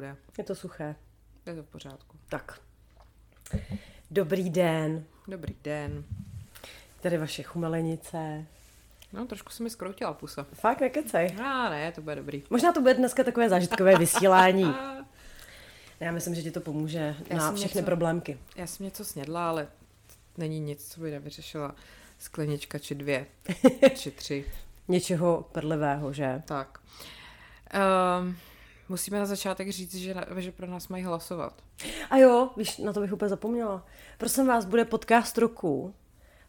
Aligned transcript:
Půjde. 0.00 0.16
Je 0.38 0.44
to 0.44 0.54
suché. 0.54 0.94
Je 1.46 1.54
to 1.54 1.62
v 1.62 1.66
pořádku. 1.66 2.16
Tak. 2.28 2.60
Dobrý 4.10 4.50
den. 4.50 5.04
Dobrý 5.28 5.54
den. 5.64 6.04
Tady 7.00 7.18
vaše 7.18 7.42
chumelenice. 7.42 8.44
No, 9.12 9.26
trošku 9.26 9.50
se 9.52 9.62
mi 9.62 9.70
skroutila 9.70 10.12
pusa. 10.12 10.46
Fakt, 10.52 10.80
nekecej. 10.80 11.36
A 11.44 11.70
ne, 11.70 11.92
to 11.92 12.00
bude 12.02 12.14
dobrý. 12.16 12.42
Možná 12.50 12.72
to 12.72 12.80
bude 12.80 12.94
dneska 12.94 13.24
takové 13.24 13.48
zážitkové 13.48 13.98
vysílání. 13.98 14.74
Já 16.00 16.12
myslím, 16.12 16.34
že 16.34 16.42
ti 16.42 16.50
to 16.50 16.60
pomůže 16.60 17.16
Já 17.30 17.36
na 17.36 17.52
všechny 17.52 17.78
něco- 17.78 17.86
problémky. 17.86 18.38
Já 18.56 18.66
jsem 18.66 18.84
něco 18.84 19.04
snědla, 19.04 19.48
ale 19.48 19.68
není 20.38 20.60
nic, 20.60 20.92
co 20.92 21.00
by 21.00 21.10
nevyřešila 21.10 21.74
sklenička 22.18 22.78
či 22.78 22.94
dvě, 22.94 23.26
či 23.94 24.10
tři. 24.10 24.44
Něčeho 24.88 25.48
prlivého, 25.52 26.12
že? 26.12 26.42
Tak. 26.46 26.78
Um, 28.20 28.36
musíme 28.90 29.18
na 29.18 29.26
začátek 29.26 29.70
říct, 29.70 29.94
že, 29.94 30.14
na, 30.14 30.24
že 30.36 30.52
pro 30.52 30.66
nás 30.66 30.88
mají 30.88 31.04
hlasovat. 31.04 31.62
A 32.10 32.16
jo, 32.16 32.50
víš, 32.56 32.78
na 32.78 32.92
to 32.92 33.00
bych 33.00 33.12
úplně 33.12 33.28
zapomněla. 33.28 33.86
Prosím 34.18 34.46
vás, 34.46 34.64
bude 34.64 34.84
podcast 34.84 35.38
roku 35.38 35.94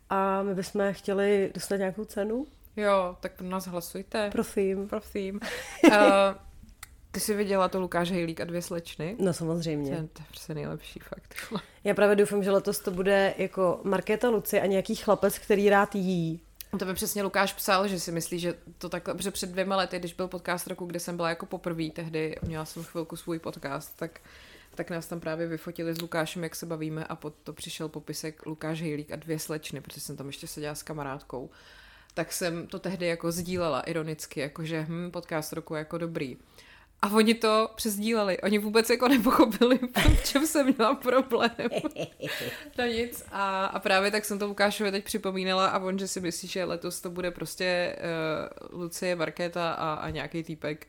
a 0.09 0.43
my 0.43 0.55
bychom 0.55 0.93
chtěli 0.93 1.51
dostat 1.53 1.75
nějakou 1.77 2.05
cenu. 2.05 2.45
Jo, 2.77 3.17
tak 3.19 3.33
pro 3.33 3.47
nás 3.47 3.67
hlasujte. 3.67 4.29
Prosím. 4.31 4.87
Prosím. 4.87 5.39
Uh, 5.87 5.91
ty 7.11 7.19
jsi 7.19 7.35
viděla 7.35 7.67
to 7.69 7.79
Lukáš 7.79 8.11
Hejlík 8.11 8.41
a 8.41 8.45
dvě 8.45 8.61
slečny? 8.61 9.15
No 9.19 9.25
To 9.25 9.33
samozřejmě. 9.33 9.91
je, 9.91 9.97
to 9.97 10.21
je 10.21 10.25
prostě 10.27 10.53
nejlepší 10.53 10.99
fakt. 10.99 11.35
Já 11.83 11.93
právě 11.93 12.15
doufám, 12.15 12.43
že 12.43 12.51
letos 12.51 12.79
to 12.79 12.91
bude 12.91 13.33
jako 13.37 13.79
Markéta 13.83 14.29
Luci 14.29 14.61
a 14.61 14.65
nějaký 14.65 14.95
chlapec, 14.95 15.39
který 15.39 15.69
rád 15.69 15.95
jí. 15.95 16.41
To 16.79 16.85
by 16.85 16.93
přesně 16.93 17.23
Lukáš 17.23 17.53
psal, 17.53 17.87
že 17.87 17.99
si 17.99 18.11
myslí, 18.11 18.39
že 18.39 18.53
to 18.77 18.89
takhle, 18.89 19.13
protože 19.13 19.31
před 19.31 19.49
dvěma 19.49 19.75
lety, 19.75 19.99
když 19.99 20.13
byl 20.13 20.27
podcast 20.27 20.67
roku, 20.67 20.85
kde 20.85 20.99
jsem 20.99 21.15
byla 21.15 21.29
jako 21.29 21.45
poprvé, 21.45 21.89
tehdy 21.89 22.35
měla 22.41 22.65
jsem 22.65 22.83
chvilku 22.83 23.15
svůj 23.15 23.39
podcast, 23.39 23.97
tak, 23.97 24.21
tak 24.75 24.89
nás 24.89 25.07
tam 25.07 25.19
právě 25.19 25.47
vyfotili 25.47 25.93
s 25.93 26.01
Lukášem, 26.01 26.43
jak 26.43 26.55
se 26.55 26.65
bavíme 26.65 27.05
a 27.05 27.15
pod 27.15 27.33
to 27.43 27.53
přišel 27.53 27.89
popisek 27.89 28.45
Lukáš 28.45 28.81
Hejlík 28.81 29.11
a 29.11 29.15
dvě 29.15 29.39
slečny, 29.39 29.81
protože 29.81 30.01
jsem 30.01 30.17
tam 30.17 30.27
ještě 30.27 30.47
seděla 30.47 30.75
s 30.75 30.83
kamarádkou. 30.83 31.49
Tak 32.13 32.33
jsem 32.33 32.67
to 32.67 32.79
tehdy 32.79 33.05
jako 33.05 33.31
sdílela 33.31 33.81
ironicky, 33.81 34.39
jakože 34.39 34.85
hm, 34.89 35.11
podcast 35.11 35.53
roku 35.53 35.75
je 35.75 35.79
jako 35.79 35.97
dobrý. 35.97 36.37
A 37.01 37.09
oni 37.09 37.33
to 37.33 37.69
přesdíleli. 37.75 38.41
Oni 38.41 38.57
vůbec 38.57 38.89
jako 38.89 39.07
nepochopili, 39.07 39.79
v 40.15 40.23
čem 40.23 40.47
jsem 40.47 40.73
měla 40.75 40.95
problém. 40.95 41.51
No 42.77 42.85
nic. 42.85 43.23
A, 43.31 43.65
a 43.65 43.79
právě 43.79 44.11
tak 44.11 44.25
jsem 44.25 44.39
to 44.39 44.47
Lukášovi 44.47 44.91
teď 44.91 45.03
připomínala 45.03 45.67
a 45.67 45.79
on, 45.79 45.99
že 45.99 46.07
si 46.07 46.21
myslí, 46.21 46.47
že 46.47 46.63
letos 46.63 47.01
to 47.01 47.09
bude 47.09 47.31
prostě 47.31 47.95
uh, 48.71 48.79
Lucie, 48.79 49.15
Markéta 49.15 49.71
a, 49.71 49.93
a 49.93 50.09
nějaký 50.09 50.43
týpek. 50.43 50.87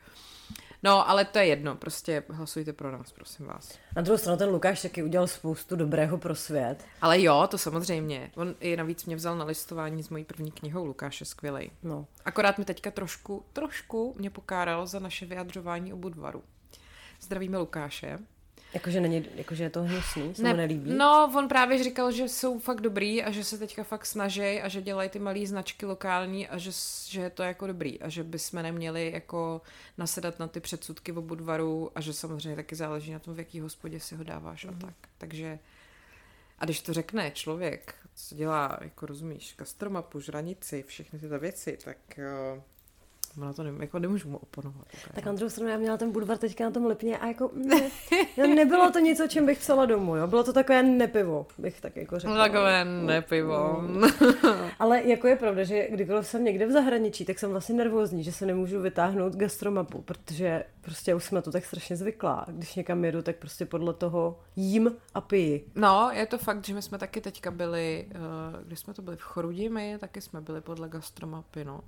No, 0.83 1.09
ale 1.09 1.25
to 1.25 1.39
je 1.39 1.45
jedno, 1.45 1.75
prostě 1.75 2.23
hlasujte 2.29 2.73
pro 2.73 2.91
nás, 2.91 3.11
prosím 3.11 3.45
vás. 3.45 3.77
Na 3.95 4.01
druhou 4.01 4.17
stranu 4.17 4.37
ten 4.37 4.49
Lukáš 4.49 4.81
taky 4.81 5.03
udělal 5.03 5.27
spoustu 5.27 5.75
dobrého 5.75 6.17
pro 6.17 6.35
svět. 6.35 6.85
Ale 7.01 7.21
jo, 7.21 7.47
to 7.51 7.57
samozřejmě. 7.57 8.31
On 8.35 8.55
i 8.59 8.77
navíc 8.77 9.05
mě 9.05 9.15
vzal 9.15 9.37
na 9.37 9.45
listování 9.45 10.03
s 10.03 10.09
mojí 10.09 10.23
první 10.25 10.51
knihou, 10.51 10.85
Lukáš 10.85 11.19
je 11.19 11.25
skvělej. 11.25 11.71
No. 11.83 12.07
Akorát 12.25 12.57
mi 12.57 12.65
teďka 12.65 12.91
trošku, 12.91 13.45
trošku 13.53 14.15
mě 14.17 14.29
pokáral 14.29 14.87
za 14.87 14.99
naše 14.99 15.25
vyjadřování 15.25 15.93
o 15.93 15.97
Budvaru. 15.97 16.43
Zdravíme 17.21 17.57
Lukáše. 17.57 18.19
Jakože, 18.73 19.01
není, 19.01 19.25
jakože 19.35 19.63
je 19.63 19.69
to 19.69 19.83
hnusný, 19.83 20.35
se 20.35 20.43
mu 20.49 20.55
nelíbí. 20.55 20.91
No, 20.97 21.31
on 21.37 21.47
právě 21.47 21.83
říkal, 21.83 22.11
že 22.11 22.29
jsou 22.29 22.59
fakt 22.59 22.81
dobrý 22.81 23.23
a 23.23 23.31
že 23.31 23.43
se 23.43 23.57
teďka 23.57 23.83
fakt 23.83 24.05
snaží 24.05 24.61
a 24.61 24.67
že 24.67 24.81
dělají 24.81 25.09
ty 25.09 25.19
malé 25.19 25.45
značky 25.47 25.85
lokální 25.85 26.47
a 26.47 26.57
že, 26.57 26.71
že 27.07 27.21
je 27.21 27.29
to 27.29 27.43
jako 27.43 27.67
dobrý 27.67 28.01
a 28.01 28.09
že 28.09 28.23
bychom 28.23 28.63
neměli 28.63 29.11
jako 29.13 29.61
nasedat 29.97 30.39
na 30.39 30.47
ty 30.47 30.59
předsudky 30.59 31.11
o 31.11 31.21
Budvaru 31.21 31.91
a 31.95 32.01
že 32.01 32.13
samozřejmě 32.13 32.55
taky 32.55 32.75
záleží 32.75 33.11
na 33.13 33.19
tom, 33.19 33.33
v 33.33 33.39
jaký 33.39 33.59
hospodě 33.59 33.99
si 33.99 34.15
ho 34.15 34.23
dáváš 34.23 34.65
Mhm. 34.65 34.75
a 34.77 34.85
tak. 34.85 34.95
Takže 35.17 35.59
a 36.59 36.65
když 36.65 36.81
to 36.81 36.93
řekne 36.93 37.31
člověk, 37.31 37.95
co 38.15 38.35
dělá, 38.35 38.77
jako 38.81 39.05
rozumíš, 39.05 39.55
gastromapu, 39.57 40.19
žranici, 40.19 40.83
všechny 40.87 41.19
tyto 41.19 41.39
věci, 41.39 41.77
tak 41.83 41.97
uh, 42.17 42.61
na 43.37 43.53
to 43.53 43.63
ne, 43.63 43.71
jako 43.79 43.99
nemůžu 43.99 44.29
mu 44.29 44.37
oponovat. 44.37 44.87
Tak 45.13 45.25
na 45.25 45.33
druhou 45.33 45.49
stranu 45.49 45.71
já 45.71 45.77
měla 45.77 45.97
ten 45.97 46.11
Budvar 46.11 46.37
teďka 46.37 46.63
na 46.63 46.71
tom 46.71 46.85
lipně 46.85 47.17
a 47.17 47.27
jako 47.27 47.51
ne, 47.53 47.89
no, 48.37 48.47
nebylo 48.47 48.91
to 48.91 48.99
nic, 48.99 49.19
o 49.19 49.27
čem 49.27 49.45
bych 49.45 49.59
psala 49.59 49.85
domů, 49.85 50.15
jo. 50.15 50.27
Bylo 50.27 50.43
to 50.43 50.53
takové 50.53 50.83
nepivo, 50.83 51.47
bych 51.57 51.81
tak 51.81 51.95
jako 51.95 52.19
řekla. 52.19 52.35
No 52.35 52.43
takové 52.43 52.85
nepivo. 52.85 53.83
Ale 54.79 55.03
jako 55.03 55.27
je 55.27 55.35
pravda, 55.35 55.63
že 55.63 55.87
kdykoliv 55.91 56.27
jsem 56.27 56.43
někde 56.43 56.65
v 56.65 56.71
zahraničí, 56.71 57.25
tak 57.25 57.39
jsem 57.39 57.51
vlastně 57.51 57.75
nervózní, 57.75 58.23
že 58.23 58.31
se 58.31 58.45
nemůžu 58.45 58.81
vytáhnout 58.81 59.35
gastromapu, 59.35 60.01
protože 60.01 60.63
prostě 60.81 61.15
už 61.15 61.23
jsme 61.23 61.41
to 61.41 61.51
tak 61.51 61.65
strašně 61.65 61.95
zvyklá. 61.95 62.45
Když 62.49 62.75
někam 62.75 63.05
jedu, 63.05 63.21
tak 63.21 63.35
prostě 63.35 63.65
podle 63.65 63.93
toho 63.93 64.39
jím 64.55 64.91
a 65.13 65.21
piji. 65.21 65.65
No, 65.75 66.09
je 66.13 66.25
to 66.25 66.37
fakt, 66.37 66.65
že 66.65 66.73
my 66.73 66.81
jsme 66.81 66.97
taky 66.97 67.21
teďka 67.21 67.51
byli, 67.51 68.07
uh, 68.15 68.63
když 68.63 68.79
jsme 68.79 68.93
to 68.93 69.01
byli 69.01 69.17
v 69.17 69.21
Chorudimi, 69.21 69.97
taky 69.99 70.21
jsme 70.21 70.41
byli 70.41 70.61
podle 70.61 70.89
gastromapy, 70.89 71.65
no. 71.65 71.81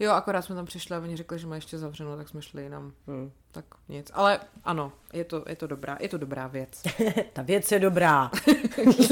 Jo, 0.00 0.12
akorát 0.12 0.42
jsme 0.42 0.54
tam 0.54 0.66
přišli 0.66 0.96
a 0.96 0.98
oni 0.98 1.16
řekli, 1.16 1.38
že 1.38 1.46
má 1.46 1.54
ještě 1.54 1.78
zavřeno, 1.78 2.16
tak 2.16 2.28
jsme 2.28 2.42
šli 2.42 2.62
jinam. 2.62 2.92
Hmm. 3.06 3.32
Tak 3.52 3.64
nic. 3.88 4.10
Ale 4.14 4.40
ano, 4.64 4.92
je 5.12 5.24
to, 5.24 5.44
je 5.48 5.56
to 5.56 5.66
dobrá, 5.66 5.96
je 6.00 6.08
to 6.08 6.18
dobrá 6.18 6.46
věc. 6.46 6.82
Ta 7.32 7.42
věc 7.42 7.72
je 7.72 7.78
dobrá. 7.78 8.30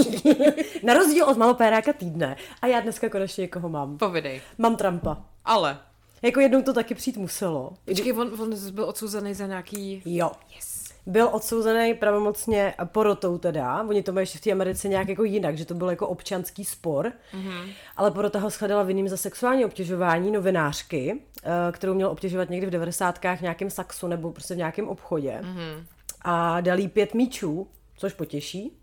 Na 0.83 0.95
rozdíl 0.95 1.25
od 1.25 1.37
malopéráka 1.37 1.93
týdne. 1.93 2.37
A 2.63 2.67
já 2.67 2.81
dneska 2.81 3.09
konečně 3.09 3.43
někoho 3.43 3.69
mám. 3.69 3.99
Povidej. 3.99 4.43
Mám 4.59 4.77
Trumpa. 4.77 5.25
Ale. 5.45 5.79
Jako 6.23 6.41
jednou 6.41 6.63
to 6.63 6.73
taky 6.73 6.95
přijít 6.95 7.17
muselo. 7.17 7.73
Počkej, 7.85 8.13
on, 8.13 8.41
on 8.41 8.73
byl 8.73 8.85
odsouzený 8.85 9.35
za 9.35 9.47
nějaký... 9.47 10.03
Jo. 10.05 10.31
Yes. 10.55 10.72
Byl 11.07 11.29
odsouzený 11.33 11.95
pravomocně 11.95 12.75
porotou 12.85 13.39
teda. 13.39 13.83
Oni 13.89 14.03
to 14.03 14.13
mají 14.13 14.23
ještě 14.23 14.39
v 14.39 14.41
té 14.41 14.53
Americe 14.53 14.89
nějak 14.89 15.09
jako 15.09 15.25
jinak, 15.25 15.59
že 15.59 15.65
to 15.65 15.75
byl 15.75 15.91
jako 15.91 16.09
občanský 16.09 16.65
spor. 16.65 17.13
Mm-hmm. 17.35 17.73
Ale 17.97 18.11
porota 18.11 18.39
ho 18.39 18.51
shledala 18.51 18.83
vinným 18.83 19.09
za 19.09 19.17
sexuální 19.17 19.65
obtěžování 19.65 20.31
novinářky, 20.31 21.21
eh, 21.43 21.73
kterou 21.73 21.95
měl 21.95 22.11
obtěžovat 22.11 22.51
někdy 22.51 22.67
v 22.67 22.71
90. 22.71 23.19
v 23.37 23.41
nějakém 23.41 23.71
saxu 23.71 24.09
nebo 24.09 24.33
prostě 24.33 24.55
v 24.55 24.57
nějakém 24.57 24.89
obchodě. 24.89 25.41
Mm-hmm. 25.43 25.85
A 26.23 26.61
dal 26.61 26.79
jí 26.79 26.89
pět 26.89 27.15
míčů, 27.15 27.67
což 27.97 28.13
potěší. 28.13 28.79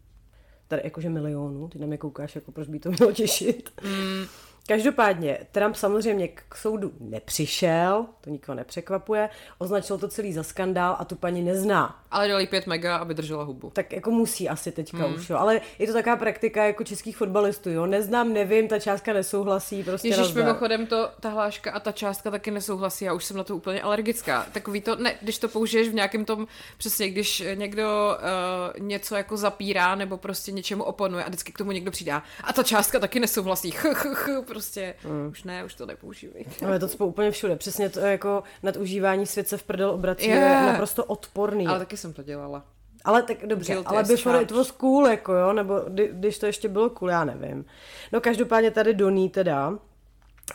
Tady 0.68 0.82
jakože 0.84 1.10
milionů, 1.10 1.68
ty 1.68 1.80
na 1.80 1.88
mě 1.88 1.98
koukáš, 1.98 2.36
jako 2.36 2.52
proč 2.52 2.68
by 2.68 2.80
to 2.80 2.92
mělo 2.92 3.12
těšit. 3.12 3.70
Mm. 3.84 4.26
Každopádně, 4.70 5.38
Trump 5.52 5.76
samozřejmě 5.76 6.28
k 6.28 6.56
soudu 6.56 6.92
nepřišel, 7.00 8.06
to 8.22 8.30
nikoho 8.30 8.56
nepřekvapuje, 8.56 9.30
označil 9.58 9.98
to 9.98 10.08
celý 10.08 10.34
za 10.34 10.44
skandál 10.44 10.96
a 11.00 11.06
tu 11.06 11.16
paní 11.16 11.42
nezná. 11.42 12.04
Ale 12.12 12.28
dali 12.28 12.48
5 12.48 12.68
mega, 12.68 12.98
aby 12.98 13.14
držela 13.14 13.44
hubu. 13.44 13.70
Tak 13.70 13.94
jako 13.94 14.12
musí 14.12 14.50
asi 14.50 14.72
teďka 14.72 14.98
hmm. 14.98 15.16
už, 15.16 15.30
jo. 15.30 15.38
Ale 15.38 15.62
je 15.80 15.88
to 15.88 15.94
taková 15.94 16.16
praktika 16.16 16.64
jako 16.64 16.84
českých 16.84 17.18
fotbalistů, 17.18 17.70
jo. 17.70 17.86
Neznám, 17.86 18.34
nevím, 18.34 18.68
ta 18.68 18.80
částka 18.80 19.14
nesouhlasí, 19.14 19.84
prostě 19.84 20.08
Ježíš, 20.08 20.20
nazdar. 20.20 20.46
mimochodem 20.46 20.86
to, 20.86 21.10
ta 21.20 21.30
hláška 21.30 21.72
a 21.72 21.80
ta 21.80 21.92
částka 21.92 22.32
taky 22.32 22.52
nesouhlasí, 22.52 23.06
já 23.06 23.14
už 23.14 23.26
jsem 23.26 23.38
na 23.38 23.44
to 23.44 23.56
úplně 23.56 23.82
alergická. 23.82 24.46
Takový 24.52 24.82
to, 24.82 24.96
ne, 24.96 25.16
když 25.22 25.38
to 25.38 25.48
použiješ 25.48 25.90
v 25.90 25.94
nějakém 25.94 26.26
tom, 26.26 26.48
přesně, 26.78 27.10
když 27.10 27.44
někdo 27.56 28.18
uh, 28.78 28.86
něco 28.86 29.16
jako 29.16 29.38
zapírá 29.38 29.96
nebo 29.96 30.18
prostě 30.18 30.52
něčemu 30.52 30.84
oponuje 30.84 31.24
a 31.24 31.28
vždycky 31.28 31.52
k 31.52 31.58
tomu 31.58 31.72
někdo 31.72 31.92
přidá 31.92 32.24
a 32.44 32.54
ta 32.54 32.64
částka 32.64 33.00
taky 33.00 33.20
nesouhlasí, 33.20 33.72
ch, 33.72 33.86
ch, 33.94 34.06
ch, 34.14 34.30
prostě, 34.46 34.59
Hmm. 35.04 35.28
už 35.32 35.44
ne, 35.44 35.64
už 35.64 35.74
to 35.76 35.86
nepoužívej. 35.86 36.46
Ale 36.66 36.76
je 36.76 36.80
to 36.80 36.88
cpo 36.88 37.08
úplně 37.08 37.32
všude. 37.32 37.56
Přesně 37.56 37.90
to 37.90 38.00
jako 38.00 38.44
nadužívání 38.64 39.26
svět 39.26 39.48
se 39.48 39.58
v 39.58 39.64
prdel 39.64 39.90
obrací, 39.90 40.28
Je. 40.28 40.36
je 40.36 40.62
naprosto 40.66 41.06
odporný. 41.06 41.68
Ale 41.68 41.80
taky 41.80 41.98
jsem 41.98 42.14
to 42.14 42.24
dělala. 42.24 42.66
ale 43.06 43.24
tak 43.24 43.46
dobře, 43.48 43.74
Guilty 43.74 43.88
ale 43.88 44.04
before 44.04 44.42
it 44.42 44.50
charged. 44.50 44.52
was 44.58 44.72
cool, 44.72 45.08
jako 45.08 45.34
jo, 45.34 45.54
nebo 45.54 45.80
kdy, 45.88 46.10
když 46.14 46.40
to 46.40 46.46
ještě 46.46 46.68
bylo 46.68 46.90
cool, 46.90 47.10
já 47.10 47.24
nevím. 47.24 47.66
No 48.14 48.22
každopádně 48.22 48.72
tady 48.72 48.94
Doný 48.94 49.30
teda 49.30 49.74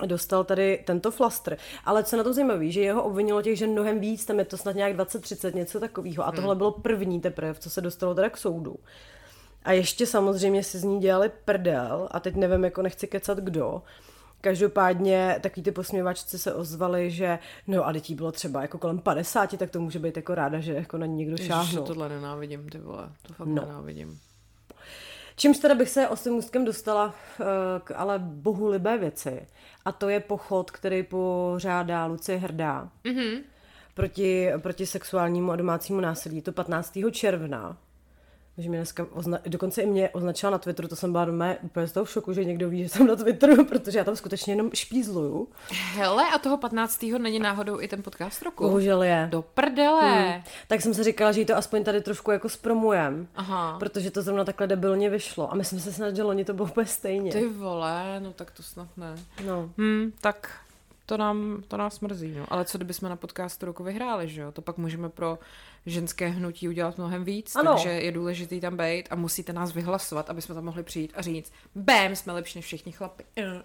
dostal 0.06 0.44
tady 0.44 0.82
tento 0.86 1.10
flastr. 1.10 1.56
Ale 1.84 2.04
co 2.04 2.16
na 2.16 2.22
tom 2.22 2.32
zajímavé, 2.32 2.70
že 2.70 2.80
jeho 2.80 3.02
obvinilo 3.02 3.42
těch 3.42 3.58
žen 3.58 3.70
mnohem 3.70 4.00
víc, 4.00 4.24
tam 4.24 4.38
je 4.38 4.44
to 4.44 4.56
snad 4.56 4.76
nějak 4.76 4.96
20-30, 4.96 5.54
něco 5.54 5.80
takového. 5.80 6.26
A 6.26 6.32
tohle 6.32 6.54
bylo 6.54 6.70
první 6.70 7.20
teprve, 7.20 7.54
co 7.54 7.70
se 7.70 7.80
dostalo 7.80 8.14
teda 8.14 8.30
k 8.30 8.36
soudu. 8.36 8.76
A 9.64 9.72
ještě 9.72 10.06
samozřejmě 10.06 10.62
si 10.62 10.78
z 10.78 10.84
ní 10.84 11.00
dělali 11.00 11.30
prdel, 11.44 12.08
a 12.10 12.20
teď 12.20 12.36
nevím, 12.36 12.64
jako 12.64 12.82
nechci 12.82 13.06
kecat 13.06 13.38
kdo, 13.38 13.82
Každopádně 14.44 15.38
takový 15.40 15.62
ty 15.62 15.72
posměvačci 15.72 16.38
se 16.38 16.54
ozvali, 16.54 17.10
že 17.10 17.38
no 17.66 17.86
a 17.86 17.92
dětí 17.92 18.14
bylo 18.14 18.32
třeba 18.32 18.62
jako 18.62 18.78
kolem 18.78 18.98
50, 18.98 19.56
tak 19.58 19.70
to 19.70 19.80
může 19.80 19.98
být 19.98 20.16
jako 20.16 20.34
ráda, 20.34 20.60
že 20.60 20.72
jako 20.72 20.98
na 20.98 21.06
ní 21.06 21.16
někdo 21.16 21.36
šáhnul. 21.36 21.64
Ježiš, 21.64 21.86
tohle 21.86 22.08
nenávidím, 22.08 22.68
ty 22.68 22.78
vole, 22.78 23.08
to 23.26 23.34
fakt 23.34 23.48
no. 23.48 23.62
nenávidím. 23.66 24.20
Čímž 25.36 25.58
teda 25.58 25.74
bych 25.74 25.88
se 25.88 26.08
ostým 26.08 26.34
ústkem 26.34 26.64
dostala 26.64 27.14
eh, 27.40 27.44
k 27.84 27.92
ale 27.96 28.18
bohulibé 28.18 28.98
věci. 28.98 29.46
A 29.84 29.92
to 29.92 30.08
je 30.08 30.20
pochod, 30.20 30.70
který 30.70 31.02
pořádá 31.02 32.06
Lucie 32.06 32.38
Hrdá. 32.38 32.88
Mm-hmm. 33.04 33.42
Proti, 33.94 34.50
proti 34.58 34.86
sexuálnímu 34.86 35.52
a 35.52 35.56
domácímu 35.56 36.00
násilí. 36.00 36.42
To 36.42 36.52
15. 36.52 36.98
června 37.12 37.76
že 38.58 38.68
mě 38.68 38.78
dneska 38.78 39.04
ozna- 39.04 39.40
dokonce 39.46 39.82
i 39.82 39.86
mě 39.86 40.08
označila 40.10 40.50
na 40.50 40.58
Twitteru, 40.58 40.88
to 40.88 40.96
jsem 40.96 41.12
byla 41.12 41.24
doma 41.24 41.54
úplně 41.62 41.86
z 41.86 41.92
toho 41.92 42.04
v 42.04 42.10
šoku, 42.10 42.32
že 42.32 42.44
někdo 42.44 42.68
ví, 42.68 42.82
že 42.82 42.88
jsem 42.88 43.06
na 43.06 43.16
Twitteru, 43.16 43.64
protože 43.68 43.98
já 43.98 44.04
tam 44.04 44.16
skutečně 44.16 44.52
jenom 44.52 44.70
špízluju. 44.74 45.48
Hele, 45.94 46.24
a 46.34 46.38
toho 46.38 46.56
15. 46.58 47.02
není 47.18 47.38
náhodou 47.38 47.80
i 47.80 47.88
ten 47.88 48.02
podcast 48.02 48.42
roku? 48.42 48.64
Bohužel 48.64 49.02
je. 49.02 49.28
Do 49.30 49.42
prdele. 49.42 50.10
Hmm. 50.32 50.42
Tak 50.68 50.80
jsem 50.82 50.94
si 50.94 51.04
říkala, 51.04 51.32
že 51.32 51.40
jí 51.40 51.46
to 51.46 51.56
aspoň 51.56 51.84
tady 51.84 52.00
trošku 52.00 52.30
jako 52.30 52.48
zpromujem, 52.48 53.28
Aha. 53.36 53.76
protože 53.78 54.10
to 54.10 54.22
zrovna 54.22 54.44
takhle 54.44 54.66
debilně 54.66 55.10
vyšlo. 55.10 55.52
A 55.52 55.54
myslím 55.54 55.80
si 55.80 55.92
snad, 55.92 56.16
že 56.16 56.22
loni 56.22 56.44
to 56.44 56.54
bylo 56.54 56.68
úplně 56.68 56.86
stejně. 56.86 57.32
Ty 57.32 57.48
vole, 57.48 58.20
no 58.20 58.32
tak 58.32 58.50
to 58.50 58.62
snad 58.62 58.88
ne. 58.96 59.14
No. 59.46 59.70
Hmm, 59.78 60.12
tak 60.20 60.50
to, 61.06 61.16
nám, 61.16 61.62
to 61.68 61.76
nás 61.76 62.00
mrzí, 62.00 62.34
no. 62.38 62.46
Ale 62.48 62.64
co 62.64 62.78
kdybychom 62.78 63.08
na 63.08 63.16
podcastu 63.16 63.66
roku 63.66 63.84
vyhráli, 63.84 64.28
že 64.28 64.40
jo? 64.40 64.52
To 64.52 64.62
pak 64.62 64.78
můžeme 64.78 65.08
pro 65.08 65.38
ženské 65.86 66.28
hnutí 66.28 66.68
udělat 66.68 66.98
mnohem 66.98 67.24
víc, 67.24 67.56
ano. 67.56 67.72
takže 67.72 67.88
je 67.88 68.12
důležitý 68.12 68.60
tam 68.60 68.76
být 68.76 69.08
a 69.10 69.14
musíte 69.14 69.52
nás 69.52 69.72
vyhlasovat, 69.72 70.30
aby 70.30 70.42
jsme 70.42 70.54
tam 70.54 70.64
mohli 70.64 70.82
přijít 70.82 71.12
a 71.16 71.22
říct, 71.22 71.52
bém, 71.74 72.16
jsme 72.16 72.32
lepší 72.32 72.58
než 72.58 72.64
všichni 72.64 72.92
chlapi. 72.92 73.24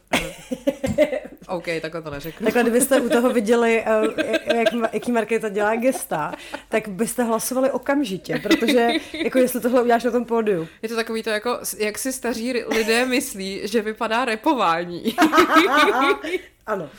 OK, 1.47 1.65
takhle 1.81 2.01
to 2.01 2.09
neřeknu. 2.09 2.45
Takhle, 2.45 2.61
kdybyste 2.63 3.01
u 3.01 3.09
toho 3.09 3.29
viděli, 3.29 3.83
eh, 3.85 4.55
jak, 4.55 4.93
jaký 4.93 5.11
Markéta 5.11 5.49
dělá 5.49 5.75
gesta, 5.75 6.33
tak 6.69 6.87
byste 6.87 7.23
hlasovali 7.23 7.71
okamžitě, 7.71 8.39
protože 8.43 8.89
jako 9.13 9.39
jestli 9.39 9.61
tohle 9.61 9.81
uděláš 9.81 10.03
na 10.03 10.11
tom 10.11 10.25
pódiu. 10.25 10.67
Je 10.81 10.89
to 10.89 10.95
takový 10.95 11.23
to 11.23 11.29
jako, 11.29 11.59
jak 11.77 11.97
si 11.97 12.13
staří 12.13 12.53
lidé 12.53 13.05
myslí, 13.05 13.61
že 13.63 13.81
vypadá 13.81 14.25
repování. 14.25 15.03
Ano. 16.69 16.89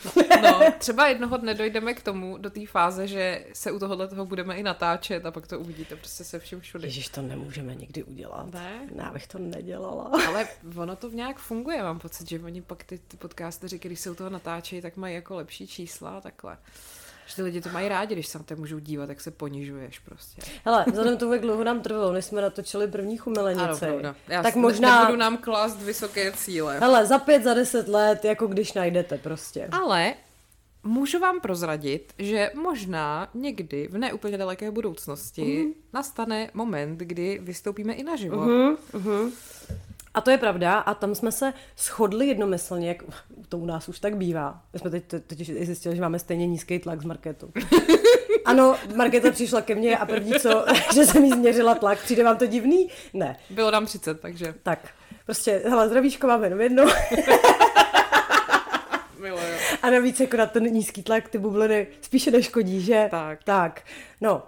no, 0.41 0.59
třeba 0.77 1.07
jednoho 1.07 1.37
dne 1.37 1.53
dojdeme 1.53 1.93
k 1.93 2.03
tomu, 2.03 2.37
do 2.37 2.49
té 2.49 2.65
fáze, 2.65 3.07
že 3.07 3.45
se 3.53 3.71
u 3.71 3.79
tohohle 3.79 4.07
toho 4.07 4.25
budeme 4.25 4.55
i 4.55 4.63
natáčet 4.63 5.25
a 5.25 5.31
pak 5.31 5.47
to 5.47 5.59
uvidíte 5.59 5.95
prostě 5.95 6.23
se 6.23 6.39
vším 6.39 6.59
všude. 6.59 6.87
Ježiš, 6.87 7.09
to 7.09 7.21
nemůžeme 7.21 7.75
nikdy 7.75 8.03
udělat. 8.03 8.53
Ne? 8.53 8.89
Já 8.95 9.11
bych 9.11 9.27
to 9.27 9.39
nedělala. 9.39 10.11
Ale 10.27 10.47
ono 10.77 10.95
to 10.95 11.09
nějak 11.09 11.39
funguje, 11.39 11.83
mám 11.83 11.99
pocit, 11.99 12.29
že 12.29 12.39
oni 12.39 12.61
pak 12.61 12.83
ty, 12.83 12.97
ty 12.97 13.17
podcasteři, 13.17 13.79
když 13.79 13.99
se 13.99 14.11
u 14.11 14.15
toho 14.15 14.29
natáčejí, 14.29 14.81
tak 14.81 14.97
mají 14.97 15.15
jako 15.15 15.35
lepší 15.35 15.67
čísla 15.67 16.09
a 16.17 16.21
takhle. 16.21 16.57
Že 17.31 17.35
ty 17.35 17.43
lidi 17.43 17.61
to 17.61 17.69
mají 17.69 17.89
rádi, 17.89 18.15
když 18.15 18.27
se 18.27 18.37
na 18.37 18.43
to 18.43 18.55
můžou 18.55 18.79
dívat, 18.79 19.07
tak 19.07 19.21
se 19.21 19.31
ponižuješ 19.31 19.99
prostě. 19.99 20.41
Hele, 20.65 20.85
vzhledem 20.87 21.17
tomu, 21.17 21.33
jak 21.33 21.41
dlouho 21.41 21.63
nám 21.63 21.81
trvalo, 21.81 22.13
než 22.13 22.25
jsme 22.25 22.41
natočili 22.41 22.87
první 22.87 23.17
chumelenici. 23.17 23.85
Ano, 23.85 24.15
Já 24.27 24.43
tak 24.43 24.55
možná... 24.55 24.99
Nebudu 24.99 25.17
nám 25.17 25.37
klást 25.37 25.81
vysoké 25.81 26.31
cíle. 26.31 26.79
Hele, 26.79 27.05
za 27.05 27.19
pět, 27.19 27.43
za 27.43 27.53
deset 27.53 27.87
let, 27.87 28.25
jako 28.25 28.47
když 28.47 28.73
najdete 28.73 29.17
prostě. 29.17 29.69
Ale 29.71 30.13
můžu 30.83 31.19
vám 31.19 31.39
prozradit, 31.39 32.13
že 32.17 32.51
možná 32.55 33.29
někdy 33.33 33.87
v 33.91 33.97
neúplně 33.97 34.37
daleké 34.37 34.71
budoucnosti 34.71 35.41
uh-huh. 35.41 35.73
nastane 35.93 36.49
moment, 36.53 36.97
kdy 36.97 37.39
vystoupíme 37.41 37.93
i 37.93 38.03
naživo. 38.03 38.37
Uh-huh, 38.37 38.77
uh-huh. 38.93 39.31
A 40.13 40.21
to 40.21 40.31
je 40.31 40.37
pravda 40.37 40.79
a 40.79 40.93
tam 40.93 41.15
jsme 41.15 41.31
se 41.31 41.53
shodli 41.77 42.27
jednomyslně, 42.27 42.87
jak 42.87 43.03
to 43.49 43.57
u 43.57 43.65
nás 43.65 43.89
už 43.89 43.99
tak 43.99 44.17
bývá. 44.17 44.61
My 44.73 44.79
jsme 44.79 44.89
teď 44.89 45.03
totiž 45.27 45.51
zjistili, 45.51 45.95
že 45.95 46.01
máme 46.01 46.19
stejně 46.19 46.47
nízký 46.47 46.79
tlak 46.79 47.01
z 47.01 47.05
marketu. 47.05 47.51
Ano, 48.45 48.75
Markéta 48.95 49.31
přišla 49.31 49.61
ke 49.61 49.75
mně 49.75 49.97
a 49.97 50.05
první 50.05 50.33
co, 50.33 50.65
že 50.93 51.05
jsem 51.05 51.23
jí 51.25 51.31
změřila 51.31 51.75
tlak. 51.75 51.99
Přijde 51.99 52.23
vám 52.23 52.37
to 52.37 52.45
divný? 52.45 52.89
Ne. 53.13 53.37
Bylo 53.49 53.71
nám 53.71 53.85
30, 53.85 54.19
takže. 54.19 54.53
Tak, 54.63 54.79
prostě, 55.25 55.61
hele, 55.65 55.87
zdravíčko 55.87 56.27
máme 56.27 56.45
jenom 56.45 56.61
jedno. 56.61 56.85
A 59.81 59.89
navíc 59.89 60.19
jako 60.19 60.37
na 60.37 60.45
ten 60.45 60.63
nízký 60.63 61.03
tlak 61.03 61.29
ty 61.29 61.37
bubliny 61.37 61.87
spíše 62.01 62.31
neškodí, 62.31 62.81
že? 62.81 63.07
Tak. 63.11 63.43
Tak, 63.43 63.81
no. 64.21 64.43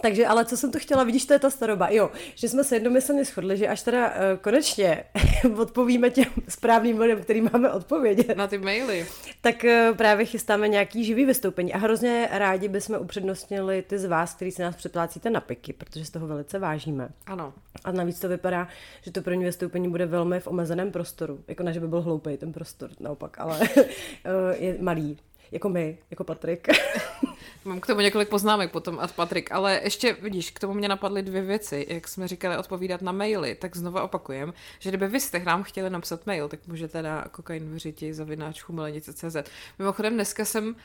Takže, 0.00 0.26
ale 0.26 0.44
co 0.44 0.56
jsem 0.56 0.72
to 0.72 0.78
chtěla, 0.78 1.04
vidíš, 1.04 1.24
to 1.24 1.32
je 1.32 1.38
ta 1.38 1.50
staroba. 1.50 1.88
Jo, 1.90 2.10
že 2.34 2.48
jsme 2.48 2.64
se 2.64 2.76
jednomyslně 2.76 3.24
shodli, 3.24 3.56
že 3.56 3.68
až 3.68 3.82
teda 3.82 4.08
uh, 4.08 4.14
konečně 4.40 5.04
odpovíme 5.56 6.10
těm 6.10 6.24
správným 6.48 7.00
lidem, 7.00 7.22
který 7.22 7.40
máme 7.40 7.72
odpovědět. 7.72 8.36
Na 8.36 8.46
ty 8.46 8.58
maily. 8.58 9.06
Tak 9.40 9.64
uh, 9.64 9.96
právě 9.96 10.26
chystáme 10.26 10.68
nějaký 10.68 11.04
živý 11.04 11.24
vystoupení 11.24 11.72
a 11.72 11.78
hrozně 11.78 12.28
rádi 12.32 12.68
bychom 12.68 12.96
upřednostnili 12.98 13.82
ty 13.82 13.98
z 13.98 14.04
vás, 14.04 14.34
kteří 14.34 14.50
si 14.50 14.62
nás 14.62 14.76
přeplácíte 14.76 15.30
na 15.30 15.40
piky, 15.40 15.72
protože 15.72 16.04
z 16.04 16.10
toho 16.10 16.26
velice 16.26 16.58
vážíme. 16.58 17.08
Ano. 17.26 17.54
A 17.84 17.92
navíc 17.92 18.20
to 18.20 18.28
vypadá, 18.28 18.68
že 19.02 19.12
to 19.12 19.22
první 19.22 19.44
vystoupení 19.44 19.88
bude 19.88 20.06
velmi 20.06 20.40
v 20.40 20.46
omezeném 20.46 20.92
prostoru. 20.92 21.40
Jako 21.48 21.62
ne, 21.62 21.72
že 21.72 21.80
by 21.80 21.88
byl 21.88 22.00
hloupý 22.00 22.36
ten 22.36 22.52
prostor, 22.52 22.90
naopak, 23.00 23.38
ale 23.38 23.60
uh, 23.60 23.84
je 24.58 24.76
malý. 24.80 25.18
Jako 25.52 25.68
my, 25.68 25.98
jako 26.10 26.24
Patrik. 26.24 26.68
Mám 27.64 27.80
k 27.80 27.86
tomu 27.86 28.00
několik 28.00 28.28
poznámek 28.28 28.70
potom 28.70 28.98
a 29.00 29.06
Patrik, 29.06 29.52
ale 29.52 29.80
ještě 29.84 30.12
vidíš, 30.12 30.50
k 30.50 30.58
tomu 30.58 30.74
mě 30.74 30.88
napadly 30.88 31.22
dvě 31.22 31.42
věci. 31.42 31.86
Jak 31.88 32.08
jsme 32.08 32.28
říkali 32.28 32.56
odpovídat 32.56 33.02
na 33.02 33.12
maily, 33.12 33.54
tak 33.54 33.76
znova 33.76 34.02
opakujem, 34.02 34.54
že 34.78 34.90
kdyby 34.90 35.08
vy 35.08 35.20
jste 35.20 35.38
nám 35.38 35.62
chtěli 35.62 35.90
napsat 35.90 36.26
mail, 36.26 36.48
tak 36.48 36.66
můžete 36.66 37.02
na 37.02 37.24
kokainvyřiti 37.30 38.14
zavináčku 38.14 38.72
melenice.cz. 38.72 39.36
Mimochodem 39.78 40.14
dneska 40.14 40.44
jsem 40.44 40.76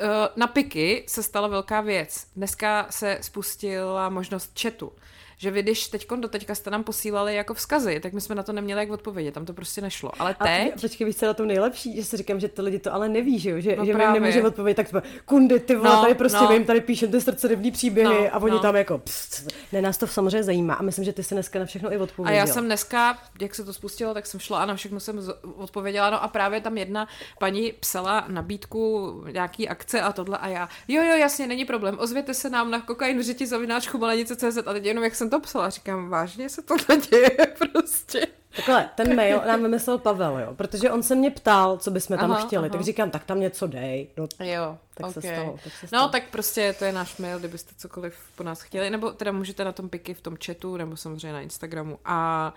eh, 0.00 0.08
na 0.36 0.46
piky 0.46 1.04
se 1.08 1.22
stala 1.22 1.48
velká 1.48 1.80
věc. 1.80 2.26
Dneska 2.36 2.86
se 2.90 3.18
spustila 3.20 4.08
možnost 4.08 4.60
chatu 4.62 4.92
že 5.40 5.50
vy, 5.50 5.62
když 5.62 5.88
teď 5.88 6.06
do 6.16 6.28
teďka 6.28 6.54
jste 6.54 6.70
nám 6.70 6.84
posílali 6.84 7.34
jako 7.34 7.54
vzkazy, 7.54 8.00
tak 8.00 8.12
my 8.12 8.20
jsme 8.20 8.34
na 8.34 8.42
to 8.42 8.52
neměli 8.52 8.80
jak 8.80 8.90
odpovědět, 8.90 9.32
tam 9.32 9.44
to 9.44 9.52
prostě 9.52 9.80
nešlo. 9.80 10.12
Ale 10.18 10.34
teď... 10.34 10.72
A 10.74 10.80
počkej, 10.80 11.06
víš, 11.06 11.16
co 11.16 11.26
na 11.26 11.34
tom 11.34 11.46
nejlepší, 11.46 11.96
že 11.96 12.04
si 12.04 12.16
říkám, 12.16 12.40
že 12.40 12.48
ty 12.48 12.62
lidi 12.62 12.78
to 12.78 12.94
ale 12.94 13.08
neví, 13.08 13.38
že, 13.38 13.50
jo? 13.50 13.60
že, 13.60 13.76
no 13.76 13.84
že 13.84 13.94
my 13.94 14.04
nemůžeme 14.12 14.48
odpovědět, 14.48 14.76
tak 14.76 14.88
jsme, 14.88 15.02
kundy, 15.24 15.60
ty 15.60 15.76
vole, 15.76 15.90
no, 15.90 16.02
tady 16.02 16.14
prostě 16.14 16.38
no. 16.42 16.48
my 16.48 16.54
jim 16.54 16.64
tady 16.64 16.80
píšeme 16.80 17.12
ty 17.12 17.20
srdcerivný 17.20 17.70
příběhy 17.70 18.24
no, 18.24 18.34
a 18.34 18.38
oni 18.38 18.52
no. 18.52 18.58
tam 18.58 18.76
jako, 18.76 18.98
pst, 18.98 19.48
ne, 19.72 19.82
nás 19.82 19.98
to 19.98 20.06
samozřejmě 20.06 20.42
zajímá 20.42 20.74
a 20.74 20.82
myslím, 20.82 21.04
že 21.04 21.12
ty 21.12 21.22
se 21.22 21.34
dneska 21.34 21.58
na 21.58 21.64
všechno 21.64 21.92
i 21.92 21.96
odpověděl. 21.96 22.42
A 22.42 22.46
já 22.46 22.52
jsem 22.52 22.64
dneska, 22.64 23.18
jak 23.40 23.54
se 23.54 23.64
to 23.64 23.72
spustilo, 23.72 24.14
tak 24.14 24.26
jsem 24.26 24.40
šla 24.40 24.62
a 24.62 24.66
na 24.66 24.74
všechno 24.74 25.00
jsem 25.00 25.20
odpověděla, 25.56 26.10
no 26.10 26.22
a 26.22 26.28
právě 26.28 26.60
tam 26.60 26.78
jedna 26.78 27.08
paní 27.38 27.72
psala 27.80 28.24
nabídku 28.28 29.12
nějaký 29.32 29.68
akce 29.68 30.00
a 30.00 30.12
tohle 30.12 30.38
a 30.38 30.48
já, 30.48 30.68
jo, 30.88 31.02
jo, 31.02 31.16
jasně, 31.16 31.46
není 31.46 31.64
problém, 31.64 31.96
ozvěte 31.98 32.34
se 32.34 32.50
nám 32.50 32.70
na 32.70 32.80
kokain 32.80 33.18
v 33.18 33.46
zavináčku 33.46 33.98
malenice.cz 33.98 34.58
a 34.66 34.72
teď 34.72 34.84
jenom 34.84 35.04
jak 35.04 35.14
jsem 35.14 35.29
to 35.30 35.40
psala, 35.40 35.70
říkám, 35.70 36.08
vážně 36.08 36.48
se 36.48 36.62
to 36.62 36.76
děje 37.10 37.30
prostě. 37.72 38.26
Takhle, 38.56 38.90
ten 38.94 39.16
mail 39.16 39.42
nám 39.46 39.62
vymyslel 39.62 39.98
Pavel, 39.98 40.38
jo, 40.38 40.54
protože 40.54 40.90
on 40.90 41.02
se 41.02 41.14
mě 41.14 41.30
ptal, 41.30 41.76
co 41.76 41.90
bychom 41.90 42.18
tam 42.18 42.32
aha, 42.32 42.46
chtěli, 42.46 42.68
aha. 42.68 42.72
tak 42.72 42.80
říkám, 42.80 43.10
tak 43.10 43.24
tam 43.24 43.40
něco 43.40 43.66
dej. 43.66 44.08
No, 44.16 44.46
jo, 44.46 44.78
tak, 44.94 45.06
okay. 45.06 45.22
se 45.22 45.34
stalo, 45.34 45.58
tak 45.64 45.72
se 45.72 45.78
no, 45.82 45.88
stalo. 45.88 46.02
No, 46.06 46.08
tak 46.08 46.30
prostě 46.30 46.74
to 46.78 46.84
je 46.84 46.92
náš 46.92 47.16
mail, 47.16 47.38
kdybyste 47.38 47.74
cokoliv 47.76 48.14
po 48.36 48.42
nás 48.42 48.62
chtěli, 48.62 48.90
nebo 48.90 49.10
teda 49.10 49.32
můžete 49.32 49.64
na 49.64 49.72
tom 49.72 49.88
piky 49.88 50.14
v 50.14 50.20
tom 50.20 50.36
chatu, 50.46 50.76
nebo 50.76 50.96
samozřejmě 50.96 51.32
na 51.32 51.40
Instagramu. 51.40 51.98
A 52.04 52.52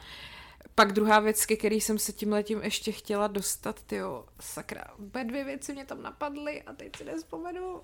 pak 0.75 0.93
druhá 0.93 1.19
věc, 1.19 1.45
ke 1.45 1.55
který 1.55 1.81
jsem 1.81 1.99
se 1.99 2.11
tím 2.11 2.31
letím 2.31 2.61
ještě 2.63 2.91
chtěla 2.91 3.27
dostat, 3.27 3.83
tyjo, 3.83 4.25
sakra, 4.39 4.85
obě 4.99 5.23
dvě 5.23 5.43
věci 5.43 5.73
mě 5.73 5.85
tam 5.85 6.01
napadly 6.01 6.61
a 6.61 6.73
teď 6.73 6.95
si 6.95 7.03
nespomenu 7.03 7.81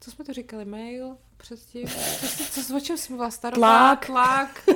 co 0.00 0.10
jsme 0.10 0.24
to 0.24 0.32
říkali, 0.32 0.64
mail 0.64 1.16
předtím, 1.36 1.88
co, 2.50 2.64
co, 2.64 2.76
o 2.76 2.80
čem 2.80 2.98
jsem 2.98 3.16
byla 3.16 3.30
stará? 3.30 3.54
Tlak. 3.54 4.06
Tlak. 4.06 4.68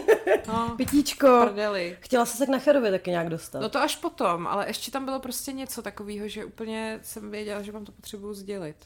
No, 0.49 0.75
Pitíčko. 0.77 1.41
Prdeli. 1.43 1.99
Chtěla 2.01 2.27
se 2.27 2.39
tak 2.39 2.49
na 2.49 2.59
Cherově 2.59 2.91
taky 2.91 3.11
nějak 3.11 3.29
dostat. 3.29 3.61
No 3.61 3.69
to 3.69 3.79
až 3.79 3.97
potom, 3.97 4.47
ale 4.47 4.67
ještě 4.67 4.91
tam 4.91 5.05
bylo 5.05 5.21
prostě 5.21 5.53
něco 5.53 5.83
takového, 5.83 6.29
že 6.29 6.45
úplně 6.45 7.01
jsem 7.03 7.31
věděla, 7.31 7.63
že 7.63 7.73
vám 7.73 7.85
to 7.85 7.93
potřebuju 7.93 8.35
sdělit. 8.35 8.77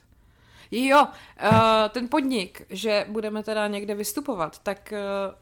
Jo, 0.71 1.07
uh, 1.07 1.50
ten 1.90 2.09
podnik, 2.09 2.62
že 2.71 3.07
budeme 3.09 3.42
teda 3.42 3.66
někde 3.66 3.95
vystupovat, 3.95 4.59
tak 4.59 4.92
uh, 4.92 5.35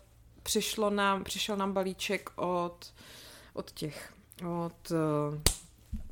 přišlo 0.43 0.91
nám, 0.91 1.25
přišel 1.25 1.57
nám 1.57 1.73
balíček 1.73 2.31
od, 2.37 2.93
od 3.53 3.71
těch, 3.71 4.13
od 4.65 4.91
uh, 4.91 5.41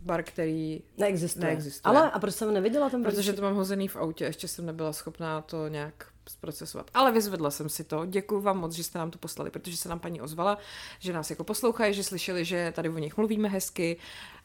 bar, 0.00 0.22
který 0.22 0.82
neexistuje. 0.98 1.46
neexistuje. 1.46 1.96
Ale 1.96 2.10
a 2.10 2.18
proč 2.18 2.34
jsem 2.34 2.54
neviděla 2.54 2.90
ten 2.90 3.02
Protože 3.02 3.32
to 3.32 3.42
mám 3.42 3.54
hozený 3.54 3.88
v 3.88 3.96
autě, 3.96 4.24
ještě 4.24 4.48
jsem 4.48 4.66
nebyla 4.66 4.92
schopná 4.92 5.40
to 5.40 5.68
nějak 5.68 6.06
zprocesovat. 6.28 6.90
Ale 6.94 7.12
vyzvedla 7.12 7.50
jsem 7.50 7.68
si 7.68 7.84
to. 7.84 8.06
Děkuji 8.06 8.40
vám 8.40 8.58
moc, 8.58 8.72
že 8.72 8.84
jste 8.84 8.98
nám 8.98 9.10
to 9.10 9.18
poslali, 9.18 9.50
protože 9.50 9.76
se 9.76 9.88
nám 9.88 10.00
paní 10.00 10.20
ozvala, 10.20 10.58
že 10.98 11.12
nás 11.12 11.30
jako 11.30 11.44
poslouchají, 11.44 11.94
že 11.94 12.04
slyšeli, 12.04 12.44
že 12.44 12.72
tady 12.76 12.88
o 12.88 12.98
nich 12.98 13.16
mluvíme 13.16 13.48
hezky 13.48 13.96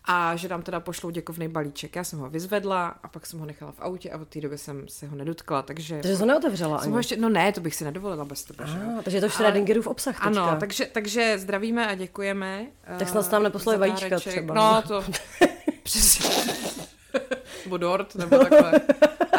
a 0.05 0.35
že 0.35 0.47
nám 0.47 0.61
teda 0.61 0.79
pošlou 0.79 1.09
děkovný 1.09 1.47
balíček. 1.47 1.95
Já 1.95 2.03
jsem 2.03 2.19
ho 2.19 2.29
vyzvedla 2.29 2.87
a 3.03 3.07
pak 3.07 3.25
jsem 3.25 3.39
ho 3.39 3.45
nechala 3.45 3.71
v 3.71 3.79
autě 3.79 4.11
a 4.11 4.17
od 4.17 4.27
té 4.27 4.41
doby 4.41 4.57
jsem 4.57 4.87
se 4.87 5.07
ho 5.07 5.15
nedotkla, 5.15 5.61
takže... 5.61 5.99
Takže 6.01 6.17
to 6.17 6.25
neotevřela 6.25 6.77
ani? 6.77 6.91
Ho 6.91 6.97
ještě, 6.97 7.17
no 7.17 7.29
ne, 7.29 7.51
to 7.51 7.61
bych 7.61 7.75
si 7.75 7.83
nedovolila 7.83 8.25
bez 8.25 8.43
tebe. 8.43 8.65
Ah, 8.67 9.01
takže 9.03 9.17
je 9.17 9.21
to 9.21 9.29
Schrödingerův 9.29 9.87
obsah 9.87 10.15
teďka. 10.15 10.43
Ano, 10.43 10.57
takže, 10.59 10.85
takže 10.85 11.39
zdravíme 11.39 11.87
a 11.87 11.95
děkujeme. 11.95 12.65
Tak 12.99 13.09
snad 13.09 13.31
nám 13.31 13.43
neposlali 13.43 13.77
vajíčka 13.77 14.19
třeba. 14.19 14.53
No, 14.53 14.81
to... 14.87 15.03
Přesně. 15.83 16.29
nebo 17.65 17.77
dort, 17.77 18.15
nebo 18.15 18.37
takhle. 18.37 18.81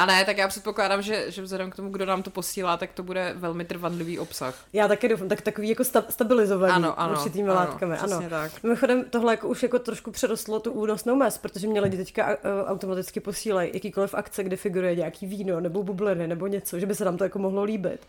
A 0.01 0.07
ne, 0.07 0.25
tak 0.25 0.39
já 0.39 0.49
předpokládám, 0.49 1.03
že, 1.03 1.31
že 1.31 1.43
vzhledem 1.43 1.71
k 1.71 1.77
tomu, 1.77 1.91
kdo 1.91 2.07
nám 2.07 2.23
to 2.23 2.31
posílá, 2.31 2.77
tak 2.77 2.93
to 2.93 3.03
bude 3.03 3.33
velmi 3.37 3.65
trvanlivý 3.65 4.19
obsah. 4.19 4.55
Já 4.73 4.89
taky 4.89 5.09
doufám, 5.09 5.29
tak 5.29 5.41
takový 5.41 5.69
jako 5.69 5.85
sta- 5.85 6.05
stabilizovaný 6.09 6.73
Ano, 6.73 7.01
ano, 7.01 7.13
určitými 7.13 7.49
ano, 7.49 7.59
látkami. 7.59 7.97
Ano, 7.99 8.23
tak. 8.31 8.63
Mimochodem, 8.63 9.05
tohle 9.11 9.33
jako 9.33 9.49
už 9.49 9.63
jako 9.63 9.79
trošku 9.79 10.11
přerostlo 10.11 10.61
tu 10.61 10.73
únosnou 10.73 11.15
mez, 11.17 11.39
protože 11.39 11.67
mě 11.69 11.81
lidi 11.81 11.97
teďka 11.97 12.25
a- 12.25 12.37
automaticky 12.67 13.21
posílají 13.21 13.71
jakýkoliv 13.75 14.15
akce, 14.15 14.45
kde 14.45 14.57
figuruje 14.57 14.95
nějaký 14.97 15.27
víno 15.27 15.61
nebo 15.61 15.83
bubliny 15.83 16.27
nebo 16.27 16.47
něco, 16.47 16.79
že 16.79 16.87
by 16.87 16.95
se 16.95 17.05
nám 17.05 17.17
to 17.17 17.25
jako 17.25 17.39
mohlo 17.39 17.63
líbit. 17.65 18.01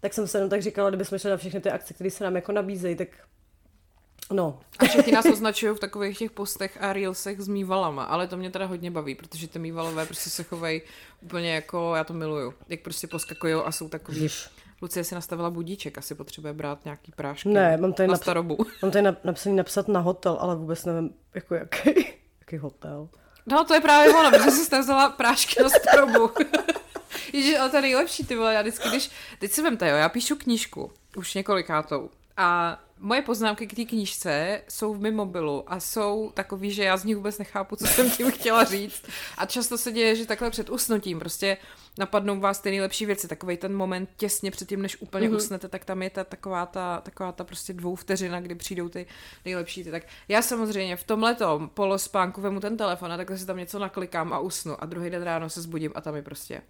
Tak 0.00 0.14
jsem 0.14 0.26
se 0.26 0.38
jenom 0.38 0.50
tak 0.50 0.62
říkala, 0.62 0.88
kdybychom 0.88 1.18
šli 1.18 1.30
na 1.30 1.36
všechny 1.36 1.60
ty 1.60 1.70
akce, 1.70 1.94
které 1.94 2.10
se 2.10 2.24
nám 2.24 2.36
jako 2.36 2.52
nabízejí, 2.52 2.96
tak 2.96 3.08
no, 4.32 4.60
A 4.78 4.84
všichni 4.84 5.12
nás 5.12 5.26
označují 5.26 5.74
v 5.76 5.80
takových 5.80 6.18
těch 6.18 6.30
postech 6.30 6.78
a 6.80 6.92
reelsech 6.92 7.40
s 7.40 7.48
mývalama, 7.48 8.04
ale 8.04 8.26
to 8.26 8.36
mě 8.36 8.50
teda 8.50 8.66
hodně 8.66 8.90
baví, 8.90 9.14
protože 9.14 9.48
ty 9.48 9.58
mývalové 9.58 10.06
prostě 10.06 10.30
se 10.30 10.42
chovají 10.42 10.82
úplně 11.22 11.54
jako, 11.54 11.92
já 11.96 12.04
to 12.04 12.12
miluju, 12.14 12.54
jak 12.68 12.80
prostě 12.80 13.06
poskakují 13.06 13.54
a 13.54 13.72
jsou 13.72 13.88
takový. 13.88 14.16
Ježiš. 14.22 14.48
Lucie 14.82 15.04
si 15.04 15.14
nastavila 15.14 15.50
budíček, 15.50 15.98
asi 15.98 16.14
potřebuje 16.14 16.52
brát 16.52 16.84
nějaký 16.84 17.12
prášky 17.12 17.48
Ne, 17.48 17.76
mám 17.76 17.92
tady 17.92 18.06
na 18.08 18.14
napsa- 18.14 18.22
starobu. 18.22 18.56
mám 18.82 18.90
tady 18.90 19.04
nap- 19.08 19.16
napsaný 19.24 19.56
napsat 19.56 19.88
na 19.88 20.00
hotel, 20.00 20.36
ale 20.40 20.56
vůbec 20.56 20.84
nevím, 20.84 21.10
jako 21.34 21.54
jaký, 21.54 21.90
jaký 22.40 22.56
hotel. 22.56 23.08
No 23.46 23.64
to 23.64 23.74
je 23.74 23.80
právě 23.80 24.14
ono, 24.14 24.30
protože 24.30 24.50
jsi 24.50 24.64
stavila 24.64 25.08
prášky 25.10 25.62
na 25.62 25.68
starobu. 25.68 26.30
Ježiš, 27.32 27.56
ale 27.58 27.70
to 27.70 27.76
je 27.76 27.82
nejlepší, 27.82 28.24
ty 28.26 28.36
vole, 28.36 28.54
já 28.54 28.60
vždycky, 28.62 28.88
když, 28.88 29.10
teď 29.38 29.50
si 29.52 29.62
vemte, 29.62 29.88
jo, 29.88 29.96
já 29.96 30.08
píšu 30.08 30.36
knížku, 30.36 30.92
už 31.16 31.34
několikátou, 31.34 32.10
a 32.36 32.80
moje 32.98 33.22
poznámky 33.22 33.66
k 33.66 33.76
té 33.76 33.84
knížce 33.84 34.62
jsou 34.68 34.94
v 34.94 35.00
mém 35.00 35.14
mobilu 35.14 35.72
a 35.72 35.80
jsou 35.80 36.32
takový, 36.34 36.70
že 36.70 36.84
já 36.84 36.96
z 36.96 37.04
nich 37.04 37.16
vůbec 37.16 37.38
nechápu, 37.38 37.76
co 37.76 37.86
jsem 37.86 38.10
tím 38.10 38.30
chtěla 38.30 38.64
říct. 38.64 39.02
A 39.38 39.46
často 39.46 39.78
se 39.78 39.92
děje, 39.92 40.16
že 40.16 40.26
takhle 40.26 40.50
před 40.50 40.70
usnutím 40.70 41.18
prostě 41.18 41.56
napadnou 41.98 42.40
vás 42.40 42.58
ty 42.58 42.70
nejlepší 42.70 43.06
věci. 43.06 43.28
Takový 43.28 43.56
ten 43.56 43.74
moment 43.74 44.10
těsně 44.16 44.50
předtím, 44.50 44.82
než 44.82 45.00
úplně 45.00 45.28
mm-hmm. 45.28 45.36
usnete, 45.36 45.68
tak 45.68 45.84
tam 45.84 46.02
je 46.02 46.10
ta 46.10 46.24
taková 46.24 46.66
ta, 46.66 47.00
taková 47.00 47.32
ta 47.32 47.44
prostě 47.44 47.72
dvou 47.72 47.94
vteřina, 47.94 48.40
kdy 48.40 48.54
přijdou 48.54 48.88
ty 48.88 49.06
nejlepší. 49.44 49.84
Ty. 49.84 49.90
Tak 49.90 50.02
já 50.28 50.42
samozřejmě 50.42 50.96
v 50.96 51.04
tomhletom 51.04 51.68
polospánku 51.68 52.40
vemu 52.40 52.60
ten 52.60 52.76
telefon 52.76 53.12
a 53.12 53.16
takhle 53.16 53.38
si 53.38 53.46
tam 53.46 53.56
něco 53.56 53.78
naklikám 53.78 54.32
a 54.32 54.38
usnu. 54.38 54.82
A 54.82 54.86
druhý 54.86 55.10
den 55.10 55.22
ráno 55.22 55.50
se 55.50 55.62
zbudím 55.62 55.92
a 55.94 56.00
tam 56.00 56.16
je 56.16 56.22
prostě 56.22 56.62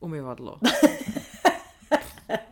umyvadlo. 0.00 0.58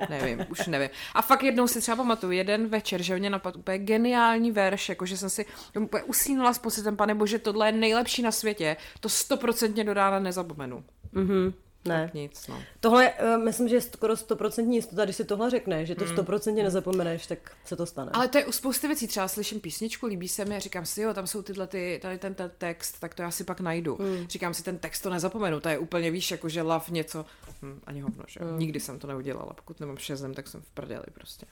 nevím, 0.08 0.46
už 0.50 0.66
nevím. 0.66 0.90
A 1.14 1.22
fakt 1.22 1.42
jednou 1.42 1.68
si 1.68 1.80
třeba 1.80 1.96
pamatuju, 1.96 2.32
jeden 2.32 2.68
večer, 2.68 3.02
že 3.02 3.18
mě 3.18 3.30
napadl 3.30 3.58
úplně 3.58 3.78
geniální 3.78 4.50
verš, 4.50 4.88
jako 4.88 5.06
že 5.06 5.16
jsem 5.16 5.30
si 5.30 5.46
úplně 5.80 6.02
usínula 6.02 6.52
s 6.52 6.58
pocitem, 6.58 6.96
pane 6.96 7.14
bože, 7.14 7.38
tohle 7.38 7.68
je 7.68 7.72
nejlepší 7.72 8.22
na 8.22 8.32
světě, 8.32 8.76
to 9.00 9.08
stoprocentně 9.08 9.84
do 9.84 9.94
rána 9.94 10.18
nezapomenu. 10.18 10.84
Mhm. 11.12 11.52
Ne. 11.84 12.02
Tak 12.04 12.14
nic, 12.14 12.46
no. 12.48 12.62
Tohle, 12.80 13.12
uh, 13.12 13.44
myslím, 13.44 13.68
že 13.68 13.74
je 13.74 13.80
skoro 13.80 14.16
stoprocentní 14.16 14.76
jistota, 14.76 15.04
když 15.04 15.16
si 15.16 15.24
tohle 15.24 15.50
řekne, 15.50 15.86
že 15.86 15.94
to 15.94 16.06
stoprocentně 16.06 16.62
nezapomeneš, 16.62 17.26
tak 17.26 17.52
se 17.64 17.76
to 17.76 17.86
stane. 17.86 18.10
Ale 18.14 18.28
to 18.28 18.38
je 18.38 18.46
u 18.46 18.52
spousty 18.52 18.86
věcí, 18.86 19.06
třeba 19.06 19.28
slyším 19.28 19.60
písničku, 19.60 20.06
líbí 20.06 20.28
se 20.28 20.44
mi 20.44 20.60
říkám 20.60 20.86
si, 20.86 21.02
jo, 21.02 21.14
tam 21.14 21.26
jsou 21.26 21.42
tyhle, 21.42 21.66
ty, 21.66 21.98
tady 22.02 22.18
ten, 22.18 22.34
ten 22.34 22.50
text, 22.58 23.00
tak 23.00 23.14
to 23.14 23.22
já 23.22 23.30
si 23.30 23.44
pak 23.44 23.60
najdu. 23.60 23.98
Mm. 24.00 24.28
Říkám 24.28 24.54
si, 24.54 24.62
ten 24.62 24.78
text 24.78 25.00
to 25.00 25.10
nezapomenu, 25.10 25.60
to 25.60 25.68
je 25.68 25.78
úplně, 25.78 26.10
víš, 26.10 26.30
jako 26.30 26.48
že 26.48 26.62
love 26.62 26.84
něco, 26.90 27.24
hm, 27.62 27.80
ani 27.86 28.00
hovno, 28.00 28.24
že 28.26 28.40
mm. 28.40 28.58
Nikdy 28.58 28.80
jsem 28.80 28.98
to 28.98 29.06
neudělala, 29.06 29.52
pokud 29.52 29.80
nemám 29.80 29.96
šezem, 29.96 30.34
tak 30.34 30.48
jsem 30.48 30.60
v 30.62 30.70
prdeli 30.70 31.04
prostě. 31.14 31.46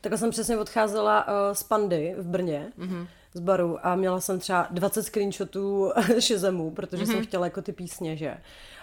Takhle 0.00 0.18
jsem 0.18 0.30
přesně 0.30 0.58
odcházela 0.58 1.26
uh, 1.28 1.32
z 1.54 1.62
Pandy 1.62 2.14
v 2.18 2.26
Brně, 2.26 2.72
mm-hmm. 2.78 3.06
Z 3.34 3.40
baru 3.40 3.86
a 3.86 3.96
měla 3.96 4.20
jsem 4.20 4.38
třeba 4.38 4.68
20 4.70 5.02
screenshotů 5.02 5.92
šezemů, 6.18 6.70
protože 6.70 7.04
mm-hmm. 7.04 7.12
jsem 7.12 7.22
chtěla 7.22 7.46
jako 7.46 7.62
ty 7.62 7.72
písně, 7.72 8.16
že. 8.16 8.36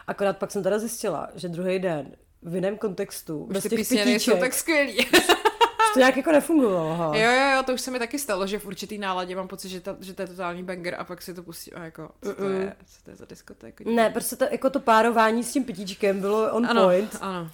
Akorát 0.08 0.38
pak 0.38 0.52
jsem 0.52 0.64
teda 0.64 0.80
zjistila, 0.80 1.30
že 1.36 1.50
druhý 1.50 1.80
den 1.80 2.12
v 2.42 2.56
jiném 2.56 2.78
kontextu, 2.78 3.48
bez 3.52 3.64
Ty 3.64 3.70
těch 3.70 3.80
písně 3.80 4.06
nejsou 4.06 4.32
pitíček, 4.32 4.40
tak 4.40 4.54
skvělý. 4.54 4.98
to 5.96 6.00
nějak 6.00 6.18
jako 6.18 6.32
nefungovalo. 6.32 6.96
Ha. 6.96 7.06
jo, 7.06 7.32
jo, 7.32 7.56
jo, 7.56 7.64
to 7.64 7.74
už 7.74 7.82
se 7.82 7.92
mi 7.92 8.00
taky 8.00 8.20
stalo, 8.20 8.48
že 8.48 8.60
v 8.60 8.66
určitý 8.66 8.98
náladě 8.98 9.36
mám 9.36 9.48
pocit, 9.48 9.70
že, 9.70 9.82
ta, 9.82 9.98
že 10.02 10.14
to 10.14 10.22
je 10.22 10.28
totální 10.28 10.64
banger 10.64 10.96
a 11.00 11.04
pak 11.04 11.22
si 11.22 11.34
to 11.34 11.44
pustím 11.44 11.74
a 11.78 11.84
jako, 11.84 12.10
co 12.22 12.34
to 12.34 12.50
je, 12.50 12.76
co 12.86 13.04
to 13.04 13.10
je 13.10 13.16
za 13.16 13.26
diskotéku? 13.26 13.84
Ne, 13.92 14.10
prostě 14.10 14.36
to, 14.36 14.46
jako 14.52 14.70
to 14.70 14.80
párování 14.80 15.44
s 15.44 15.52
tím 15.52 15.64
pitíčkem 15.64 16.22
bylo 16.22 16.54
on 16.54 16.66
ano, 16.66 16.84
point. 16.84 17.18
ano, 17.22 17.50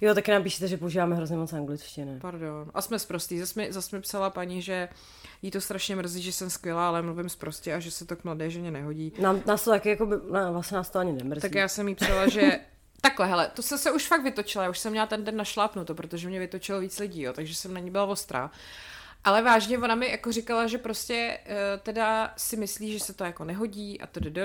Jo, 0.00 0.14
taky 0.14 0.30
nám 0.30 0.42
píšete, 0.42 0.68
že 0.68 0.76
používáme 0.76 1.16
hrozně 1.16 1.36
moc 1.36 1.52
angličtiny. 1.52 2.18
pardon. 2.20 2.70
A 2.74 2.82
jsme 2.82 2.98
zprostý. 2.98 3.38
Zase 3.38 3.60
mi, 3.60 3.72
zase 3.72 3.96
mi 3.96 4.02
psala 4.02 4.30
paní, 4.30 4.62
že 4.62 4.88
jí 5.42 5.50
to 5.50 5.60
strašně 5.60 5.96
mrzí, 5.96 6.22
že 6.22 6.32
jsem 6.32 6.50
skvělá, 6.50 6.88
ale 6.88 7.02
mluvím 7.02 7.28
zprostě 7.28 7.74
a 7.74 7.80
že 7.80 7.90
se 7.90 8.04
to 8.04 8.16
k 8.16 8.24
mladé 8.24 8.50
ženě 8.50 8.70
nehodí. 8.70 9.12
Nám, 9.18 9.42
nás 9.46 9.64
to 9.64 9.70
taky 9.70 9.88
jako 9.88 10.06
by, 10.06 10.16
ne, 10.32 10.50
vlastně 10.50 10.76
nás 10.76 10.90
to 10.90 10.98
ani 10.98 11.12
nemrzí. 11.12 11.40
Tak 11.40 11.54
já 11.54 11.68
jsem 11.68 11.88
jí 11.88 11.94
psala, 11.94 12.28
že 12.28 12.60
takhle, 13.00 13.26
hele, 13.26 13.50
to 13.54 13.62
se, 13.62 13.78
se 13.78 13.92
už 13.92 14.06
fakt 14.06 14.22
vytočila, 14.22 14.64
já 14.64 14.70
už 14.70 14.78
jsem 14.78 14.92
měla 14.92 15.06
ten 15.06 15.24
den 15.24 15.36
našlápnuto, 15.36 15.94
protože 15.94 16.28
mě 16.28 16.40
vytočilo 16.40 16.80
víc 16.80 16.98
lidí, 16.98 17.22
jo, 17.22 17.32
takže 17.32 17.54
jsem 17.54 17.74
na 17.74 17.80
ní 17.80 17.90
byla 17.90 18.04
ostrá. 18.04 18.50
Ale 19.24 19.42
vážně, 19.42 19.78
ona 19.78 19.94
mi 19.94 20.10
jako 20.10 20.32
říkala, 20.32 20.66
že 20.66 20.78
prostě 20.78 21.38
uh, 21.46 21.52
teda 21.82 22.34
si 22.36 22.56
myslí, 22.56 22.92
že 22.92 23.00
se 23.00 23.12
to 23.12 23.24
jako 23.24 23.44
nehodí 23.44 24.00
a 24.00 24.06
tdd. 24.06 24.38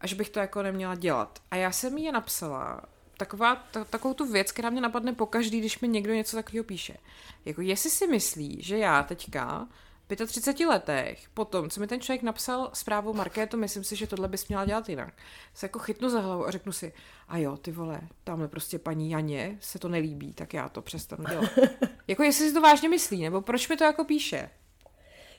A 0.00 0.06
že 0.06 0.14
bych 0.14 0.30
to 0.30 0.40
jako 0.40 0.62
neměla 0.62 0.94
dělat. 0.94 1.38
A 1.50 1.56
já 1.56 1.72
jsem 1.72 1.98
jí 1.98 2.12
napsala, 2.12 2.82
taková, 3.18 3.56
ta, 3.56 3.84
takovou 3.84 4.14
tu 4.14 4.32
věc, 4.32 4.52
která 4.52 4.70
mě 4.70 4.80
napadne 4.80 5.12
pokaždý, 5.12 5.60
když 5.60 5.80
mi 5.80 5.88
někdo 5.88 6.14
něco 6.14 6.36
takového 6.36 6.64
píše. 6.64 6.96
Jako 7.44 7.60
jestli 7.60 7.90
si 7.90 8.06
myslí, 8.06 8.58
že 8.62 8.78
já 8.78 9.02
teďka 9.02 9.68
v 10.16 10.26
35 10.26 10.66
letech, 10.66 11.28
potom, 11.34 11.70
co 11.70 11.80
mi 11.80 11.86
ten 11.86 12.00
člověk 12.00 12.22
napsal 12.22 12.70
zprávu 12.72 13.14
Markéto, 13.14 13.56
myslím 13.56 13.84
si, 13.84 13.96
že 13.96 14.06
tohle 14.06 14.28
bys 14.28 14.48
měla 14.48 14.64
dělat 14.64 14.88
jinak. 14.88 15.14
Se 15.54 15.66
jako 15.66 15.78
chytnu 15.78 16.10
za 16.10 16.20
hlavu 16.20 16.46
a 16.46 16.50
řeknu 16.50 16.72
si, 16.72 16.92
a 17.28 17.38
jo, 17.38 17.56
ty 17.56 17.72
vole, 17.72 18.00
tamhle 18.24 18.48
prostě 18.48 18.78
paní 18.78 19.10
Janě 19.10 19.58
se 19.60 19.78
to 19.78 19.88
nelíbí, 19.88 20.32
tak 20.32 20.54
já 20.54 20.68
to 20.68 20.82
přestanu 20.82 21.24
dělat. 21.24 21.50
jako 22.08 22.22
jestli 22.22 22.48
si 22.48 22.54
to 22.54 22.60
vážně 22.60 22.88
myslí, 22.88 23.22
nebo 23.22 23.40
proč 23.40 23.68
mi 23.68 23.76
to 23.76 23.84
jako 23.84 24.04
píše? 24.04 24.50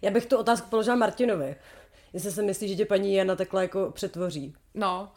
Já 0.01 0.11
bych 0.11 0.25
tu 0.25 0.37
otázku 0.37 0.69
položila 0.69 0.95
Martinovi. 0.95 1.55
Jestli 2.13 2.31
se 2.31 2.41
myslí, 2.41 2.69
že 2.69 2.75
tě 2.75 2.85
paní 2.85 3.13
Jana 3.13 3.35
takhle 3.35 3.61
jako 3.61 3.91
přetvoří. 3.91 4.55
No, 4.73 5.11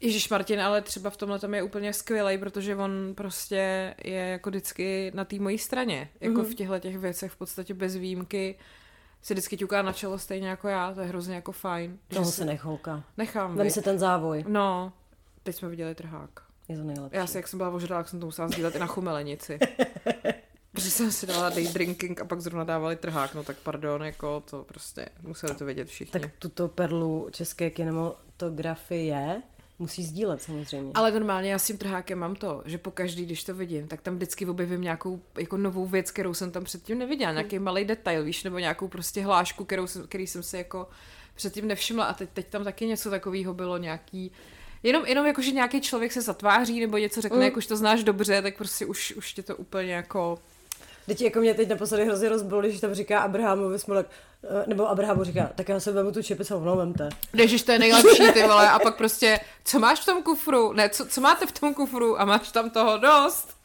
Ježíš 0.00 0.28
Martin, 0.28 0.60
ale 0.60 0.82
třeba 0.82 1.10
v 1.10 1.16
tomhle 1.16 1.38
tom 1.38 1.54
je 1.54 1.62
úplně 1.62 1.92
skvělý, 1.92 2.38
protože 2.38 2.76
on 2.76 3.14
prostě 3.14 3.94
je 4.04 4.20
jako 4.20 4.50
vždycky 4.50 5.12
na 5.14 5.24
té 5.24 5.38
mojí 5.38 5.58
straně. 5.58 6.10
Jako 6.20 6.40
mm-hmm. 6.40 6.50
v 6.50 6.54
těchto 6.54 6.78
těch 6.78 6.98
věcech 6.98 7.32
v 7.32 7.36
podstatě 7.36 7.74
bez 7.74 7.96
výjimky 7.96 8.58
si 9.22 9.34
vždycky 9.34 9.56
ťuká 9.56 9.82
na 9.82 9.92
čelo 9.92 10.18
stejně 10.18 10.48
jako 10.48 10.68
já, 10.68 10.94
to 10.94 11.00
je 11.00 11.06
hrozně 11.06 11.34
jako 11.34 11.52
fajn. 11.52 11.98
Toho 12.08 12.24
se 12.32 12.44
nechouká. 12.44 13.04
Nechám, 13.16 13.56
Vem 13.56 13.70
si 13.70 13.82
ten 13.82 13.98
závoj. 13.98 14.44
No, 14.48 14.92
teď 15.42 15.56
jsme 15.56 15.68
viděli 15.68 15.94
trhák. 15.94 16.30
Je 16.68 16.76
to 16.76 16.84
nejlepší. 16.84 17.16
Já 17.16 17.26
si, 17.26 17.36
jak 17.36 17.48
jsem 17.48 17.56
byla 17.56 17.70
ožralá, 17.70 18.00
jak 18.00 18.08
jsem 18.08 18.20
to 18.20 18.26
musela 18.26 18.48
sdílet 18.48 18.76
i 18.76 18.78
na 18.78 18.86
chumelenici. 18.86 19.58
Protože 20.72 20.90
jsem 20.90 21.12
si 21.12 21.26
dala 21.26 21.50
day 21.50 21.68
drinking 21.68 22.20
a 22.20 22.24
pak 22.24 22.40
zrovna 22.40 22.64
dávali 22.64 22.96
trhák, 22.96 23.34
no 23.34 23.44
tak 23.44 23.56
pardon, 23.56 24.02
jako 24.02 24.42
to 24.50 24.64
prostě 24.64 25.08
museli 25.22 25.54
to 25.54 25.64
vědět 25.64 25.88
všichni. 25.88 26.20
Tak 26.20 26.30
tuto 26.38 26.68
perlu 26.68 27.28
české 27.30 27.70
kinematografie 27.70 29.42
musí 29.78 30.02
sdílet 30.02 30.42
samozřejmě. 30.42 30.92
Ale 30.94 31.12
normálně 31.12 31.50
já 31.50 31.58
s 31.58 31.66
tím 31.66 31.78
trhákem 31.78 32.18
mám 32.18 32.34
to, 32.34 32.62
že 32.64 32.78
po 32.78 32.90
každý, 32.90 33.24
když 33.24 33.44
to 33.44 33.54
vidím, 33.54 33.88
tak 33.88 34.00
tam 34.00 34.14
vždycky 34.16 34.46
objevím 34.46 34.80
nějakou 34.80 35.22
jako 35.38 35.56
novou 35.56 35.86
věc, 35.86 36.10
kterou 36.10 36.34
jsem 36.34 36.50
tam 36.50 36.64
předtím 36.64 36.98
neviděla, 36.98 37.32
nějaký 37.32 37.58
malý 37.58 37.84
detail, 37.84 38.24
víš, 38.24 38.44
nebo 38.44 38.58
nějakou 38.58 38.88
prostě 38.88 39.24
hlášku, 39.24 39.64
kterou 39.64 39.86
jsem, 39.86 40.06
který 40.06 40.26
jsem 40.26 40.42
si 40.42 40.56
jako 40.56 40.88
předtím 41.34 41.68
nevšimla 41.68 42.04
a 42.04 42.14
teď, 42.14 42.30
teď 42.32 42.46
tam 42.48 42.64
taky 42.64 42.86
něco 42.86 43.10
takového 43.10 43.54
bylo, 43.54 43.78
nějaký 43.78 44.32
Jenom, 44.82 45.06
jenom 45.06 45.26
jako, 45.26 45.42
že 45.42 45.50
nějaký 45.50 45.80
člověk 45.80 46.12
se 46.12 46.20
zatváří 46.20 46.80
nebo 46.80 46.98
něco 46.98 47.20
řekne, 47.20 47.36
mm. 47.36 47.44
jak 47.44 47.56
už 47.56 47.66
to 47.66 47.76
znáš 47.76 48.04
dobře, 48.04 48.42
tak 48.42 48.56
prostě 48.56 48.86
už, 48.86 49.12
už 49.16 49.32
tě 49.32 49.42
to 49.42 49.56
úplně 49.56 49.92
jako... 49.92 50.38
Teď 51.06 51.20
jako 51.22 51.38
mě 51.40 51.54
teď 51.54 51.68
naposledy 51.68 52.04
hrozně 52.04 52.28
rozbilo, 52.28 52.60
když 52.60 52.80
tam 52.80 52.94
říká 52.94 53.20
Abrahamovi 53.20 53.78
Smolek, 53.78 54.06
eh, 54.44 54.64
nebo 54.66 54.88
Abrahamu 54.88 55.24
říká, 55.24 55.50
tak 55.54 55.68
já 55.68 55.80
se 55.80 55.92
vemu 55.92 56.12
tu 56.12 56.22
čepici 56.22 56.54
a 56.54 56.56
ono 56.56 56.76
vemte. 56.76 57.08
Ježiš, 57.32 57.62
to 57.62 57.72
je 57.72 57.78
nejlepší, 57.78 58.32
ty 58.32 58.42
vole, 58.42 58.70
a 58.70 58.78
pak 58.78 58.96
prostě, 58.96 59.40
co 59.64 59.78
máš 59.78 60.00
v 60.00 60.06
tom 60.06 60.22
kufru? 60.22 60.72
Ne, 60.72 60.88
co, 60.88 61.06
co 61.06 61.20
máte 61.20 61.46
v 61.46 61.52
tom 61.52 61.74
kufru? 61.74 62.20
A 62.20 62.24
máš 62.24 62.52
tam 62.52 62.70
toho 62.70 62.98
dost? 62.98 63.56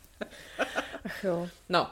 Ach 1.05 1.23
jo. 1.23 1.47
No, 1.69 1.87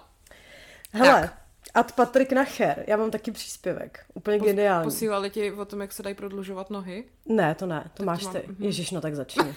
Hele, 0.92 1.22
Tak. 1.22 1.34
Ad 1.74 1.92
Patrik 1.92 2.32
Nacher, 2.32 2.84
já 2.88 2.98
mám 2.98 3.12
taky 3.12 3.32
příspěvek, 3.32 4.00
úplně 4.14 4.40
geniální. 4.40 4.84
posílali 4.84 5.30
ti 5.30 5.52
o 5.52 5.66
tom, 5.66 5.82
jak 5.82 5.94
se 5.94 6.04
dají 6.04 6.16
prodlužovat 6.16 6.70
nohy? 6.70 7.04
Ne, 7.26 7.56
to 7.56 7.66
ne, 7.66 7.84
to 7.94 7.98
to 7.98 8.04
máš 8.04 8.24
mám, 8.24 8.34
ty. 8.34 8.44
mhm. 8.48 8.64
Ježíš, 8.64 8.92
no 8.92 9.02
tak 9.02 9.16
začni. 9.16 9.56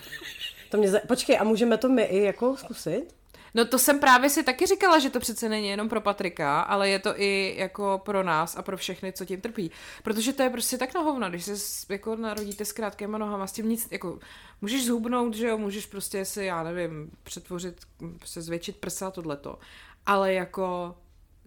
To 0.70 0.76
mě 0.76 0.90
za... 0.90 0.98
Počkej, 1.08 1.38
a 1.38 1.44
můžeme 1.44 1.76
to 1.76 1.88
my 1.88 2.02
i 2.02 2.22
jako 2.22 2.56
zkusit? 2.56 3.14
No 3.54 3.64
to 3.64 3.78
jsem 3.78 4.00
právě 4.00 4.30
si 4.30 4.42
taky 4.42 4.66
říkala, 4.66 4.98
že 4.98 5.10
to 5.10 5.20
přece 5.20 5.48
není 5.48 5.68
jenom 5.68 5.88
pro 5.88 6.00
Patrika, 6.00 6.60
ale 6.60 6.88
je 6.88 6.98
to 6.98 7.20
i 7.20 7.54
jako 7.58 8.00
pro 8.04 8.22
nás 8.22 8.56
a 8.56 8.62
pro 8.62 8.76
všechny, 8.76 9.12
co 9.12 9.24
tím 9.24 9.40
trpí. 9.40 9.70
Protože 10.02 10.32
to 10.32 10.42
je 10.42 10.50
prostě 10.50 10.78
tak 10.78 10.94
na 10.94 11.00
hovno, 11.00 11.30
když 11.30 11.44
se 11.44 11.52
jako 11.88 12.16
narodíte 12.16 12.64
s 12.64 12.72
krátkýma 12.72 13.18
nohama, 13.18 13.46
s 13.46 13.52
tím 13.52 13.68
nic, 13.68 13.88
jako 13.90 14.18
můžeš 14.60 14.86
zhubnout, 14.86 15.34
že 15.34 15.48
jo, 15.48 15.58
můžeš 15.58 15.86
prostě 15.86 16.24
si, 16.24 16.44
já 16.44 16.62
nevím, 16.62 17.10
přetvořit, 17.22 17.80
se 18.24 18.42
zvětšit 18.42 18.76
prsa, 18.76 19.10
tohleto. 19.10 19.58
Ale 20.06 20.32
jako 20.32 20.96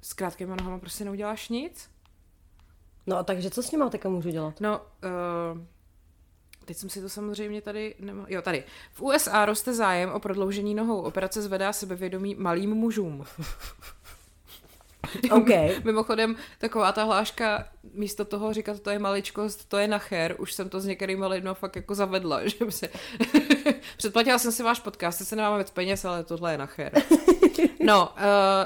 s 0.02 0.14
krátkýma 0.14 0.56
nohama 0.56 0.80
prostě 0.80 1.06
neuděláš 1.06 1.50
nic. 1.50 1.90
No 3.08 3.18
a 3.18 3.24
takže 3.24 3.50
co 3.50 3.64
s 3.64 3.72
nima 3.72 3.90
teďka 3.90 4.10
můžu 4.10 4.30
dělat? 4.30 4.62
No, 4.62 4.82
uh, 4.82 5.62
teď 6.66 6.78
jsem 6.78 6.90
si 6.90 7.02
to 7.02 7.10
samozřejmě 7.10 7.62
tady, 7.62 7.96
nema... 8.00 8.26
jo 8.28 8.42
tady, 8.42 8.64
v 8.94 9.02
USA 9.02 9.46
roste 9.46 9.74
zájem 9.74 10.10
o 10.10 10.20
prodloužení 10.20 10.76
nohou, 10.76 11.02
operace 11.02 11.42
zvedá 11.42 11.74
sebevědomí 11.74 12.36
malým 12.36 12.70
mužům. 12.70 13.26
Okay. 15.32 15.76
Mimochodem, 15.84 16.36
taková 16.58 16.92
ta 16.92 17.04
hláška, 17.04 17.68
místo 17.94 18.26
toho 18.26 18.54
říkat, 18.54 18.80
to 18.80 18.90
je 18.90 19.00
maličkost, 19.00 19.70
to 19.70 19.78
je 19.78 19.88
nacher, 19.88 20.36
už 20.40 20.54
jsem 20.54 20.70
to 20.70 20.80
s 20.80 20.86
některými 20.86 21.26
lidmi 21.26 21.50
fakt 21.54 21.76
jako 21.76 21.96
zavedla, 21.96 22.48
že 22.48 22.58
se... 22.70 22.90
Předplatila 23.98 24.40
jsem 24.40 24.52
si 24.52 24.64
váš 24.64 24.80
podcast, 24.80 25.28
se 25.28 25.36
nemáme 25.36 25.58
víc 25.58 25.70
peněz, 25.70 26.06
ale 26.06 26.24
tohle 26.24 26.52
je 26.52 26.58
nacher. 26.58 26.92
No, 27.86 28.10
uh, 28.10 28.18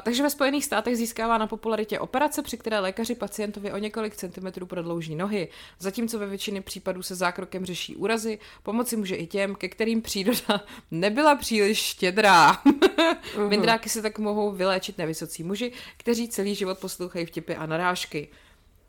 takže 0.03 0.23
ve 0.23 0.29
Spojených 0.29 0.65
státech 0.65 0.97
získává 0.97 1.37
na 1.37 1.47
popularitě 1.47 1.99
operace, 1.99 2.41
při 2.41 2.57
které 2.57 2.79
lékaři 2.79 3.15
pacientovi 3.15 3.71
o 3.71 3.77
několik 3.77 4.15
centimetrů 4.15 4.65
prodlouží 4.65 5.15
nohy, 5.15 5.47
zatímco 5.79 6.19
ve 6.19 6.25
většině 6.27 6.61
případů 6.61 7.03
se 7.03 7.15
zákrokem 7.15 7.65
řeší 7.65 7.95
úrazy, 7.95 8.39
pomoci 8.63 8.97
může 8.97 9.15
i 9.15 9.27
těm, 9.27 9.55
ke 9.55 9.69
kterým 9.69 10.01
příroda 10.01 10.65
nebyla 10.91 11.35
příliš 11.35 11.77
štědrá. 11.77 12.53
uh-huh. 12.63 13.49
Mindráky 13.49 13.89
se 13.89 14.01
tak 14.01 14.19
mohou 14.19 14.51
vyléčit 14.51 14.97
nevysocí 14.97 15.43
muži, 15.43 15.71
kteří 15.97 16.27
celý 16.27 16.55
život 16.55 16.79
poslouchají 16.79 17.25
vtipy 17.25 17.55
a 17.55 17.65
narážky. 17.65 18.27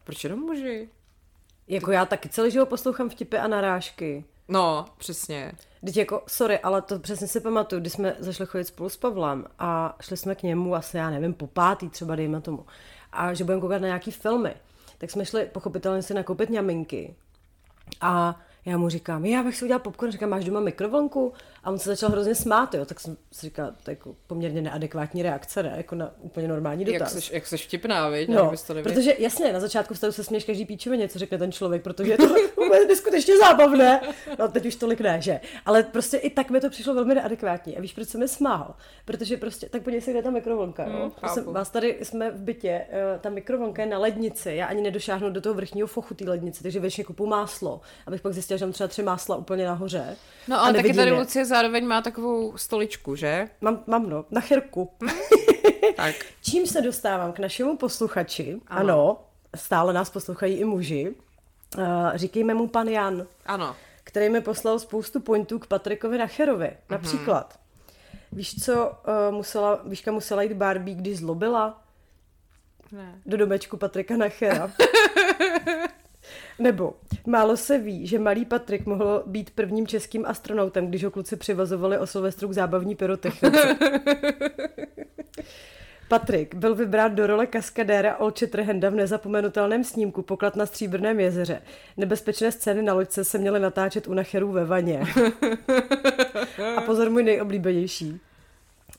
Proč 0.05 0.25
jenom 0.25 0.41
muži? 0.41 0.89
Jako 1.69 1.93
já 1.93 2.07
taky 2.07 2.29
celý 2.29 2.51
život 2.51 2.69
poslouchám 2.69 3.09
vtipy 3.09 3.37
a 3.37 3.49
narážky. 3.49 4.25
No, 4.51 4.85
přesně. 4.99 5.53
Teď 5.85 5.97
jako, 5.97 6.23
sorry, 6.27 6.59
ale 6.59 6.83
to 6.83 6.99
přesně 6.99 7.27
si 7.27 7.41
pamatuju, 7.41 7.81
když 7.81 7.93
jsme 7.93 8.17
zašli 8.19 8.47
chodit 8.47 8.65
spolu 8.65 8.89
s 8.89 8.97
Pavlem 8.97 9.47
a 9.59 9.97
šli 10.01 10.17
jsme 10.17 10.35
k 10.35 10.43
němu 10.43 10.75
asi, 10.75 10.97
já 10.97 11.11
nevím, 11.11 11.35
po 11.35 11.47
pátý 11.47 11.89
třeba, 11.89 12.17
dejme 12.17 12.41
tomu, 12.41 12.67
a 13.13 13.35
že 13.35 13.45
budeme 13.45 13.61
koukat 13.61 13.83
na 13.83 13.87
nějaký 13.87 14.11
filmy, 14.11 14.55
tak 14.99 15.11
jsme 15.11 15.25
šli 15.25 15.47
pochopitelně 15.47 16.03
si 16.03 16.15
nakoupit 16.15 16.51
ňaminky 16.51 17.15
a 18.01 18.41
já 18.65 18.79
mu 18.79 18.89
říkám, 18.89 19.25
já 19.25 19.43
bych 19.43 19.57
si 19.57 19.65
udělal 19.65 19.81
popcorn, 19.81 20.13
říkám, 20.13 20.31
máš 20.31 20.45
doma 20.45 20.61
mikrovlnku? 20.61 21.33
A 21.65 21.71
on 21.71 21.79
se 21.79 21.91
začal 21.91 22.11
hrozně 22.11 22.35
smát, 22.35 22.75
jo, 22.75 22.85
tak 22.85 23.01
jsem 23.01 23.17
si 23.33 23.47
říkal, 23.47 23.73
to 23.83 23.91
je 23.91 23.93
jako 23.93 24.17
poměrně 24.27 24.63
neadekvátní 24.63 25.23
reakce, 25.23 25.63
ne, 25.63 25.75
jako 25.77 25.95
na 25.95 26.11
úplně 26.21 26.49
normální 26.49 26.85
dotaz. 26.85 27.15
Jak 27.15 27.25
jsi, 27.25 27.35
jak 27.35 27.47
jsi 27.47 27.57
vtipná, 27.57 28.09
viď? 28.09 28.29
No, 28.29 28.53
to 28.67 28.75
protože 28.83 29.15
jasně, 29.19 29.53
na 29.53 29.61
začátku 29.61 29.95
stavu 29.95 30.13
se 30.13 30.25
směš 30.25 30.45
každý 30.45 30.65
píčeme 30.65 30.97
něco 30.97 31.19
řekne 31.19 31.39
ten 31.39 31.53
člověk, 31.53 31.83
protože 31.83 32.11
je 32.11 32.17
to 32.17 32.25
úplně 32.57 32.85
neskutečně 32.87 33.39
zábavné. 33.39 34.01
No 34.39 34.49
teď 34.49 34.67
už 34.67 34.77
tolik 34.77 35.01
ne, 35.01 35.21
že? 35.21 35.41
Ale 35.67 35.83
prostě 35.83 36.17
i 36.17 36.31
tak 36.31 36.51
mi 36.51 36.61
to 36.61 36.71
přišlo 36.71 36.95
velmi 36.95 37.15
neadekvátní. 37.15 37.77
A 37.77 37.81
víš, 37.81 37.93
proč 37.93 38.09
jsem 38.09 38.21
mi 38.21 38.29
smál? 38.29 38.75
Protože 39.05 39.37
prostě, 39.37 39.69
tak 39.69 39.83
podívej 39.83 40.01
se, 40.01 40.11
kde 40.11 40.19
je 40.19 40.23
ta 40.23 40.31
mikrovlnka, 40.31 40.87
jo? 40.87 41.13
Mm, 41.23 41.29
jsem, 41.29 41.45
vás 41.45 41.71
tady 41.71 41.99
jsme 42.03 42.31
v 42.31 42.41
bytě, 42.41 42.87
eh, 42.91 43.19
ta 43.21 43.31
mikrovlnka 43.31 43.83
je 43.83 43.89
na 43.89 43.99
lednici, 43.99 44.53
já 44.53 44.67
ani 44.67 44.83
nedošáhnu 44.83 45.31
do 45.31 45.41
toho 45.41 45.55
vrchního 45.55 45.87
fochu 45.89 46.15
té 46.15 46.25
lednice, 46.25 46.63
takže 46.63 46.81
většině 46.81 47.05
kupu 47.05 47.27
máslo, 47.27 47.81
abych 48.07 48.21
pak 48.21 48.35
zjistila, 48.51 48.59
že 48.59 48.67
mám 48.67 48.73
třeba 48.73 48.89
tři 48.89 49.03
másla 49.03 49.37
úplně 49.37 49.67
nahoře. 49.67 50.17
No 50.49 50.61
ale 50.61 50.73
taky 50.73 50.95
tady 50.95 51.13
Lucie 51.13 51.45
zároveň 51.45 51.87
má 51.87 52.03
takovou 52.03 52.59
stoličku, 52.59 53.17
že? 53.17 53.49
Mám, 53.61 53.83
mám 53.87 54.11
no, 54.11 54.25
na 54.31 54.41
chirku. 54.41 54.93
tak. 55.97 56.15
Čím 56.43 56.67
se 56.67 56.81
dostávám 56.81 57.33
k 57.33 57.39
našemu 57.39 57.77
posluchači, 57.77 58.61
ano, 58.67 58.81
ano 58.81 59.17
stále 59.57 59.93
nás 59.93 60.11
poslouchají 60.11 60.55
i 60.55 60.65
muži, 60.65 61.15
uh, 61.79 61.85
říkejme 62.15 62.55
mu 62.55 62.69
pan 62.69 62.89
Jan. 62.89 63.27
Ano. 63.47 63.77
Který 64.05 64.29
mi 64.29 64.41
poslal 64.41 64.79
spoustu 64.79 65.21
pointů 65.21 65.59
k 65.59 65.67
Patrikovi 65.67 66.19
Nacherovi. 66.19 66.67
Mm-hmm. 66.67 66.91
Například, 66.91 67.59
víš 68.33 68.65
co, 68.65 68.91
uh, 68.91 69.35
musela, 69.35 69.81
Víška 69.85 70.13
musela 70.13 70.43
jít 70.43 70.53
Barbie, 70.53 70.97
když 70.97 71.19
zlobila? 71.19 71.83
Ne. 72.93 73.15
Do 73.27 73.37
domečku 73.37 73.77
Patrika 73.77 74.17
Nachera. 74.17 74.71
Nebo 76.59 76.95
málo 77.27 77.57
se 77.57 77.79
ví, 77.79 78.07
že 78.07 78.19
malý 78.19 78.45
Patrik 78.45 78.87
mohl 78.87 79.23
být 79.27 79.51
prvním 79.51 79.87
českým 79.87 80.27
astronautem, 80.27 80.87
když 80.87 81.05
ho 81.05 81.11
kluci 81.11 81.37
přivazovali 81.37 81.99
o 81.99 82.07
Silvestru 82.07 82.49
k 82.49 82.53
zábavní 82.53 82.95
pyrotechnice. 82.95 83.77
Patrik 86.11 86.55
byl 86.55 86.75
vybrán 86.75 87.15
do 87.15 87.27
role 87.27 87.47
kaskadéra 87.47 88.17
Olče 88.17 88.47
Trhenda 88.47 88.91
v 88.91 88.95
nezapomenutelném 88.95 89.85
snímku 89.85 90.23
Poklad 90.23 90.57
na 90.57 90.67
Stříbrném 90.67 91.21
jezeře. 91.21 91.63
Nebezpečné 91.97 92.53
scény 92.53 92.83
na 92.83 92.95
loďce 92.95 93.25
se 93.25 93.39
měly 93.39 93.61
natáčet 93.61 94.09
u 94.09 94.15
Nacherů 94.15 94.53
ve 94.53 94.65
vaně. 94.65 95.03
A 96.77 96.81
pozor 96.81 97.11
můj 97.11 97.23
nejoblíbenější. 97.23 98.21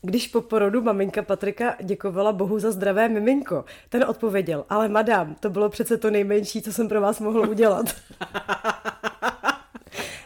Když 0.02 0.28
po 0.28 0.42
porodu 0.42 0.82
maminka 0.82 1.22
Patrika 1.22 1.76
děkovala 1.82 2.32
Bohu 2.32 2.60
za 2.60 2.72
zdravé 2.72 3.10
miminko, 3.10 3.66
ten 3.90 4.04
odpověděl, 4.04 4.66
ale 4.70 4.90
madam, 4.90 5.36
to 5.40 5.50
bylo 5.50 5.70
přece 5.70 5.98
to 5.98 6.12
nejmenší, 6.12 6.62
co 6.62 6.74
jsem 6.74 6.88
pro 6.88 7.02
vás 7.02 7.20
mohl 7.20 7.50
udělat. 7.50 7.86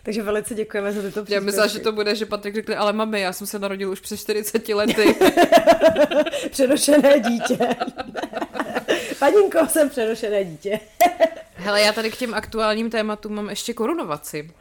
Takže 0.03 0.23
velice 0.23 0.55
děkujeme 0.55 0.91
za 0.91 1.01
tyto 1.01 1.09
příspěvky. 1.09 1.33
Já 1.33 1.39
myslím, 1.39 1.69
že 1.69 1.79
to 1.79 1.91
bude, 1.91 2.15
že 2.15 2.25
Patrik 2.25 2.55
řekne, 2.55 2.75
ale 2.75 2.93
mami, 2.93 3.21
já 3.21 3.33
jsem 3.33 3.47
se 3.47 3.59
narodil 3.59 3.91
už 3.91 3.99
před 3.99 4.17
40 4.17 4.69
lety. 4.69 5.15
přenošené 6.51 7.19
dítě. 7.19 7.57
Paninko, 9.19 9.67
jsem 9.67 9.89
přenošené 9.89 10.43
dítě. 10.43 10.79
Hele, 11.55 11.81
já 11.81 11.91
tady 11.91 12.11
k 12.11 12.17
těm 12.17 12.33
aktuálním 12.33 12.89
tématům 12.89 13.35
mám 13.35 13.49
ještě 13.49 13.73
korunovaci. 13.73 14.51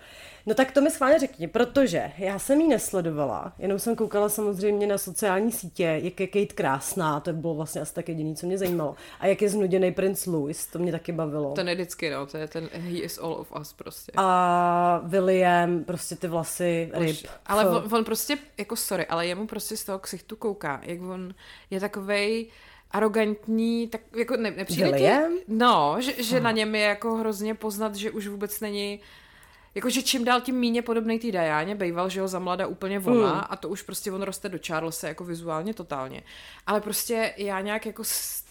No 0.47 0.55
tak 0.55 0.73
to 0.73 0.81
mi 0.81 0.91
schválně 0.91 1.19
řekni, 1.19 1.49
protože 1.49 2.13
já 2.19 2.39
jsem 2.39 2.61
ji 2.61 2.69
nesledovala, 2.69 3.53
jenom 3.59 3.79
jsem 3.79 3.97
koukala 3.97 4.29
samozřejmě 4.29 4.87
na 4.87 4.99
sociální 4.99 5.53
sítě, 5.53 6.01
jak 6.03 6.21
je 6.21 6.27
Kate 6.27 6.55
krásná, 6.55 7.21
to 7.21 7.33
bylo 7.33 7.55
vlastně 7.55 7.81
asi 7.81 7.95
tak 7.95 8.09
jediný, 8.09 8.37
co 8.37 8.47
mě 8.47 8.59
zajímalo. 8.59 8.95
A 9.21 9.27
jak 9.27 9.43
je 9.43 9.49
znuděný 9.49 9.93
princ 9.93 10.27
Louis, 10.27 10.67
to 10.67 10.79
mě 10.79 10.93
taky 10.93 11.13
bavilo. 11.13 11.53
Ten 11.53 11.69
je 11.69 11.75
vždycky, 11.75 12.11
no, 12.11 12.27
to 12.27 12.37
je 12.37 12.49
ten 12.49 12.69
he 12.73 12.99
is 12.99 13.19
all 13.19 13.33
of 13.33 13.53
us 13.61 13.73
prostě. 13.73 14.13
A 14.17 15.01
William, 15.05 15.85
prostě 15.85 16.17
ty 16.17 16.29
vlasy, 16.29 16.91
ryb. 16.93 17.17
Ale 17.47 17.69
on, 17.69 17.95
on, 17.95 18.05
prostě, 18.05 18.39
jako 18.59 18.77
sorry, 18.77 19.07
ale 19.07 19.27
jemu 19.27 19.47
prostě 19.47 19.77
z 19.77 19.85
toho 19.85 19.99
ksichtu 19.99 20.37
kouká, 20.37 20.81
jak 20.85 21.03
on 21.03 21.35
je 21.71 21.81
takovej, 21.81 22.47
arrogantní, 22.91 23.89
tak 23.89 24.01
jako 24.17 24.37
ne, 24.37 24.51
nepřijde 24.51 24.91
William? 24.91 25.37
Ti? 25.37 25.45
No, 25.49 25.97
že, 26.01 26.23
že 26.23 26.37
hmm. 26.37 26.45
na 26.45 26.51
něm 26.51 26.75
je 26.75 26.83
jako 26.83 27.15
hrozně 27.15 27.55
poznat, 27.55 27.95
že 27.95 28.11
už 28.11 28.27
vůbec 28.29 28.61
není 28.61 29.01
Jakože 29.75 30.03
čím 30.03 30.25
dál 30.25 30.41
tím 30.41 30.55
míně 30.55 30.83
podobný 30.83 31.19
té 31.19 31.33
Dajáně, 31.33 31.75
bejval, 31.75 32.09
že 32.09 32.21
ho 32.21 32.29
za 32.29 32.39
mlada 32.39 32.67
úplně 32.67 33.01
ona 33.01 33.33
hmm. 33.33 33.45
a 33.49 33.57
to 33.57 33.69
už 33.69 33.83
prostě 33.83 34.13
on 34.13 34.23
roste 34.23 34.49
do 34.49 34.59
Charlesa 34.67 35.09
jako 35.09 35.25
vizuálně 35.25 35.75
totálně. 35.75 36.23
Ale 36.67 36.81
prostě 36.81 37.35
já 37.37 37.61
nějak 37.61 37.87
jako 37.87 38.05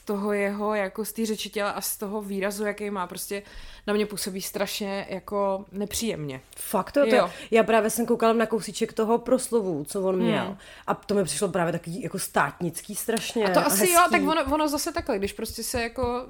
toho 0.06 0.34
jeho, 0.34 0.74
jako 0.74 1.06
z 1.06 1.13
té 1.13 1.26
řeči 1.26 1.50
těla 1.50 1.70
a 1.70 1.82
z 1.82 1.98
toho 1.98 2.22
výrazu, 2.22 2.66
jaký 2.66 2.89
má, 2.89 3.08
prostě 3.08 3.44
na 3.88 3.94
mě 3.94 4.06
působí 4.06 4.42
strašně 4.42 5.08
jako 5.10 5.66
nepříjemně. 5.72 6.42
Fakt 6.58 6.98
jo, 6.98 7.06
to, 7.10 7.16
jo. 7.16 7.30
já 7.52 7.63
právě 7.63 7.89
jsem 7.89 8.06
koukala 8.06 8.34
na 8.34 8.46
kousíček 8.46 8.94
toho 8.94 9.18
proslovu, 9.18 9.84
co 9.84 10.02
on 10.02 10.16
hmm. 10.16 10.24
měl 10.24 10.58
a 10.88 10.94
to 10.94 11.16
mi 11.16 11.24
přišlo 11.24 11.48
právě 11.48 11.72
taky 11.72 12.04
jako 12.04 12.20
státnický 12.20 12.96
strašně 12.96 13.46
A 13.46 13.54
to 13.54 13.60
asi 13.60 13.80
hezký. 13.80 13.94
jo, 13.94 14.02
tak 14.12 14.22
ono, 14.22 14.54
ono 14.54 14.68
zase 14.68 14.92
takhle, 14.92 15.18
když 15.18 15.34
prostě 15.34 15.63
se 15.63 15.82
jako 15.82 16.26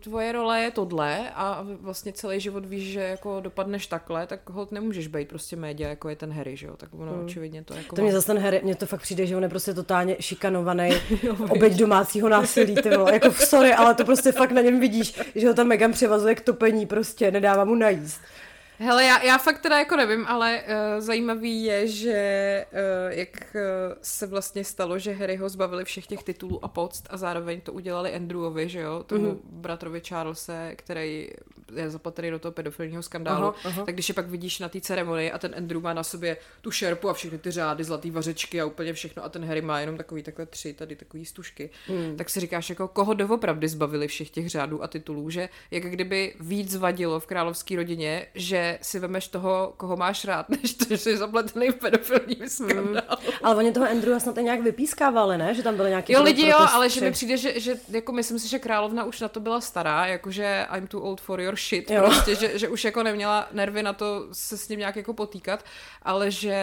tvoje 0.00 0.32
role 0.32 0.60
je 0.60 0.70
tohle 0.70 1.30
a 1.34 1.66
vlastně 1.80 2.12
celý 2.12 2.40
život 2.40 2.66
víš, 2.66 2.92
že 2.92 3.00
jako 3.00 3.40
dopadneš 3.40 3.86
takhle, 3.86 4.26
tak 4.26 4.50
hod 4.50 4.72
nemůžeš 4.72 5.06
být 5.06 5.28
prostě 5.28 5.56
média, 5.56 5.88
jako 5.88 6.08
je 6.08 6.16
ten 6.16 6.32
Harry, 6.32 6.56
že 6.56 6.66
jo, 6.66 6.76
tak 6.76 6.94
ono 6.94 7.12
hmm. 7.12 7.24
očividně 7.24 7.64
to 7.64 7.74
jako... 7.74 7.96
To 7.96 8.02
mě 8.02 8.12
zase 8.12 8.26
ten 8.26 8.38
Harry, 8.38 8.60
mně 8.64 8.74
to 8.74 8.86
fakt 8.86 9.02
přijde, 9.02 9.26
že 9.26 9.36
on 9.36 9.42
je 9.42 9.48
prostě 9.48 9.74
totálně 9.74 10.16
šikanovaný, 10.20 10.90
oběť 11.50 11.72
domácího 11.72 12.28
násilí, 12.28 12.74
ty 12.74 12.96
vole 12.96 13.15
jako 13.22 13.32
sorry, 13.32 13.74
ale 13.74 13.94
to 13.94 14.04
prostě 14.04 14.32
fakt 14.32 14.50
na 14.50 14.60
něm 14.60 14.80
vidíš, 14.80 15.20
že 15.34 15.48
ho 15.48 15.54
tam 15.54 15.66
Megan 15.66 15.92
převazuje 15.92 16.34
k 16.34 16.40
topení, 16.40 16.86
prostě 16.86 17.30
nedává 17.30 17.64
mu 17.64 17.74
najíst. 17.74 18.20
Hele, 18.78 19.04
já, 19.04 19.22
já 19.22 19.38
fakt 19.38 19.60
teda 19.60 19.78
jako 19.78 19.96
nevím, 19.96 20.26
ale 20.26 20.62
uh, 20.62 21.00
zajímavý 21.00 21.64
je, 21.64 21.88
že 21.88 22.66
uh, 22.72 23.18
jak 23.18 23.54
uh, 23.54 23.60
se 24.02 24.26
vlastně 24.26 24.64
stalo, 24.64 24.98
že 24.98 25.12
Harry 25.12 25.36
ho 25.36 25.48
zbavili 25.48 25.84
všech 25.84 26.06
těch 26.06 26.22
titulů 26.22 26.64
a 26.64 26.68
poct 26.68 27.04
a 27.10 27.16
zároveň 27.16 27.60
to 27.60 27.72
udělali 27.72 28.14
Andrewovi, 28.14 28.68
že 28.68 28.80
jo, 28.80 29.02
tomu 29.02 29.32
mm-hmm. 29.32 29.40
bratrovi 29.44 30.00
Charlese, 30.00 30.72
který 30.76 31.28
je 31.74 31.90
zapatrý 31.90 32.30
do 32.30 32.38
toho 32.38 32.52
pedofilního 32.52 33.02
skandálu, 33.02 33.46
aha, 33.46 33.56
aha. 33.64 33.84
tak 33.84 33.94
když 33.94 34.08
je 34.08 34.14
pak 34.14 34.26
vidíš 34.26 34.58
na 34.58 34.68
té 34.68 34.80
ceremonii 34.80 35.32
a 35.32 35.38
ten 35.38 35.54
Andrew 35.56 35.82
má 35.82 35.94
na 35.94 36.02
sobě 36.02 36.36
tu 36.60 36.70
šerpu 36.70 37.08
a 37.08 37.14
všechny 37.14 37.38
ty 37.38 37.50
řády, 37.50 37.84
zlatý 37.84 38.10
vařečky 38.10 38.60
a 38.60 38.64
úplně 38.64 38.92
všechno 38.92 39.24
a 39.24 39.28
ten 39.28 39.44
Harry 39.44 39.62
má 39.62 39.80
jenom 39.80 39.96
takový 39.96 40.22
takhle 40.22 40.46
tři, 40.46 40.72
tady 40.72 40.96
takový 40.96 41.24
stužky, 41.24 41.70
mm. 41.88 42.16
tak 42.16 42.30
si 42.30 42.40
říkáš, 42.40 42.70
jako 42.70 42.88
koho 42.88 43.14
doopravdy 43.14 43.68
zbavili 43.68 44.08
všech 44.08 44.30
těch 44.30 44.50
řádů 44.50 44.82
a 44.82 44.88
titulů, 44.88 45.30
že 45.30 45.48
jak 45.70 45.82
kdyby 45.82 46.34
víc 46.40 46.76
vadilo 46.76 47.20
v 47.20 47.26
královské 47.26 47.76
rodině, 47.76 48.26
že 48.34 48.65
si 48.82 48.98
vemeš 48.98 49.28
toho, 49.28 49.72
koho 49.76 49.96
máš 49.96 50.24
rád, 50.24 50.48
než 50.62 50.74
to, 50.74 50.84
že 50.88 50.98
jsi 50.98 51.16
zapletený 51.16 51.68
v 51.68 51.74
pedofilním 51.74 52.38
hmm. 52.38 52.48
skandálu. 52.48 53.20
Hmm. 53.22 53.32
Ale 53.42 53.56
oni 53.56 53.72
toho 53.72 53.90
Andrewa 53.90 54.20
snad 54.20 54.36
nějak 54.36 54.60
vypískávali, 54.60 55.38
ne? 55.38 55.54
Že 55.54 55.62
tam 55.62 55.76
byly 55.76 55.88
nějaký 55.88 56.12
Jo, 56.12 56.22
lidi 56.22 56.48
jo, 56.48 56.58
ale 56.72 56.90
že 56.90 57.00
mi 57.00 57.10
přijde, 57.10 57.36
že, 57.36 57.60
že 57.60 57.76
jako 57.88 58.12
myslím 58.12 58.38
si, 58.38 58.48
že 58.48 58.58
královna 58.58 59.04
už 59.04 59.20
na 59.20 59.28
to 59.28 59.40
byla 59.40 59.60
stará, 59.60 60.06
jakože 60.06 60.66
I'm 60.76 60.86
too 60.86 61.00
old 61.00 61.20
for 61.20 61.40
your 61.40 61.56
shit, 61.56 61.90
jo. 61.90 62.02
prostě, 62.04 62.34
že, 62.34 62.58
že, 62.58 62.68
už 62.68 62.84
jako 62.84 63.02
neměla 63.02 63.48
nervy 63.52 63.82
na 63.82 63.92
to 63.92 64.28
se 64.32 64.56
s 64.56 64.68
ním 64.68 64.78
nějak 64.78 64.96
jako 64.96 65.14
potýkat, 65.14 65.64
ale 66.02 66.30
že 66.30 66.56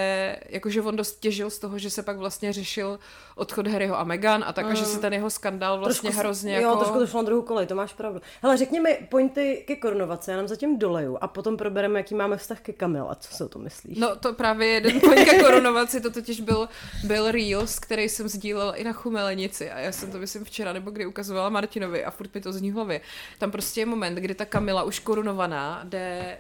jakože 0.50 0.82
on 0.82 0.96
dost 0.96 1.20
těžil 1.20 1.50
z 1.50 1.60
toho, 1.60 1.80
že 1.80 1.90
se 1.90 2.04
pak 2.04 2.18
vlastně 2.18 2.54
řešil 2.54 3.00
odchod 3.36 3.68
Harryho 3.68 4.00
a 4.00 4.04
Meghan 4.04 4.44
a 4.48 4.54
tak, 4.54 4.66
mm. 4.66 4.72
a 4.72 4.76
že 4.76 4.86
se 4.86 4.92
hmm. 4.92 5.02
ten 5.02 5.14
jeho 5.14 5.30
skandál 5.30 5.80
vlastně 5.80 6.10
trošku, 6.10 6.20
hrozně 6.20 6.56
jo, 6.56 6.62
jako... 6.62 6.76
trošku 6.76 7.00
to 7.00 7.08
šlo 7.08 7.22
na 7.22 7.26
druhou 7.26 7.42
kolej, 7.42 7.68
to 7.68 7.76
máš 7.76 7.94
pravdu. 7.94 8.22
Hele, 8.42 8.58
řekni 8.58 8.80
mi 8.80 9.08
pointy 9.10 9.64
ke 9.68 9.76
korunovaci, 9.76 10.32
já 10.32 10.38
nám 10.38 10.48
zatím 10.48 10.80
doleju 10.80 11.18
a 11.22 11.28
potom 11.28 11.58
probereme 11.58 11.93
říkáme, 11.94 12.00
jaký 12.00 12.16
máme 12.16 12.38
vztah 12.38 12.62
ke 12.62 12.74
Kamila. 12.74 13.16
Co 13.16 13.34
se 13.34 13.46
o 13.46 13.50
to 13.50 13.60
myslíš? 13.60 13.98
No 13.98 14.16
to 14.16 14.34
právě 14.34 14.68
jeden 14.68 15.00
ke 15.00 15.40
korunovaci, 15.44 16.02
to 16.02 16.12
totiž 16.12 16.42
byl, 16.42 16.70
byl 17.04 17.32
Reels, 17.32 17.80
který 17.80 18.10
jsem 18.10 18.28
sdílel 18.28 18.74
i 18.76 18.84
na 18.84 18.94
Chumelenici 18.94 19.72
a 19.72 19.80
já 19.80 19.92
jsem 19.92 20.12
to 20.12 20.18
myslím 20.18 20.44
včera 20.44 20.74
nebo 20.74 20.92
kdy 20.92 21.06
ukazovala 21.06 21.50
Martinovi 21.50 22.06
a 22.06 22.12
furt 22.12 22.34
mi 22.34 22.42
to 22.42 22.54
zní 22.54 22.72
hlavě. 22.72 23.02
Tam 23.40 23.52
prostě 23.52 23.82
je 23.82 23.86
moment, 23.86 24.16
kdy 24.16 24.36
ta 24.36 24.46
Kamila 24.46 24.84
už 24.84 25.00
korunovaná 25.00 25.84
jde 25.84 26.38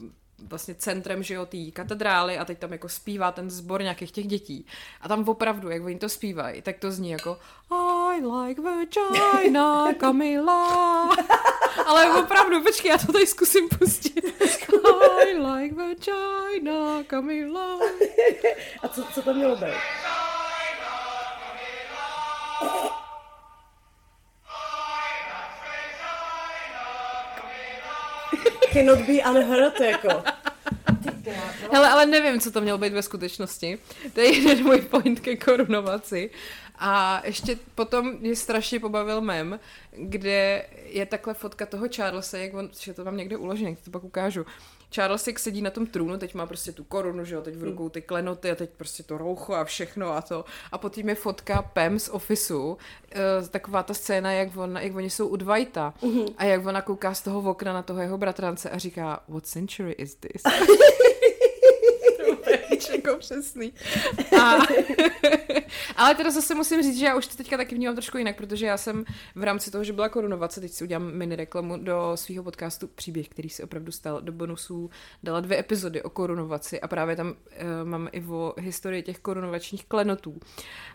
uh, 0.00 0.08
vlastně 0.42 0.74
centrem, 0.74 1.22
že 1.22 1.34
jo, 1.34 1.46
té 1.46 1.70
katedrály 1.72 2.38
a 2.38 2.44
teď 2.44 2.58
tam 2.58 2.72
jako 2.72 2.88
zpívá 2.88 3.32
ten 3.32 3.50
sbor 3.50 3.82
nějakých 3.82 4.12
těch 4.12 4.26
dětí. 4.26 4.66
A 5.00 5.08
tam 5.08 5.28
opravdu, 5.28 5.70
jak 5.70 5.84
oni 5.84 5.98
to 5.98 6.08
zpívají, 6.08 6.62
tak 6.62 6.78
to 6.78 6.90
zní 6.90 7.10
jako 7.10 7.38
I 7.70 8.20
like 8.20 8.62
vagina, 8.62 9.94
Camila. 9.94 11.08
Ale 11.86 12.22
opravdu, 12.22 12.62
počkej, 12.62 12.90
já 12.90 12.98
to 12.98 13.12
tady 13.12 13.26
zkusím 13.26 13.68
pustit. 13.78 14.24
I 15.26 15.38
like 15.38 15.74
vagina, 15.74 17.02
Camila. 17.06 17.78
A 18.82 18.88
co, 18.88 19.04
co 19.14 19.22
to 19.22 19.34
mělo 19.34 19.56
být? 19.56 19.74
Cannot 28.72 28.98
be 28.98 29.30
unheard, 29.30 29.80
jako. 29.80 30.22
Hele, 31.72 31.88
ale 31.88 32.06
nevím, 32.06 32.40
co 32.40 32.50
to 32.50 32.60
mělo 32.60 32.78
být 32.78 32.92
ve 32.92 33.02
skutečnosti. 33.02 33.78
To 34.12 34.20
je 34.20 34.38
jeden 34.38 34.64
můj 34.64 34.80
point 34.80 35.20
ke 35.20 35.36
korunovaci. 35.36 36.30
A 36.78 37.22
ještě 37.24 37.58
potom 37.74 38.12
mě 38.18 38.36
strašně 38.36 38.80
pobavil 38.80 39.20
mem, 39.20 39.60
kde 39.92 40.66
je 40.84 41.06
takhle 41.06 41.34
fotka 41.34 41.66
toho 41.66 41.86
Charlesa, 41.96 42.38
jak 42.38 42.54
on, 42.54 42.70
že 42.80 42.94
to 42.94 43.04
mám 43.04 43.16
někde 43.16 43.36
uložené, 43.36 43.76
to 43.84 43.90
pak 43.90 44.04
ukážu. 44.04 44.46
Charles 44.92 45.26
jak 45.26 45.38
sedí 45.38 45.62
na 45.62 45.70
tom 45.70 45.86
trůnu, 45.86 46.18
teď 46.18 46.34
má 46.34 46.46
prostě 46.46 46.72
tu 46.72 46.84
korunu, 46.84 47.24
že 47.24 47.34
jo, 47.34 47.42
teď 47.42 47.54
v 47.54 47.62
rukou 47.62 47.88
ty 47.88 48.02
klenoty 48.02 48.50
a 48.50 48.54
teď 48.54 48.70
prostě 48.76 49.02
to 49.02 49.18
roucho 49.18 49.54
a 49.54 49.64
všechno 49.64 50.12
a 50.12 50.22
to. 50.22 50.44
A 50.72 50.78
potom 50.78 51.08
je 51.08 51.14
fotka 51.14 51.62
Pam 51.62 51.98
z 51.98 52.08
Officeu, 52.08 52.58
uh, 52.66 52.78
taková 53.48 53.82
ta 53.82 53.94
scéna, 53.94 54.32
jak, 54.32 54.56
on, 54.56 54.78
jak 54.82 54.94
oni 54.96 55.10
jsou 55.10 55.28
u 55.28 55.36
Dwighta 55.36 55.94
uh-huh. 56.02 56.34
a 56.38 56.44
jak 56.44 56.66
ona 56.66 56.82
kouká 56.82 57.14
z 57.14 57.22
toho 57.22 57.50
okna 57.50 57.72
na 57.72 57.82
toho 57.82 58.00
jeho 58.00 58.18
bratrance 58.18 58.70
a 58.70 58.78
říká, 58.78 59.22
what 59.28 59.46
century 59.46 59.92
is 59.92 60.14
this? 60.14 60.42
jako 62.88 63.16
přesný. 63.18 63.72
A, 64.42 64.58
ale 65.96 66.14
teda 66.14 66.30
zase 66.30 66.54
musím 66.54 66.82
říct, 66.82 66.98
že 66.98 67.06
já 67.06 67.16
už 67.16 67.26
to 67.26 67.36
teďka 67.36 67.56
taky 67.56 67.74
vnímám 67.74 67.94
trošku 67.94 68.18
jinak, 68.18 68.36
protože 68.36 68.66
já 68.66 68.76
jsem 68.76 69.04
v 69.34 69.42
rámci 69.42 69.70
toho, 69.70 69.84
že 69.84 69.92
byla 69.92 70.08
korunovace, 70.08 70.60
teď 70.60 70.72
si 70.72 70.84
udělám 70.84 71.12
mini 71.12 71.36
reklamu 71.36 71.76
do 71.76 72.12
svého 72.14 72.44
podcastu 72.44 72.86
Příběh, 72.86 73.28
který 73.28 73.48
si 73.48 73.62
opravdu 73.62 73.92
stal 73.92 74.20
do 74.20 74.32
bonusů, 74.32 74.90
dala 75.22 75.40
dvě 75.40 75.58
epizody 75.58 76.02
o 76.02 76.10
korunovaci 76.10 76.80
a 76.80 76.88
právě 76.88 77.16
tam 77.16 77.28
uh, 77.28 77.34
mám 77.84 78.08
i 78.12 78.24
o 78.26 78.54
historii 78.58 79.02
těch 79.02 79.18
korunovačních 79.18 79.84
klenotů. 79.84 80.40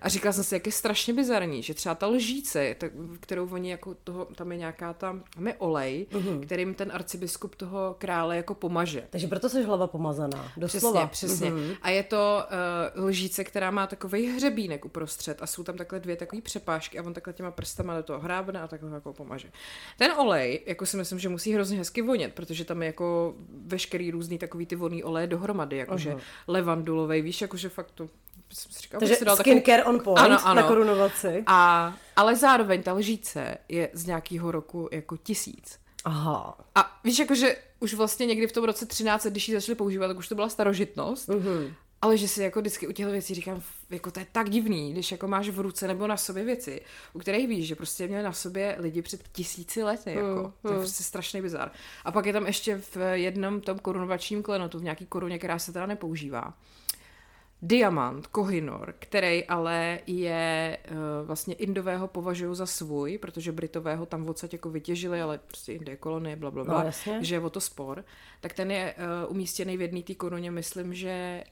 A 0.02 0.10
říkala 0.10 0.34
jsem 0.34 0.43
si, 0.43 0.56
jak 0.56 0.65
je 0.65 0.71
strašně 0.71 1.13
bizarní, 1.13 1.63
že 1.63 1.73
třeba 1.73 1.95
ta 1.95 2.08
lžíce, 2.08 2.76
ta, 2.78 2.88
kterou 3.19 3.50
oni 3.50 3.71
jako 3.71 3.95
toho, 4.04 4.26
tam 4.26 4.52
je 4.52 4.58
nějaká 4.58 4.93
tam, 4.93 5.23
tam 5.36 5.47
je 5.47 5.54
olej, 5.54 6.08
uh-huh. 6.12 6.45
kterým 6.45 6.73
ten 6.73 6.91
arcibiskup 6.93 7.56
toho 7.56 7.95
krále 7.97 8.38
jako 8.38 8.56
pomaže. 8.56 9.08
Takže 9.10 9.28
proto 9.28 9.50
jsi 9.50 9.63
hlava 9.63 9.88
pomazaná, 9.88 10.52
doslova. 10.58 11.08
Přesně, 11.08 11.28
přesně. 11.28 11.52
Uh-huh. 11.52 11.77
A 11.82 11.90
je 11.90 12.04
to 12.04 12.44
uh, 12.98 13.06
lžíce, 13.06 13.44
která 13.44 13.72
má 13.72 13.88
takový 13.88 14.28
hřebínek 14.28 14.86
uprostřed 14.86 15.42
a 15.42 15.48
jsou 15.48 15.63
tam 15.63 15.78
takhle 15.78 16.00
dvě 16.00 16.16
takové 16.16 16.42
přepážky 16.42 17.00
a 17.00 17.04
on 17.04 17.13
takhle 17.13 17.34
těma 17.34 17.52
prstama 17.52 17.98
do 17.98 18.04
toho 18.04 18.20
hrábne 18.20 18.62
a 18.62 18.68
takhle 18.68 18.92
jako 18.92 19.13
pomaže. 19.13 19.52
Ten 19.98 20.12
olej, 20.12 20.63
jako 20.66 20.86
si 20.86 20.98
myslím, 20.98 21.20
že 21.20 21.30
musí 21.30 21.54
hrozně 21.54 21.78
hezky 21.78 22.02
vonět, 22.02 22.34
protože 22.34 22.66
tam 22.66 22.82
je 22.82 22.86
jako 22.86 23.36
veškerý 23.66 24.12
různý 24.12 24.38
takový 24.38 24.66
ty 24.66 24.76
voný 24.76 25.04
oleje 25.04 25.28
dohromady, 25.28 25.78
jakože 25.78 26.13
uh-huh. 26.13 26.22
levandulovej, 26.48 27.22
víš, 27.22 27.42
jakože 27.42 27.70
fakt 27.70 27.92
to 27.92 28.10
jsem 28.54 28.72
si 28.72 28.82
říkal, 28.82 29.00
Takže 29.00 29.16
skincare 29.16 29.78
takovou... 29.78 29.98
on 29.98 30.04
point 30.04 30.20
ano, 30.20 30.40
ano. 30.44 30.62
na 30.62 30.68
korunovaci. 30.68 31.44
A, 31.48 31.94
ale 32.16 32.36
zároveň 32.36 32.84
ta 32.84 32.94
lžíce 32.94 33.58
je 33.70 33.90
z 33.94 34.06
nějakého 34.06 34.52
roku 34.52 34.90
jako 34.92 35.18
tisíc. 35.18 35.80
Aha. 36.08 36.58
A 36.76 37.00
víš, 37.04 37.20
jakože 37.20 37.56
už 37.80 37.93
vlastně 37.93 38.26
někdy 38.26 38.48
v 38.48 38.52
tom 38.52 38.63
roce 38.63 38.86
13, 38.86 39.26
když 39.26 39.50
ji 39.50 39.56
začali 39.56 39.76
používat, 39.76 40.08
tak 40.08 40.17
už 40.17 40.28
to 40.28 40.36
byla 40.36 40.50
starožitnost. 40.50 41.30
Uh-huh. 41.30 41.74
Ale 42.02 42.17
že 42.17 42.28
si 42.28 42.43
jako 42.43 42.60
vždycky 42.60 42.88
u 42.88 42.91
těch 42.91 43.06
věcí 43.08 43.34
říkám, 43.34 43.62
jako 43.89 44.12
to 44.12 44.20
je 44.20 44.28
tak 44.32 44.50
divný, 44.50 44.93
když 44.93 45.12
jako 45.12 45.28
máš 45.28 45.50
v 45.50 45.60
ruce 45.60 45.88
nebo 45.88 46.08
na 46.08 46.17
sobě 46.17 46.43
věci, 46.43 46.82
u 47.13 47.20
kterých 47.20 47.48
víš, 47.48 47.67
že 47.67 47.76
prostě 47.76 48.08
měli 48.08 48.24
na 48.24 48.34
sobě 48.34 48.76
lidi 48.80 49.02
před 49.02 49.24
tisíci 49.32 49.84
lety, 49.84 50.12
jako. 50.12 50.43
Mm, 50.43 50.52
to 50.62 50.67
je 50.67 50.74
mm. 50.74 50.80
prostě 50.80 51.04
strašný 51.04 51.41
bizar. 51.41 51.72
A 52.06 52.12
pak 52.12 52.26
je 52.26 52.34
tam 52.34 52.46
ještě 52.46 52.82
v 52.96 52.98
jednom 53.13 53.62
tom 53.62 53.80
korunovačním 53.80 54.43
klenotu, 54.43 54.80
v 54.80 54.84
nějaký 54.84 55.06
koruně, 55.06 55.38
která 55.38 55.60
se 55.60 55.74
teda 55.74 55.86
nepoužívá, 55.86 56.54
diamant, 57.62 58.28
kohinor, 58.28 58.96
který 59.00 59.46
ale 59.46 60.00
je 60.08 60.78
uh, 60.91 60.98
vlastně 61.28 61.54
indového 61.54 62.08
považují 62.08 62.56
za 62.56 62.65
svůj, 62.65 63.17
protože 63.17 63.52
britového 63.52 64.06
tam 64.06 64.30
odsaď 64.30 64.54
jako 64.54 64.70
vytěžili, 64.70 65.22
ale 65.22 65.38
prostě 65.38 65.74
indie 65.74 65.98
kolonie, 65.98 66.36
bla, 66.36 66.52
bla, 66.52 66.63
bla, 66.63 66.84
no, 66.84 67.13
že 67.20 67.36
je 67.36 67.39
o 67.39 67.50
to 67.50 67.62
spor, 67.62 68.06
tak 68.41 68.54
ten 68.54 68.72
je 68.72 68.96
uh, 68.98 69.32
umístěný 69.32 69.78
v 69.78 69.82
jedné 69.82 70.02
té 70.02 70.15
koruně, 70.15 70.52
myslím, 70.52 70.93
že 70.93 71.43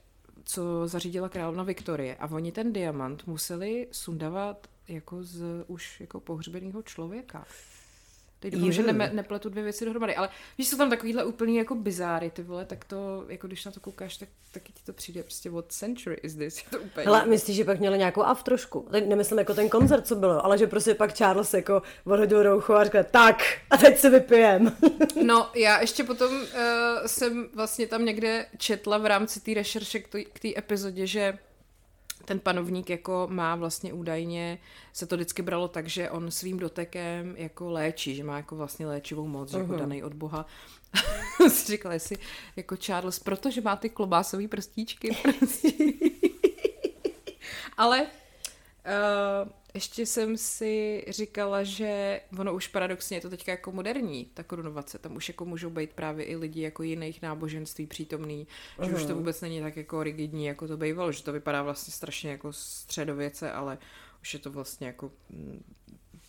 co 0.44 0.88
zařídila 0.88 1.30
královna 1.30 1.64
Viktorie. 1.64 2.16
A 2.16 2.28
oni 2.32 2.52
ten 2.52 2.74
diamant 2.74 3.28
museli 3.28 3.88
sundavat 3.92 4.68
jako 4.88 5.24
z 5.24 5.44
už 5.68 6.00
jako 6.00 6.20
pohřbeného 6.20 6.82
člověka. 6.82 7.46
Teď 8.52 8.54
doufám, 8.54 8.72
že 8.72 8.84
ne, 8.84 9.10
nepletu 9.14 9.50
dvě 9.50 9.64
věci 9.64 9.86
dohromady, 9.86 10.16
ale 10.16 10.30
víš, 10.58 10.68
jsou 10.68 10.78
tam 10.78 10.90
takovýhle 10.90 11.26
úplný 11.26 11.56
jako 11.56 11.76
bizáry, 11.76 12.30
ty 12.30 12.44
vole, 12.44 12.66
tak 12.66 12.86
to, 12.86 13.26
jako 13.30 13.48
když 13.48 13.66
na 13.66 13.72
to 13.72 13.80
koukáš, 13.80 14.18
tak 14.18 14.30
taky 14.52 14.74
ti 14.74 14.84
to 14.84 14.94
přijde 14.94 15.24
prostě 15.24 15.50
what 15.50 15.66
century 15.70 16.16
is 16.24 16.36
this, 16.36 16.58
je 16.64 16.64
to 16.70 16.80
úplně. 16.80 17.06
Hele, 17.06 17.26
myslíš, 17.26 17.56
že 17.56 17.66
pak 17.66 17.80
měli 17.80 17.98
nějakou 17.98 18.22
av 18.22 18.44
trošku? 18.44 18.88
Teď 18.92 19.08
nemyslím 19.08 19.40
jako 19.40 19.54
ten 19.54 19.70
koncert, 19.70 20.08
co 20.08 20.16
bylo, 20.16 20.46
ale 20.46 20.58
že 20.58 20.68
prostě 20.68 20.96
pak 20.96 21.14
Charles 21.14 21.54
jako 21.54 21.82
odhodil 22.06 22.44
rouchu 22.44 22.74
a 22.74 22.84
řekl, 22.84 23.04
tak, 23.12 23.44
a 23.70 23.78
teď 23.78 23.98
se 23.98 24.10
vypijem. 24.10 24.72
no, 25.26 25.50
já 25.56 25.82
ještě 25.82 26.04
potom 26.04 26.34
uh, 26.34 26.42
jsem 27.06 27.50
vlastně 27.54 27.88
tam 27.88 28.06
někde 28.06 28.46
četla 28.58 28.98
v 28.98 29.06
rámci 29.06 29.42
té 29.42 29.54
rešerše 29.54 30.00
k 30.34 30.40
té 30.40 30.50
epizodě, 30.58 31.08
že 31.08 31.38
ten 32.26 32.40
panovník 32.40 32.90
jako 32.90 33.28
má 33.32 33.56
vlastně 33.56 33.94
údajně, 33.94 34.60
se 34.94 35.06
to 35.06 35.16
vždycky 35.16 35.42
bralo 35.42 35.68
tak, 35.68 35.88
že 35.88 36.10
on 36.10 36.32
svým 36.32 36.60
dotekem 36.60 37.36
jako 37.38 37.72
léčí, 37.72 38.16
že 38.16 38.24
má 38.24 38.38
jako 38.38 38.56
vlastně 38.56 38.88
léčivou 38.88 39.28
moc, 39.28 39.52
uh-huh. 39.52 39.60
jako 39.60 39.72
mhm. 39.72 39.80
daný 39.80 40.04
od 40.04 40.14
Boha. 40.14 40.46
si 41.50 41.72
říkala, 41.72 41.94
jestli 41.94 42.18
jako 42.56 42.78
Charles, 42.78 43.20
protože 43.20 43.62
má 43.62 43.76
ty 43.76 43.90
klobásové 43.90 44.48
prstíčky. 44.48 45.18
Prostě. 45.40 45.72
Ale 47.78 48.02
uh, 48.02 49.50
ještě 49.76 50.06
jsem 50.06 50.38
si 50.38 51.06
říkala, 51.08 51.64
že 51.64 52.22
ono 52.40 52.54
už 52.54 52.68
paradoxně 52.68 53.18
je 53.18 53.22
to 53.22 53.30
teďka 53.30 53.52
jako 53.52 53.72
moderní, 53.72 54.26
ta 54.34 54.44
korunovace. 54.44 55.00
Tam 55.00 55.16
už 55.16 55.28
jako 55.30 55.46
můžou 55.46 55.70
být 55.70 55.94
právě 55.94 56.26
i 56.26 56.36
lidi 56.36 56.62
jako 56.62 56.84
jiných 56.84 57.22
náboženství 57.22 57.88
přítomný, 57.88 58.48
uh-huh. 58.78 58.90
že 58.90 58.96
už 58.96 59.06
to 59.06 59.16
vůbec 59.16 59.42
není 59.42 59.62
tak 59.62 59.78
jako 59.78 60.04
rigidní, 60.04 60.46
jako 60.46 60.68
to 60.68 60.78
bývalo, 60.78 61.12
že 61.12 61.24
to 61.24 61.34
vypadá 61.34 61.64
vlastně 61.64 61.94
strašně 61.94 62.32
jako 62.32 62.54
středověce, 62.54 63.52
ale 63.52 63.78
už 64.22 64.34
je 64.34 64.40
to 64.40 64.52
vlastně 64.52 64.88
jako 64.88 65.12
mm, 65.30 65.64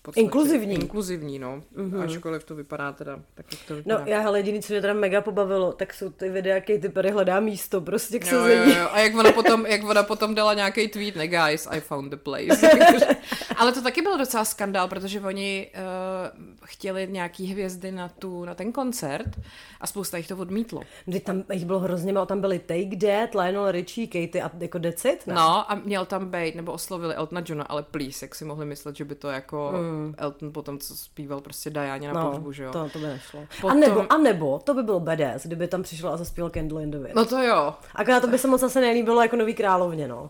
podstatě 0.06 0.24
inkluzivní. 0.24 0.74
Inkluzivní, 0.74 1.38
no. 1.38 1.62
Mm-hmm. 1.76 2.02
Ačkoliv 2.02 2.44
to 2.44 2.54
vypadá 2.54 2.92
teda 2.92 3.20
tak, 3.34 3.46
jak 3.52 3.60
to 3.68 3.74
no, 3.74 3.76
vypadá. 3.76 3.98
No, 3.98 4.04
já 4.06 4.20
hele, 4.20 4.38
jediný, 4.38 4.62
co 4.62 4.72
mě 4.72 4.80
teda 4.80 4.94
mega 4.94 5.20
pobavilo, 5.20 5.72
tak 5.72 5.94
jsou 5.94 6.10
ty 6.10 6.28
videa, 6.28 6.54
jak 6.54 6.64
ty 6.64 6.88
Perry 6.88 7.10
hledá 7.10 7.40
místo 7.40 7.80
prostě 7.80 8.18
k 8.18 8.32
jo, 8.32 8.46
jo, 8.46 8.64
jo. 8.64 8.88
A 8.92 8.98
jak 8.98 9.14
ona 9.14 9.32
potom, 9.32 9.66
jak 9.66 9.84
ona 9.84 10.02
potom 10.02 10.34
dala 10.34 10.54
nějaký 10.54 10.88
tweet, 10.88 11.16
ne 11.16 11.28
guys, 11.28 11.68
I 11.70 11.80
found 11.80 12.10
the 12.10 12.16
place. 12.16 12.70
Ale 13.56 13.72
to 13.72 13.82
taky 13.82 14.02
byl 14.02 14.18
docela 14.18 14.44
skandál, 14.44 14.88
protože 14.88 15.20
oni 15.20 15.70
uh, 15.74 16.55
chtěli 16.66 17.08
nějaký 17.10 17.46
hvězdy 17.46 17.92
na, 17.92 18.08
tu, 18.08 18.44
na 18.44 18.54
ten 18.54 18.72
koncert 18.72 19.40
a 19.80 19.86
spousta 19.86 20.16
jich 20.16 20.28
to 20.28 20.36
odmítlo. 20.36 20.80
Kdy 21.04 21.20
tam 21.20 21.44
jich 21.52 21.64
bylo 21.64 21.78
hrozně 21.78 22.12
málo, 22.12 22.26
tam 22.26 22.40
byli 22.40 22.58
Take 22.58 22.96
That, 22.96 23.34
Lionel 23.34 23.70
Richie, 23.70 24.06
Katie 24.06 24.42
a 24.44 24.50
jako 24.58 24.78
Decit, 24.78 25.26
ne? 25.26 25.34
No 25.34 25.70
a 25.70 25.74
měl 25.74 26.06
tam 26.06 26.30
být, 26.30 26.54
nebo 26.54 26.72
oslovili 26.72 27.14
Eltona 27.14 27.42
Johna, 27.46 27.64
ale 27.64 27.82
please, 27.82 28.24
jak 28.24 28.34
si 28.34 28.44
mohli 28.44 28.66
myslet, 28.66 28.96
že 28.96 29.04
by 29.04 29.14
to 29.14 29.28
jako 29.28 29.72
mm. 29.76 30.14
Elton 30.18 30.52
potom, 30.52 30.78
co 30.78 30.96
zpíval 30.96 31.40
prostě 31.40 31.70
Diana 31.70 32.12
na 32.12 32.20
no, 32.20 32.30
pohřbu, 32.30 32.52
že 32.52 32.64
jo? 32.64 32.72
to, 32.72 32.88
to 32.88 32.98
by 32.98 33.06
nešlo. 33.06 33.40
Potom... 33.60 33.70
A, 33.70 33.74
nebo, 33.74 34.12
a 34.12 34.16
nebo, 34.18 34.60
to 34.64 34.74
by 34.74 34.82
bylo 34.82 35.00
badass, 35.00 35.46
kdyby 35.46 35.68
tam 35.68 35.82
přišel 35.82 36.08
a 36.08 36.16
zaspíval 36.16 36.50
Candle 36.50 36.82
in 36.82 36.90
the 36.90 36.98
Wind. 36.98 37.14
No 37.14 37.24
to 37.24 37.42
jo. 37.42 37.74
Akorát 37.94 38.20
to 38.20 38.26
by 38.26 38.38
se 38.38 38.48
moc 38.48 38.62
asi 38.62 38.80
nelíbilo 38.80 39.22
jako 39.22 39.36
nový 39.36 39.54
královně, 39.54 40.08
no. 40.08 40.22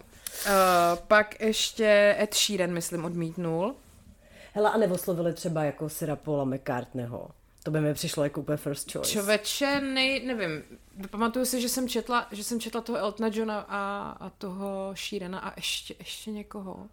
Uh, 0.47 0.51
pak 1.09 1.41
ještě 1.41 2.17
Ed 2.21 2.35
Sheeran, 2.35 2.73
myslím, 2.73 3.05
odmítnul. 3.05 3.75
Hele, 4.57 4.71
a 4.71 4.77
neoslovili 4.77 5.33
třeba 5.33 5.65
jako 5.65 5.89
Sira 5.89 6.17
Paula 6.17 6.45
McCartneyho. 6.45 7.31
To 7.63 7.71
by 7.71 7.81
mi 7.81 7.95
přišlo 7.95 8.25
jako 8.25 8.41
úplně 8.41 8.57
first 8.57 8.93
choice. 8.93 9.13
Čověče, 9.13 9.81
nej, 9.81 10.27
nevím. 10.27 10.63
Pamatuju 11.11 11.45
si, 11.45 11.61
že 11.61 11.69
jsem 11.69 11.89
četla, 11.89 12.27
že 12.33 12.45
jsem 12.45 12.61
četla 12.61 12.81
toho 12.81 12.99
Eltona 12.99 13.31
Johna 13.33 13.67
a, 13.69 14.11
a 14.21 14.31
toho 14.31 14.95
Sheerana 14.95 15.39
a 15.39 15.53
ještě, 15.57 15.95
ještě 15.99 16.31
někoho. 16.31 16.87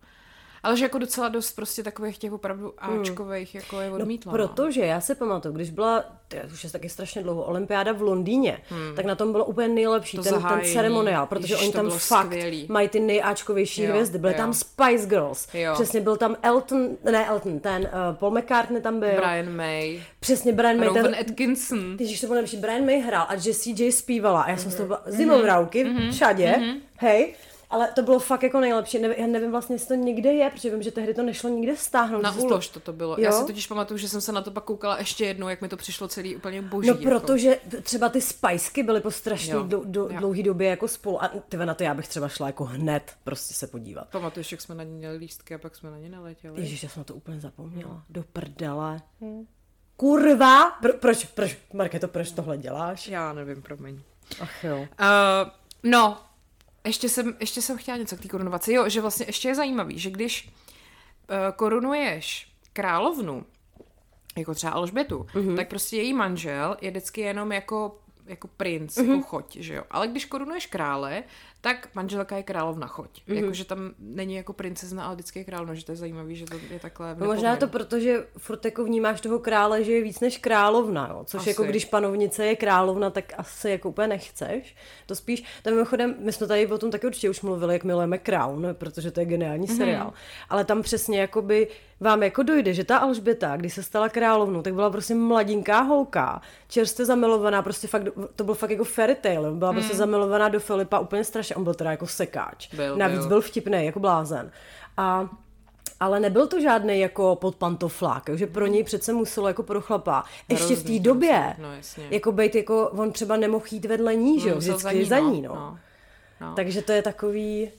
Ale 0.64 0.78
že 0.78 0.86
jako 0.86 0.98
docela 0.98 1.30
dost 1.30 1.52
prostě 1.52 1.84
takových 1.84 2.18
těch 2.18 2.34
opravdu 2.34 2.74
Ačkových 2.78 3.56
jako 3.56 3.80
je 3.80 3.92
odmítla. 3.92 4.32
No, 4.32 4.48
protože 4.48 4.82
já 4.82 5.02
si 5.02 5.16
pamatuju, 5.16 5.54
když 5.54 5.70
byla, 5.70 6.04
to 6.28 6.38
už 6.54 6.64
je 6.64 6.70
taky 6.70 6.90
strašně 6.90 7.24
dlouho, 7.24 7.44
olympiáda 7.44 7.92
v 7.92 8.02
Londýně, 8.02 8.58
hmm. 8.70 8.96
tak 8.96 9.06
na 9.06 9.16
tom 9.16 9.32
bylo 9.32 9.46
úplně 9.46 9.68
nejlepší 9.68 10.18
To 10.18 10.24
ten, 10.24 10.42
ten 10.42 10.62
ceremoniál, 10.74 11.28
protože 11.28 11.54
Ježiš, 11.54 11.64
oni 11.64 11.74
tam 11.74 11.90
fakt 11.90 12.26
skvělý. 12.26 12.66
mají 12.70 12.90
ty 12.90 13.00
nejáčkovější 13.00 13.84
Jo, 13.84 13.90
hvězdy. 13.90 14.18
Byly 14.18 14.34
jo. 14.34 14.38
tam 14.38 14.54
Spice 14.54 15.06
Girls, 15.06 15.48
Jo. 15.54 15.74
přesně 15.74 16.02
byl 16.02 16.18
tam 16.18 16.36
Elton, 16.44 16.90
ne 17.12 17.26
Elton, 17.28 17.60
ten 17.60 17.82
uh, 17.82 18.16
Paul 18.16 18.32
McCartney 18.32 18.82
tam 18.82 19.00
byl, 19.00 19.10
Brian 19.16 19.56
May, 19.56 20.02
přesně 20.20 20.54
Brian 20.54 20.78
May, 20.78 20.88
Rowan 20.88 21.04
ten, 21.04 21.16
Atkinson. 21.20 21.98
Ježíš, 22.00 22.22
to 22.22 22.28
bylo 22.28 22.36
nejlepší. 22.36 22.58
Brian 22.58 22.86
May 22.86 23.00
hrál 23.00 23.26
a 23.30 23.34
Jessie 23.34 23.76
J 23.84 23.92
zpívala 23.92 24.42
a 24.42 24.50
já 24.50 24.58
jsem 24.58 24.72
z 24.72 24.76
toho 24.76 24.88
Mhm. 24.90 24.98
byla 25.06 25.18
zimovravky 25.18 25.86
mm-hmm. 25.86 26.12
všade, 26.12 26.44
mm-hmm. 26.46 26.76
hej, 26.98 27.34
ale 27.74 27.92
to 27.96 28.02
bylo 28.02 28.20
fakt 28.20 28.44
jako 28.44 28.60
nejlepší. 28.60 29.00
Nevím, 29.00 29.18
já 29.20 29.28
nevím 29.28 29.52
vlastně, 29.52 29.76
jestli 29.76 29.88
to 29.88 30.04
někde 30.04 30.34
je, 30.34 30.50
protože 30.50 30.70
vím, 30.70 30.84
že 30.84 30.92
tehdy 30.92 31.14
to 31.14 31.24
nešlo 31.24 31.50
nikde 31.50 31.78
stáhnout. 31.78 32.22
Na 32.22 32.36
úlož 32.36 32.68
to, 32.68 32.80
to 32.80 32.94
bylo. 32.94 33.14
Jo? 33.14 33.24
Já 33.24 33.32
si 33.32 33.46
totiž 33.46 33.68
pamatuju, 33.68 33.98
že 33.98 34.10
jsem 34.10 34.22
se 34.22 34.32
na 34.32 34.42
to 34.42 34.52
pak 34.52 34.64
koukala 34.64 34.98
ještě 34.98 35.26
jednou, 35.26 35.50
jak 35.50 35.62
mi 35.62 35.68
to 35.70 35.78
přišlo 35.78 36.08
celý 36.08 36.36
úplně 36.36 36.62
boží. 36.62 36.88
No 36.88 36.96
jako. 37.00 37.10
protože 37.10 37.60
třeba 37.84 38.10
ty 38.10 38.22
spajsky 38.22 38.84
byly 38.84 39.02
po 39.02 39.12
strašně 39.12 39.54
do, 39.54 39.82
do, 39.86 40.08
dlouhý 40.08 40.44
době 40.44 40.70
jako 40.70 40.88
spolu 40.88 41.24
a 41.24 41.32
ty 41.50 41.58
na 41.58 41.74
to 41.74 41.84
já 41.84 41.94
bych 41.94 42.08
třeba 42.08 42.28
šla 42.28 42.48
jako 42.48 42.66
hned 42.66 43.14
prostě 43.24 43.54
se 43.54 43.68
podívat. 43.68 44.08
Pamatuješ, 44.12 44.52
jak 44.52 44.62
jsme 44.62 44.76
na 44.76 44.84
ně 44.84 44.92
měli 44.92 45.18
lístky 45.18 45.56
a 45.56 45.58
pak 45.58 45.76
jsme 45.76 45.92
na 45.92 45.98
ně 45.98 46.10
neletěli? 46.10 46.62
Ježíš, 46.62 46.84
já 46.84 46.90
jsem 46.90 47.00
na 47.00 47.04
to 47.04 47.16
úplně 47.16 47.40
zapomněla. 47.40 47.92
No. 47.92 48.04
Do 48.10 48.24
prdele. 48.34 49.02
Hm. 49.22 49.46
Kurva! 49.96 50.72
Pro, 50.72 50.94
proč, 50.94 51.26
proč, 51.26 51.58
Marketo, 51.74 52.08
proč 52.08 52.32
tohle 52.32 52.58
děláš? 52.58 53.08
Já 53.08 53.34
nevím, 53.34 53.62
promiň. 53.62 54.00
Ach 54.42 54.64
jo. 54.64 54.78
Uh, 54.80 55.52
no, 55.84 56.18
ještě 56.86 57.10
jsem, 57.10 57.38
ještě 57.40 57.62
jsem 57.62 57.78
chtěla 57.78 57.98
něco 57.98 58.18
k 58.18 58.22
té 58.22 58.28
korunovaci. 58.28 58.74
Jo, 58.74 58.90
že 58.90 59.02
vlastně 59.02 59.26
ještě 59.26 59.48
je 59.48 59.56
zajímavý, 59.56 60.00
že 60.00 60.10
když 60.10 60.50
uh, 61.30 61.36
korunuješ 61.56 62.48
královnu, 62.74 63.46
jako 64.38 64.54
třeba 64.54 64.74
Alžbětu, 64.74 65.28
mm-hmm. 65.34 65.56
tak 65.56 65.70
prostě 65.70 65.98
její 65.98 66.14
manžel 66.14 66.78
je 66.82 66.92
vždycky 66.92 67.22
jenom 67.22 67.52
jako 67.52 68.00
jako 68.26 68.48
princ, 68.48 68.98
mm-hmm. 68.98 69.16
jako 69.16 69.28
choť, 69.28 69.56
že 69.56 69.74
jo. 69.74 69.84
Ale 69.92 70.08
když 70.08 70.26
korunuješ 70.26 70.66
krále, 70.66 71.24
tak 71.64 71.96
manželka 71.96 72.38
je 72.38 72.44
královna 72.44 72.88
choť. 72.88 73.24
Mm-hmm. 73.24 73.36
Jakože 73.40 73.66
tam 73.66 73.92
není 74.00 74.36
jako 74.36 74.54
princezna, 74.54 75.06
ale 75.06 75.16
vždycky 75.16 75.40
je 75.40 75.46
královna, 75.46 75.74
že 75.74 75.86
to 75.86 75.92
je 75.92 75.96
zajímavý, 75.96 76.36
že 76.36 76.46
to 76.46 76.56
je 76.70 76.80
takhle 76.80 77.16
No 77.20 77.26
možná 77.26 77.52
je 77.52 77.58
to 77.58 77.68
proto, 77.68 78.00
že 78.00 78.28
furt 78.38 78.66
jako 78.66 78.84
vnímáš 78.84 79.22
toho 79.22 79.40
krále, 79.40 79.84
že 79.84 79.92
je 79.92 80.04
víc 80.04 80.20
než 80.20 80.38
královna, 80.38 81.08
jo? 81.12 81.24
což 81.26 81.42
Asi. 81.42 81.50
jako 81.50 81.64
když 81.64 81.86
panovnice 81.86 82.46
je 82.46 82.56
královna, 82.56 83.10
tak 83.10 83.34
asi 83.38 83.70
jako 83.70 83.90
úplně 83.90 84.08
nechceš. 84.08 84.76
To 85.06 85.16
spíš, 85.16 85.44
to 85.64 85.70
mimochodem, 85.70 86.16
my 86.20 86.32
jsme 86.32 86.48
tady 86.48 86.68
o 86.68 86.78
tom 86.78 86.92
taky 86.92 87.08
určitě 87.08 87.30
už 87.30 87.42
mluvili, 87.42 87.74
jak 87.76 87.84
milujeme 87.84 88.18
Crown, 88.18 88.68
protože 88.74 89.12
to 89.12 89.20
je 89.20 89.26
geniální 89.26 89.64
Mhm. 89.64 89.74
mm-hmm. 89.74 89.78
seriál. 89.78 90.14
Ale 90.50 90.66
tam 90.66 90.82
přesně 90.82 91.20
jakoby 91.20 91.68
vám 92.04 92.24
jako 92.24 92.44
dojde, 92.44 92.74
že 92.74 92.84
ta 92.84 92.98
Alžběta, 92.98 93.58
když 93.58 93.74
se 93.74 93.84
stala 93.84 94.10
královnou, 94.10 94.62
tak 94.62 94.74
byla 94.74 94.90
prostě 94.90 95.16
mladinká 95.16 95.82
holka, 95.82 96.42
čerstvě 96.68 97.06
zamilovaná, 97.06 97.62
prostě 97.62 97.88
fakt, 97.88 98.04
to 98.36 98.44
byl 98.44 98.54
fakt 98.54 98.70
jako 98.70 98.84
fairy 98.84 99.16
tale, 99.16 99.52
byla 99.52 99.72
mm. 99.72 99.78
prostě 99.78 99.96
zamilovaná 99.96 100.50
do 100.50 100.60
Filipa 100.60 101.00
úplně 101.00 101.24
strašně, 101.24 101.56
on 101.56 101.64
byl 101.64 101.74
teda 101.74 101.92
jako 101.92 102.08
sekáč. 102.08 102.74
Byl, 102.74 102.98
Navíc 102.98 103.20
byl. 103.20 103.28
byl 103.28 103.42
vtipný, 103.42 103.86
jako 103.86 104.00
blázen. 104.00 104.52
A 104.98 105.30
ale 106.00 106.20
nebyl 106.20 106.48
to 106.48 106.62
žádný 106.62 107.00
jako 107.00 107.36
podpantoflák, 107.36 108.30
že 108.34 108.48
pro 108.48 108.68
něj 108.68 108.84
přece 108.84 109.14
muselo 109.14 109.48
jako 109.48 109.64
pro 109.64 109.82
chlapa. 109.82 110.24
Ještě 110.50 110.76
v 110.76 110.84
té 110.84 111.00
době. 111.00 111.56
no 111.58 111.74
jasně. 111.74 112.08
Jako 112.12 112.32
být 112.32 112.56
jako, 112.56 112.90
on 112.90 113.12
třeba 113.12 113.38
nemohl 113.38 113.66
jít 113.72 113.86
vedle 113.86 114.16
ní, 114.16 114.40
že 114.40 114.50
jo, 114.50 114.56
Musel 114.56 114.78
vždycky 114.78 115.06
za 115.06 115.20
ní, 115.20 115.42
no. 115.42 115.56
no. 115.56 115.78
no. 116.42 116.54
Takže 116.56 116.82
to 116.82 116.92
je 116.92 117.02
takový... 117.02 117.72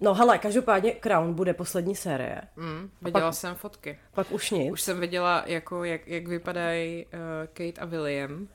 No 0.00 0.14
hele, 0.14 0.38
každopádně 0.38 0.92
Crown 0.92 1.34
bude 1.34 1.54
poslední 1.54 1.96
série. 1.96 2.40
Mm, 2.56 2.90
viděla 3.02 3.32
jsem 3.32 3.54
fotky. 3.54 3.98
Pak 4.14 4.32
už 4.32 4.50
nic. 4.50 4.72
Už 4.72 4.80
jsem 4.80 5.00
viděla, 5.00 5.42
jako, 5.46 5.84
jak, 5.84 6.08
jak 6.08 6.28
vypadají 6.28 7.06
uh, 7.06 7.10
Kate 7.46 7.80
a 7.80 7.84
William. 7.84 8.48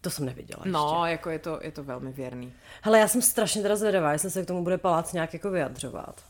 To 0.00 0.10
jsem 0.10 0.26
neviděla 0.26 0.60
ještě. 0.64 0.72
No, 0.72 1.06
jako 1.06 1.30
je 1.30 1.38
to, 1.38 1.60
je 1.62 1.72
to 1.72 1.84
velmi 1.84 2.12
věrný. 2.12 2.52
Hele, 2.82 2.98
já 2.98 3.08
jsem 3.08 3.22
strašně 3.22 3.62
teda 3.62 3.76
zvědavá, 3.76 4.12
jestli 4.12 4.30
se 4.30 4.42
k 4.42 4.46
tomu 4.46 4.64
bude 4.64 4.78
palác 4.78 5.12
nějak 5.12 5.32
jako 5.32 5.50
vyjadřovat. 5.50 6.24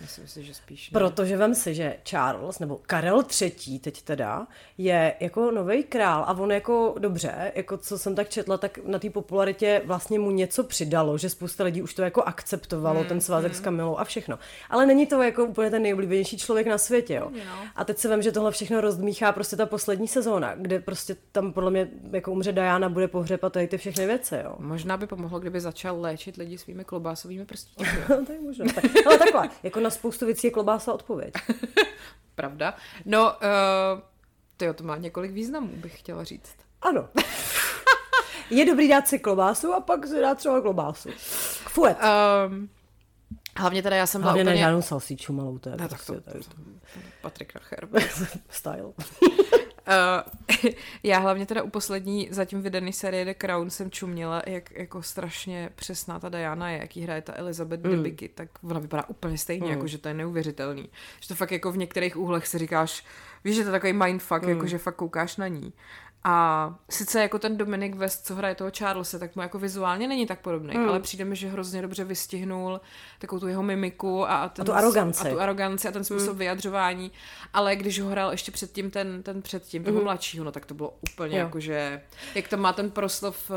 Myslím 0.00 0.28
si, 0.28 0.44
že 0.44 0.54
spíš 0.54 0.90
ne. 0.90 1.00
Protože 1.00 1.36
vem 1.36 1.54
si, 1.54 1.74
že 1.74 1.96
Charles, 2.04 2.58
nebo 2.58 2.80
Karel 2.86 3.24
III. 3.42 3.78
teď 3.78 4.02
teda, 4.02 4.46
je 4.78 5.14
jako 5.20 5.50
nový 5.50 5.84
král 5.84 6.24
a 6.26 6.32
on 6.38 6.52
jako 6.52 6.94
dobře, 6.98 7.52
jako 7.54 7.76
co 7.76 7.98
jsem 7.98 8.14
tak 8.14 8.28
četla, 8.28 8.56
tak 8.58 8.78
na 8.84 8.98
té 8.98 9.10
popularitě 9.10 9.82
vlastně 9.84 10.18
mu 10.18 10.30
něco 10.30 10.64
přidalo, 10.64 11.18
že 11.18 11.30
spousta 11.30 11.64
lidí 11.64 11.82
už 11.82 11.94
to 11.94 12.02
jako 12.02 12.22
akceptovalo, 12.22 13.00
Hmm, 13.00 13.08
ten 13.08 13.20
svazek 13.20 13.54
s 13.54 13.60
Kamilou 13.60 13.96
a 13.96 14.04
všechno. 14.04 14.38
Ale 14.70 14.86
není 14.86 15.06
to 15.06 15.22
jako 15.22 15.44
úplně 15.44 15.70
ten 15.70 15.82
nejoblíbenější 15.82 16.38
člověk 16.38 16.66
na 16.66 16.78
světě, 16.78 17.14
jo. 17.14 17.30
Jo. 17.34 17.42
A 17.76 17.84
teď 17.84 17.98
se 17.98 18.08
vem, 18.08 18.22
že 18.22 18.32
tohle 18.32 18.50
všechno 18.50 18.80
rozdmíchá 18.80 19.32
prostě 19.32 19.56
ta 19.56 19.66
poslední 19.66 20.08
sezóna, 20.08 20.54
kde 20.54 20.80
prostě 20.80 21.16
tam 21.32 21.52
podle 21.52 21.70
mě 21.70 21.88
jako 22.12 22.32
umře 22.32 22.52
Diana, 22.52 22.88
bude 22.88 23.08
pohřepat 23.08 23.52
tady 23.52 23.68
ty 23.68 23.78
všechny 23.78 24.06
věci, 24.06 24.34
jo. 24.44 24.54
Možná 24.58 24.96
by 24.96 25.06
pomohlo, 25.06 25.40
kdyby 25.40 25.60
začal 25.60 26.00
léčit 26.00 26.36
lidi 26.36 26.58
svými 26.58 26.84
klobásovými 26.84 27.44
prstíky. 27.44 27.84
to 28.26 28.32
je 28.32 28.40
možné. 28.40 28.72
Tak, 28.72 28.84
ale 29.06 29.18
takhle, 29.18 29.48
jako 29.62 29.80
na 29.86 29.90
spoustu 29.90 30.26
věcí 30.26 30.46
je 30.46 30.50
klobása 30.50 30.92
odpověď. 30.94 31.34
Pravda? 32.34 32.74
No, 33.04 33.24
uh, 33.24 34.00
tyjo, 34.56 34.74
to 34.74 34.84
má 34.84 34.96
několik 34.96 35.32
významů, 35.32 35.68
bych 35.76 35.98
chtěla 35.98 36.24
říct. 36.24 36.56
Ano. 36.82 37.08
Je 38.50 38.64
dobrý 38.66 38.88
dát 38.88 39.08
si 39.08 39.18
klobásu 39.18 39.74
a 39.74 39.80
pak 39.80 40.06
si 40.06 40.20
dát 40.20 40.38
třeba 40.38 40.60
klobásu. 40.60 41.08
Fuet. 41.68 41.96
Um, 42.48 42.68
hlavně 43.56 43.82
teda 43.82 43.96
já 43.96 44.06
jsem 44.06 44.20
byla 44.20 44.32
Hlavně 44.32 44.44
ne 44.44 44.50
úplně... 44.50 44.62
žádnou 44.62 44.82
salsíču 44.82 45.32
malou, 45.32 45.58
to 45.58 45.68
je 45.68 45.76
No, 45.76 45.88
tak 45.88 46.04
prostě, 46.04 46.12
to, 46.12 46.20
to, 46.20 46.38
to, 46.38 46.44
to, 46.44 46.56
Patrik 47.22 47.54
Nacher. 47.54 47.88
style. 48.50 48.92
Uh, 49.88 50.70
já 51.02 51.18
hlavně 51.18 51.46
teda 51.46 51.62
u 51.62 51.70
poslední 51.70 52.28
zatím 52.30 52.62
vydaný 52.62 52.92
série 52.92 53.24
The 53.24 53.34
Crown 53.34 53.70
jsem 53.70 53.90
čuměla, 53.90 54.42
jak 54.46 54.70
jako 54.70 55.02
strašně 55.02 55.70
přesná 55.74 56.20
ta 56.20 56.28
Diana 56.28 56.70
je, 56.70 56.78
jaký 56.78 57.02
hraje 57.02 57.22
ta 57.22 57.32
Elizabeth 57.36 57.84
mm. 57.84 57.90
Debicki, 57.90 58.28
tak 58.28 58.48
ona 58.62 58.80
vypadá 58.80 59.04
úplně 59.08 59.38
stejně, 59.38 59.66
mm. 59.66 59.72
jako 59.72 59.86
že 59.86 59.98
to 59.98 60.08
je 60.08 60.14
neuvěřitelný. 60.14 60.88
Že 61.20 61.28
to 61.28 61.34
fakt 61.34 61.52
jako 61.52 61.72
v 61.72 61.76
některých 61.76 62.16
úhlech 62.16 62.46
si 62.46 62.58
říkáš, 62.58 63.04
víš, 63.44 63.56
že 63.56 63.62
to 63.62 63.68
je 63.68 63.72
takový 63.72 63.92
mindfuck, 63.92 64.42
mm. 64.42 64.48
jako 64.48 64.66
že 64.66 64.78
fakt 64.78 64.96
koukáš 64.96 65.36
na 65.36 65.48
ní. 65.48 65.72
A 66.24 66.74
sice 66.90 67.22
jako 67.22 67.38
ten 67.38 67.56
Dominic 67.56 67.96
West, 67.96 68.26
co 68.26 68.34
hraje 68.34 68.54
toho 68.54 68.70
Charlesa, 68.78 69.18
tak 69.18 69.36
mu 69.36 69.42
jako 69.42 69.58
vizuálně 69.58 70.08
není 70.08 70.26
tak 70.26 70.40
podobný, 70.40 70.74
mm. 70.76 70.88
ale 70.88 71.00
přijde 71.00 71.24
mi, 71.24 71.36
že 71.36 71.48
hrozně 71.48 71.82
dobře 71.82 72.04
vystihnul 72.04 72.80
takovou 73.18 73.40
tu 73.40 73.48
jeho 73.48 73.62
mimiku 73.62 74.30
a, 74.30 74.48
ten, 74.48 74.62
A 74.62 74.64
tu 74.64 74.72
aroganci. 74.72 75.28
A 75.28 75.30
tu 75.30 75.40
aroganci 75.40 75.88
a 75.88 75.92
ten 75.92 76.04
způsob 76.04 76.32
mm. 76.32 76.38
vyjadřování, 76.38 77.12
ale 77.52 77.76
když 77.76 78.00
ho 78.00 78.08
hrál 78.08 78.30
ještě 78.30 78.52
předtím 78.52 78.90
ten, 78.90 79.22
ten 79.22 79.42
předtím, 79.42 79.84
toho 79.84 79.98
mm. 79.98 80.04
mladšího, 80.04 80.44
no 80.44 80.52
tak 80.52 80.66
to 80.66 80.74
bylo 80.74 80.94
úplně 81.10 81.38
Jo. 81.38 81.44
jako, 81.44 81.60
že 81.60 82.02
jak 82.34 82.48
tam 82.48 82.60
má 82.60 82.72
ten 82.72 82.90
proslov 82.90 83.50
eh, 83.50 83.54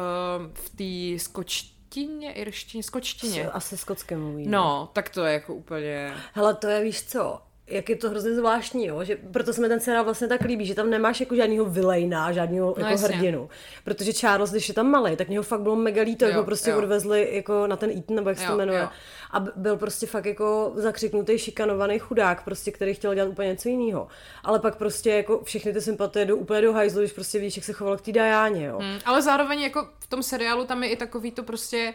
v 0.54 0.70
té 0.70 1.24
skočtině, 1.24 2.34
irštině, 2.34 2.84
skočtině. 2.84 3.50
Asi 3.50 3.78
skotské 3.78 4.18
mluví. 4.18 4.48
No, 4.48 4.90
tak 4.94 5.10
to 5.10 5.26
je 5.26 5.34
jako 5.34 5.54
úplně... 5.54 6.14
Hele, 6.34 6.56
to 6.56 6.68
je, 6.68 6.84
víš 6.84 7.04
co, 7.04 7.42
jak 7.70 7.90
je 7.90 7.96
to 7.96 8.10
hrozně 8.10 8.36
zvláštní, 8.36 8.86
jo? 8.86 9.04
že 9.04 9.18
proto 9.32 9.54
se 9.54 9.62
mi 9.62 9.68
ten 9.68 9.80
seriál 9.80 10.04
vlastně 10.04 10.28
tak 10.28 10.42
líbí, 10.42 10.66
že 10.66 10.76
tam 10.76 10.90
nemáš 10.90 11.20
jako 11.20 11.36
žádného 11.36 11.66
vilejna, 11.66 12.32
žádného 12.32 12.68
No 12.78 12.86
jako 12.86 12.92
jasně. 12.92 13.08
hrdinu. 13.16 13.50
Protože 13.84 14.14
Charles, 14.14 14.52
když 14.52 14.68
je 14.68 14.74
tam 14.74 14.88
malý, 14.92 15.16
tak 15.16 15.28
mě 15.28 15.38
ho 15.38 15.44
fakt 15.44 15.62
bylo 15.62 15.76
mega 15.76 16.02
líto, 16.02 16.26
Jo, 16.26 16.34
ho 16.34 16.44
prostě 16.44 16.70
jo. 16.70 16.78
odvezli 16.78 17.30
jako 17.32 17.68
na 17.68 17.76
ten 17.76 17.90
Eton, 17.90 18.16
nebo 18.16 18.30
jak 18.30 18.38
se 18.40 18.46
to 18.46 18.52
Jo, 18.52 18.58
jmenuje. 18.58 18.80
jo. 18.80 18.88
A 19.32 19.40
byl 19.56 19.78
prostě 19.78 20.08
fakt 20.08 20.26
jako 20.26 20.72
zakřiknutý, 20.76 21.38
šikanovaný 21.38 22.00
chudák, 22.00 22.44
prostě, 22.44 22.72
který 22.72 22.94
chtěl 22.94 23.16
dělat 23.16 23.30
úplně 23.30 23.48
něco 23.50 23.70
jiného. 23.70 24.08
Ale 24.44 24.60
pak 24.60 24.76
prostě 24.76 25.10
jako 25.10 25.42
všechny 25.44 25.74
ty 25.74 25.82
sympatie 25.82 26.26
jdou 26.26 26.36
úplně 26.36 26.62
do 26.62 26.74
hajzlu, 26.74 27.00
když 27.02 27.12
prostě 27.12 27.40
víš, 27.40 27.56
jak 27.58 27.66
se 27.66 27.74
choval 27.74 27.98
k 27.98 28.02
té 28.02 28.12
Dajáně, 28.12 28.66
jo. 28.66 28.80
Mm, 28.80 29.00
ale 29.06 29.22
zároveň 29.22 29.62
jako 29.62 29.88
v 30.00 30.08
tom 30.08 30.24
seriálu 30.24 30.66
tam 30.66 30.84
je 30.84 30.90
i 30.90 30.96
takový 30.96 31.32
to 31.32 31.44
prostě, 31.44 31.94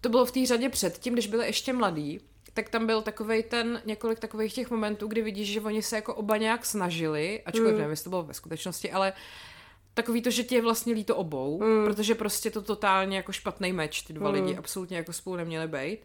to 0.00 0.08
bylo 0.08 0.24
v 0.26 0.32
té 0.32 0.46
řadě 0.46 0.68
předtím, 0.68 1.12
když 1.12 1.26
byli 1.26 1.46
ještě 1.46 1.72
mladí, 1.72 2.20
tak 2.60 2.68
tam 2.68 2.86
byl 2.86 3.02
takový 3.02 3.42
ten, 3.42 3.82
několik 3.84 4.18
takových 4.18 4.54
těch 4.54 4.70
momentů, 4.70 5.06
kdy 5.06 5.22
vidíš, 5.22 5.52
že 5.52 5.60
oni 5.60 5.82
se 5.82 5.96
jako 5.96 6.14
oba 6.14 6.36
nějak 6.36 6.66
snažili, 6.66 7.42
ačkoliv 7.46 7.72
mm. 7.72 7.78
nevím, 7.78 7.90
jestli 7.90 8.04
to 8.04 8.10
bylo 8.10 8.22
ve 8.22 8.34
skutečnosti, 8.34 8.92
ale 8.92 9.12
takový 9.94 10.22
to, 10.22 10.30
že 10.30 10.44
ti 10.44 10.54
je 10.54 10.62
vlastně 10.62 10.94
líto 10.94 11.16
obou, 11.16 11.62
mm. 11.62 11.84
protože 11.84 12.14
prostě 12.14 12.50
to 12.50 12.62
totálně 12.62 13.16
jako 13.16 13.32
špatný 13.32 13.72
meč, 13.72 14.02
ty 14.02 14.12
dva 14.12 14.28
mm. 14.28 14.34
lidi 14.34 14.56
absolutně 14.56 14.96
jako 14.96 15.12
spolu 15.12 15.36
neměli 15.36 15.68
být. 15.68 15.98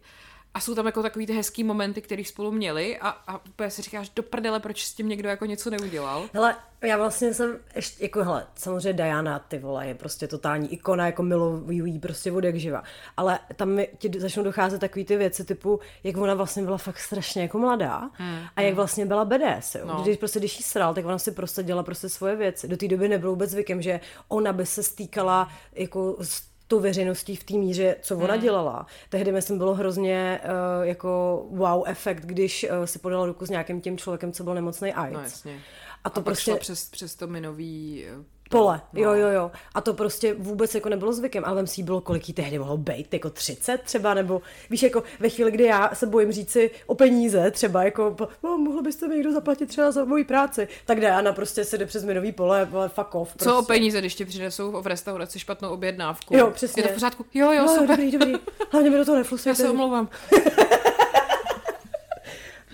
A 0.56 0.60
jsou 0.60 0.74
tam 0.74 0.86
jako 0.86 1.02
takový 1.02 1.26
ty 1.26 1.32
hezký 1.32 1.64
momenty, 1.64 2.02
který 2.02 2.24
spolu 2.24 2.52
měli 2.52 2.98
a, 2.98 3.08
a 3.08 3.44
úplně 3.44 3.70
si 3.70 3.82
říkáš, 3.82 4.08
do 4.08 4.22
prdele, 4.22 4.60
proč 4.60 4.84
s 4.84 4.94
tím 4.94 5.08
někdo 5.08 5.28
jako 5.28 5.46
něco 5.46 5.70
neudělal. 5.70 6.28
Hele, 6.32 6.56
já 6.82 6.96
vlastně 6.96 7.34
jsem 7.34 7.58
ještě, 7.74 8.04
jako 8.04 8.24
hele, 8.24 8.46
samozřejmě 8.54 8.92
Diana, 8.92 9.38
ty 9.38 9.58
vole, 9.58 9.86
je 9.86 9.94
prostě 9.94 10.28
totální 10.28 10.72
ikona, 10.72 11.06
jako 11.06 11.22
milují 11.22 11.92
jí 11.92 11.98
prostě 11.98 12.32
od 12.32 12.44
jak 12.44 12.56
živa. 12.56 12.82
Ale 13.16 13.38
tam 13.56 13.68
mi 13.68 13.88
ti 13.98 14.10
začnou 14.20 14.42
docházet 14.42 14.78
takové 14.78 15.04
ty 15.04 15.16
věci 15.16 15.44
typu, 15.44 15.80
jak 16.04 16.16
ona 16.16 16.34
vlastně 16.34 16.62
byla 16.62 16.78
fakt 16.78 16.98
strašně 16.98 17.42
jako 17.42 17.58
mladá 17.58 18.10
hmm, 18.12 18.38
a 18.56 18.60
jak 18.60 18.74
vlastně 18.74 19.06
byla 19.06 19.24
BDS, 19.24 19.74
jo. 19.74 19.86
No. 19.86 20.02
Když 20.02 20.16
prostě, 20.16 20.38
když 20.38 20.58
jí 20.58 20.62
sral, 20.62 20.94
tak 20.94 21.04
ona 21.04 21.18
si 21.18 21.32
prostě 21.32 21.62
dělala 21.62 21.82
prostě 21.82 22.08
svoje 22.08 22.36
věci. 22.36 22.68
Do 22.68 22.76
té 22.76 22.88
doby 22.88 23.08
nebylo 23.08 23.32
vůbec 23.32 23.50
zvykem, 23.50 23.82
že 23.82 24.00
ona 24.28 24.52
by 24.52 24.66
se 24.66 24.82
stýkala 24.82 25.48
jako 25.72 26.16
s 26.20 26.55
tou 26.68 26.80
veřejností 26.80 27.36
v 27.36 27.44
té 27.44 27.54
míře, 27.54 27.96
co 28.00 28.16
ona 28.16 28.34
hmm. 28.34 28.42
dělala. 28.42 28.86
Tehdy 29.08 29.32
myslím 29.32 29.58
bylo 29.58 29.74
hrozně 29.74 30.40
uh, 30.44 30.86
jako 30.86 31.42
wow 31.50 31.82
efekt, 31.86 32.24
když 32.24 32.66
uh, 32.78 32.84
si 32.84 32.98
podala 32.98 33.26
ruku 33.26 33.46
s 33.46 33.50
nějakým 33.50 33.80
tím 33.80 33.98
člověkem, 33.98 34.32
co 34.32 34.44
byl 34.44 34.54
nemocný 34.54 34.92
AIDS. 34.92 35.14
No 35.14 35.20
jasně. 35.20 35.60
A 36.04 36.10
to 36.10 36.20
a 36.20 36.24
prostě... 36.24 36.54
přes, 36.54 36.90
přes 36.90 37.14
to 37.14 37.26
minový 37.26 38.04
Pole, 38.50 38.80
no. 38.92 39.02
jo, 39.02 39.12
jo, 39.12 39.28
jo. 39.28 39.50
A 39.74 39.80
to 39.80 39.94
prostě 39.94 40.34
vůbec 40.34 40.74
jako 40.74 40.88
nebylo 40.88 41.12
zvykem, 41.12 41.44
ale 41.46 41.56
vem 41.56 41.66
si 41.66 41.82
bylo, 41.82 42.00
kolik 42.00 42.28
jí 42.28 42.34
tehdy 42.34 42.58
mohlo 42.58 42.76
být, 42.76 43.14
jako 43.14 43.30
30 43.30 43.82
třeba, 43.82 44.14
nebo 44.14 44.42
víš, 44.70 44.82
jako 44.82 45.02
ve 45.20 45.28
chvíli, 45.28 45.50
kdy 45.50 45.64
já 45.64 45.90
se 45.94 46.06
bojím 46.06 46.32
říci 46.32 46.70
o 46.86 46.94
peníze, 46.94 47.50
třeba 47.50 47.84
jako, 47.84 48.16
no, 48.42 48.58
mohlo 48.58 48.82
byste 48.82 49.08
mi 49.08 49.14
někdo 49.14 49.32
zaplatit 49.32 49.66
třeba 49.66 49.90
za 49.90 50.04
moji 50.04 50.24
práci, 50.24 50.68
tak 50.84 51.00
Diana 51.00 51.32
prostě 51.32 51.64
se 51.64 51.78
jde 51.78 51.86
přes 51.86 52.04
minový 52.04 52.32
pole, 52.32 52.68
ale 52.72 52.88
fuck 52.88 53.14
off. 53.14 53.34
Prostě. 53.34 53.44
Co 53.44 53.58
o 53.58 53.62
peníze, 53.62 53.98
když 53.98 54.14
ti 54.14 54.24
přinesou 54.24 54.82
v 54.82 54.86
restauraci 54.86 55.38
špatnou 55.38 55.68
objednávku? 55.68 56.36
Jo, 56.36 56.50
přesně. 56.50 56.80
Je 56.80 56.84
to 56.84 56.90
v 56.90 56.94
pořádku? 56.94 57.26
Jo, 57.34 57.52
jo, 57.52 57.62
no, 57.62 57.68
super. 57.68 57.88
dobrý, 57.88 58.10
dobrý. 58.10 58.32
Hlavně 58.70 58.90
mi 58.90 58.96
do 58.96 59.04
toho 59.04 59.16
neflusujete. 59.16 59.62
Já 59.62 59.66
se 59.66 59.70
omlouvám. 59.70 60.08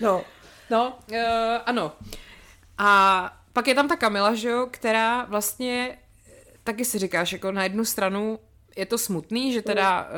no. 0.01 0.21
No, 0.69 0.97
uh, 1.11 1.17
ano. 1.65 1.91
A 2.77 3.42
pak 3.53 3.67
je 3.67 3.75
tam 3.75 3.87
ta 3.87 3.95
Kamila, 3.95 4.35
že 4.35 4.49
jo, 4.49 4.67
která 4.71 5.25
vlastně 5.25 5.97
taky 6.63 6.85
si 6.85 6.99
říkáš, 6.99 7.33
jako 7.33 7.51
na 7.51 7.63
jednu 7.63 7.85
stranu 7.85 8.39
je 8.75 8.85
to 8.85 8.97
smutný, 8.97 9.53
že 9.53 9.61
teda 9.61 10.09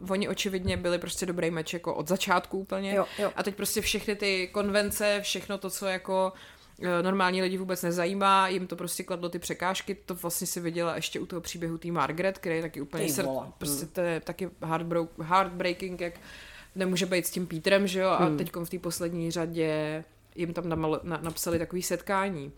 uh, 0.00 0.10
oni 0.10 0.28
očividně 0.28 0.76
byli 0.76 0.98
prostě 0.98 1.26
dobrý 1.26 1.50
meč 1.50 1.72
jako 1.72 1.94
od 1.94 2.08
začátku 2.08 2.58
úplně 2.58 2.94
jo, 2.94 3.06
jo. 3.18 3.32
a 3.36 3.42
teď 3.42 3.54
prostě 3.54 3.80
všechny 3.80 4.16
ty 4.16 4.48
konvence, 4.52 5.20
všechno 5.22 5.58
to, 5.58 5.70
co 5.70 5.86
jako 5.86 6.32
uh, 6.78 6.86
normální 7.02 7.42
lidi 7.42 7.58
vůbec 7.58 7.82
nezajímá, 7.82 8.48
jim 8.48 8.66
to 8.66 8.76
prostě 8.76 9.02
kladlo 9.02 9.28
ty 9.28 9.38
překážky, 9.38 9.94
to 9.94 10.14
vlastně 10.14 10.46
si 10.46 10.60
viděla 10.60 10.96
ještě 10.96 11.20
u 11.20 11.26
toho 11.26 11.40
příběhu 11.40 11.78
té 11.78 11.88
Margaret, 11.88 12.38
který 12.38 12.56
je 12.56 12.62
taky 12.62 12.80
úplně 12.80 13.08
srd, 13.08 13.28
prostě 13.58 13.86
to 13.86 14.00
je 14.00 14.20
taky 14.20 14.50
heartbreaking, 15.20 16.00
jak 16.00 16.14
nemůže 16.74 17.06
být 17.06 17.26
s 17.26 17.30
tím 17.30 17.46
Petrem, 17.46 17.86
že 17.86 18.00
jo, 18.00 18.08
a 18.08 18.24
hmm. 18.24 18.36
teď 18.36 18.52
v 18.64 18.70
té 18.70 18.78
poslední 18.78 19.30
řadě 19.30 20.04
jim 20.34 20.54
tam 20.54 20.68
namal, 20.68 21.00
na, 21.02 21.18
napsali 21.22 21.58
takový 21.58 21.82
setkání. 21.82 22.52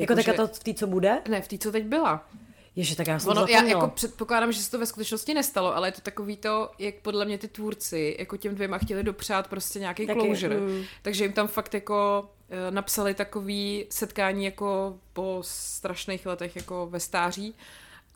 Jako, 0.00 0.12
jako 0.12 0.24
tak 0.24 0.36
to 0.36 0.46
v 0.46 0.64
té, 0.64 0.74
co 0.74 0.86
bude? 0.86 1.22
Ne, 1.28 1.42
v 1.42 1.48
té, 1.48 1.58
co 1.58 1.72
teď 1.72 1.84
byla. 1.84 2.28
Ježe, 2.76 2.96
tak 2.96 3.06
já 3.06 3.18
jsem 3.18 3.30
ono, 3.30 3.46
já 3.48 3.64
jako 3.64 3.88
předpokládám, 3.88 4.52
že 4.52 4.62
se 4.62 4.70
to 4.70 4.78
ve 4.78 4.86
skutečnosti 4.86 5.34
nestalo, 5.34 5.76
ale 5.76 5.88
je 5.88 5.92
to 5.92 6.00
takový 6.00 6.36
to, 6.36 6.70
jak 6.78 6.94
podle 6.94 7.24
mě 7.24 7.38
ty 7.38 7.48
tvůrci 7.48 8.16
jako 8.18 8.36
těm 8.36 8.54
dvěma 8.54 8.78
chtěli 8.78 9.02
dopřát 9.02 9.48
prostě 9.48 9.78
nějaký 9.78 10.06
Taky, 10.06 10.20
closure. 10.20 10.56
Mm. 10.56 10.84
Takže 11.02 11.24
jim 11.24 11.32
tam 11.32 11.48
fakt 11.48 11.74
jako 11.74 12.28
eh, 12.50 12.70
napsali 12.70 13.14
takový 13.14 13.86
setkání 13.90 14.44
jako 14.44 14.98
po 15.12 15.38
strašných 15.42 16.26
letech 16.26 16.56
jako 16.56 16.86
ve 16.90 17.00
stáří 17.00 17.54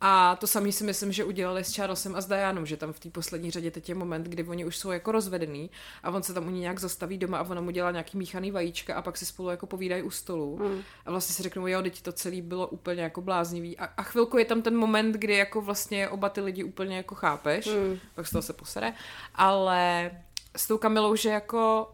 a 0.05 0.37
to 0.37 0.47
samý 0.47 0.73
si 0.73 0.85
myslím, 0.85 1.13
že 1.13 1.25
udělali 1.25 1.65
s 1.65 1.75
Charlesem 1.75 2.17
a 2.17 2.21
s 2.21 2.27
Dianou, 2.27 2.65
že 2.65 2.77
tam 2.77 2.93
v 2.93 3.01
té 3.01 3.11
poslední 3.11 3.51
řadě 3.51 3.71
teď 3.71 3.89
je 3.89 3.95
moment, 3.95 4.27
kdy 4.27 4.45
oni 4.45 4.65
už 4.65 4.77
jsou 4.77 4.91
jako 4.91 5.13
rozvedený 5.13 5.71
a 6.03 6.11
on 6.11 6.23
se 6.23 6.35
tam 6.35 6.47
u 6.47 6.51
ní 6.51 6.61
nějak 6.61 6.81
zastaví 6.81 7.19
doma 7.19 7.39
a 7.39 7.43
ona 7.43 7.61
mu 7.61 7.71
dělá 7.71 7.91
nějaký 7.91 8.19
míchaný 8.19 8.51
vajíčka 8.51 8.95
a 8.95 9.03
pak 9.03 9.17
si 9.17 9.27
spolu 9.27 9.49
jako 9.49 9.67
povídají 9.67 10.03
u 10.03 10.11
stolu 10.11 10.59
mm. 10.59 10.83
a 11.07 11.11
vlastně 11.11 11.35
si 11.35 11.43
řeknou, 11.43 11.67
jo, 11.67 11.83
teď 11.83 12.03
to 12.03 12.13
celé 12.13 12.43
bylo 12.43 12.67
úplně 12.67 13.03
jako 13.03 13.21
bláznivý 13.21 13.79
a, 13.79 13.85
a 13.85 14.03
chvilku 14.03 14.39
je 14.39 14.45
tam 14.45 14.63
ten 14.63 14.77
moment, 14.77 15.13
kdy 15.13 15.37
jako 15.37 15.61
vlastně 15.61 16.09
oba 16.09 16.29
ty 16.29 16.41
lidi 16.41 16.65
úplně 16.65 16.97
jako 16.97 17.15
chápeš, 17.15 17.67
mm. 17.67 17.99
pak 18.15 18.27
z 18.27 18.31
toho 18.31 18.43
se 18.43 18.53
posere, 18.53 18.93
ale 19.35 20.11
s 20.57 20.67
tou 20.67 20.79
Kamilou, 20.79 21.17
že 21.17 21.29
jako 21.29 21.91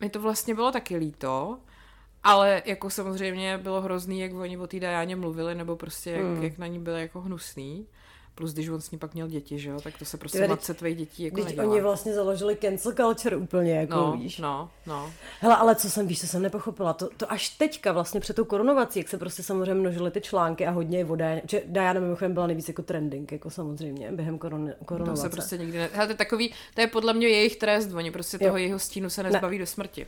mi 0.00 0.10
to 0.10 0.20
vlastně 0.20 0.54
bylo 0.54 0.72
taky 0.72 0.96
líto, 0.96 1.58
ale 2.26 2.62
jako 2.64 2.90
samozřejmě 2.90 3.58
bylo 3.58 3.80
hrozný, 3.80 4.20
jak 4.20 4.34
oni 4.34 4.58
o 4.58 4.66
té 4.66 4.80
Dajáně 4.80 5.16
mluvili, 5.16 5.54
nebo 5.54 5.76
prostě 5.76 6.10
jak, 6.10 6.22
hmm. 6.22 6.42
jak 6.42 6.58
na 6.58 6.66
ní 6.66 6.78
byli 6.78 7.00
jako 7.00 7.20
hnusný. 7.20 7.86
Plus, 8.36 8.52
když 8.52 8.68
on 8.68 8.80
s 8.80 8.90
ní 8.90 8.98
pak 8.98 9.14
měl 9.14 9.28
děti, 9.28 9.58
že 9.58 9.70
jo, 9.70 9.80
tak 9.80 9.98
to 9.98 10.04
se 10.04 10.16
prostě 10.16 10.48
matce 10.48 10.74
tvých 10.74 10.96
dětí 10.96 11.22
jako 11.22 11.34
Když 11.34 11.46
nedělá. 11.46 11.68
oni 11.68 11.80
vlastně 11.80 12.14
založili 12.14 12.56
cancel 12.56 12.92
culture 12.92 13.36
úplně, 13.36 13.74
jako 13.74 13.94
no, 13.94 14.12
víš. 14.12 14.38
No, 14.38 14.70
no. 14.86 15.12
Hele, 15.40 15.56
ale 15.56 15.74
co 15.74 15.90
jsem, 15.90 16.06
víš, 16.06 16.20
co 16.20 16.26
jsem 16.26 16.42
nepochopila, 16.42 16.92
to, 16.92 17.08
to 17.16 17.32
až 17.32 17.48
teďka 17.48 17.92
vlastně 17.92 18.20
před 18.20 18.36
tou 18.36 18.44
korunovací, 18.44 18.98
jak 18.98 19.08
se 19.08 19.18
prostě 19.18 19.42
samozřejmě 19.42 19.74
množily 19.74 20.10
ty 20.10 20.20
články 20.20 20.66
a 20.66 20.70
hodně 20.70 21.04
voda, 21.04 21.26
že 21.50 21.62
Diana 21.66 22.00
mimochodem 22.00 22.34
byla 22.34 22.46
nejvíc 22.46 22.68
jako 22.68 22.82
trending, 22.82 23.32
jako 23.32 23.50
samozřejmě, 23.50 24.12
během 24.12 24.38
korun, 24.38 24.72
korunovace. 24.84 25.22
To 25.22 25.28
se 25.28 25.28
prostě 25.28 25.58
nikdy 25.58 25.78
ne... 25.78 25.88
Hele, 25.92 26.06
to 26.06 26.12
je 26.12 26.16
takový, 26.16 26.54
to 26.74 26.80
je 26.80 26.86
podle 26.86 27.12
mě 27.12 27.28
jejich 27.28 27.56
trest, 27.56 27.92
oni 27.94 28.10
prostě 28.10 28.38
jo. 28.40 28.48
toho 28.48 28.56
jeho 28.56 28.78
stínu 28.78 29.10
se 29.10 29.22
nezbaví 29.22 29.58
ne. 29.58 29.62
do 29.62 29.66
smrti. 29.66 30.06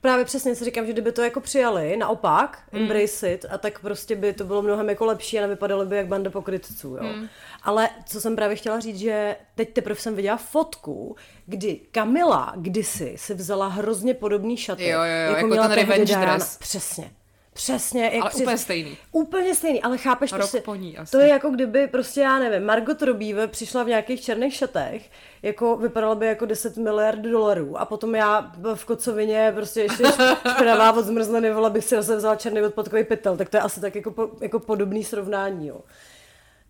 Právě 0.00 0.24
přesně 0.24 0.54
si 0.54 0.64
říkám, 0.64 0.86
že 0.86 0.92
kdyby 0.92 1.12
to 1.12 1.22
jako 1.22 1.40
přijali, 1.40 1.96
naopak, 1.96 2.62
mm. 2.72 2.82
embrace 2.82 3.32
it, 3.32 3.44
a 3.50 3.58
tak 3.58 3.80
prostě 3.80 4.16
by 4.16 4.32
to 4.32 4.44
bylo 4.44 4.62
mnohem 4.62 4.88
jako 4.88 5.04
lepší 5.04 5.38
a 5.38 5.42
nevypadalo 5.42 5.86
by 5.86 5.96
jak 5.96 6.06
banda 6.06 6.30
pokrytců, 6.30 6.88
jo. 6.88 7.02
Mm. 7.02 7.28
Ale 7.64 7.88
co 8.06 8.20
jsem 8.20 8.36
právě 8.36 8.56
chtěla 8.56 8.80
říct, 8.80 8.98
že 8.98 9.36
teď 9.54 9.72
teprve 9.72 10.00
jsem 10.00 10.14
viděla 10.14 10.36
fotku, 10.36 11.16
kdy 11.46 11.80
Kamila 11.90 12.52
kdysi 12.56 13.14
si 13.16 13.34
vzala 13.34 13.68
hrozně 13.68 14.14
podobný 14.14 14.56
šaty. 14.56 14.88
Jo, 14.88 14.98
jo, 14.98 15.04
jo, 15.04 15.10
jako, 15.10 15.36
jako 15.36 15.46
měla 15.46 15.68
ten 15.68 15.76
revenge 15.76 16.04
Diana. 16.04 16.36
dress. 16.36 16.58
Přesně. 16.58 17.10
Přesně. 17.54 18.04
Jak 18.04 18.22
ale 18.22 18.30
při... 18.30 18.42
úplně 18.42 18.58
stejný. 18.58 18.96
Úplně 19.12 19.54
stejný, 19.54 19.82
ale 19.82 19.98
chápeš 19.98 20.32
Rok 20.32 20.40
prostě, 20.40 20.60
po 20.60 20.74
ní 20.74 20.98
asi. 20.98 21.10
to 21.10 21.18
je 21.18 21.28
jako 21.28 21.50
kdyby 21.50 21.86
prostě, 21.86 22.20
já 22.20 22.38
nevím, 22.38 22.66
Margot 22.66 23.02
Robbie 23.02 23.46
přišla 23.46 23.82
v 23.82 23.88
nějakých 23.88 24.20
černých 24.20 24.54
šatech, 24.54 25.10
jako 25.42 25.76
vypadala 25.76 26.14
by 26.14 26.26
jako 26.26 26.46
10 26.46 26.76
miliard 26.76 27.18
dolarů 27.18 27.80
a 27.80 27.84
potom 27.84 28.14
já 28.14 28.52
v 28.74 28.84
kocovině 28.84 29.52
prostě 29.54 29.80
ještě 29.80 30.04
špinavá 30.54 30.92
od 30.92 31.04
zmrzliny, 31.04 31.52
vole, 31.52 31.70
bych 31.70 31.84
si 31.84 31.94
zase 31.94 32.16
vzala 32.16 32.36
černý 32.36 32.62
odpadkový 32.62 33.04
pytel, 33.04 33.36
tak 33.36 33.48
to 33.48 33.56
je 33.56 33.60
asi 33.60 33.80
tak 33.80 33.94
jako, 33.96 34.10
po, 34.10 34.28
jako 34.40 34.60
podobný 34.60 35.04
srovnání, 35.04 35.66
jo. 35.66 35.80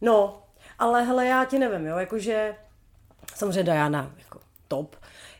No, 0.01 0.42
ale 0.83 1.03
hele, 1.03 1.27
já 1.27 1.45
ti 1.45 1.59
nevím, 1.59 1.87
jo, 1.87 1.97
jakože 1.97 2.55
samozřejmě 3.35 3.63
Diana, 3.63 4.15
jako 4.19 4.41
top. 4.69 4.97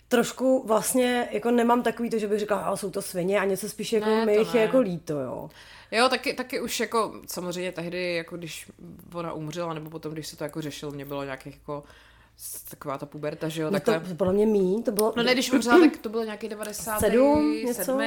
Trošku 0.09 0.65
vlastně 0.67 1.29
jako 1.31 1.51
nemám 1.51 1.83
takový 1.83 2.11
to, 2.11 2.19
že 2.19 2.29
bych 2.29 2.41
říkala, 2.41 2.61
a 2.63 2.77
jsou 2.77 2.91
to 2.91 3.03
svině 3.03 3.41
a 3.41 3.45
něco 3.45 3.69
spíš 3.69 3.93
jako 3.93 4.07
ne, 4.07 4.27
mi 4.27 4.37
jich 4.37 4.55
je 4.55 4.63
jako 4.63 4.81
líto, 4.81 5.21
jo. 5.21 5.51
Jo, 5.91 6.09
taky, 6.09 6.35
taky 6.35 6.61
už 6.61 6.81
jako 6.81 7.21
samozřejmě 7.27 7.73
tehdy, 7.73 8.15
jako 8.15 8.37
když 8.37 8.71
ona 9.15 9.33
umřela, 9.33 9.75
nebo 9.75 9.91
potom, 9.91 10.13
když 10.13 10.27
se 10.27 10.37
to 10.37 10.45
jako 10.45 10.61
řešilo, 10.61 10.93
mě 10.93 11.05
bylo 11.05 11.25
nějakých 11.25 11.55
jako 11.55 11.85
taková 12.71 12.99
ta 12.99 13.07
puberta, 13.07 13.49
že 13.49 13.63
jo, 13.63 13.71
no 13.71 13.81
takhle. 13.81 14.09
To 14.09 14.15
podle 14.15 14.33
mě 14.33 14.47
mý, 14.47 14.83
to 14.83 14.93
bylo... 14.93 15.13
No 15.17 15.23
ne, 15.23 15.33
když 15.33 15.53
umřela, 15.53 15.81
tak 15.81 15.97
to 15.97 16.09
bylo 16.09 16.25
nějaký 16.25 16.49
97. 16.49 17.53
něco? 17.65 17.99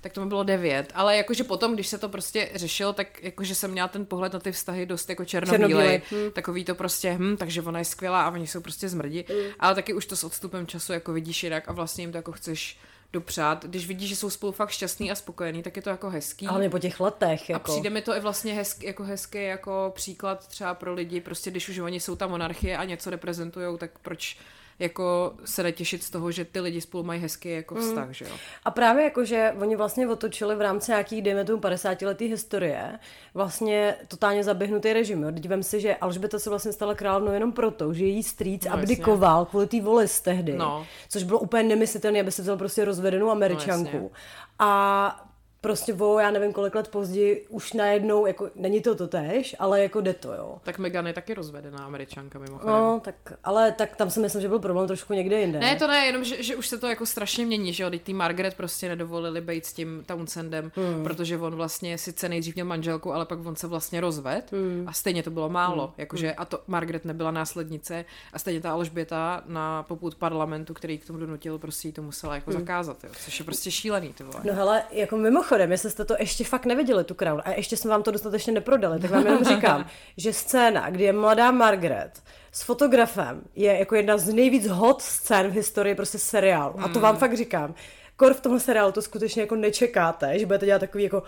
Tak 0.00 0.12
to 0.12 0.20
mi 0.20 0.26
bylo 0.26 0.42
devět. 0.42 0.92
Ale 0.94 1.16
jakože 1.16 1.44
potom, 1.44 1.74
když 1.74 1.86
se 1.86 1.98
to 1.98 2.08
prostě 2.08 2.50
řešilo, 2.54 2.92
tak 2.92 3.22
jakože 3.22 3.54
jsem 3.54 3.70
měla 3.70 3.88
ten 3.88 4.06
pohled 4.06 4.32
na 4.32 4.40
ty 4.40 4.52
vztahy 4.52 4.86
dost 4.86 5.08
jako 5.10 5.24
černobílej. 5.24 6.02
Hmm. 6.10 6.30
Takový 6.30 6.64
to 6.64 6.74
prostě, 6.74 7.16
hm, 7.18 7.36
takže 7.36 7.62
ona 7.62 7.78
je 7.78 7.84
skvělá 7.84 8.22
a 8.22 8.30
oni 8.30 8.46
jsou 8.46 8.60
prostě 8.60 8.88
zmrdi. 8.88 9.24
Hmm. 9.28 9.52
Ale 9.60 9.74
taky 9.74 9.94
už 9.94 10.06
to 10.06 10.16
s 10.16 10.24
odstupem 10.24 10.66
času 10.66 10.92
jako 10.92 11.12
vidíš 11.12 11.42
jinak 11.42 11.68
a 11.68 11.72
vlastně 11.72 12.02
jim 12.02 12.12
to 12.12 12.18
jako 12.18 12.32
chceš 12.32 12.78
dopřát. 13.12 13.64
Když 13.64 13.86
vidíš, 13.86 14.08
že 14.08 14.16
jsou 14.16 14.30
spolu 14.30 14.52
fakt 14.52 14.70
šťastný 14.70 15.10
a 15.10 15.14
spokojený, 15.14 15.62
tak 15.62 15.76
je 15.76 15.82
to 15.82 15.90
jako 15.90 16.10
hezký. 16.10 16.46
Ale 16.46 16.68
po 16.68 16.78
těch 16.78 17.00
letech. 17.00 17.50
Jako. 17.50 17.70
A 17.70 17.72
přijde 17.72 17.90
mi 17.90 18.02
to 18.02 18.16
i 18.16 18.20
vlastně 18.20 18.54
hezký, 18.54 18.86
jako 18.86 19.04
hezký 19.04 19.44
jako 19.44 19.92
příklad 19.94 20.48
třeba 20.48 20.74
pro 20.74 20.94
lidi, 20.94 21.20
prostě 21.20 21.50
když 21.50 21.68
už 21.68 21.78
oni 21.78 22.00
jsou 22.00 22.16
ta 22.16 22.26
monarchie 22.26 22.76
a 22.76 22.84
něco 22.84 23.10
reprezentují, 23.10 23.78
tak 23.78 23.90
proč 24.02 24.36
jako 24.78 25.34
se 25.44 25.62
netěšit 25.62 26.02
z 26.02 26.10
toho, 26.10 26.30
že 26.30 26.44
ty 26.44 26.60
lidi 26.60 26.80
spolu 26.80 27.04
mají 27.04 27.20
hezký 27.20 27.50
jako 27.50 27.74
mm. 27.74 27.80
vztah, 27.80 28.06
mm. 28.06 28.14
že 28.14 28.24
jo. 28.24 28.30
A 28.64 28.70
právě 28.70 29.04
jako, 29.04 29.24
že 29.24 29.54
oni 29.60 29.76
vlastně 29.76 30.08
otočili 30.08 30.56
v 30.56 30.60
rámci 30.60 30.90
nějakých, 30.90 31.22
dejme 31.22 31.44
tomu, 31.44 31.60
50 31.60 32.02
letý 32.02 32.26
historie, 32.26 32.98
vlastně 33.34 33.96
totálně 34.08 34.44
zaběhnutý 34.44 34.92
režim. 34.92 35.22
Jo. 35.22 35.32
Teď 35.32 35.48
vem 35.48 35.62
si, 35.62 35.80
že 35.80 35.96
Alžbeta 35.96 36.38
se 36.38 36.50
vlastně 36.50 36.72
stala 36.72 36.94
královnou 36.94 37.32
jenom 37.32 37.52
proto, 37.52 37.94
že 37.94 38.04
její 38.04 38.22
strýc 38.22 38.64
no, 38.64 38.72
abdikoval 38.72 39.40
jasně. 39.40 39.50
kvůli 39.50 39.66
té 39.66 39.80
volis 39.80 40.20
tehdy, 40.20 40.56
no. 40.56 40.86
což 41.08 41.22
bylo 41.22 41.38
úplně 41.38 41.62
nemyslitelné, 41.62 42.20
aby 42.20 42.32
se 42.32 42.42
vzal 42.42 42.56
prostě 42.56 42.84
rozvedenou 42.84 43.30
američanku. 43.30 43.98
No, 43.98 44.10
a 44.58 45.27
prostě 45.68 45.94
o, 45.94 46.18
já 46.18 46.30
nevím 46.30 46.52
kolik 46.52 46.74
let 46.74 46.88
později, 46.88 47.46
už 47.48 47.72
najednou, 47.72 48.26
jako 48.26 48.50
není 48.54 48.80
to 48.80 48.94
to 48.94 49.08
tež, 49.08 49.56
ale 49.58 49.82
jako 49.82 50.00
jde 50.00 50.14
to, 50.14 50.32
jo. 50.32 50.58
Tak 50.64 50.78
Megan 50.78 51.06
je 51.06 51.12
taky 51.12 51.34
rozvedená 51.34 51.78
američanka 51.78 52.38
mimochodem. 52.38 52.74
No, 52.74 53.00
tak, 53.04 53.14
ale 53.44 53.72
tak 53.72 53.96
tam 53.96 54.10
si 54.10 54.20
myslím, 54.20 54.42
že 54.42 54.48
byl 54.48 54.58
problém 54.58 54.86
trošku 54.86 55.12
někde 55.12 55.40
jinde. 55.40 55.58
Ne, 55.58 55.76
to 55.76 55.86
ne, 55.86 56.06
jenom, 56.06 56.24
že, 56.24 56.42
že 56.42 56.56
už 56.56 56.68
se 56.68 56.78
to 56.78 56.86
jako 56.86 57.06
strašně 57.06 57.46
mění, 57.46 57.72
že 57.72 57.82
jo, 57.82 57.90
teď 57.90 58.02
tý 58.02 58.14
Margaret 58.14 58.54
prostě 58.54 58.88
nedovolili 58.88 59.40
být 59.40 59.66
s 59.66 59.72
tím 59.72 60.02
Townsendem, 60.06 60.72
hmm. 60.76 61.04
protože 61.04 61.38
on 61.38 61.54
vlastně 61.54 61.98
sice 61.98 62.28
nejdřív 62.28 62.54
měl 62.54 62.66
manželku, 62.66 63.12
ale 63.12 63.26
pak 63.26 63.46
on 63.46 63.56
se 63.56 63.66
vlastně 63.66 64.00
rozved 64.00 64.52
hmm. 64.52 64.84
a 64.86 64.92
stejně 64.92 65.22
to 65.22 65.30
bylo 65.30 65.48
málo, 65.48 65.84
hmm. 65.86 65.94
jakože 65.98 66.26
hmm. 66.26 66.36
a 66.38 66.44
to 66.44 66.60
Margaret 66.66 67.04
nebyla 67.04 67.30
následnice 67.30 68.04
a 68.32 68.38
stejně 68.38 68.60
ta 68.60 68.72
Alžběta 68.72 69.42
na 69.46 69.82
poput 69.82 70.14
parlamentu, 70.14 70.74
který 70.74 70.98
k 70.98 71.06
tomu 71.06 71.18
donutil, 71.18 71.58
prostě 71.58 71.92
to 71.92 72.02
musela 72.02 72.34
jako 72.34 72.50
hmm. 72.50 72.60
zakázat, 72.60 73.04
jo, 73.04 73.10
což 73.24 73.38
je 73.38 73.44
prostě 73.44 73.70
šílený, 73.70 74.12
to 74.12 74.24
No 74.44 74.54
hele, 74.54 74.82
jako 74.90 75.16
mimo 75.16 75.42
mimochodem, 75.58 75.72
jestli 75.72 75.90
jste 75.90 76.04
to 76.04 76.14
ještě 76.18 76.44
fakt 76.44 76.66
neviděli, 76.66 77.04
tu 77.04 77.14
Crown, 77.14 77.42
a 77.44 77.50
ještě 77.50 77.76
jsme 77.76 77.90
vám 77.90 78.02
to 78.02 78.10
dostatečně 78.10 78.52
neprodali, 78.52 79.00
tak 79.00 79.10
vám 79.10 79.26
jenom 79.26 79.44
říkám, 79.44 79.86
že 80.16 80.32
scéna, 80.32 80.90
kdy 80.90 81.04
je 81.04 81.12
mladá 81.12 81.50
Margaret 81.50 82.22
s 82.52 82.62
fotografem, 82.62 83.42
je 83.56 83.78
jako 83.78 83.94
jedna 83.94 84.18
z 84.18 84.32
nejvíc 84.32 84.66
hot 84.66 85.02
scén 85.02 85.48
v 85.48 85.52
historii 85.52 85.94
prostě 85.94 86.18
seriálu. 86.18 86.74
A 86.80 86.88
to 86.88 87.00
vám 87.00 87.14
hmm. 87.14 87.20
fakt 87.20 87.36
říkám 87.36 87.74
kor 88.16 88.34
v 88.34 88.40
tomhle 88.40 88.60
seriálu 88.60 88.92
to 88.92 89.02
skutečně 89.02 89.42
jako 89.42 89.56
nečekáte, 89.56 90.38
že 90.38 90.46
budete 90.46 90.66
dělat 90.66 90.78
takový 90.78 91.04
jako 91.04 91.22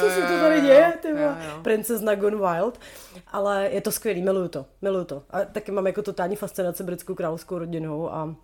co 0.00 0.10
se 0.10 0.20
to 0.20 0.40
tady 0.40 0.60
děje, 0.60 0.92
ty 1.02 1.08
princezna 1.62 2.14
Gone 2.14 2.36
Wild, 2.36 2.78
ale 3.32 3.68
je 3.72 3.80
to 3.80 3.92
skvělý, 3.92 4.22
miluju 4.22 4.48
to, 4.48 4.66
miluju 4.82 5.04
to. 5.04 5.22
A 5.30 5.40
taky 5.44 5.72
mám 5.72 5.86
jako 5.86 6.02
totální 6.02 6.36
fascinace 6.36 6.84
britskou 6.84 7.14
královskou 7.14 7.58
rodinou 7.58 8.12
a 8.12 8.34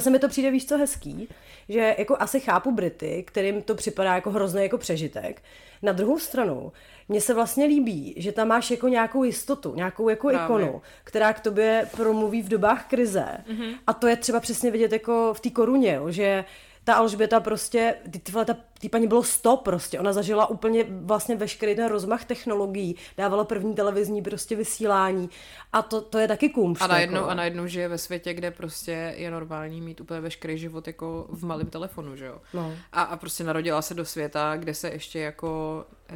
se 0.00 0.10
mi 0.10 0.18
to 0.18 0.28
přijde, 0.28 0.50
víš 0.50 0.66
co, 0.66 0.78
hezký, 0.78 1.28
že 1.68 1.94
jako 1.98 2.16
asi 2.20 2.40
chápu 2.40 2.72
Brity, 2.72 3.24
kterým 3.26 3.62
to 3.62 3.74
připadá 3.74 4.14
jako 4.14 4.30
hrozný 4.30 4.62
jako 4.62 4.78
přežitek. 4.78 5.42
Na 5.82 5.92
druhou 5.92 6.18
stranu, 6.18 6.72
mně 7.08 7.20
se 7.20 7.34
vlastně 7.34 7.64
líbí, 7.64 8.14
že 8.16 8.32
tam 8.32 8.48
máš 8.48 8.70
jako 8.70 8.88
nějakou 8.88 9.24
jistotu, 9.24 9.74
nějakou 9.74 10.08
jako 10.08 10.28
Právě. 10.28 10.44
ikonu, 10.44 10.82
která 11.04 11.32
k 11.32 11.40
tobě 11.40 11.88
promluví 11.96 12.42
v 12.42 12.48
dobách 12.48 12.88
krize. 12.88 13.26
Mm-hmm. 13.46 13.74
A 13.86 13.92
to 13.92 14.06
je 14.06 14.16
třeba 14.16 14.40
přesně 14.40 14.70
vidět 14.70 14.92
jako 14.92 15.34
v 15.34 15.40
té 15.40 15.50
koruně, 15.50 16.00
že 16.08 16.44
ta 16.84 16.94
Alžběta 16.94 17.40
prostě, 17.40 17.94
ty, 18.10 18.18
ty, 18.18 18.32
ta 18.32 18.56
Tý 18.82 18.88
paní 18.88 19.06
bylo 19.06 19.22
sto 19.22 19.56
prostě, 19.56 20.00
ona 20.00 20.12
zažila 20.12 20.46
úplně 20.46 20.86
vlastně 20.88 21.36
veškerý 21.36 21.74
ten 21.74 21.86
rozmach 21.86 22.24
technologií, 22.24 22.96
dávala 23.16 23.44
první 23.44 23.74
televizní 23.74 24.22
prostě 24.22 24.56
vysílání 24.56 25.30
a 25.72 25.82
to, 25.82 26.00
to 26.00 26.18
je 26.18 26.28
taky 26.28 26.48
kumš. 26.48 26.80
A 26.80 26.86
najednou, 26.86 27.16
jako. 27.16 27.28
a 27.28 27.34
najednou 27.34 27.66
žije 27.66 27.88
ve 27.88 27.98
světě, 27.98 28.34
kde 28.34 28.50
prostě 28.50 29.14
je 29.16 29.30
normální 29.30 29.80
mít 29.80 30.00
úplně 30.00 30.20
veškerý 30.20 30.58
život 30.58 30.86
jako 30.86 31.26
v 31.30 31.44
malém 31.44 31.66
telefonu, 31.66 32.16
že 32.16 32.26
jo. 32.26 32.40
No. 32.54 32.74
A, 32.92 33.02
a 33.02 33.16
prostě 33.16 33.44
narodila 33.44 33.82
se 33.82 33.94
do 33.94 34.04
světa, 34.04 34.56
kde 34.56 34.74
se 34.74 34.88
ještě 34.88 35.18
jako 35.18 35.84
e, 36.08 36.14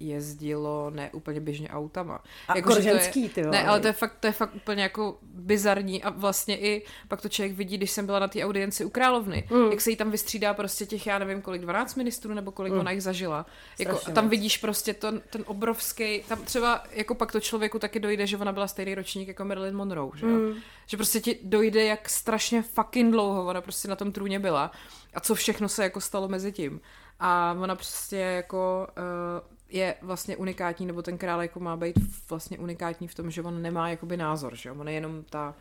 jezdilo 0.00 0.90
ne 0.90 1.10
úplně 1.12 1.40
běžně 1.40 1.68
autama. 1.68 2.22
A 2.48 2.56
jako, 2.56 2.80
ženský, 2.80 3.22
je, 3.22 3.28
ty 3.28 3.42
Ne, 3.42 3.66
ale 3.66 3.80
to 3.80 3.86
je, 3.86 3.92
fakt, 3.92 4.16
to 4.20 4.26
je 4.26 4.32
fakt 4.32 4.54
úplně 4.54 4.82
jako 4.82 5.18
bizarní 5.22 6.02
a 6.02 6.10
vlastně 6.10 6.58
i 6.58 6.86
pak 7.08 7.20
to 7.20 7.28
člověk 7.28 7.56
vidí, 7.56 7.76
když 7.76 7.90
jsem 7.90 8.06
byla 8.06 8.18
na 8.18 8.28
té 8.28 8.44
audienci 8.44 8.84
u 8.84 8.90
královny, 8.90 9.48
mm. 9.50 9.70
jak 9.70 9.80
se 9.80 9.90
jí 9.90 9.96
tam 9.96 10.10
vystřídá 10.10 10.54
prostě 10.54 10.86
těch, 10.86 11.06
já 11.06 11.18
nevím 11.18 11.42
kolik, 11.42 11.62
12 11.62 11.94
minut 11.94 12.07
ministrů 12.08 12.34
nebo 12.34 12.52
kolik 12.52 12.72
mm. 12.72 12.80
ona 12.80 12.90
jich 12.90 13.02
zažila. 13.02 13.46
Jako, 13.78 13.98
tam 14.12 14.28
vidíš 14.28 14.58
prostě 14.58 14.94
ten, 14.94 15.20
ten 15.30 15.44
obrovský, 15.46 16.22
tam 16.28 16.38
třeba 16.44 16.84
jako 16.92 17.14
pak 17.14 17.32
to 17.32 17.40
člověku 17.40 17.78
taky 17.78 18.00
dojde, 18.00 18.26
že 18.26 18.36
ona 18.36 18.52
byla 18.52 18.68
stejný 18.68 18.94
ročník 18.94 19.28
jako 19.28 19.44
Marilyn 19.44 19.76
Monroe, 19.76 20.10
že 20.14 20.28
Mm. 20.28 20.54
Že 20.86 20.96
prostě 20.96 21.20
ti 21.20 21.38
dojde, 21.42 21.84
jak 21.84 22.08
strašně 22.08 22.62
fucking 22.62 23.12
dlouho 23.12 23.46
ona 23.46 23.60
prostě 23.60 23.88
na 23.88 23.96
tom 23.96 24.12
trůně 24.12 24.38
byla 24.38 24.70
a 25.14 25.20
co 25.20 25.34
všechno 25.34 25.68
se 25.68 25.82
jako 25.82 26.00
stalo 26.00 26.28
mezi 26.28 26.52
tím. 26.52 26.80
A 27.20 27.56
ona 27.60 27.74
prostě 27.74 28.16
jako 28.16 28.86
uh, 28.98 29.56
je 29.68 29.94
vlastně 30.02 30.36
unikátní, 30.36 30.86
nebo 30.86 31.02
ten 31.02 31.18
král 31.18 31.42
jako 31.42 31.60
má 31.60 31.76
být 31.76 31.96
vlastně 32.30 32.58
unikátní 32.58 33.08
v 33.08 33.14
tom, 33.14 33.30
že 33.30 33.42
on 33.42 33.62
nemá 33.62 33.88
jakoby 33.88 34.16
názor, 34.16 34.56
že 34.56 34.72
on 34.72 34.88
je 34.88 34.94
jenom 34.94 35.24
ta 35.30 35.54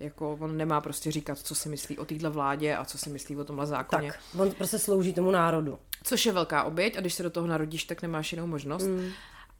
jako 0.00 0.32
on 0.40 0.56
nemá 0.56 0.80
prostě 0.80 1.10
říkat, 1.12 1.38
co 1.38 1.54
si 1.54 1.68
myslí 1.68 1.98
o 1.98 2.04
téhle 2.04 2.30
vládě 2.30 2.76
a 2.76 2.84
co 2.84 2.98
si 2.98 3.10
myslí 3.10 3.36
o 3.36 3.44
tomhle 3.44 3.66
zákoně. 3.66 4.12
Tak, 4.12 4.40
on 4.40 4.50
prostě 4.50 4.78
slouží 4.78 5.12
tomu 5.12 5.30
národu. 5.30 5.78
Což 6.02 6.26
je 6.26 6.32
velká 6.32 6.62
oběť 6.62 6.96
a 6.96 7.00
když 7.00 7.14
se 7.14 7.22
do 7.22 7.30
toho 7.30 7.46
narodíš, 7.46 7.84
tak 7.84 8.02
nemáš 8.02 8.32
jinou 8.32 8.46
možnost. 8.46 8.86
Mm. 8.86 9.10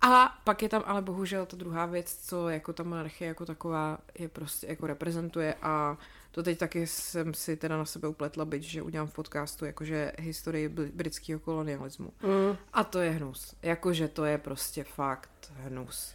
A 0.01 0.39
pak 0.45 0.63
je 0.63 0.69
tam 0.69 0.83
ale 0.87 1.03
bohužel 1.03 1.47
ta 1.47 1.57
druhá 1.57 1.87
věc, 1.87 2.19
co 2.27 2.49
jako 2.49 2.73
ta 2.73 2.83
monarchie 2.83 3.29
jako 3.29 3.47
taková 3.47 3.99
je 4.19 4.29
prostě 4.29 4.67
jako 4.67 4.87
reprezentuje 4.87 5.55
a 5.63 5.99
to 6.31 6.43
teď 6.43 6.59
taky 6.59 6.87
jsem 6.87 7.35
si 7.35 7.57
teda 7.57 7.77
na 7.77 7.85
sebe 7.85 8.09
upletla, 8.09 8.45
byť, 8.45 8.63
že 8.63 8.83
udělám 8.83 9.07
v 9.07 9.15
podcastu 9.15 9.65
jakože 9.65 10.13
historii 10.19 10.69
britského 10.69 11.41
kolonialismu. 11.41 12.13
Mm. 12.23 12.57
A 12.73 12.85
to 12.85 13.01
je 13.01 13.11
hnus. 13.11 13.55
Jakože 13.63 14.09
to 14.09 14.25
je 14.25 14.39
prostě 14.39 14.85
fakt 14.85 15.53
hnus. 15.57 16.13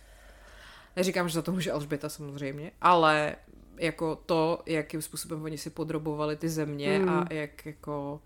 Neříkám, 0.96 1.30
že 1.30 1.36
za 1.36 1.42
to 1.42 1.52
může 1.52 1.72
Alžběta 1.72 2.10
samozřejmě, 2.10 2.72
ale 2.82 3.36
jako 3.78 4.16
to, 4.16 4.62
jakým 4.66 5.02
způsobem 5.02 5.44
oni 5.44 5.58
si 5.58 5.70
podrobovali 5.70 6.36
ty 6.36 6.50
země 6.50 7.00
mm. 7.00 7.10
a 7.10 7.26
jak 7.30 7.66
jako 7.66 8.22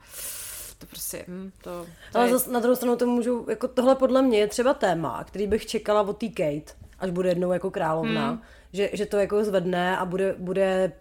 to 0.77 0.85
prostě, 0.85 1.25
hm, 1.27 1.51
to, 1.63 1.85
to 2.11 2.17
Ale 2.17 2.27
je... 2.27 2.31
zase 2.31 2.51
na 2.51 2.59
druhou 2.59 2.75
stranu 2.75 2.95
to 2.95 3.05
můžu, 3.05 3.45
jako 3.49 3.67
tohle 3.67 3.95
podle 3.95 4.21
mě 4.21 4.39
je 4.39 4.47
třeba 4.47 4.73
téma, 4.73 5.23
který 5.23 5.47
bych 5.47 5.65
čekala 5.65 6.01
od 6.01 6.17
té 6.17 6.27
Kate, 6.27 6.73
až 6.99 7.09
bude 7.09 7.29
jednou 7.29 7.51
jako 7.51 7.71
královna, 7.71 8.29
hmm. 8.29 8.41
že, 8.73 8.89
že 8.93 9.05
to 9.05 9.17
jako 9.17 9.43
zvedne 9.43 9.97
a 9.97 10.05
bude, 10.05 10.35
bude 10.37 10.91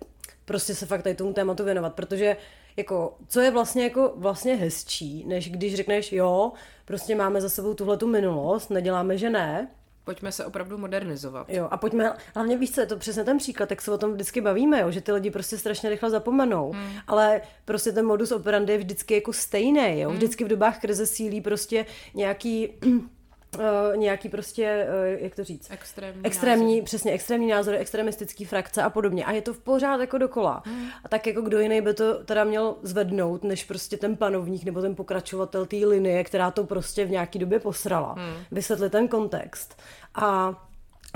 prostě 0.44 0.74
se 0.74 0.86
fakt 0.86 1.02
tady 1.02 1.14
tomu 1.14 1.32
tématu 1.32 1.64
věnovat, 1.64 1.94
protože 1.94 2.36
jako, 2.76 3.16
co 3.28 3.40
je 3.40 3.50
vlastně 3.50 3.84
jako 3.84 4.12
vlastně 4.16 4.54
hezčí, 4.54 5.24
než 5.26 5.50
když 5.50 5.74
řekneš, 5.74 6.12
jo, 6.12 6.52
prostě 6.84 7.14
máme 7.14 7.40
za 7.40 7.48
sebou 7.48 7.74
tuhle 7.74 7.96
tu 7.96 8.06
minulost, 8.06 8.70
neděláme, 8.70 9.18
že 9.18 9.30
ne, 9.30 9.68
Pojďme 10.06 10.32
se 10.32 10.44
opravdu 10.44 10.78
modernizovat. 10.78 11.50
Jo, 11.50 11.68
a 11.70 11.76
pojďme, 11.76 12.12
hlavně 12.34 12.58
víš 12.58 12.72
co, 12.72 12.80
je 12.80 12.86
to 12.86 12.96
přesně 12.96 13.24
ten 13.24 13.38
příklad, 13.38 13.68
tak 13.68 13.82
se 13.82 13.92
o 13.92 13.98
tom 13.98 14.12
vždycky 14.12 14.40
bavíme, 14.40 14.80
jo, 14.80 14.90
že 14.90 15.00
ty 15.00 15.12
lidi 15.12 15.30
prostě 15.30 15.58
strašně 15.58 15.90
rychle 15.90 16.10
zapomenou, 16.10 16.72
hmm. 16.72 16.92
ale 17.06 17.40
prostě 17.64 17.92
ten 17.92 18.06
modus 18.06 18.32
operandi 18.32 18.72
je 18.72 18.78
vždycky 18.78 19.14
jako 19.14 19.32
stejný, 19.32 20.00
jo, 20.00 20.08
hmm. 20.08 20.16
vždycky 20.16 20.44
v 20.44 20.48
dobách 20.48 20.80
krize 20.80 21.06
sílí 21.06 21.40
prostě 21.40 21.86
nějaký 22.14 22.68
Uh, 23.58 23.96
nějaký 23.96 24.28
prostě, 24.28 24.86
uh, 24.88 25.22
jak 25.22 25.34
to 25.34 25.44
říct? 25.44 25.70
Extrémní, 25.70 26.20
extrémní 26.24 26.74
názor. 26.74 26.84
přesně, 26.84 27.12
extrémní 27.12 27.48
názory, 27.48 27.78
extremistický 27.78 28.44
frakce 28.44 28.82
a 28.82 28.90
podobně. 28.90 29.24
A 29.24 29.32
je 29.32 29.42
to 29.42 29.54
v 29.54 29.58
pořád 29.58 30.00
jako 30.00 30.18
dokola. 30.18 30.62
Hmm. 30.66 30.88
A 31.04 31.08
tak 31.08 31.26
jako 31.26 31.40
kdo 31.40 31.60
jiný 31.60 31.80
by 31.80 31.94
to 31.94 32.24
teda 32.24 32.44
měl 32.44 32.74
zvednout, 32.82 33.44
než 33.44 33.64
prostě 33.64 33.96
ten 33.96 34.16
panovník 34.16 34.64
nebo 34.64 34.80
ten 34.80 34.94
pokračovatel 34.94 35.66
té 35.66 35.76
linie, 35.76 36.24
která 36.24 36.50
to 36.50 36.64
prostě 36.64 37.04
v 37.04 37.10
nějaký 37.10 37.38
době 37.38 37.60
posrala. 37.60 38.12
Hmm. 38.12 38.34
Vysvětlit 38.50 38.92
ten 38.92 39.08
kontext. 39.08 39.82
A 40.14 40.54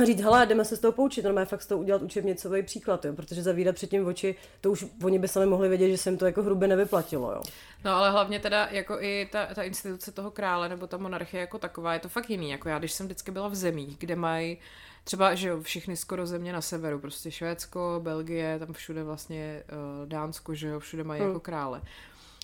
říct, 0.06 0.20
hele, 0.20 0.46
jdeme 0.46 0.64
se 0.64 0.76
z 0.76 0.80
toho 0.80 0.92
poučit, 0.92 1.24
normálně 1.24 1.46
fakt 1.46 1.62
z 1.62 1.66
toho 1.66 1.80
udělat 1.80 2.02
učebnicový 2.02 2.62
příklad, 2.62 3.04
jo, 3.04 3.12
protože 3.12 3.42
zavírat 3.42 3.74
předtím 3.74 4.06
oči, 4.06 4.34
to 4.60 4.70
už 4.70 4.86
oni 5.04 5.18
by 5.18 5.28
sami 5.28 5.46
mohli 5.46 5.68
vědět, 5.68 5.90
že 5.90 5.98
se 5.98 6.10
jim 6.10 6.18
to 6.18 6.26
jako 6.26 6.42
hrubě 6.42 6.68
nevyplatilo, 6.68 7.32
jo. 7.32 7.42
No 7.84 7.96
ale 7.96 8.10
hlavně 8.10 8.40
teda 8.40 8.68
jako 8.70 8.96
i 9.00 9.28
ta, 9.32 9.46
ta 9.54 9.62
instituce 9.62 10.12
toho 10.12 10.30
krále 10.30 10.68
nebo 10.68 10.86
ta 10.86 10.96
monarchie 10.96 11.40
jako 11.40 11.58
taková 11.58 11.94
je 11.94 12.00
to 12.00 12.08
fakt 12.08 12.30
jiný, 12.30 12.50
jako 12.50 12.68
já, 12.68 12.78
když 12.78 12.92
jsem 12.92 13.06
vždycky 13.06 13.30
byla 13.30 13.48
v 13.48 13.54
zemích, 13.54 13.96
kde 13.98 14.16
mají 14.16 14.58
třeba, 15.04 15.34
že 15.34 15.48
jo, 15.48 15.62
všichni 15.62 15.96
skoro 15.96 16.26
země 16.26 16.52
na 16.52 16.60
severu, 16.60 16.98
prostě 16.98 17.30
Švédsko, 17.30 18.00
Belgie, 18.02 18.58
tam 18.58 18.72
všude 18.72 19.04
vlastně 19.04 19.62
uh, 19.72 20.08
Dánsko, 20.08 20.54
že 20.54 20.68
jo, 20.68 20.80
všude 20.80 21.04
mají 21.04 21.20
hmm. 21.20 21.30
jako 21.30 21.40
krále. 21.40 21.82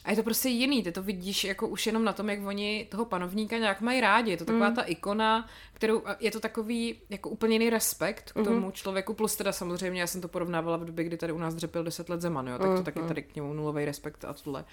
A 0.07 0.11
je 0.11 0.17
to 0.17 0.23
prostě 0.23 0.49
jiný, 0.49 0.83
ty 0.83 0.93
to 0.93 1.03
vidíš 1.03 1.45
jako 1.45 1.69
už 1.69 1.87
jenom 1.87 2.05
na 2.05 2.13
tom, 2.13 2.31
jak 2.31 2.47
oni 2.47 2.87
toho 2.91 3.05
panovníka 3.05 3.59
nějak 3.59 3.81
mají 3.81 4.01
rádi. 4.01 4.31
Je 4.31 4.37
to 4.37 4.45
taková 4.45 4.69
mm. 4.69 4.75
ta 4.75 4.83
ikona, 4.83 5.49
kterou, 5.73 6.03
je 6.21 6.31
to 6.31 6.41
takový 6.41 6.99
jako 7.11 7.29
úplně 7.29 7.55
jiný 7.55 7.71
respekt 7.71 8.33
k 8.33 8.37
mhm. 8.37 8.45
tomu 8.45 8.69
mm-hmm. 8.69 8.73
člověku, 8.73 9.15
plus 9.15 9.37
teda 9.37 9.53
samozřejmě, 9.53 10.01
já 10.01 10.07
jsem 10.07 10.21
to 10.21 10.29
porovnávala 10.29 10.77
v 10.77 10.85
době, 10.85 11.05
kdy 11.05 11.17
tady 11.17 11.33
u 11.33 11.39
nás 11.39 11.55
dřepil 11.55 11.85
10 11.85 12.09
let 12.09 12.21
Zeman, 12.21 12.49
jo, 12.49 12.59
tak 12.59 12.67
to 12.67 12.77
mm, 12.77 12.85
taky 12.85 13.01
mm. 13.01 13.09
tady 13.09 13.23
k 13.23 13.35
němu 13.35 13.53
nulový 13.53 13.85
respekt 13.85 14.25
a 14.25 14.33
tohle. 14.33 14.65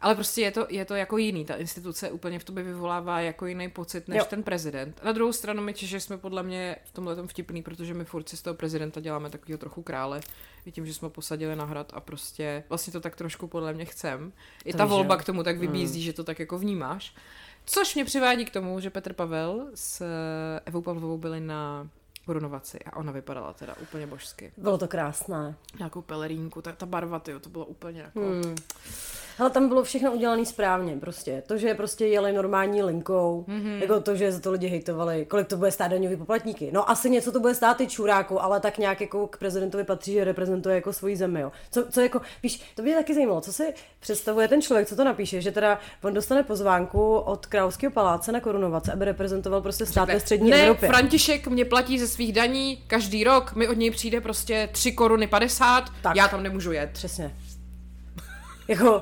Ale 0.00 0.14
prostě 0.14 0.40
je 0.40 0.50
to, 0.50 0.66
je 0.68 0.84
to 0.84 0.94
jako 0.94 1.16
jiný. 1.16 1.44
Ta 1.44 1.54
instituce 1.54 2.10
úplně 2.10 2.38
v 2.38 2.44
tobě 2.44 2.64
vyvolává 2.64 3.20
jako 3.20 3.46
jiný 3.46 3.70
pocit 3.70 4.08
než 4.08 4.18
jo. 4.18 4.24
ten 4.30 4.42
prezident. 4.42 5.00
Na 5.04 5.12
druhou 5.12 5.32
stranu 5.32 5.62
my 5.62 5.74
Češi 5.74 6.00
jsme 6.00 6.18
podle 6.18 6.42
mě 6.42 6.76
v 6.84 6.92
tomhle 6.92 7.16
tom 7.16 7.28
vtipný, 7.28 7.62
protože 7.62 7.94
my 7.94 8.04
furt 8.04 8.28
si 8.28 8.36
z 8.36 8.42
toho 8.42 8.54
prezidenta 8.54 9.00
děláme 9.00 9.30
takového 9.30 9.58
trochu 9.58 9.82
krále. 9.82 10.20
I 10.66 10.72
tím, 10.72 10.86
že 10.86 10.94
jsme 10.94 11.10
posadili 11.10 11.56
na 11.56 11.64
hrad 11.64 11.92
a 11.94 12.00
prostě 12.00 12.64
vlastně 12.68 12.92
to 12.92 13.00
tak 13.00 13.16
trošku 13.16 13.46
podle 13.46 13.72
mě 13.72 13.84
chcem. 13.84 14.32
I 14.64 14.72
to 14.72 14.78
ta 14.78 14.84
volba 14.84 15.16
k 15.16 15.24
tomu 15.24 15.42
tak 15.42 15.58
vybízí, 15.58 15.98
mm. 15.98 16.04
že 16.04 16.12
to 16.12 16.24
tak 16.24 16.38
jako 16.38 16.58
vnímáš. 16.58 17.14
Což 17.64 17.94
mě 17.94 18.04
přivádí 18.04 18.44
k 18.44 18.50
tomu, 18.50 18.80
že 18.80 18.90
Petr 18.90 19.12
Pavel 19.12 19.66
s 19.74 20.04
Evou 20.64 20.82
Pavlovou 20.82 21.18
byli 21.18 21.40
na 21.40 21.88
korunovaci 22.26 22.78
a 22.78 22.96
ona 22.96 23.12
vypadala 23.12 23.52
teda 23.52 23.74
úplně 23.82 24.06
božsky. 24.06 24.52
Bylo 24.56 24.78
to 24.78 24.88
krásné. 24.88 25.56
Nějakou 25.78 26.02
pelerínku, 26.02 26.62
ta, 26.62 26.72
ta 26.72 26.86
barva, 26.86 27.18
tyjo, 27.18 27.40
to 27.40 27.48
bylo 27.48 27.66
úplně 27.66 28.00
jako... 28.00 28.20
Hmm. 28.20 28.54
Ale 29.40 29.50
tam 29.50 29.68
bylo 29.68 29.82
všechno 29.82 30.12
udělané 30.12 30.46
správně, 30.46 30.96
prostě. 30.96 31.42
To, 31.46 31.58
že 31.58 31.74
prostě 31.74 32.06
jeli 32.06 32.32
normální 32.32 32.82
linkou, 32.82 33.44
mm-hmm. 33.48 33.78
jako 33.80 34.00
to, 34.00 34.16
že 34.16 34.32
za 34.32 34.40
to 34.40 34.50
lidi 34.50 34.68
hejtovali, 34.68 35.24
kolik 35.24 35.46
to 35.46 35.56
bude 35.56 35.70
stát 35.70 35.88
daňový 35.88 36.16
poplatníky. 36.16 36.70
No 36.72 36.90
asi 36.90 37.10
něco 37.10 37.32
to 37.32 37.40
bude 37.40 37.54
stát 37.54 37.80
i 37.80 37.86
čuráku, 37.86 38.42
ale 38.42 38.60
tak 38.60 38.78
nějak 38.78 39.00
jako 39.00 39.26
k 39.26 39.36
prezidentovi 39.36 39.84
patří, 39.84 40.12
že 40.12 40.24
reprezentuje 40.24 40.74
jako 40.74 40.92
svoji 40.92 41.16
zemi, 41.16 41.40
jo. 41.40 41.52
Co, 41.70 41.84
co 41.90 42.00
jako, 42.00 42.20
víš, 42.42 42.62
to 42.74 42.82
by 42.82 42.88
mě 42.88 42.96
taky 42.96 43.14
zajímalo, 43.14 43.40
co 43.40 43.52
si 43.52 43.74
představuje 44.00 44.48
ten 44.48 44.62
člověk, 44.62 44.88
co 44.88 44.96
to 44.96 45.04
napíše, 45.04 45.40
že 45.40 45.52
teda 45.52 45.78
on 46.02 46.14
dostane 46.14 46.42
pozvánku 46.42 47.16
od 47.16 47.46
Královského 47.46 47.92
paláce 47.92 48.32
na 48.32 48.40
korunovace, 48.40 48.92
aby 48.92 49.04
reprezentoval 49.04 49.60
prostě 49.60 49.86
stát 49.86 50.08
ve 50.08 50.20
střední 50.20 50.50
ne, 50.50 50.62
Evropě. 50.62 50.88
František 50.88 51.46
mě 51.46 51.64
platí 51.64 51.98
ze 51.98 52.08
svých 52.08 52.32
daní 52.32 52.84
každý 52.86 53.24
rok, 53.24 53.54
mi 53.54 53.68
od 53.68 53.76
něj 53.76 53.90
přijde 53.90 54.20
prostě 54.20 54.68
3 54.72 54.92
koruny 54.92 55.26
50, 55.26 55.84
tak. 56.02 56.16
já 56.16 56.28
tam 56.28 56.42
nemůžu 56.42 56.72
jet. 56.72 56.90
Přesně. 56.92 57.34
Jako... 58.70 59.00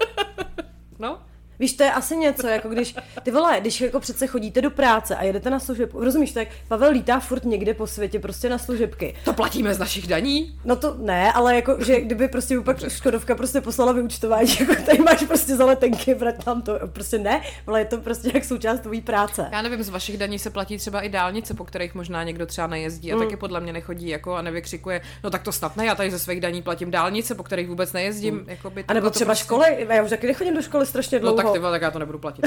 no? 0.99 1.19
Víš, 1.59 1.73
to 1.73 1.83
je 1.83 1.93
asi 1.93 2.17
něco, 2.17 2.47
jako 2.47 2.69
když, 2.69 2.95
ty 3.23 3.31
vole, 3.31 3.57
když 3.61 3.81
jako 3.81 4.01
přece 4.01 4.27
chodíte 4.27 4.61
do 4.61 4.71
práce 4.71 5.17
a 5.17 5.25
jedete 5.25 5.51
na 5.51 5.61
služebku, 5.61 6.05
rozumíš, 6.05 6.33
tak 6.33 6.49
Pavel 6.69 6.91
lítá 6.91 7.21
furt 7.21 7.45
někde 7.45 7.75
po 7.75 7.87
světě 7.87 8.21
prostě 8.21 8.49
na 8.49 8.59
služebky. 8.59 9.15
To 9.25 9.33
platíme 9.33 9.75
z 9.75 9.79
našich 9.79 10.07
daní? 10.07 10.59
No 10.65 10.77
to 10.77 10.97
ne, 10.99 11.33
ale 11.33 11.55
jako, 11.57 11.77
že 11.85 12.01
kdyby 12.01 12.29
prostě 12.29 12.61
pak 12.61 12.91
Škodovka 12.91 13.35
prostě 13.35 13.61
poslala 13.61 13.93
vyučtování, 13.93 14.57
jako 14.61 14.75
tady 14.87 14.99
máš 14.99 15.23
prostě 15.23 15.57
za 15.57 15.65
letenky, 15.65 16.15
vrať 16.15 16.45
tam 16.45 16.63
to, 16.63 16.79
prostě 16.87 17.19
ne, 17.19 17.41
ale 17.67 17.81
je 17.81 17.85
to 17.85 17.99
prostě 17.99 18.31
jak 18.35 18.45
součást 18.45 18.81
tvojí 18.81 19.01
práce. 19.01 19.49
Já 19.53 19.63
nevím, 19.63 19.83
z 19.83 19.89
vašich 19.89 20.19
daní 20.19 20.39
se 20.39 20.51
platí 20.51 20.79
třeba 20.79 21.01
i 21.01 21.09
dálnice, 21.09 21.55
po 21.55 21.65
kterých 21.65 21.95
možná 21.95 22.25
někdo 22.25 22.47
třeba 22.47 22.67
nejezdí 22.67 23.13
a 23.13 23.17
mm. 23.17 23.23
taky 23.23 23.37
podle 23.37 23.61
mě 23.61 23.73
nechodí 23.73 24.09
jako 24.09 24.35
a 24.35 24.43
nevykřikuje, 24.43 25.01
no 25.25 25.31
tak 25.31 25.43
to 25.43 25.53
snad 25.53 25.77
ne, 25.77 25.87
já 25.87 25.95
tady 25.95 26.11
ze 26.11 26.19
svých 26.19 26.41
daní 26.41 26.63
platím 26.63 26.91
dálnice, 26.91 27.35
po 27.35 27.43
kterých 27.43 27.69
vůbec 27.69 27.93
nejezdím. 27.93 28.35
Mm. 28.35 28.45
Jako 28.47 28.71
by 28.71 28.85
a 28.89 28.95
nebo 28.95 29.11
třeba 29.11 29.29
prostě... 29.29 29.45
školy, 29.45 29.87
já 29.89 30.03
už 30.03 30.11
taky 30.11 30.27
nechodím 30.27 30.55
do 30.55 30.63
školy 30.63 30.87
strašně 30.87 31.19
dlouho. 31.19 31.37
No 31.37 31.43
tak 31.43 31.48
ty 31.53 31.61
tak 31.61 31.83
já 31.83 31.91
to 31.91 31.99
nebudu 31.99 32.19
platit. 32.19 32.47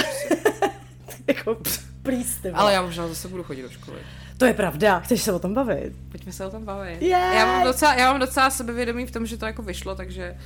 jako, 1.27 1.57
please, 2.03 2.41
ty 2.41 2.49
Ale 2.49 2.73
já 2.73 2.81
možná 2.81 3.07
zase 3.07 3.27
budu 3.27 3.43
chodit 3.43 3.61
do 3.61 3.69
školy. 3.69 3.97
To 4.37 4.45
je 4.45 4.53
pravda, 4.53 4.99
chceš 4.99 5.21
se 5.21 5.31
o 5.31 5.39
tom 5.39 5.53
bavit? 5.53 5.93
Pojďme 6.11 6.31
se 6.31 6.45
o 6.45 6.49
tom 6.49 6.65
bavit. 6.65 7.01
Yeah. 7.01 7.35
Já, 7.35 7.45
mám 7.45 7.63
docela, 7.63 7.93
já 7.93 8.11
mám 8.11 8.19
docela 8.19 8.49
sebevědomí 8.49 9.05
v 9.05 9.11
tom, 9.11 9.25
že 9.25 9.37
to 9.37 9.45
jako 9.45 9.61
vyšlo, 9.61 9.95
takže 9.95 10.37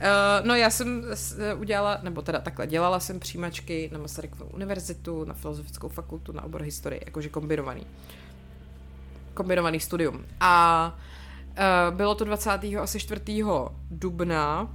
Uh, 0.00 0.46
no 0.46 0.54
já 0.54 0.70
jsem 0.70 1.04
udělala, 1.58 1.98
nebo 2.02 2.22
teda 2.22 2.40
takhle, 2.40 2.66
dělala 2.66 3.00
jsem 3.00 3.20
přijímačky 3.20 3.90
na 3.92 3.98
Masarykovu 3.98 4.50
univerzitu, 4.50 5.24
na 5.24 5.34
filozofickou 5.34 5.88
fakultu, 5.88 6.32
na 6.32 6.44
obor 6.44 6.62
historie, 6.62 7.02
jakože 7.04 7.28
kombinovaný. 7.28 7.86
Kombinovaný 9.34 9.80
studium. 9.80 10.24
A 10.40 10.94
uh, 11.90 11.96
bylo 11.96 12.14
to 12.14 12.24
24. 12.24 13.20
dubna 13.90 14.60
a 14.60 14.68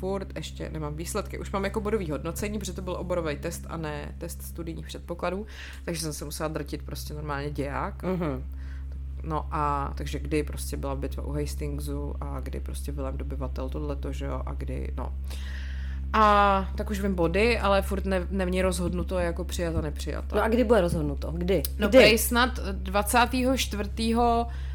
furt 0.00 0.36
ještě 0.36 0.70
nemám 0.70 0.96
výsledky. 0.96 1.38
Už 1.38 1.52
mám 1.52 1.64
jako 1.64 1.80
bodový 1.80 2.10
hodnocení, 2.10 2.58
protože 2.58 2.72
to 2.72 2.82
byl 2.82 2.96
oborový 2.98 3.36
test 3.36 3.66
a 3.68 3.76
ne 3.76 4.14
test 4.18 4.42
studijních 4.42 4.86
předpokladů, 4.86 5.46
takže 5.84 6.00
jsem 6.00 6.12
se 6.12 6.24
musela 6.24 6.48
drtit 6.48 6.82
prostě 6.82 7.14
normálně 7.14 7.50
děják. 7.50 8.02
Mm-hmm. 8.02 8.42
No 9.22 9.46
a 9.50 9.92
takže 9.96 10.18
kdy 10.18 10.42
prostě 10.42 10.76
byla 10.76 10.94
bitva 10.94 11.24
u 11.24 11.32
Hastingsu 11.32 12.14
a 12.20 12.40
kdy 12.40 12.60
prostě 12.60 12.92
byl 12.92 13.12
dobyvatel 13.12 13.68
tohleto, 13.68 14.12
že 14.12 14.24
jo, 14.24 14.42
a 14.46 14.54
kdy, 14.54 14.92
no. 14.96 15.12
A 16.12 16.68
tak 16.76 16.90
už 16.90 17.00
vím 17.00 17.14
body, 17.14 17.58
ale 17.58 17.82
furt 17.82 18.04
ne, 18.04 18.26
není 18.30 18.62
rozhodnuto 18.62 19.18
jako 19.18 19.44
přijat 19.44 19.76
a 19.76 19.80
nepřijat. 19.80 20.24
No 20.32 20.42
a 20.42 20.48
kdy 20.48 20.64
bude 20.64 20.80
rozhodnuto? 20.80 21.32
Kdy? 21.32 21.62
No 21.78 21.88
kdy? 21.88 22.18
snad 22.18 22.58
24 22.72 23.90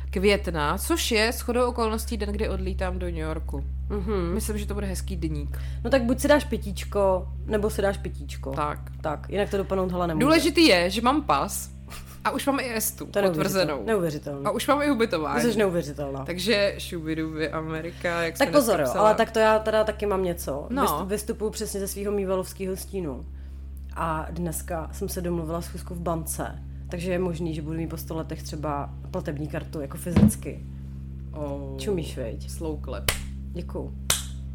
května, 0.10 0.78
což 0.78 1.12
je 1.12 1.32
shodou 1.32 1.70
okolností 1.70 2.18
den, 2.18 2.30
kdy 2.30 2.50
odlítám 2.50 3.00
do 3.00 3.06
New 3.06 3.16
Yorku. 3.16 3.64
Mm-hmm. 3.90 4.34
Myslím, 4.34 4.58
že 4.58 4.66
to 4.66 4.74
bude 4.74 4.88
hezký 4.88 5.16
deník. 5.16 5.60
No 5.84 5.90
tak 5.90 6.04
buď 6.04 6.20
si 6.20 6.28
dáš 6.28 6.46
pětíčko, 6.46 7.28
nebo 7.46 7.70
si 7.70 7.82
dáš 7.82 7.98
pětíčko. 7.98 8.52
Tak. 8.52 8.80
Tak, 9.02 9.30
jinak 9.30 9.50
to 9.50 9.58
dopadnout 9.58 9.92
hele 9.92 10.08
nemůže. 10.08 10.26
Důležitý 10.26 10.68
je, 10.68 10.90
že 10.90 11.02
mám 11.02 11.24
pas 11.24 11.70
a 12.24 12.32
už 12.32 12.46
mám 12.46 12.60
i 12.60 12.76
estu 12.76 13.06
to 13.06 13.22
potvrzenou. 13.22 13.84
Neuvěřitelné. 13.86 14.50
A 14.50 14.52
už 14.52 14.68
mám 14.68 14.82
i 14.82 14.92
ubytování. 14.92 15.44
To 15.44 15.52
jsi 15.52 15.58
neuvěřitelná. 15.58 16.26
Takže 16.26 16.76
šubiduby 16.78 17.50
Amerika, 17.50 18.24
jak 18.24 18.38
Tak 18.38 18.52
pozor, 18.52 18.80
jo, 18.80 18.94
ale 18.96 19.16
tak 19.16 19.32
to 19.32 19.40
já 19.40 19.60
teda 19.60 19.84
taky 19.84 20.06
mám 20.06 20.24
něco. 20.24 20.68
No. 20.70 21.06
Vystupuju 21.06 21.52
přesně 21.52 21.80
ze 21.80 21.88
svého 21.88 22.12
mývalovského 22.12 22.76
stínu. 22.76 23.26
A 23.96 24.28
dneska 24.32 24.90
jsem 24.92 25.10
se 25.10 25.22
domluvila 25.22 25.62
schůzku 25.62 25.94
v 25.96 26.00
bance 26.00 26.56
takže 26.90 27.12
je 27.12 27.20
možný, 27.20 27.54
že 27.54 27.62
budu 27.62 27.78
mít 27.78 27.88
po 27.88 27.98
100 27.98 28.16
letech 28.16 28.44
třeba 28.44 28.90
platební 29.12 29.48
kartu 29.48 29.82
jako 29.82 29.98
fyzicky. 29.98 30.64
Oh, 31.32 31.78
Čumíš, 31.78 32.18
veď? 32.18 32.50
Slow 32.50 32.84
clap. 32.84 33.12
Děkuju. 33.56 33.94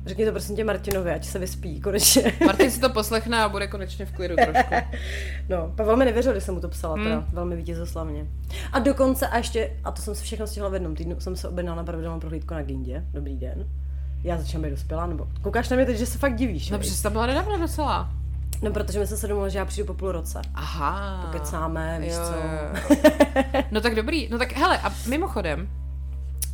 Řekni 0.06 0.24
to 0.24 0.30
prosím 0.30 0.56
tě 0.56 0.64
Martinovi, 0.64 1.10
ať 1.10 1.24
se 1.24 1.38
vyspí 1.38 1.80
konečně. 1.80 2.32
Martin 2.46 2.70
si 2.70 2.80
to 2.80 2.90
poslechne 2.90 3.42
a 3.42 3.48
bude 3.48 3.66
konečně 3.66 4.06
v 4.06 4.12
klidu 4.12 4.36
trošku. 4.36 4.74
no, 5.48 5.72
Pavel 5.76 5.96
mi 5.96 6.04
nevěřil, 6.04 6.32
když 6.32 6.44
jsem 6.44 6.54
mu 6.54 6.60
to 6.60 6.68
psala, 6.68 6.94
hmm. 6.94 7.04
teda 7.04 7.24
velmi 7.32 7.56
vítězoslavně. 7.56 8.26
A 8.72 8.78
dokonce 8.78 9.28
a 9.28 9.36
ještě, 9.36 9.76
a 9.84 9.90
to 9.90 10.02
jsem 10.02 10.14
se 10.14 10.22
všechno 10.22 10.46
stihla 10.46 10.68
v 10.68 10.74
jednom 10.74 10.94
týdnu, 10.94 11.20
jsem 11.20 11.36
se 11.36 11.48
objednala 11.48 11.76
na 11.76 11.84
pravidelnou 11.84 12.20
prohlídku 12.20 12.54
na 12.54 12.62
Gindě. 12.62 13.04
Dobrý 13.12 13.36
den. 13.36 13.68
Já 14.24 14.38
začínám 14.38 14.62
být 14.62 14.70
dospělá, 14.70 15.06
nebo 15.06 15.28
koukáš 15.42 15.68
na 15.68 15.76
mě 15.76 15.86
teď, 15.86 15.96
že 15.96 16.06
se 16.06 16.18
fakt 16.18 16.36
divíš. 16.36 16.70
No, 16.70 16.78
protože 16.78 17.02
to 17.02 17.10
byla 17.10 17.26
nedávno 17.26 17.58
docela. 17.58 18.10
No, 18.62 18.70
protože 18.70 18.98
my 18.98 19.06
jsme 19.06 19.16
se 19.16 19.28
domluvili, 19.28 19.50
že 19.50 19.58
já 19.58 19.64
přijdu 19.64 19.86
po 19.86 19.94
půl 19.94 20.12
roce. 20.12 20.40
Aha. 20.54 21.22
Pokecáme, 21.26 21.98
víš 22.00 22.12
jo, 22.12 22.18
co. 22.24 22.32
Jo. 22.32 23.62
no 23.70 23.80
tak 23.80 23.94
dobrý. 23.94 24.28
No 24.28 24.38
tak 24.38 24.52
hele, 24.52 24.78
a 24.78 24.92
mimochodem, 25.08 25.68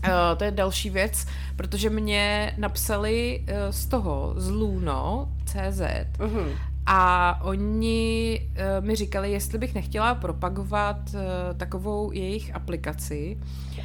Uh, 0.06 0.38
to 0.38 0.44
je 0.44 0.50
další 0.50 0.90
věc, 0.90 1.26
protože 1.56 1.90
mě 1.90 2.54
napsali 2.58 3.44
uh, 3.48 3.56
z 3.70 3.86
toho, 3.86 4.34
z 4.36 4.50
Luno, 4.50 5.28
CZ, 5.44 5.80
uh-huh. 6.18 6.58
a 6.86 7.40
oni 7.44 8.40
uh, 8.50 8.86
mi 8.86 8.96
říkali, 8.96 9.32
jestli 9.32 9.58
bych 9.58 9.74
nechtěla 9.74 10.14
propagovat 10.14 10.96
uh, 11.14 11.20
takovou 11.56 12.12
jejich 12.12 12.54
aplikaci, 12.54 13.38
Eh, 13.78 13.82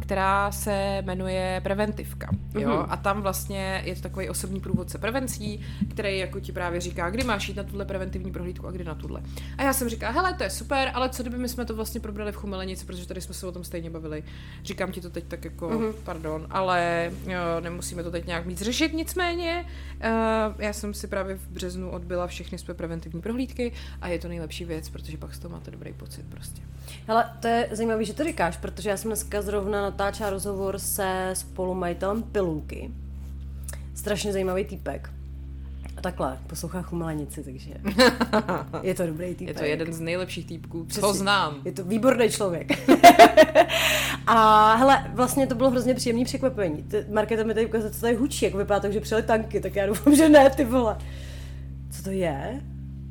která 0.00 0.52
se 0.52 1.02
jmenuje 1.02 1.60
Preventivka. 1.64 2.28
Jo? 2.54 2.68
Mm-hmm. 2.68 2.86
A 2.88 2.96
tam 2.96 3.22
vlastně 3.22 3.82
je 3.84 3.94
to 3.94 4.00
takový 4.00 4.28
osobní 4.28 4.60
průvodce 4.60 4.98
prevencí, 4.98 5.60
který 5.90 6.18
jako 6.18 6.40
ti 6.40 6.52
právě 6.52 6.80
říká, 6.80 7.10
kdy 7.10 7.24
máš 7.24 7.48
jít 7.48 7.56
na 7.56 7.62
tuhle 7.62 7.84
preventivní 7.84 8.32
prohlídku 8.32 8.66
a 8.66 8.70
kdy 8.70 8.84
na 8.84 8.94
tuhle. 8.94 9.22
A 9.58 9.62
já 9.62 9.72
jsem 9.72 9.88
říkala, 9.88 10.12
hele, 10.12 10.34
to 10.34 10.42
je 10.42 10.50
super, 10.50 10.90
ale 10.94 11.08
co 11.08 11.22
kdyby 11.22 11.38
my 11.38 11.48
jsme 11.48 11.64
to 11.64 11.76
vlastně 11.76 12.00
probrali 12.00 12.32
v 12.32 12.36
Chumelenici, 12.36 12.86
protože 12.86 13.06
tady 13.06 13.20
jsme 13.20 13.34
se 13.34 13.46
o 13.46 13.52
tom 13.52 13.64
stejně 13.64 13.90
bavili. 13.90 14.24
Říkám 14.64 14.92
ti 14.92 15.00
to 15.00 15.10
teď 15.10 15.24
tak 15.24 15.44
jako, 15.44 15.68
mm-hmm. 15.68 15.92
pardon, 16.04 16.46
ale 16.50 17.10
jo, 17.26 17.40
nemusíme 17.60 18.02
to 18.02 18.10
teď 18.10 18.26
nějak 18.26 18.46
mít 18.46 18.58
řešit, 18.58 18.92
nicméně 18.92 19.64
uh, 19.64 20.54
já 20.58 20.72
jsem 20.72 20.94
si 20.94 21.06
právě 21.06 21.36
v 21.36 21.48
březnu 21.48 21.90
odbyla 21.90 22.26
všechny 22.26 22.58
své 22.58 22.74
preventivní 22.74 23.20
prohlídky 23.20 23.72
a 24.02 24.08
je 24.08 24.18
to 24.18 24.28
nejlepší 24.28 24.64
věc, 24.64 24.88
protože 24.88 25.16
pak 25.16 25.34
z 25.34 25.38
toho 25.38 25.52
máte 25.52 25.70
dobrý 25.70 25.92
pocit 25.92 26.24
prostě. 26.28 26.62
Hele, 27.06 27.30
to 27.40 27.48
je 27.48 27.68
zajímavé, 27.72 28.04
že 28.04 28.14
to 28.14 28.24
říkáš, 28.24 28.56
protože 28.56 28.90
já 28.90 28.96
jsem 28.96 29.08
dneska 29.08 29.39
zrovna 29.42 29.82
natáčela 29.82 30.30
rozhovor 30.30 30.78
se 30.78 31.30
spolumajitelem 31.32 32.22
Pilulky. 32.22 32.90
Strašně 33.94 34.32
zajímavý 34.32 34.64
týpek. 34.64 35.10
A 35.96 36.00
takhle, 36.00 36.38
poslouchá 36.46 36.82
Chumelenici, 36.82 37.44
takže 37.44 37.70
je 38.82 38.94
to 38.94 39.06
dobrý 39.06 39.34
týpek. 39.34 39.48
Je 39.48 39.54
to 39.54 39.64
jeden 39.64 39.92
z 39.92 40.00
nejlepších 40.00 40.46
týpků, 40.46 40.86
co 40.88 41.00
Přesně. 41.00 41.18
znám. 41.18 41.54
Je 41.64 41.72
to 41.72 41.84
výborný 41.84 42.30
člověk. 42.30 42.88
a 44.26 44.74
hele, 44.74 45.10
vlastně 45.14 45.46
to 45.46 45.54
bylo 45.54 45.70
hrozně 45.70 45.94
příjemné 45.94 46.24
překvapení. 46.24 46.84
Markéta 47.12 47.42
mi 47.42 47.54
tady 47.54 47.66
ukázala, 47.66 47.90
co 47.92 48.00
tady 48.00 48.14
hučí, 48.14 48.44
jako 48.44 48.58
vypadá 48.58 48.80
to, 48.80 48.92
že 48.92 49.00
přijeli 49.00 49.22
tanky, 49.22 49.60
tak 49.60 49.76
já 49.76 49.86
doufám, 49.86 50.14
že 50.14 50.28
ne, 50.28 50.50
ty 50.50 50.64
vole. 50.64 50.98
Co 51.90 52.02
to 52.02 52.10
je? 52.10 52.60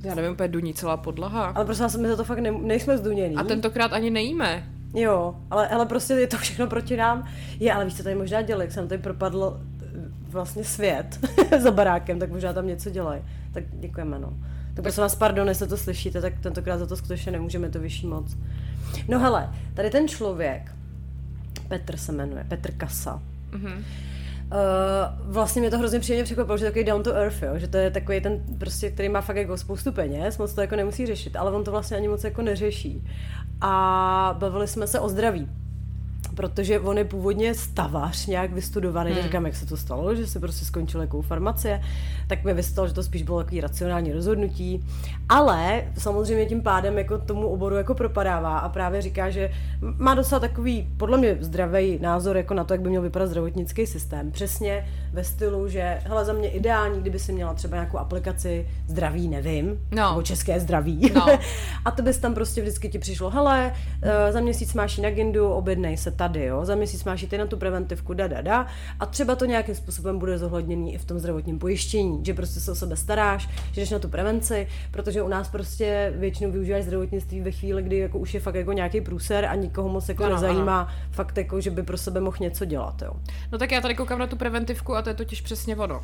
Já 0.03 0.15
nevím, 0.15 0.32
úplně 0.32 0.47
duní 0.47 0.73
celá 0.73 0.97
podlaha. 0.97 1.45
Ale 1.45 1.65
prostě 1.65 1.97
my 1.97 2.07
za 2.07 2.15
to 2.15 2.23
fakt 2.23 2.39
ne, 2.39 2.51
nejsme 2.51 2.97
zdunění. 2.97 3.36
A 3.36 3.43
tentokrát 3.43 3.93
ani 3.93 4.09
nejíme. 4.09 4.69
Jo, 4.93 5.35
ale, 5.51 5.67
ale 5.67 5.85
prostě 5.85 6.13
je 6.13 6.27
to 6.27 6.37
všechno 6.37 6.67
proti 6.67 6.97
nám. 6.97 7.27
Je, 7.59 7.73
ale 7.73 7.85
víš, 7.85 7.97
co 7.97 8.03
tady 8.03 8.15
možná 8.15 8.41
dělají, 8.41 8.67
jak 8.67 8.73
jsem 8.73 8.87
tady 8.87 9.01
propadl 9.01 9.61
eh, 9.81 9.85
vlastně 10.29 10.63
svět 10.63 11.19
za 11.59 11.71
barákem, 11.71 12.19
tak 12.19 12.31
možná 12.31 12.53
tam 12.53 12.67
něco 12.67 12.89
dělají. 12.89 13.21
Tak 13.53 13.63
děkujeme, 13.73 14.19
no. 14.19 14.33
Tak 14.73 14.83
prosím 14.83 15.01
vás, 15.01 15.15
pardon, 15.15 15.47
jestli 15.47 15.67
to 15.67 15.77
slyšíte, 15.77 16.21
tak 16.21 16.39
tentokrát 16.39 16.77
za 16.77 16.87
to 16.87 16.97
skutečně 16.97 17.31
nemůžeme 17.31 17.69
to 17.69 17.79
vyšší 17.79 18.07
moc. 18.07 18.37
No 19.07 19.19
hele, 19.19 19.49
tady 19.73 19.89
ten 19.89 20.07
člověk, 20.07 20.71
Petr 21.67 21.97
se 21.97 22.11
jmenuje, 22.11 22.45
Petr 22.49 22.71
Kasa. 22.71 23.21
Mm-hmm 23.51 23.83
Uh, 24.51 25.33
vlastně 25.33 25.61
mě 25.61 25.71
to 25.71 25.77
hrozně 25.77 25.99
příjemně 25.99 26.23
překvapilo, 26.23 26.57
že 26.57 26.65
takový 26.65 26.83
down 26.83 27.03
to 27.03 27.15
earth, 27.15 27.43
jo? 27.43 27.59
že 27.59 27.67
to 27.67 27.77
je 27.77 27.91
takový 27.91 28.21
ten 28.21 28.43
prostě, 28.57 28.91
který 28.91 29.09
má 29.09 29.21
fakt 29.21 29.35
jako 29.35 29.57
spoustu 29.57 29.91
peněz, 29.91 30.37
moc 30.37 30.53
to 30.53 30.61
jako 30.61 30.75
nemusí 30.75 31.05
řešit, 31.05 31.35
ale 31.35 31.51
on 31.51 31.63
to 31.63 31.71
vlastně 31.71 31.97
ani 31.97 32.07
moc 32.07 32.23
jako 32.23 32.41
neřeší. 32.41 33.07
A 33.62 34.36
bavili 34.39 34.68
jsme 34.68 34.88
se 34.88 34.99
o 34.99 35.10
zdraví 35.10 35.49
protože 36.39 36.79
on 36.79 36.97
je 36.97 37.05
původně 37.05 37.53
stavař 37.55 38.25
nějak 38.27 38.51
vystudovaný, 38.51 39.11
hmm. 39.11 39.23
říkám, 39.23 39.45
jak 39.45 39.55
se 39.55 39.65
to 39.65 39.77
stalo, 39.77 40.15
že 40.15 40.27
se 40.27 40.39
prostě 40.39 40.65
skončil 40.65 41.01
jako 41.01 41.21
farmacie, 41.21 41.81
tak 42.27 42.43
mi 42.43 42.53
vystalo, 42.53 42.87
že 42.87 42.93
to 42.93 43.03
spíš 43.03 43.23
bylo 43.23 43.37
takový 43.43 43.61
racionální 43.61 44.13
rozhodnutí, 44.13 44.85
ale 45.29 45.83
samozřejmě 45.97 46.45
tím 46.45 46.61
pádem 46.61 46.97
jako 46.97 47.17
tomu 47.17 47.47
oboru 47.47 47.75
jako 47.75 47.95
propadává 47.95 48.59
a 48.59 48.69
právě 48.69 49.01
říká, 49.01 49.29
že 49.29 49.51
má 49.81 50.15
docela 50.15 50.39
takový, 50.39 50.89
podle 50.97 51.17
mě 51.17 51.37
zdravý 51.39 51.99
názor 52.01 52.37
jako 52.37 52.53
na 52.53 52.63
to, 52.63 52.73
jak 52.73 52.81
by 52.81 52.89
měl 52.89 53.01
vypadat 53.01 53.27
zdravotnický 53.27 53.87
systém. 53.87 54.31
Přesně 54.31 54.85
ve 55.13 55.23
stylu, 55.23 55.67
že 55.67 56.01
hele, 56.03 56.25
za 56.25 56.33
mě 56.33 56.49
ideální, 56.49 57.01
kdyby 57.01 57.19
si 57.19 57.33
měla 57.33 57.53
třeba 57.53 57.77
nějakou 57.77 57.97
aplikaci 57.97 58.67
zdraví, 58.87 59.27
nevím, 59.27 59.87
no. 59.91 60.09
nebo 60.09 60.21
české 60.21 60.59
zdraví. 60.59 61.11
No. 61.15 61.25
a 61.85 61.91
to 61.91 62.01
bys 62.01 62.17
tam 62.17 62.33
prostě 62.33 62.61
vždycky 62.61 62.89
ti 62.89 62.99
přišlo, 62.99 63.29
hele, 63.29 63.73
eh, 64.01 64.31
za 64.31 64.39
měsíc 64.39 64.73
máš 64.73 64.97
na 64.97 65.07
agendu, 65.07 65.49
objednej 65.49 65.97
se 65.97 66.11
tady 66.11 66.28
vlády, 66.30 66.45
jo, 66.45 66.65
za 66.65 66.75
měsíc 66.75 67.03
máš 67.03 67.21
jít 67.21 67.34
na 67.38 67.45
tu 67.45 67.57
preventivku, 67.57 68.13
da, 68.13 68.27
da, 68.27 68.41
da, 68.41 68.67
a 68.99 69.05
třeba 69.05 69.36
to 69.36 69.45
nějakým 69.45 69.75
způsobem 69.75 70.19
bude 70.19 70.38
zohledněný 70.38 70.93
i 70.93 70.97
v 70.97 71.05
tom 71.05 71.19
zdravotním 71.19 71.59
pojištění, 71.59 72.25
že 72.25 72.34
prostě 72.34 72.59
se 72.59 72.71
o 72.71 72.75
sebe 72.75 72.95
staráš, 72.95 73.49
že 73.71 73.82
jdeš 73.82 73.89
na 73.89 73.99
tu 73.99 74.09
prevenci, 74.09 74.67
protože 74.91 75.21
u 75.21 75.27
nás 75.27 75.49
prostě 75.49 76.13
většinou 76.17 76.51
využíváš 76.51 76.84
zdravotnictví 76.84 77.41
ve 77.41 77.51
chvíli, 77.51 77.84
kdy 77.84 77.97
jako 77.97 78.19
už 78.19 78.34
je 78.34 78.39
fakt 78.39 78.55
jako 78.55 78.73
nějaký 78.73 79.01
průser 79.01 79.45
a 79.45 79.55
nikoho 79.55 79.89
moc 79.89 80.09
jako 80.09 80.23
Ano, 80.23 80.36
nezajímá 80.36 80.88
fakt 81.11 81.38
jako, 81.38 81.61
že 81.61 81.71
by 81.71 81.84
pro 81.84 81.97
sebe 81.97 82.19
mohl 82.19 82.38
něco 82.39 82.65
dělat, 82.65 83.01
jo. 83.01 83.11
No 83.51 83.57
tak 83.57 83.71
já 83.71 83.82
tady 83.82 83.95
koukám 83.95 84.19
na 84.19 84.27
tu 84.27 84.36
preventivku 84.36 84.95
a 84.95 85.01
to 85.01 85.09
je 85.09 85.15
totiž 85.15 85.41
přesně 85.41 85.75
ono. 85.75 85.99
Uh, 85.99 86.03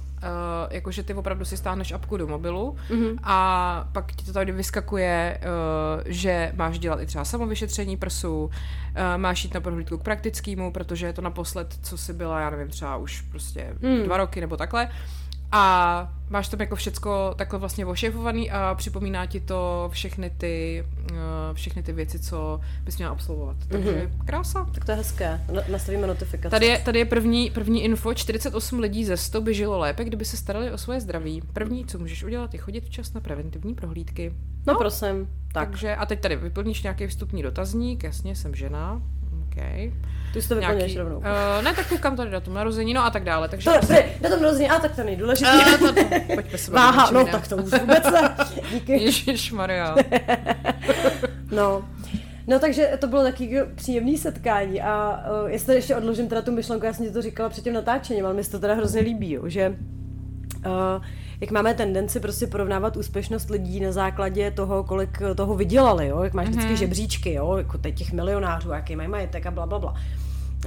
jakože 0.70 1.04
ty 1.04 1.14
opravdu 1.14 1.46
si 1.46 1.58
stáhneš 1.58 1.92
apku 1.92 2.18
do 2.18 2.28
mobilu 2.28 2.76
mm-hmm. 2.90 3.18
a 3.24 3.90
pak 3.92 4.12
ti 4.12 4.26
to 4.26 4.34
tady 4.34 4.52
vyskakuje, 4.52 5.40
uh, 5.42 6.04
že 6.06 6.52
máš 6.56 6.80
dělat 6.80 7.02
i 7.02 7.06
třeba 7.06 7.26
samovyšetření 7.26 7.98
prsu, 7.98 8.46
uh, 8.46 8.52
máš 9.18 9.44
jít 9.44 9.54
na 9.54 9.62
prohlídku 9.62 9.98
k 9.98 10.04
praktickému, 10.16 10.72
protože 10.72 11.06
je 11.06 11.14
to 11.14 11.22
naposled, 11.22 11.76
co 11.82 11.98
si 11.98 12.14
byla, 12.14 12.40
já 12.40 12.50
nevím, 12.50 12.68
třeba 12.68 12.98
už 12.98 13.22
prostě 13.22 13.76
mm. 13.82 14.04
dva 14.04 14.18
roky 14.18 14.42
nebo 14.42 14.58
takhle. 14.58 14.90
A 15.52 16.14
máš 16.30 16.48
tam 16.48 16.60
jako 16.60 16.76
všecko 16.76 17.34
takhle 17.38 17.60
vlastně 17.60 17.86
ošefovaný 17.86 18.52
a 18.52 18.76
připomíná 18.78 19.26
ti 19.26 19.40
to 19.40 19.90
všechny 19.92 20.30
ty, 20.30 20.86
uh, 21.12 21.18
všechny 21.54 21.84
ty 21.84 21.94
věci, 21.94 22.20
co 22.20 22.60
bys 22.84 22.98
měla 22.98 23.12
absolvovat. 23.12 23.58
Takže 23.68 23.92
mm-hmm. 23.92 24.26
krása. 24.26 24.68
Tak 24.74 24.86
to 24.86 24.92
je 24.92 24.98
hezké, 24.98 25.42
Na- 25.52 25.62
nastavíme 25.72 26.08
notifikace. 26.08 26.50
Tady 26.50 26.66
je, 26.66 26.80
tady 26.80 27.00
je 27.00 27.06
první, 27.06 27.50
první 27.50 27.84
info. 27.84 28.14
48 28.14 28.80
lidí 28.80 29.06
ze 29.06 29.18
100 29.18 29.42
by 29.42 29.54
žilo 29.54 29.78
lépe, 29.78 30.04
kdyby 30.04 30.26
se 30.26 30.38
starali 30.38 30.72
o 30.72 30.78
svoje 30.78 31.02
zdraví. 31.02 31.42
První, 31.54 31.86
co 31.86 32.00
můžeš 32.00 32.24
udělat, 32.24 32.54
je 32.54 32.60
chodit 32.60 32.86
včas 32.86 33.14
na 33.14 33.22
preventivní 33.22 33.76
prohlídky. 33.76 34.34
No, 34.68 34.74
no 34.74 34.80
prosím, 34.80 35.30
tak. 35.54 35.70
Takže, 35.70 35.96
a 35.96 36.06
teď 36.06 36.20
tady 36.20 36.36
vyplníš 36.36 36.84
nějaký 36.84 37.08
vstupní 37.08 37.44
dotazník, 37.44 38.04
jasně, 38.04 38.36
jsem 38.36 38.56
žena. 38.56 39.02
Okay. 39.58 39.94
Ty 40.34 40.42
si 40.42 40.50
to 40.50 40.56
vyplňuješ 40.56 40.96
rovnou. 40.98 41.18
Uh, 41.18 41.24
ne, 41.64 41.74
tak 41.74 41.88
koukám 41.88 42.16
tady 42.16 42.32
datum 42.32 42.54
narození, 42.54 42.94
no 42.94 43.06
a 43.06 43.10
tak 43.10 43.24
dále. 43.24 43.48
Takže 43.50 43.70
To 43.88 43.94
je, 43.94 44.10
datum 44.22 44.42
narození, 44.42 44.70
a 44.70 44.80
tak 44.80 44.96
to 44.96 45.04
nejdůležitější. 45.04 45.72
Uh, 45.74 45.80
to, 45.80 45.94
to, 45.94 46.04
pojďme 46.34 46.58
se 46.58 46.72
Váha, 46.72 47.12
no 47.12 47.20
jiném. 47.20 47.32
tak 47.32 47.48
to 47.48 47.58
už 47.58 47.72
vůbec 47.80 48.04
ne. 48.04 48.36
Díky. 48.72 48.94
Ježišmarja. 49.04 49.96
No. 51.52 51.86
No 52.48 52.60
takže 52.60 52.92
to 53.00 53.08
bylo 53.08 53.24
taky 53.24 53.62
příjemný 53.76 54.18
setkání 54.18 54.82
a 54.82 55.20
uh, 55.44 55.50
jestli 55.50 55.66
tady 55.66 55.78
ještě 55.78 55.96
odložím 55.96 56.28
teda 56.28 56.42
tu 56.42 56.52
myšlenku, 56.52 56.86
já 56.86 56.94
jsem 56.94 57.06
ti 57.06 57.12
to 57.12 57.22
říkala 57.22 57.50
před 57.50 57.64
tím 57.64 57.74
natáčením, 57.74 58.26
ale 58.26 58.34
mi 58.34 58.44
se 58.44 58.52
to 58.52 58.60
teda 58.60 58.74
hrozně 58.74 59.02
líbí, 59.02 59.32
jo, 59.32 59.42
že 59.50 59.76
uh, 60.66 61.04
jak 61.42 61.52
máme 61.52 61.74
tendenci 61.74 62.20
prostě 62.20 62.48
porovnávat 62.48 62.98
úspěšnost 62.98 63.50
lidí 63.50 63.80
na 63.80 63.92
základě 63.92 64.52
toho, 64.52 64.84
kolik 64.84 65.22
toho 65.36 65.56
vydělali, 65.56 66.08
jo, 66.08 66.24
jak 66.24 66.34
máš 66.34 66.48
vždycky 66.48 66.68
Mhm. 66.68 66.78
žebříčky, 66.78 67.34
jo, 67.34 67.58
jako 67.58 67.78
teď 67.78 67.96
těch 67.96 68.12
milionářů, 68.14 68.70
jaký 68.70 68.96
mají 68.96 69.10
majetek 69.10 69.46
a 69.46 69.52
bla, 69.52 69.66
bla, 69.66 69.80
bla. 69.80 69.96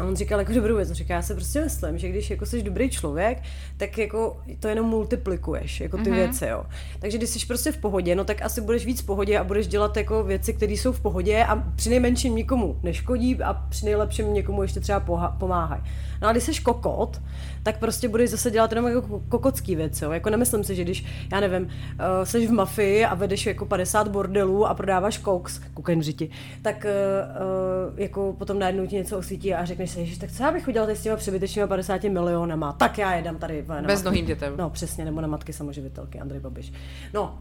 A 0.01 0.05
on 0.05 0.17
říkal 0.17 0.39
jako 0.39 0.53
dobrou 0.53 0.77
věc, 0.77 0.89
on 0.89 0.95
říká, 0.95 1.15
já 1.15 1.23
si 1.23 1.35
prostě 1.35 1.61
myslím, 1.61 1.99
že 1.99 2.09
když 2.09 2.31
jako 2.31 2.47
jsi 2.47 2.63
dobrý 2.63 2.91
člověk, 2.91 3.43
tak 3.77 3.99
jako 3.99 4.37
to 4.61 4.69
jenom 4.69 4.87
multiplikuješ, 4.87 5.81
jako 5.81 5.97
ty 5.97 6.03
Mhm. 6.03 6.13
mm-hmm. 6.13 6.17
věci, 6.23 6.47
jo. 6.47 6.65
Takže 7.01 7.19
když 7.19 7.31
jsi 7.31 7.47
prostě 7.47 7.73
v 7.73 7.77
pohodě, 7.77 8.15
no 8.15 8.25
tak 8.25 8.43
asi 8.43 8.61
budeš 8.61 8.87
víc 8.87 9.01
v 9.01 9.07
pohodě 9.07 9.39
a 9.39 9.45
budeš 9.45 9.67
dělat 9.67 9.97
jako 9.97 10.23
věci, 10.25 10.53
které 10.53 10.73
jsou 10.73 10.93
v 10.93 11.01
pohodě 11.01 11.45
a 11.45 11.57
při 11.77 11.91
nejmenším 11.91 12.35
nikomu 12.37 12.79
neškodí 12.83 13.37
a 13.43 13.53
při 13.55 13.85
nejlepším 13.85 14.35
někomu 14.35 14.63
ještě 14.63 14.81
třeba 14.81 15.01
poha- 15.01 15.39
pomáhají. 15.39 15.83
No 16.23 16.29
a 16.29 16.33
když 16.33 16.45
jsi 16.45 16.63
kokot, 16.63 17.21
tak 17.69 17.79
prostě 17.79 18.09
budeš 18.09 18.31
zase 18.31 18.51
dělat 18.51 18.73
jenom 18.73 18.87
jako 18.87 19.01
ko- 19.01 19.23
kokotský 19.29 19.77
věci, 19.77 20.05
jo. 20.05 20.11
Jako 20.11 20.31
nemyslím 20.31 20.65
si, 20.65 20.75
že 20.75 20.85
když, 20.85 21.05
já 21.33 21.41
nevím, 21.41 21.63
uh, 21.63 22.25
jsi 22.25 22.47
v 22.47 22.51
mafii 22.51 23.05
a 23.05 23.15
vedeš 23.15 23.47
jako 23.47 23.67
50 23.67 24.09
bordelů 24.09 24.67
a 24.67 24.75
prodáváš 24.75 25.19
koks, 25.19 25.61
kokain 25.75 25.99
v 25.99 26.03
řiti, 26.03 26.31
tak 26.63 26.87
uh, 26.87 27.91
uh, 27.93 27.99
jako 28.01 28.35
potom 28.39 28.59
najednou 28.59 28.87
ti 28.87 28.97
něco 28.97 29.19
osvítí 29.19 29.55
a 29.55 29.65
řekneš 29.65 29.91
si, 29.91 30.07
že 30.07 30.19
tak 30.19 30.33
co 30.33 30.43
já 30.43 30.53
bych 30.53 30.69
udělal 30.69 30.89
s 30.91 31.03
těma 31.03 31.17
přebytečnými 31.17 31.69
50 31.69 32.05
milionama, 32.05 32.73
tak 32.73 32.99
já 32.99 33.15
jedám 33.15 33.37
tady 33.37 33.65
na 33.69 33.83
Bez 33.83 34.03
nohým 34.03 34.27
dětem. 34.27 34.55
No 34.57 34.71
přesně, 34.71 35.05
nebo 35.05 35.21
na 35.21 35.29
matky 35.29 35.53
samoživitelky, 35.53 36.21
Andrej 36.21 36.41
Babiš. 36.41 36.73
No, 37.15 37.39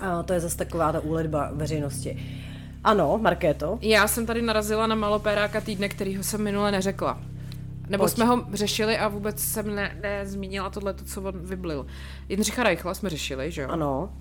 a 0.00 0.22
to 0.22 0.32
je 0.32 0.40
zase 0.40 0.56
taková 0.56 0.92
ta 0.92 1.00
úledba 1.00 1.50
veřejnosti. 1.52 2.26
Ano, 2.84 3.18
Markéto. 3.18 3.78
Já 3.82 4.08
jsem 4.08 4.26
tady 4.26 4.42
narazila 4.42 4.86
na 4.86 4.94
malopéráka 4.94 5.60
týdne, 5.60 5.88
kterýho 5.88 6.22
jsem 6.22 6.42
minule 6.42 6.72
neřekla. 6.72 7.18
Nebo 7.88 8.02
Pojď. 8.02 8.14
jsme 8.14 8.24
ho 8.24 8.46
řešili 8.52 8.98
a 8.98 9.08
vůbec 9.08 9.40
jsem 9.40 9.74
ne, 9.74 9.98
nezmínila 10.02 10.70
tohle, 10.70 10.94
co 10.94 11.22
on 11.22 11.38
vyblil. 11.38 11.86
Jindřicha 12.28 12.62
Reichla 12.62 12.94
jsme 12.94 13.10
řešili, 13.10 13.50
že 13.50 13.62
jo? 13.62 13.68
Ano. 13.68 14.12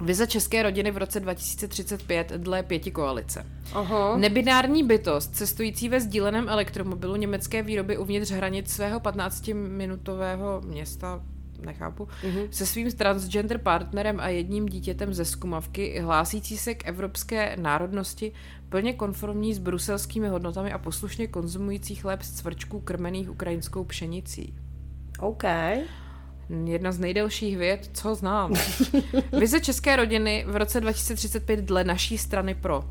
Vize 0.00 0.26
české 0.26 0.62
rodiny 0.62 0.90
v 0.90 0.96
roce 0.96 1.20
2035 1.20 2.32
dle 2.32 2.62
pěti 2.62 2.90
koalice. 2.90 3.46
Aha. 3.74 4.16
Nebinární 4.16 4.84
bytost, 4.84 5.34
cestující 5.36 5.88
ve 5.88 6.00
sdíleném 6.00 6.48
elektromobilu 6.48 7.16
německé 7.16 7.62
výroby 7.62 7.98
uvnitř 7.98 8.30
hranic 8.30 8.72
svého 8.72 9.00
15-minutového 9.00 10.62
města, 10.66 11.22
nechápu, 11.66 12.08
mm-hmm. 12.22 12.48
se 12.50 12.66
svým 12.66 12.92
transgender 12.92 13.58
partnerem 13.58 14.20
a 14.20 14.28
jedním 14.28 14.66
dítětem 14.66 15.14
ze 15.14 15.24
Skumavky, 15.24 16.00
hlásící 16.00 16.58
se 16.58 16.74
k 16.74 16.88
evropské 16.88 17.56
národnosti, 17.56 18.32
plně 18.68 18.92
konformní 18.92 19.54
s 19.54 19.58
bruselskými 19.58 20.28
hodnotami 20.28 20.72
a 20.72 20.78
poslušně 20.78 21.26
konzumující 21.26 21.94
chléb 21.94 22.22
z 22.22 22.32
cvrčků 22.32 22.80
krmených 22.80 23.30
ukrajinskou 23.30 23.84
pšenicí. 23.84 24.54
OK. 25.18 25.44
Jedna 26.64 26.92
z 26.92 26.98
nejdelších 26.98 27.56
věd, 27.56 27.90
co 27.92 28.14
znám. 28.14 28.54
Vize 29.38 29.60
české 29.60 29.96
rodiny 29.96 30.44
v 30.48 30.56
roce 30.56 30.80
2035 30.80 31.60
dle 31.60 31.84
naší 31.84 32.18
strany 32.18 32.54
pro. 32.54 32.84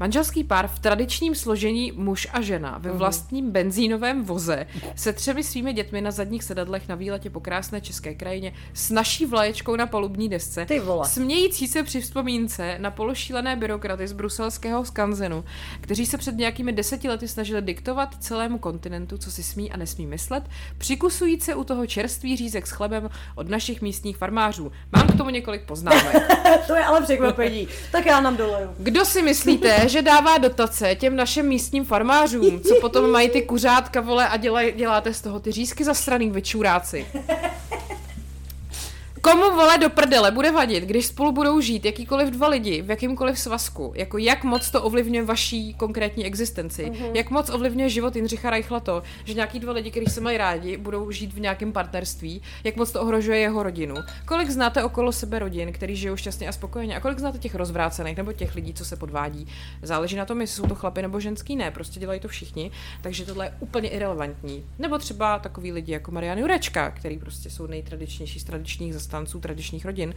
Manželský 0.00 0.44
pár 0.44 0.68
v 0.68 0.78
tradičním 0.78 1.34
složení 1.34 1.92
muž 1.96 2.28
a 2.32 2.40
žena 2.40 2.78
ve 2.78 2.92
vlastním 2.92 3.50
benzínovém 3.50 4.24
voze 4.24 4.66
se 4.96 5.12
třemi 5.12 5.44
svými 5.44 5.72
dětmi 5.72 6.00
na 6.00 6.10
zadních 6.10 6.44
sedadlech 6.44 6.88
na 6.88 6.94
výletě 6.94 7.30
po 7.30 7.40
krásné 7.40 7.80
české 7.80 8.14
krajině 8.14 8.52
s 8.74 8.90
naší 8.90 9.26
vlaječkou 9.26 9.76
na 9.76 9.86
palubní 9.86 10.28
desce, 10.28 10.64
Ty 10.66 10.80
vole. 10.80 11.08
smějící 11.08 11.68
se 11.68 11.82
při 11.82 12.00
vzpomínce 12.00 12.76
na 12.78 12.90
pološílené 12.90 13.56
byrokraty 13.56 14.08
z 14.08 14.12
bruselského 14.12 14.84
skanzenu, 14.84 15.44
kteří 15.80 16.06
se 16.06 16.18
před 16.18 16.36
nějakými 16.36 16.72
deseti 16.72 17.08
lety 17.08 17.28
snažili 17.28 17.62
diktovat 17.62 18.14
celému 18.20 18.58
kontinentu, 18.58 19.18
co 19.18 19.30
si 19.30 19.42
smí 19.42 19.72
a 19.72 19.76
nesmí 19.76 20.06
myslet, 20.06 20.44
přikusujíc 20.78 21.44
se 21.44 21.54
u 21.54 21.64
toho 21.64 21.86
čerstvý 21.86 22.36
řízek 22.36 22.66
s 22.66 22.70
chlebem 22.70 23.10
od 23.34 23.48
našich 23.48 23.82
místních 23.82 24.16
farmářů. 24.16 24.72
Mám 24.96 25.06
k 25.08 25.16
tomu 25.16 25.30
několik 25.30 25.62
poznámek. 25.62 26.22
to 26.66 26.74
je 26.74 26.84
ale 26.84 27.02
překvapení. 27.02 27.68
tak 27.92 28.06
já 28.06 28.20
nám 28.20 28.36
doleju. 28.36 28.70
Kdo 28.78 29.04
si 29.04 29.22
myslíte, 29.22 29.85
že 29.88 30.02
dává 30.02 30.38
dotace 30.38 30.94
těm 30.94 31.16
našim 31.16 31.46
místním 31.46 31.84
farmářům, 31.84 32.60
co 32.60 32.74
potom 32.80 33.10
mají 33.10 33.28
ty 33.28 33.42
kuřátka, 33.42 34.00
vole, 34.00 34.28
a 34.28 34.36
dělaj, 34.36 34.72
děláte 34.76 35.14
z 35.14 35.20
toho 35.20 35.40
ty 35.40 35.52
řízky 35.52 35.84
zastraný 35.84 36.30
vyčuráci? 36.30 37.06
Komu 39.26 39.50
vole 39.50 39.78
do 39.78 39.90
prdele 39.90 40.30
bude 40.30 40.50
vadit, 40.52 40.84
když 40.84 41.06
spolu 41.06 41.32
budou 41.32 41.60
žít 41.60 41.84
jakýkoliv 41.84 42.28
dva 42.28 42.48
lidi 42.48 42.82
v 42.82 42.90
jakýmkoliv 42.90 43.38
svazku? 43.38 43.92
Jako 43.96 44.18
jak 44.18 44.44
moc 44.44 44.70
to 44.70 44.82
ovlivňuje 44.82 45.24
vaší 45.24 45.74
konkrétní 45.74 46.26
existenci? 46.26 46.84
Uh-huh. 46.84 47.10
Jak 47.14 47.30
moc 47.30 47.50
ovlivňuje 47.50 47.88
život 47.88 48.16
Jindřicha 48.16 48.50
Reichla 48.50 48.80
to, 48.80 49.02
že 49.24 49.34
nějaký 49.34 49.58
dva 49.58 49.72
lidi, 49.72 49.90
kteří 49.90 50.06
se 50.06 50.20
mají 50.20 50.38
rádi, 50.38 50.76
budou 50.76 51.10
žít 51.10 51.32
v 51.34 51.40
nějakém 51.40 51.72
partnerství? 51.72 52.42
Jak 52.64 52.76
moc 52.76 52.92
to 52.92 53.02
ohrožuje 53.02 53.38
jeho 53.38 53.62
rodinu? 53.62 53.94
Kolik 54.26 54.50
znáte 54.50 54.84
okolo 54.84 55.12
sebe 55.12 55.38
rodin, 55.38 55.72
který 55.72 55.96
žijou 55.96 56.16
šťastně 56.16 56.48
a 56.48 56.52
spokojeně? 56.52 56.96
A 56.96 57.00
kolik 57.00 57.18
znáte 57.18 57.38
těch 57.38 57.54
rozvrácených 57.54 58.16
nebo 58.16 58.32
těch 58.32 58.54
lidí, 58.54 58.74
co 58.74 58.84
se 58.84 58.96
podvádí? 58.96 59.46
Záleží 59.82 60.16
na 60.16 60.24
tom, 60.24 60.40
jestli 60.40 60.56
jsou 60.56 60.68
to 60.68 60.74
chlapy 60.74 61.02
nebo 61.02 61.20
ženský, 61.20 61.56
ne, 61.56 61.70
prostě 61.70 62.00
dělají 62.00 62.20
to 62.20 62.28
všichni, 62.28 62.70
takže 63.02 63.24
tohle 63.24 63.46
je 63.46 63.54
úplně 63.60 63.88
irrelevantní. 63.88 64.64
Nebo 64.78 64.98
třeba 64.98 65.38
takový 65.38 65.72
lidi 65.72 65.92
jako 65.92 66.12
Marian 66.12 66.38
Jurečka, 66.38 66.90
který 66.90 67.18
prostě 67.18 67.50
jsou 67.50 67.66
nejtradičnější 67.66 68.40
z 68.40 68.44
tradičních 68.44 68.94
zastánců 68.94 69.15
tradičních 69.24 69.84
rodin. 69.84 70.14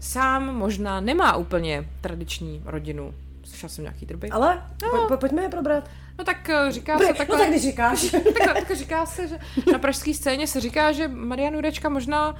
Sám 0.00 0.56
možná 0.56 1.00
nemá 1.00 1.36
úplně 1.36 1.88
tradiční 2.00 2.62
rodinu. 2.64 3.14
Slyšela 3.44 3.70
jsem 3.70 3.84
nějaký 3.84 4.06
drby. 4.06 4.30
Ale 4.30 4.62
no. 4.82 5.06
po, 5.08 5.16
pojďme 5.16 5.42
je 5.42 5.48
probrat. 5.48 5.90
No 6.18 6.24
tak 6.24 6.48
eh, 6.48 6.72
říká 6.72 6.92
Dobrý, 6.92 7.06
se 7.06 7.12
no 7.12 7.18
takhle... 7.18 7.38
tak 7.38 7.48
když 7.48 7.62
říkáš. 7.62 8.10
takhle, 8.10 8.54
takhle 8.54 8.76
říká 8.76 9.06
se, 9.06 9.28
že 9.28 9.38
na 9.72 9.78
pražské 9.78 10.14
scéně 10.14 10.46
se 10.46 10.60
říká, 10.60 10.92
že 10.92 11.08
Marian 11.08 11.54
Jurečka 11.54 11.88
možná 11.88 12.36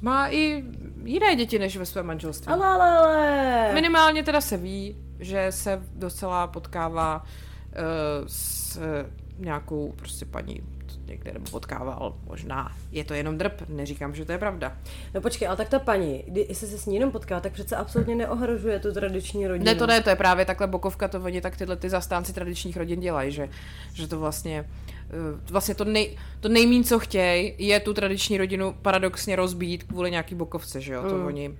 má 0.00 0.28
i 0.28 0.64
jiné 1.04 1.36
děti 1.36 1.58
než 1.58 1.76
ve 1.76 1.86
svém 1.86 2.06
manželství. 2.06 2.52
ale, 2.52 2.66
ale, 2.66 2.98
ale. 2.98 3.70
Minimálně 3.74 4.22
teda 4.22 4.40
se 4.40 4.56
ví, 4.56 4.96
že 5.20 5.46
se 5.50 5.82
docela 5.94 6.46
potkává 6.46 7.22
uh, 7.22 8.26
s 8.26 8.78
nějakou 9.38 9.92
prostě 9.96 10.24
paní 10.24 10.60
někde 11.06 11.32
nebo 11.32 11.50
potkával, 11.50 12.16
možná 12.26 12.72
je 12.92 13.04
to 13.04 13.14
jenom 13.14 13.38
drb, 13.38 13.52
neříkám, 13.68 14.14
že 14.14 14.24
to 14.24 14.32
je 14.32 14.38
pravda. 14.38 14.76
No 15.14 15.20
počkej, 15.20 15.48
ale 15.48 15.56
tak 15.56 15.68
ta 15.68 15.78
paní, 15.78 16.22
kdy, 16.26 16.46
jestli 16.48 16.66
se 16.66 16.78
s 16.78 16.86
ní 16.86 16.94
jenom 16.94 17.10
potká, 17.10 17.40
tak 17.40 17.52
přece 17.52 17.76
absolutně 17.76 18.14
neohrožuje 18.14 18.78
tu 18.78 18.92
tradiční 18.92 19.46
rodinu. 19.46 19.64
Ne, 19.64 19.74
to 19.74 19.86
ne, 19.86 20.00
to 20.00 20.10
je 20.10 20.16
právě 20.16 20.44
takhle 20.44 20.66
bokovka, 20.66 21.08
to 21.08 21.20
oni 21.20 21.40
tak 21.40 21.56
tyhle 21.56 21.76
ty 21.76 21.90
zastánci 21.90 22.32
tradičních 22.32 22.76
rodin 22.76 23.00
dělají, 23.00 23.32
že, 23.32 23.48
že 23.92 24.08
to 24.08 24.18
vlastně, 24.18 24.64
eh, 25.10 25.50
vlastně 25.50 25.74
to, 25.74 25.84
nej, 25.84 26.16
to 26.40 26.48
nejmín, 26.48 26.84
co 26.84 26.98
chtějí, 26.98 27.54
je 27.58 27.80
tu 27.80 27.94
tradiční 27.94 28.38
rodinu 28.38 28.74
paradoxně 28.82 29.36
rozbít 29.36 29.82
kvůli 29.84 30.10
nějaký 30.10 30.34
bokovce, 30.34 30.80
že 30.80 30.92
jo, 30.92 31.02
to 31.08 31.18
Mm. 31.18 31.26
oni, 31.26 31.54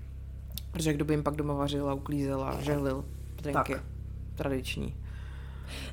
protože 0.72 0.92
kdo 0.92 1.04
by 1.04 1.12
jim 1.14 1.22
pak 1.22 1.34
doma 1.36 1.54
vařil 1.54 1.88
a 1.90 1.94
uklízel 1.94 2.42
a 2.44 2.60
žehlil 2.60 3.04
drinky 3.42 3.72
Tak. 3.72 3.82
tradiční. 4.34 4.96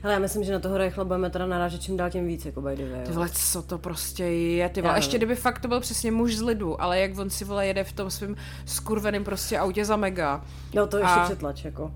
Hele, 0.01 0.13
já 0.13 0.19
myslím, 0.19 0.43
že 0.43 0.51
na 0.51 0.59
toho 0.59 0.77
rychle 0.77 1.05
budeme 1.05 1.29
teda 1.29 1.45
narážet 1.45 1.81
čím 1.81 1.97
dál 1.97 2.09
tím 2.09 2.27
víc, 2.27 2.45
jako 2.45 2.61
by 2.61 2.75
the 2.75 2.91
way, 2.91 3.05
Ty 3.05 3.11
vole, 3.11 3.29
co 3.29 3.61
to 3.61 3.77
prostě 3.77 4.23
je, 4.23 4.69
ty 4.69 4.81
vole. 4.81 4.97
Ještě 4.97 5.17
kdyby 5.17 5.35
fakt 5.35 5.59
to 5.59 5.67
byl 5.67 5.79
přesně 5.79 6.11
muž 6.11 6.35
z 6.35 6.41
lidu, 6.41 6.81
ale 6.81 6.99
jak 6.99 7.17
on 7.17 7.29
si 7.29 7.45
vole 7.45 7.67
jede 7.67 7.83
v 7.83 7.93
tom 7.93 8.11
svým 8.11 8.35
skurveným 8.65 9.23
prostě 9.23 9.59
autě 9.59 9.85
za 9.85 9.95
mega. 9.95 10.45
No 10.73 10.87
to 10.87 10.97
ještě 10.97 11.19
A- 11.19 11.25
přetlač, 11.25 11.65
jako. 11.65 11.93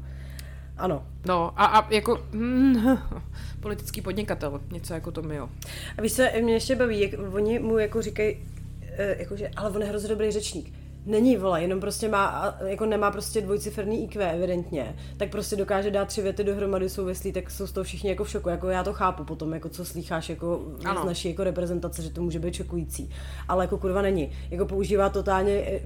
Ano. 0.77 1.03
No 1.25 1.53
a, 1.55 1.65
a 1.65 1.93
jako 1.93 2.25
mm, 2.31 2.99
politický 3.59 4.01
podnikatel, 4.01 4.61
něco 4.71 4.93
jako 4.93 5.11
to 5.11 5.33
jo. 5.33 5.49
A 5.97 6.01
víš 6.01 6.13
co, 6.13 6.23
mě 6.41 6.53
ještě 6.53 6.75
baví, 6.75 7.01
jak 7.01 7.11
oni 7.33 7.59
mu 7.59 7.77
jako 7.77 8.01
říkají, 8.01 8.37
eh, 8.81 9.15
jakože, 9.19 9.51
ale 9.55 9.69
on 9.69 9.81
je 9.81 9.87
hrozně 9.87 10.09
dobrý 10.09 10.31
řečník. 10.31 10.73
Není, 11.05 11.37
vole, 11.37 11.61
jenom 11.61 11.79
prostě 11.79 12.09
má, 12.09 12.55
jako 12.65 12.85
nemá 12.85 13.11
prostě 13.11 13.41
dvojciferný 13.41 14.03
IQ, 14.03 14.31
evidentně, 14.31 14.95
tak 15.17 15.29
prostě 15.29 15.55
dokáže 15.55 15.91
dát 15.91 16.07
tři 16.07 16.21
věty 16.21 16.43
dohromady 16.43 16.89
souvislí, 16.89 17.31
tak 17.31 17.51
jsou 17.51 17.67
z 17.67 17.71
toho 17.71 17.83
všichni 17.83 18.09
jako 18.09 18.23
v 18.23 18.29
šoku, 18.29 18.49
jako 18.49 18.69
já 18.69 18.83
to 18.83 18.93
chápu 18.93 19.23
potom, 19.23 19.53
jako 19.53 19.69
co 19.69 19.85
slýcháš 19.85 20.29
jako 20.29 20.61
Ano. 20.85 21.01
z 21.01 21.05
naší 21.05 21.29
jako 21.29 21.43
reprezentace, 21.43 22.01
že 22.01 22.09
to 22.09 22.21
může 22.21 22.39
být 22.39 22.53
šokující, 22.53 23.09
ale 23.47 23.63
jako 23.63 23.77
kurva 23.77 24.01
není, 24.01 24.31
jako 24.51 24.65
používá 24.65 25.09
totálně 25.09 25.51
eh, 25.53 25.79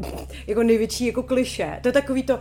jako 0.48 0.64
největší 0.64 1.06
jako 1.06 1.24
kliše, 1.24 1.80
to 1.82 1.88
je 1.88 1.92
takový 1.92 2.24
to, 2.24 2.40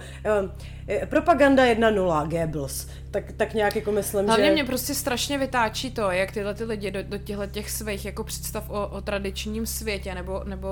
eh, 0.88 1.06
propaganda 1.06 1.64
1.0, 1.64 2.26
Goebbels, 2.28 2.86
tak, 3.10 3.32
tak 3.32 3.54
nějak 3.54 3.76
jako 3.76 3.92
myslím, 3.92 4.26
Hlavně 4.26 4.46
že... 4.46 4.52
mě 4.52 4.64
prostě 4.64 4.94
strašně 4.94 5.38
vytáčí 5.38 5.90
to, 5.90 6.10
jak 6.10 6.32
tyhle 6.32 6.54
ty 6.54 6.64
lidi 6.64 6.90
do, 6.90 7.02
do 7.02 7.18
těchto 7.18 7.46
těch 7.46 7.70
svých 7.70 8.04
jako 8.04 8.24
představ 8.24 8.70
o, 8.70 8.86
o 8.86 9.00
tradičním 9.00 9.66
světě 9.66 10.14
nebo, 10.14 10.42
nebo 10.44 10.68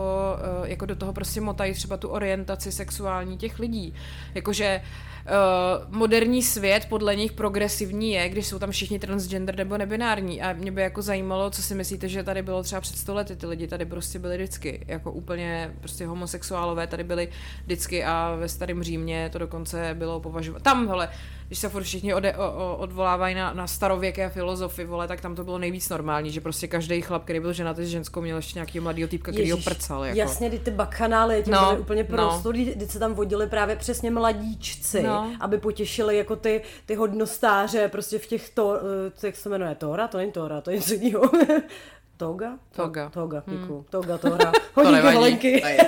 uh, 0.61 0.69
jako 0.69 0.87
do 0.87 0.97
toho 0.97 1.13
prostě 1.13 1.41
motají 1.41 1.75
třeba 1.75 1.97
tu 1.97 2.09
orientaci 2.09 2.73
sexuální 2.73 3.39
těch 3.39 3.59
lidí. 3.59 3.95
Jakože 4.35 4.81
uh, 4.81 5.97
moderní 5.97 6.43
svět 6.43 6.87
podle 6.89 7.17
nich 7.17 7.33
progresivní 7.33 8.13
je, 8.13 8.29
když 8.29 8.47
jsou 8.47 8.59
tam 8.59 8.71
všichni 8.71 8.99
transgender 8.99 9.57
nebo 9.57 9.79
nebinární. 9.79 10.43
A 10.43 10.53
mě 10.53 10.73
by 10.73 10.83
jako 10.83 11.03
zajímalo, 11.03 11.51
co 11.51 11.63
si 11.63 11.75
myslíte, 11.75 12.09
že 12.09 12.23
tady 12.23 12.43
bylo 12.43 12.63
třeba 12.63 12.81
před 12.81 12.97
100 12.99 13.15
lety. 13.15 13.37
Ty 13.37 13.47
lidi 13.47 13.67
tady 13.67 13.85
prostě 13.85 14.19
byli 14.19 14.37
vždycky. 14.37 14.85
Jako 14.89 15.13
úplně 15.13 15.75
prostě 15.81 16.07
homosexuálové 16.07 16.87
tady 16.87 17.05
byli 17.05 17.29
vždycky 17.65 18.05
a 18.05 18.37
ve 18.41 18.49
starém 18.49 18.83
Římě 18.83 19.31
to 19.33 19.39
dokonce 19.39 19.95
bylo 19.95 20.21
považováno. 20.21 20.63
Tam, 20.63 20.89
hele, 20.89 21.09
když 21.47 21.59
se 21.59 21.69
furt 21.69 21.83
všichni 21.83 22.15
ode, 22.15 22.35
o, 22.37 22.53
o, 22.53 22.77
odvolávají 22.77 23.35
na, 23.35 23.53
na 23.53 23.67
starověké 23.67 24.29
filozofy, 24.29 24.85
vole, 24.85 25.09
tak 25.09 25.21
tam 25.21 25.35
to 25.35 25.45
bylo 25.45 25.59
nejvíc 25.59 25.89
normální, 25.89 26.31
že 26.31 26.41
prostě 26.41 26.67
každý 26.69 27.01
chlap, 27.03 27.25
který 27.25 27.41
byl 27.41 27.53
ženatý 27.53 27.85
s 27.85 27.89
ženskou, 27.89 28.21
měl 28.21 28.37
ještě 28.37 28.59
nějaký 28.59 28.81
mladýho 28.81 29.09
týpka, 29.09 29.33
který 29.33 29.51
ho 29.51 29.59
prcal. 29.59 30.05
Jako. 30.05 30.19
Jasně, 30.19 30.51
ty, 30.51 30.59
ty 30.59 30.71
bakchanály, 30.71 31.43
tím 31.43 31.53
No, 31.55 31.67
byly 31.69 31.81
úplně 31.81 32.05
prosto, 32.05 32.53
no. 32.53 32.59
kdy 32.59 32.87
se 32.89 32.99
tam 32.99 33.15
vodili 33.15 33.47
právě 33.47 33.77
přesně 33.77 34.11
mladíčci, 34.11 35.03
No. 35.03 35.31
aby 35.41 35.59
potěšili 35.59 36.17
jako 36.17 36.37
ty, 36.37 36.63
ty 36.87 36.95
hodnostáře 36.95 37.89
prostě 37.89 38.19
v 38.19 38.27
těch, 38.27 38.51
to, 38.51 38.79
eh, 39.23 39.27
jak 39.27 39.37
se 39.37 39.49
jmenuje, 39.49 39.75
Tora? 39.75 40.09
To 40.09 40.19
není 40.19 40.33
Tora, 40.33 40.61
to 40.61 40.71
je 40.71 40.77
něco 40.77 40.95
jiného. 40.95 41.31
Toga? 42.17 42.51
To- 42.77 42.83
Toga. 42.83 43.11
Toga, 43.11 43.43
děkuju. 43.47 43.87
Toga, 43.91 44.19
Tora. 44.29 44.37
to 44.53 44.53
Hodinky, 44.75 44.93
nevadí. 44.97 45.17
holenky. 45.17 45.61
To 45.61 45.67
je, 45.67 45.79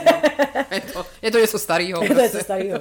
je, 0.71 0.81
to, 0.81 1.05
je 1.23 1.31
to 1.31 1.39
něco 1.39 1.59
starého. 1.59 2.07
to 2.15 2.21
je 2.21 2.29
co 2.31 2.39
starého. 2.39 2.79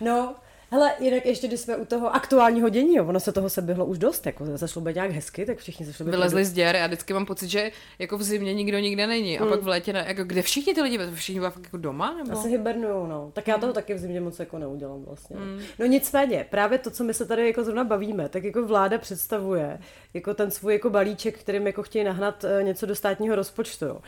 No, 0.00 0.34
hele, 0.70 0.92
jinak 1.00 1.26
ještě, 1.26 1.48
když 1.48 1.60
jsme 1.60 1.76
u 1.76 1.84
toho 1.84 2.14
aktuálního 2.14 2.68
dění, 2.68 2.94
jo, 2.96 3.06
ono 3.06 3.20
se 3.20 3.32
toho 3.32 3.50
se 3.50 3.62
bylo 3.62 3.86
už 3.86 3.98
dost, 3.98 4.26
jako 4.26 4.44
zašlo 4.56 4.82
být 4.82 4.94
nějak 4.94 5.10
hezky, 5.10 5.46
tak 5.46 5.58
všichni 5.58 5.86
zašlo 5.86 6.04
být 6.04 6.10
Vylezli 6.10 6.44
z 6.44 6.52
děr 6.52 6.76
a 6.76 6.86
vždycky 6.86 7.12
mám 7.12 7.26
pocit, 7.26 7.48
že 7.48 7.70
jako 7.98 8.18
v 8.18 8.22
zimě 8.22 8.54
nikdo 8.54 8.78
nikde 8.78 9.06
není. 9.06 9.38
A 9.38 9.46
pak 9.46 9.62
v 9.62 9.68
létě, 9.68 9.92
ne, 9.92 10.04
jako 10.08 10.24
kde 10.24 10.42
všichni 10.42 10.74
ty 10.74 10.82
lidi, 10.82 10.98
všichni 11.14 11.40
byli 11.40 11.52
fakt 11.52 11.64
jako 11.64 11.76
doma? 11.76 12.14
Nebo? 12.14 12.32
Asi 12.38 12.48
hibernujou, 12.48 13.06
no. 13.06 13.30
Tak 13.32 13.48
já 13.48 13.58
toho 13.58 13.72
taky 13.72 13.94
v 13.94 13.98
zimě 13.98 14.20
moc 14.20 14.38
jako 14.38 14.58
neudělám 14.58 15.02
vlastně. 15.04 15.36
Mm. 15.36 15.60
No 15.78 15.86
nicméně, 15.86 16.46
právě 16.50 16.78
to, 16.78 16.90
co 16.90 17.04
my 17.04 17.14
se 17.14 17.26
tady 17.26 17.46
jako 17.46 17.64
zrovna 17.64 17.84
bavíme, 17.84 18.28
tak 18.28 18.44
jako 18.44 18.66
vláda 18.66 18.98
představuje 18.98 19.78
jako 20.14 20.34
ten 20.34 20.50
svůj 20.50 20.72
jako 20.72 20.90
balíček, 20.90 21.38
kterým 21.38 21.66
jako 21.66 21.82
chtějí 21.82 22.04
nahnat 22.04 22.44
eh, 22.44 22.62
něco 22.62 22.86
do 22.86 22.94
státního 22.94 23.36
rozpočtu. 23.36 23.84
Jo. 23.84 23.98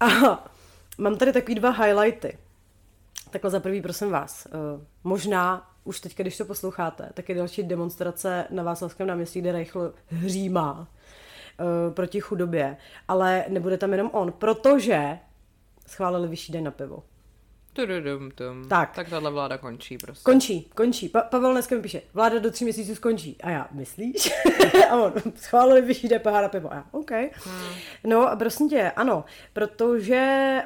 A 0.00 0.06
mám 0.98 1.16
tady 1.16 1.32
takový 1.32 1.54
dva 1.54 1.70
highlighty. 1.70 2.38
Takhle 3.30 3.50
za 3.50 3.60
prvý, 3.60 3.82
prosím 3.82 4.10
vás. 4.10 4.46
eh, 4.46 4.50
Možná 5.04 5.70
už 5.88 6.00
teď, 6.00 6.16
když 6.16 6.36
to 6.36 6.44
posloucháte, 6.44 7.10
tak 7.14 7.28
je 7.28 7.34
další 7.34 7.62
demonstrace 7.62 8.46
na 8.50 8.62
Václavském 8.62 9.06
náměstí, 9.06 9.40
kde 9.40 9.52
Reichl 9.52 9.94
hřímá 10.06 10.88
eh, 10.88 11.90
proti 11.94 12.20
chudobě. 12.20 12.76
Ale 13.08 13.44
nebude 13.48 13.78
tam 13.78 13.92
jenom 13.92 14.10
on, 14.12 14.32
protože 14.32 15.18
schválili 15.86 16.28
vyšší 16.28 16.52
den 16.52 16.64
na 16.64 16.70
pivo. 16.70 17.02
Tududum, 17.78 18.30
tum. 18.30 18.68
Tak. 18.68 18.94
tak 18.94 19.08
tahle 19.08 19.30
vláda 19.30 19.58
končí 19.58 19.98
prostě. 19.98 20.24
Končí, 20.24 20.70
končí. 20.74 21.08
Pa- 21.08 21.22
Pavel 21.22 21.52
dneska 21.52 21.74
mi 21.74 21.82
píše, 21.82 22.02
vláda 22.14 22.38
do 22.38 22.50
tří 22.50 22.64
měsíců 22.64 22.94
skončí. 22.94 23.36
A 23.42 23.50
já, 23.50 23.68
myslíš? 23.72 24.32
a 24.90 24.96
on, 24.96 25.12
schválili 25.36 25.82
vyšší 25.82 26.08
DPH 26.08 26.26
na 26.26 26.48
pivo. 26.48 26.72
A 26.72 26.74
já, 26.74 26.84
OK. 26.90 27.10
Hmm. 27.10 27.74
No 28.04 28.28
a 28.28 28.36
prosím 28.36 28.68
tě, 28.68 28.90
ano, 28.96 29.24
protože 29.52 30.14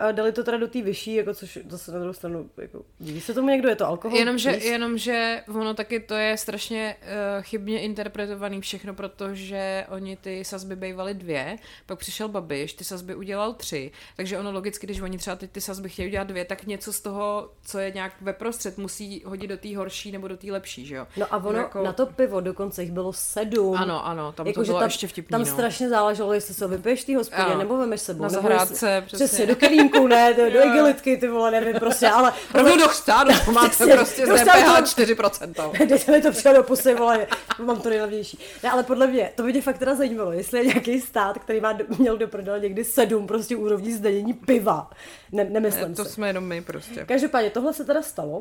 eh, 0.00 0.12
dali 0.12 0.32
to 0.32 0.44
teda 0.44 0.56
do 0.56 0.68
té 0.68 0.82
vyšší, 0.82 1.14
jako 1.14 1.34
což 1.34 1.58
zase 1.68 1.92
na 1.92 1.98
druhou 1.98 2.12
stranu, 2.12 2.50
jako, 2.56 2.82
diví 2.98 3.20
se 3.20 3.34
tomu 3.34 3.48
někdo, 3.48 3.68
je 3.68 3.76
to 3.76 3.86
alkohol? 3.86 4.18
Jenomže, 4.18 4.50
Please? 4.50 4.66
jenomže 4.66 5.42
ono 5.48 5.74
taky 5.74 6.00
to 6.00 6.14
je 6.14 6.36
strašně 6.36 6.96
uh, 7.02 7.42
chybně 7.42 7.80
interpretovaný 7.80 8.60
všechno, 8.60 8.94
protože 8.94 9.86
oni 9.88 10.16
ty 10.16 10.44
sazby 10.44 10.76
bývaly 10.76 11.14
dvě, 11.14 11.58
pak 11.86 11.98
přišel 11.98 12.28
Babiš, 12.28 12.72
ty 12.72 12.84
sazby 12.84 13.14
udělal 13.14 13.52
tři, 13.52 13.90
takže 14.16 14.38
ono 14.38 14.52
logicky, 14.52 14.86
když 14.86 15.00
oni 15.00 15.18
třeba 15.18 15.36
teď 15.36 15.50
ty 15.50 15.60
sazby 15.60 15.88
chtějí 15.88 16.08
udělat 16.08 16.26
dvě, 16.26 16.44
tak 16.44 16.66
něco 16.66 16.92
z 16.92 17.01
toho, 17.02 17.50
co 17.64 17.78
je 17.78 17.90
nějak 17.90 18.12
ve 18.20 18.32
prostřed, 18.32 18.78
musí 18.78 19.22
hodit 19.26 19.46
do 19.46 19.56
té 19.56 19.76
horší 19.76 20.12
nebo 20.12 20.28
do 20.28 20.36
té 20.36 20.46
lepší, 20.52 20.86
že 20.86 20.94
jo? 20.94 21.06
No 21.16 21.26
a 21.30 21.36
ono, 21.44 21.58
Jako- 21.58 21.82
na 21.82 21.92
to 21.92 22.06
pivo 22.06 22.40
dokonce 22.40 22.82
jich 22.82 22.92
bylo 22.92 23.12
sedm. 23.12 23.74
Ano, 23.76 24.06
ano, 24.06 24.32
tam 24.32 24.44
to 24.44 24.50
Jakože 24.50 24.66
bylo 24.66 24.78
tam, 24.78 24.86
ještě 24.86 25.08
vtipný, 25.08 25.30
Tam 25.30 25.40
no. 25.40 25.46
strašně 25.46 25.88
záleželo, 25.88 26.32
jestli 26.32 26.54
se 26.54 26.66
vypiješ 26.66 27.04
té 27.04 27.16
hospodě, 27.16 27.42
Ano. 27.42 27.58
nebo 27.58 27.76
vemeš 27.76 28.00
sebou. 28.00 28.22
Na 28.22 28.28
nebo 28.28 28.42
zahrádce, 28.42 28.90
jestli, 28.90 29.06
přesně. 29.06 29.26
přesně. 29.26 29.46
do 29.46 29.56
kelímku, 29.56 30.06
ne, 30.06 30.34
do, 30.34 30.50
do 30.50 30.66
igelitky, 30.66 31.16
ty 31.16 31.28
vole, 31.28 31.50
nevím, 31.50 31.74
prostě, 31.74 32.08
ale... 32.08 32.32
Rovnou 32.54 32.76
do 32.78 32.88
chřtánu, 32.88 33.30
to 33.44 33.52
máte 33.52 33.86
prostě 33.86 34.26
z 34.26 34.30
DPH 34.30 34.94
to- 34.94 35.02
4%. 35.02 35.86
Dejte 35.88 36.12
mi 36.12 36.22
to 36.22 36.30
přímo 36.30 36.54
do 36.54 36.62
pusy, 36.62 36.94
vole, 36.94 37.26
mám 37.64 37.80
to 37.80 37.88
nejlevnější. 37.88 38.38
Ne, 38.62 38.70
ale 38.70 38.82
podle 38.82 39.06
mě, 39.06 39.32
to 39.36 39.42
by 39.42 39.52
mě 39.52 39.62
fakt 39.62 39.78
teda 39.78 39.94
zajímalo, 39.94 40.32
jestli 40.32 40.58
je 40.58 40.64
nějaký 40.66 41.00
stát, 41.00 41.38
který 41.38 41.60
má, 41.60 41.78
měl 41.98 42.18
do 42.18 42.28
prdele 42.28 42.60
někdy 42.60 42.84
sedm 42.84 43.26
prostě 43.26 43.56
úrovní 43.56 43.92
zdanění 43.92 44.32
piva. 44.32 44.90
Ne, 45.32 45.44
nemyslím 45.44 45.94
To 45.94 46.04
si. 46.04 46.10
jsme 46.10 46.26
jenom 46.28 46.44
my 46.44 46.60
prostě. 46.62 47.04
Každopádně, 47.04 47.50
tohle 47.50 47.72
se 47.72 47.84
teda 47.84 48.02
stalo. 48.02 48.38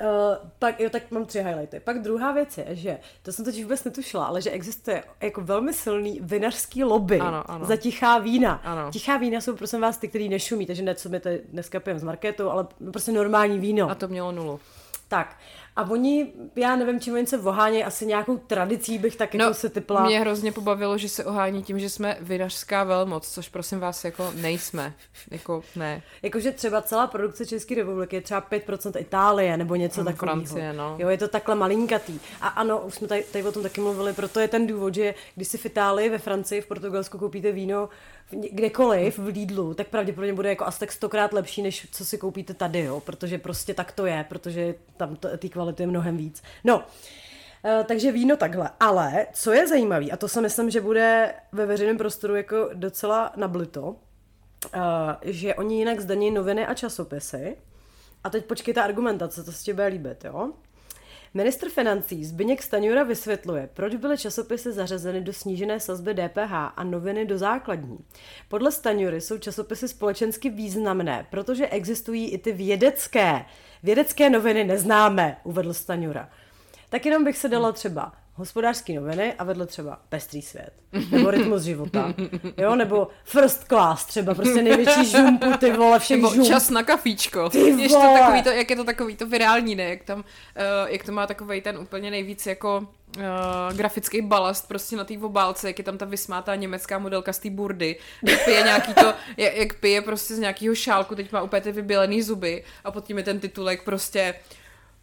Uh, 0.00 0.06
pak, 0.58 0.80
jo, 0.80 0.90
tak 0.90 1.10
mám 1.10 1.26
tři 1.26 1.38
highlighty. 1.42 1.80
Pak 1.80 2.02
druhá 2.02 2.32
věc 2.32 2.58
je, 2.58 2.66
že 2.70 2.98
to 3.22 3.32
jsem 3.32 3.44
totiž 3.44 3.62
vůbec 3.62 3.84
netušila, 3.84 4.24
ale 4.24 4.42
že 4.42 4.50
existuje 4.50 5.04
jako 5.22 5.40
velmi 5.40 5.72
silný 5.72 6.20
vinařský 6.22 6.84
lobby 6.84 7.20
Ano, 7.20 7.50
ano. 7.50 7.64
za 7.64 7.76
tichá 7.76 8.18
vína. 8.18 8.52
Ano. 8.64 8.90
Tichá 8.92 9.16
vína 9.16 9.40
jsou 9.40 9.56
prosím 9.56 9.80
vás 9.80 9.98
ty, 9.98 10.08
který 10.08 10.28
nešumí, 10.28 10.66
takže 10.66 10.82
ne, 10.82 10.94
co 10.94 11.08
my 11.08 11.20
tady 11.20 11.40
dneska 11.48 11.80
pijeme 11.80 12.00
z 12.00 12.02
marketu, 12.02 12.50
ale 12.50 12.66
prostě 12.92 13.12
normální 13.12 13.58
víno. 13.58 13.90
A 13.90 13.94
to 13.94 14.08
mělo 14.08 14.32
nulu. 14.32 14.60
Tak. 15.10 15.36
A 15.76 15.90
oni, 15.90 16.32
já 16.56 16.76
nevím, 16.76 17.00
čím 17.00 17.14
oni 17.14 17.26
se 17.26 17.38
ohánějí, 17.38 17.84
asi 17.84 18.06
nějakou 18.06 18.36
tradicí 18.38 18.98
bych 18.98 19.16
tak 19.16 19.34
jako 19.34 19.54
se 19.54 19.68
typla. 19.68 20.00
No, 20.00 20.06
Mě 20.06 20.20
hrozně 20.20 20.52
pobavilo, 20.52 20.98
že 20.98 21.08
se 21.08 21.24
ohání 21.24 21.62
tím, 21.62 21.78
že 21.78 21.88
jsme 21.90 22.16
vinařská 22.20 22.84
velmoc, 22.84 23.28
což 23.30 23.48
prosím 23.48 23.80
vás 23.80 24.04
jako 24.04 24.32
nejsme. 24.36 24.94
Jako 25.30 25.62
ne. 25.76 26.02
Jakože 26.22 26.52
třeba 26.52 26.82
celá 26.82 27.06
produkce 27.06 27.46
České 27.46 27.74
republiky 27.74 28.16
je 28.16 28.22
třeba 28.22 28.42
5% 28.50 29.00
Itálie 29.00 29.56
nebo 29.56 29.74
něco 29.74 30.00
Mm, 30.00 30.06
takového. 30.06 30.36
Francie, 30.40 30.72
no. 30.72 30.96
Jo, 30.98 31.08
je 31.08 31.18
to 31.18 31.28
takhle 31.28 31.54
malinkatý. 31.54 32.20
A 32.40 32.48
ano, 32.48 32.78
už 32.80 32.94
jsme 32.94 33.08
tady, 33.08 33.22
tady 33.22 33.44
o 33.44 33.52
tom 33.52 33.62
taky 33.62 33.80
mluvili, 33.80 34.12
proto 34.12 34.40
je 34.40 34.48
ten 34.48 34.66
důvod, 34.66 34.94
že 34.94 35.14
když 35.34 35.48
si 35.48 35.58
v 35.58 35.66
Itálii, 35.66 36.08
ve 36.08 36.18
Francii, 36.18 36.60
v 36.60 36.66
Portugalsku 36.66 37.18
koupíte 37.18 37.52
víno 37.52 37.88
kdekoliv 38.30 39.18
v 39.18 39.26
Lidlu, 39.26 39.74
tak 39.74 39.88
pravděpodobně 39.88 40.34
bude 40.34 40.48
jako 40.48 40.64
asi 40.64 40.80
tak 40.80 40.92
stokrát 40.92 41.32
lepší, 41.32 41.62
než 41.62 41.86
co 41.92 42.04
si 42.04 42.18
koupíte 42.18 42.54
tady, 42.54 42.80
jo, 42.80 43.00
protože 43.00 43.38
prostě 43.38 43.74
tak 43.74 43.92
to 43.92 44.06
je, 44.06 44.24
protože 44.28 44.74
tam 44.96 45.16
té 45.16 45.48
kvality 45.48 45.82
je 45.82 45.86
mnohem 45.86 46.16
víc. 46.16 46.42
No, 46.64 46.84
Eh, 47.64 47.84
takže 47.88 48.12
víno 48.12 48.36
takhle. 48.36 48.70
Ale 48.80 49.26
co 49.32 49.52
je 49.52 49.68
zajímavé, 49.68 50.06
a 50.06 50.16
to 50.16 50.28
si 50.28 50.40
myslím, 50.40 50.70
že 50.70 50.80
bude 50.80 51.34
ve 51.52 51.66
veřejném 51.66 51.98
prostoru 51.98 52.34
jako 52.34 52.70
docela 52.74 53.32
nablito, 53.36 53.82
uh, 53.84 53.96
že 55.22 55.54
oni 55.54 55.78
jinak 55.78 56.00
zdaní 56.00 56.30
noviny 56.30 56.66
a 56.66 56.74
časopisy. 56.74 57.56
A 58.24 58.30
teď 58.30 58.44
počkejte 58.44 58.82
argumentace, 58.82 59.44
to 59.44 59.52
se 59.52 59.64
ti 59.64 59.72
bude 59.72 59.86
líbit, 59.86 60.24
jo? 60.24 60.52
Ministr 61.34 61.68
financí 61.68 62.24
Zbyněk 62.24 62.62
Staňura 62.62 63.02
vysvětluje, 63.02 63.68
proč 63.74 63.94
byly 63.94 64.18
časopisy 64.18 64.72
zařazeny 64.72 65.20
do 65.20 65.32
snížené 65.32 65.80
sazby 65.80 66.14
DPH 66.14 66.52
a 66.52 66.84
noviny 66.84 67.26
do 67.26 67.38
základní. 67.38 67.98
Podle 68.48 68.72
Staňury 68.72 69.20
jsou 69.20 69.38
časopisy 69.38 69.88
společensky 69.88 70.50
významné, 70.50 71.26
protože 71.30 71.68
existují 71.68 72.30
i 72.30 72.38
ty 72.38 72.52
vědecké. 72.52 73.44
Vědecké 73.82 74.30
noviny 74.30 74.64
neznáme, 74.64 75.36
uvedl 75.44 75.74
Staňura. 75.74 76.28
Tak 76.88 77.06
jenom 77.06 77.24
bych 77.24 77.38
se 77.38 77.48
dala 77.48 77.72
třeba 77.72 78.12
hospodářské 78.40 78.92
noviny 78.92 79.34
a 79.38 79.44
vedle 79.44 79.66
třeba 79.66 80.00
Pestrý 80.08 80.42
svět, 80.42 80.70
nebo 81.10 81.30
Rytmus 81.30 81.62
života, 81.62 82.14
jo, 82.56 82.74
nebo 82.74 83.08
First 83.24 83.64
Class 83.68 84.04
třeba, 84.04 84.34
prostě 84.34 84.62
největší 84.62 85.06
žumpu, 85.06 85.52
ty 85.58 85.72
vole, 85.72 85.98
všech 85.98 86.16
Nebo 86.16 86.34
žump. 86.34 86.46
čas 86.46 86.70
na 86.70 86.82
kafíčko. 86.82 87.50
Ty 87.50 87.58
Ještě 87.58 87.96
vole. 87.98 88.20
takový 88.20 88.42
to, 88.42 88.48
jak 88.48 88.70
je 88.70 88.76
to 88.76 88.84
takový 88.84 89.16
to 89.16 89.26
virální, 89.26 89.74
ne? 89.74 89.84
Jak, 89.84 90.02
tam, 90.04 90.18
uh, 90.18 90.24
jak 90.86 91.04
to 91.04 91.12
má 91.12 91.26
takový 91.26 91.60
ten 91.60 91.78
úplně 91.78 92.10
nejvíc 92.10 92.46
jako 92.46 92.86
uh, 93.16 93.76
grafický 93.76 94.22
balast 94.22 94.68
prostě 94.68 94.96
na 94.96 95.04
té 95.04 95.14
obálce, 95.18 95.66
jak 95.66 95.78
je 95.78 95.84
tam 95.84 95.98
ta 95.98 96.04
vysmátá 96.04 96.54
německá 96.54 96.98
modelka 96.98 97.32
z 97.32 97.38
té 97.38 97.50
burdy, 97.50 97.96
jak 98.28 98.44
pije 98.44 98.62
nějaký 98.62 98.94
to, 98.94 99.14
jak, 99.36 99.56
jak 99.56 99.74
pije 99.74 100.00
prostě 100.00 100.34
z 100.34 100.38
nějakého 100.38 100.74
šálku, 100.74 101.14
teď 101.14 101.32
má 101.32 101.42
úplně 101.42 101.60
ty 101.60 101.72
vybělený 101.72 102.22
zuby 102.22 102.64
a 102.84 102.90
pod 102.90 103.04
tím 103.04 103.18
je 103.18 103.24
ten 103.24 103.40
titulek 103.40 103.82
prostě 103.82 104.34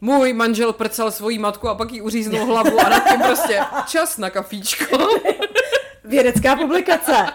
můj 0.02 0.34
manžel 0.34 0.74
prcal 0.74 1.12
svoji 1.12 1.38
matku 1.40 1.70
a 1.70 1.76
pak 1.76 1.92
jí 1.92 2.02
uříznul 2.02 2.46
hlavu 2.46 2.80
a 2.80 2.90
nad 2.90 3.10
tím 3.10 3.22
prostě 3.22 3.62
čas 3.88 4.18
na 4.18 4.30
kafíčko. 4.30 4.98
Vědecká 6.04 6.56
publikace. 6.56 7.26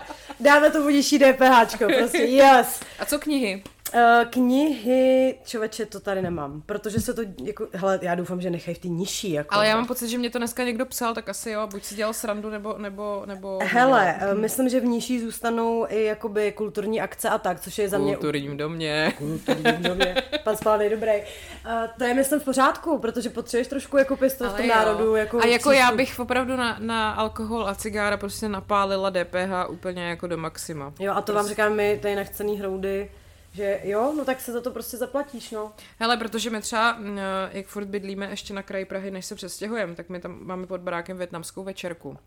Dáme 0.40 0.70
to 0.70 0.90
nižší 0.90 1.18
DPHčko, 1.18 1.84
prostě 1.98 2.18
yes. 2.18 2.80
A 2.98 3.04
co 3.04 3.18
knihy? 3.18 3.62
Uh, 3.95 4.24
knihy, 4.30 5.38
člověče, 5.45 5.86
to 5.86 6.01
tady 6.01 6.22
nemám, 6.22 6.62
protože 6.66 7.01
se 7.01 7.14
to, 7.14 7.22
jako, 7.45 7.68
hele, 7.72 7.99
já 8.03 8.14
doufám, 8.14 8.40
že 8.40 8.51
nechají 8.51 8.74
v 8.74 8.78
té 8.78 8.88
nižší, 8.88 9.32
jako. 9.32 9.55
Ale 9.55 9.66
já 9.68 9.76
mám 9.76 9.86
pocit, 9.86 10.09
že 10.09 10.18
mě 10.18 10.30
to 10.30 10.38
dneska 10.38 10.64
někdo 10.64 10.86
psal, 10.86 11.14
tak 11.14 11.28
asi 11.28 11.51
jo, 11.51 11.66
buď 11.66 11.84
si 11.84 11.95
dělal 11.95 12.12
srandu, 12.12 12.51
nebo... 12.51 12.74
nebo, 12.78 13.22
nebo 13.26 13.59
Hele, 13.62 14.16
uh, 14.32 14.38
myslím, 14.38 14.68
že 14.68 14.80
v 14.80 14.84
nižší 14.84 15.20
zůstanou 15.20 15.86
i 15.88 16.05
jakoby 16.05 16.53
kulturní 16.53 17.01
akce 17.01 17.28
a 17.28 17.38
tak, 17.38 17.61
což 17.61 17.78
je 17.78 17.88
za 17.88 17.99
mě 17.99 18.16
Kulturním 18.16 18.57
domě. 18.57 19.12
kulturní 19.18 19.82
domě. 19.82 20.14
Pan 20.45 20.57
Spálený 20.57 20.90
dobrý. 20.90 21.12
Uh, 21.12 21.72
to 21.99 22.05
je 22.05 22.14
myslím 22.14 22.40
v 22.40 22.45
pořádku, 22.45 22.99
protože 22.99 23.30
potřebuješ 23.30 23.68
trošku 23.68 23.97
jako 23.97 24.16
pěstovat 24.16 24.55
v 24.55 24.57
tom 24.57 24.66
jo. 24.66 24.74
národu. 24.74 25.16
Jako 25.16 25.38
a 25.43 25.47
jako 25.47 25.70
já 25.72 25.78
přístup. 25.80 25.97
bych 25.97 26.18
opravdu 26.20 26.57
na, 26.57 26.76
na 26.80 27.11
alkohol 27.12 27.68
a 27.68 27.74
cigára 27.74 28.16
prostě 28.16 28.49
napálila 28.49 29.11
DPH 29.11 29.68
úplně 29.70 30.09
jako 30.09 30.26
do 30.26 30.36
maxima. 30.36 30.93
Jo, 31.01 31.12
a 31.14 31.20
to 31.22 31.32
vám 31.32 31.47
říkáme 31.47 31.74
my, 31.76 31.99
tady 32.03 32.16
nechcený 32.16 32.59
hroudy, 32.59 33.11
že 33.53 33.80
jo, 33.84 34.14
no 34.16 34.24
tak 34.24 34.40
se 34.40 34.53
za 34.53 34.61
to 34.61 34.70
prostě 34.70 34.96
zaplatíš, 34.96 35.50
no. 35.50 35.72
Hele, 35.98 36.16
protože 36.16 36.50
my 36.50 36.61
třeba, 36.61 36.92
mm, 36.92 37.18
jak 37.53 37.66
furt 37.66 37.84
bydlíme 37.84 38.30
ještě 38.30 38.55
na 38.55 38.62
kraji 38.62 38.84
Prahy, 38.84 39.11
než 39.11 39.26
se 39.26 39.34
přestěhujeme, 39.34 39.94
tak 39.94 40.09
my 40.09 40.20
tam 40.20 40.38
máme 40.46 40.66
pod 40.66 40.80
barákem 40.80 41.16
větnamskou 41.18 41.64
večerku. 41.64 42.18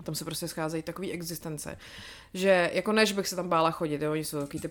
A 0.00 0.02
tam 0.02 0.14
se 0.14 0.24
prostě 0.24 0.48
scházejí 0.48 0.82
takový 0.82 1.12
existence, 1.12 1.78
že 2.34 2.70
jako 2.72 2.92
než 2.92 3.12
bych 3.12 3.28
se 3.28 3.36
tam 3.36 3.48
bála 3.48 3.70
chodit, 3.70 4.02
jo, 4.02 4.12
oni 4.12 4.24
jsou 4.24 4.40
takový 4.40 4.60
ty 4.60 4.70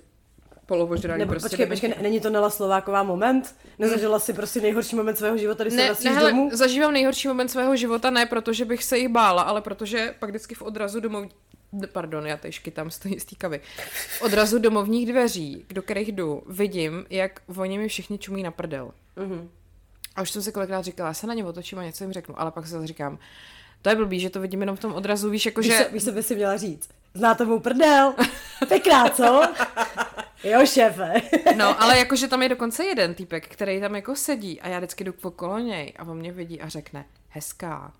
polovožraný 0.65 1.19
Nebo 1.19 1.29
prostě. 1.31 1.49
počkej, 1.49 1.65
počkej, 1.65 1.89
ne- 1.89 1.95
není 2.01 2.19
to 2.19 2.29
Nela 2.29 2.49
Slováková 2.49 3.03
moment? 3.03 3.55
Nezažila 3.79 4.19
si 4.19 4.33
prostě 4.33 4.61
nejhorší 4.61 4.95
moment 4.95 5.17
svého 5.17 5.37
života, 5.37 5.63
když 5.63 5.73
se 5.73 5.79
ne, 5.79 5.85
vracíš 5.85 6.05
ne, 6.05 6.11
hele, 6.11 6.31
domů? 6.31 6.49
zažívám 6.53 6.93
nejhorší 6.93 7.27
moment 7.27 7.49
svého 7.49 7.75
života, 7.75 8.09
ne 8.09 8.25
protože 8.25 8.65
bych 8.65 8.83
se 8.83 8.97
jich 8.97 9.09
bála, 9.09 9.41
ale 9.41 9.61
protože 9.61 10.15
pak 10.19 10.29
vždycky 10.29 10.55
v 10.55 10.61
odrazu 10.61 10.99
domov... 10.99 11.25
Pardon, 11.91 12.27
já 12.27 12.37
tady 12.37 12.51
škytám 12.51 12.91
z 12.91 12.99
té- 12.99 13.35
kavy. 13.37 13.61
Odrazu 14.21 14.59
domovních 14.59 15.07
dveří, 15.11 15.65
do 15.69 15.81
kterých 15.81 16.11
jdu, 16.11 16.43
vidím, 16.49 17.05
jak 17.09 17.41
oni 17.57 17.77
mi 17.77 17.87
všichni 17.87 18.17
čumí 18.17 18.43
na 18.43 18.51
prdel. 18.51 18.91
Mhm. 19.15 19.49
A 20.15 20.21
už 20.21 20.31
jsem 20.31 20.41
si 20.41 20.51
kolikrát 20.51 20.81
říkala, 20.81 21.07
já 21.09 21.13
se 21.13 21.27
na 21.27 21.33
ně 21.33 21.45
otočím 21.45 21.79
a 21.79 21.83
něco 21.83 22.03
jim 22.03 22.13
řeknu, 22.13 22.41
ale 22.41 22.51
pak 22.51 22.65
se 22.65 22.71
zase 22.71 22.87
říkám, 22.87 23.19
to 23.81 23.89
je 23.89 23.95
blbý, 23.95 24.19
že 24.19 24.29
to 24.29 24.39
vidím 24.39 24.59
jenom 24.61 24.75
v 24.75 24.79
tom 24.79 24.93
odrazu, 24.93 25.29
víš, 25.29 25.45
jako 25.45 25.61
Víš, 25.61 25.71
že... 25.77 25.85
co, 25.85 25.93
víš, 25.93 26.03
co 26.03 26.11
by 26.11 26.23
si 26.23 26.35
měla 26.35 26.57
říct? 26.57 26.89
Znáte 27.13 27.45
mou 27.45 27.59
prdel? 27.59 28.15
Pěkná, 28.67 29.09
co? 29.09 29.41
Jo, 30.43 30.65
šéfe. 30.65 31.13
No, 31.55 31.81
ale 31.83 31.97
jakože 31.97 32.27
tam 32.27 32.41
je 32.43 32.49
dokonce 32.49 32.85
jeden 32.85 33.13
týpek, 33.13 33.47
který 33.47 33.81
tam 33.81 33.95
jako 33.95 34.15
sedí 34.15 34.61
a 34.61 34.67
já 34.67 34.77
vždycky 34.79 35.03
jdu 35.03 35.13
okolo 35.21 35.59
něj 35.59 35.93
a 35.97 36.03
on 36.03 36.17
mě 36.17 36.31
vidí 36.31 36.61
a 36.61 36.69
řekne, 36.69 37.05
hezká. 37.29 37.93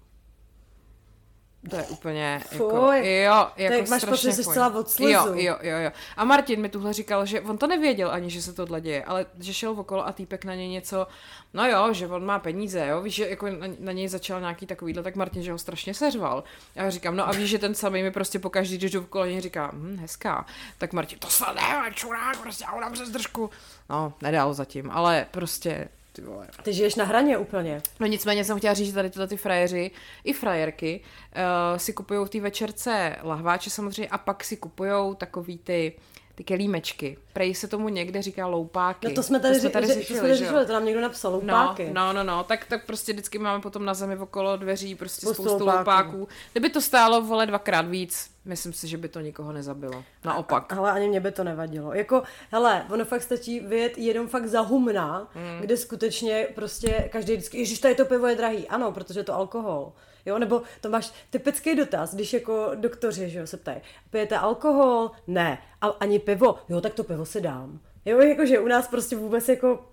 To 1.70 1.76
je 1.76 1.84
úplně 1.84 2.42
jako, 2.52 2.70
Fuj. 2.70 3.22
jo, 3.24 3.48
jako 3.58 3.78
Tak 3.78 3.90
máš 3.90 4.06
pocit, 4.06 4.36
že 4.36 4.44
celá 4.44 4.76
od 4.76 4.90
slizu. 4.90 5.12
Jo, 5.12 5.34
jo, 5.36 5.58
jo, 5.62 5.78
jo. 5.78 5.92
A 6.18 6.26
Martin 6.26 6.62
mi 6.62 6.70
tuhle 6.70 6.94
říkal, 6.94 7.26
že 7.26 7.42
on 7.42 7.58
to 7.58 7.68
nevěděl 7.68 8.12
ani, 8.12 8.30
že 8.30 8.42
se 8.42 8.54
tohle 8.54 8.82
děje, 8.82 9.04
ale 9.04 9.26
že 9.40 9.54
šel 9.54 9.72
okolo 9.72 10.08
a 10.08 10.12
týpek 10.12 10.46
na 10.46 10.56
něj 10.56 10.68
něco, 10.68 11.08
no 11.54 11.68
jo, 11.68 11.94
že 11.94 12.08
on 12.08 12.26
má 12.26 12.40
peníze, 12.40 12.88
jo, 12.88 13.02
víš, 13.02 13.16
že 13.16 13.30
jako 13.30 13.48
na, 13.50 13.68
na 13.80 13.92
něj 13.92 14.08
začal 14.08 14.40
nějaký 14.40 14.66
takovýhle, 14.66 15.04
tak 15.04 15.16
Martin, 15.16 15.44
že 15.44 15.52
ho 15.52 15.58
strašně 15.58 15.94
seřval. 15.94 16.44
A 16.76 16.84
já 16.84 16.90
říkám, 16.90 17.16
no 17.16 17.28
a 17.28 17.32
víš, 17.32 17.50
že 17.50 17.60
ten 17.60 17.76
samý 17.76 18.04
mi 18.04 18.12
prostě 18.12 18.40
pokaždý, 18.40 18.78
když 18.78 18.92
jdu 18.92 19.02
okolo 19.02 19.26
něj 19.26 19.42
říká, 19.42 19.72
hm, 19.74 19.98
hezká. 20.02 20.46
Tak 20.78 20.94
Martin, 20.94 21.20
to 21.20 21.28
se 21.30 21.46
ne, 21.56 21.92
čurák, 21.94 22.42
prostě 22.42 22.66
a 22.66 22.74
ona 22.74 22.90
přes 22.90 23.10
držku. 23.10 23.50
No, 23.90 24.14
nedal 24.22 24.54
zatím, 24.54 24.92
ale 24.92 25.26
prostě, 25.32 25.88
ty 26.16 26.22
vole. 26.22 26.48
Ty 26.64 26.74
žiješ 26.74 26.96
na 26.96 27.06
hraně 27.06 27.38
úplně. 27.38 27.82
No 28.00 28.08
nicméně 28.08 28.44
jsem 28.44 28.58
chtěla 28.58 28.74
říct, 28.74 28.88
že 28.88 28.94
tady 28.94 29.10
tyhle 29.10 29.28
ty 29.28 29.38
frajeři 29.38 29.92
i 30.24 30.34
frajerky 30.34 31.02
uh, 31.36 31.78
si 31.78 31.94
kupují 31.94 32.26
v 32.26 32.30
té 32.30 32.40
večerce 32.42 33.16
lahváče 33.24 33.70
samozřejmě 33.70 34.08
a 34.10 34.18
pak 34.18 34.44
si 34.44 34.58
kupují 34.58 35.16
takový 35.18 35.58
ty 35.58 35.94
ty 36.36 36.44
kelímečky. 36.44 37.18
Prej 37.34 37.56
se 37.56 37.68
tomu 37.68 37.90
někde 37.90 38.22
říká 38.22 38.48
loupáky. 38.48 39.08
No 39.08 39.14
to 39.14 39.24
jsme 39.24 39.40
tady, 39.40 39.54
to 39.54 39.60
jsme 39.60 39.70
tady 39.70 39.88
ři- 39.88 39.94
řešili, 39.94 40.06
to, 40.08 40.14
jsme 40.14 40.22
tady 40.22 40.38
že 40.38 40.44
jo? 40.44 40.48
řešili, 40.50 40.66
to 40.66 40.74
nám 40.74 40.86
někdo 40.86 41.02
napsal, 41.02 41.32
No, 41.32 41.38
loupáky. 41.38 41.90
no, 41.94 42.14
no, 42.14 42.24
no, 42.24 42.44
tak, 42.44 42.66
tak 42.66 42.86
prostě 42.86 43.14
vždycky 43.14 43.38
máme 43.40 43.62
potom 43.62 43.86
na 43.86 43.94
zemi 43.94 44.18
okolo 44.18 44.58
dveří 44.58 44.96
prostě 44.96 45.22
Spoustu 45.26 45.44
spoustu, 45.44 45.66
loupáků. 45.66 45.88
loupáků. 46.12 46.28
Kdyby 46.52 46.70
to 46.70 46.82
stálo, 46.82 47.22
vole, 47.22 47.46
dvakrát 47.46 47.88
víc, 47.88 48.30
myslím 48.46 48.74
si, 48.74 48.88
že 48.88 48.98
by 48.98 49.10
to 49.10 49.20
nikoho 49.20 49.52
nezabilo. 49.52 50.04
Naopak. 50.26 50.74
Ale 50.74 50.92
ani 50.92 51.08
mě 51.08 51.20
by 51.20 51.32
to 51.32 51.44
nevadilo. 51.44 51.94
Jako, 51.94 52.24
hele, 52.52 52.86
ono 52.90 53.06
fakt 53.06 53.22
stačí 53.24 53.60
vyjet 53.60 53.98
jenom 53.98 54.28
fakt 54.28 54.48
za 54.48 54.62
humna, 54.62 55.28
mm. 55.36 55.62
kde 55.62 55.78
skutečně 55.78 56.48
prostě 56.56 57.10
každý 57.12 57.34
vždycky, 57.34 57.58
ježiš, 57.58 57.80
tady 57.80 57.96
to 57.96 58.06
pivo 58.06 58.28
je 58.28 58.36
drahý. 58.36 58.68
Ano, 58.68 58.92
protože 58.92 59.20
je 59.20 59.24
to 59.24 59.34
alkohol. 59.36 59.94
Jo, 60.26 60.40
nebo 60.40 60.62
to 60.82 60.90
máš 60.90 61.12
typický 61.30 61.76
dotaz, 61.76 62.16
když 62.16 62.34
jako 62.34 62.72
doktoři, 62.76 63.30
že 63.30 63.40
jo, 63.40 63.48
se 63.48 63.58
ptají, 63.58 63.78
pijete 64.10 64.38
alkohol? 64.38 65.12
Ne. 65.28 65.58
A 65.82 65.88
ani 65.88 66.20
pivo? 66.20 66.56
Jo, 66.70 66.82
tak 66.82 66.94
to 66.94 67.04
pivo 67.04 67.26
si 67.26 67.42
dám. 67.42 67.80
Jo, 68.06 68.20
jakože 68.20 68.60
u 68.60 68.68
nás 68.68 68.88
prostě 68.88 69.16
vůbec 69.16 69.50
jako 69.50 69.86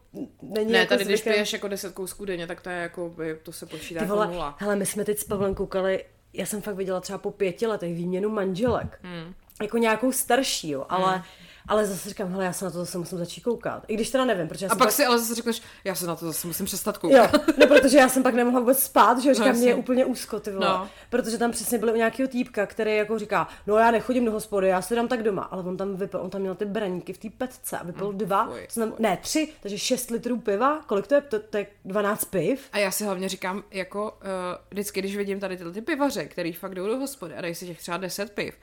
není 0.42 0.72
Ne, 0.72 0.78
jako 0.78 0.88
tady 0.88 1.04
když 1.04 1.20
zvykem- 1.20 1.32
piješ 1.32 1.52
jako 1.52 1.68
10 1.68 1.92
kousků 1.94 2.24
denně, 2.24 2.46
tak 2.46 2.60
to 2.60 2.70
je 2.70 2.76
jako, 2.76 3.08
by- 3.08 3.38
to 3.42 3.52
se 3.52 3.66
počítá 3.66 4.00
Ty 4.00 4.04
jako 4.04 4.24
nula. 4.24 4.56
hele, 4.58 4.76
my 4.76 4.86
jsme 4.86 5.04
teď 5.04 5.18
s 5.18 5.24
Pavlem 5.24 5.54
koukali, 5.54 6.04
já 6.32 6.46
jsem 6.46 6.62
fakt 6.62 6.76
viděla 6.76 7.00
třeba 7.00 7.18
po 7.18 7.30
pěti 7.30 7.66
letech 7.66 7.94
výměnu 7.94 8.28
manželek. 8.28 8.98
Hmm. 9.02 9.34
Jako 9.62 9.78
nějakou 9.78 10.12
starší, 10.12 10.70
jo, 10.70 10.86
ale, 10.88 11.12
hmm. 11.12 11.22
Ale 11.68 11.86
zase 11.86 12.08
říkám, 12.08 12.32
hele, 12.32 12.44
já 12.44 12.52
se 12.52 12.64
na 12.64 12.70
to 12.70 12.78
zase 12.78 12.98
musím 12.98 13.18
začít 13.18 13.40
koukat. 13.40 13.84
I 13.88 13.94
když 13.94 14.10
teda 14.10 14.24
nevím, 14.24 14.48
protože 14.48 14.66
já 14.66 14.72
A 14.72 14.74
pak 14.74 14.78
pak... 14.78 14.92
si 14.92 15.04
ale 15.04 15.18
zase 15.18 15.34
řekneš, 15.34 15.62
já 15.84 15.94
se 15.94 16.06
na 16.06 16.16
to 16.16 16.26
zase 16.26 16.46
musím 16.46 16.66
přestat 16.66 16.98
koukat. 16.98 17.34
Jo, 17.34 17.40
no 17.58 17.66
protože 17.66 17.98
já 17.98 18.08
jsem 18.08 18.22
pak 18.22 18.34
nemohla 18.34 18.60
vůbec 18.60 18.82
spát, 18.82 19.18
že 19.18 19.28
jo, 19.28 19.34
říkám, 19.34 19.52
No, 19.52 19.58
mě 19.58 19.68
je 19.68 19.74
úplně 19.74 20.04
úzko, 20.04 20.40
ty 20.40 20.50
vole. 20.50 20.66
No. 20.66 20.88
Protože 21.10 21.38
tam 21.38 21.50
přesně 21.50 21.78
byly 21.78 21.92
u 21.92 21.96
nějakého 21.96 22.28
týpka, 22.28 22.66
který 22.66 22.96
jako 22.96 23.18
říká, 23.18 23.48
no 23.66 23.76
já 23.76 23.90
nechodím 23.90 24.24
do 24.24 24.32
hospody, 24.32 24.68
já 24.68 24.82
si 24.82 24.96
dám 24.96 25.08
tak 25.08 25.22
doma, 25.22 25.42
ale 25.42 25.62
on 25.62 25.76
tam 25.76 25.96
vypil, 25.96 26.20
on 26.20 26.30
tam 26.30 26.40
měl 26.40 26.54
ty 26.54 26.64
braníky 26.64 27.12
v 27.12 27.18
té 27.18 27.28
petce 27.38 27.78
a 27.78 27.84
vypil 27.84 28.12
dva, 28.12 28.46
fuj, 28.46 28.66
znamená, 28.70 28.96
ne, 28.98 29.18
tři, 29.22 29.48
takže 29.60 29.78
šest 29.78 30.10
litrů 30.10 30.40
piva, 30.40 30.82
kolik 30.86 31.06
to 31.06 31.14
je, 31.14 31.20
to, 31.20 31.38
to 31.38 31.56
je 31.56 31.66
12 31.84 32.24
piv. 32.24 32.60
A 32.72 32.78
já 32.78 32.90
si 32.90 33.04
hlavně 33.04 33.28
říkám, 33.28 33.62
jako 33.70 34.10
uh, 34.10 34.28
vždycky, 34.70 35.00
když 35.00 35.16
vidím 35.16 35.40
tady 35.40 35.56
tyhle 35.56 35.72
ty 35.72 35.80
pivaře, 35.80 36.24
který 36.24 36.52
fakt 36.52 36.74
jdou 36.74 36.86
do 36.86 36.96
hospody 36.96 37.34
a 37.34 37.40
dají 37.40 37.54
si 37.54 37.66
těch 37.66 37.78
třeba 37.78 37.96
10 37.96 38.30
piv, 38.32 38.54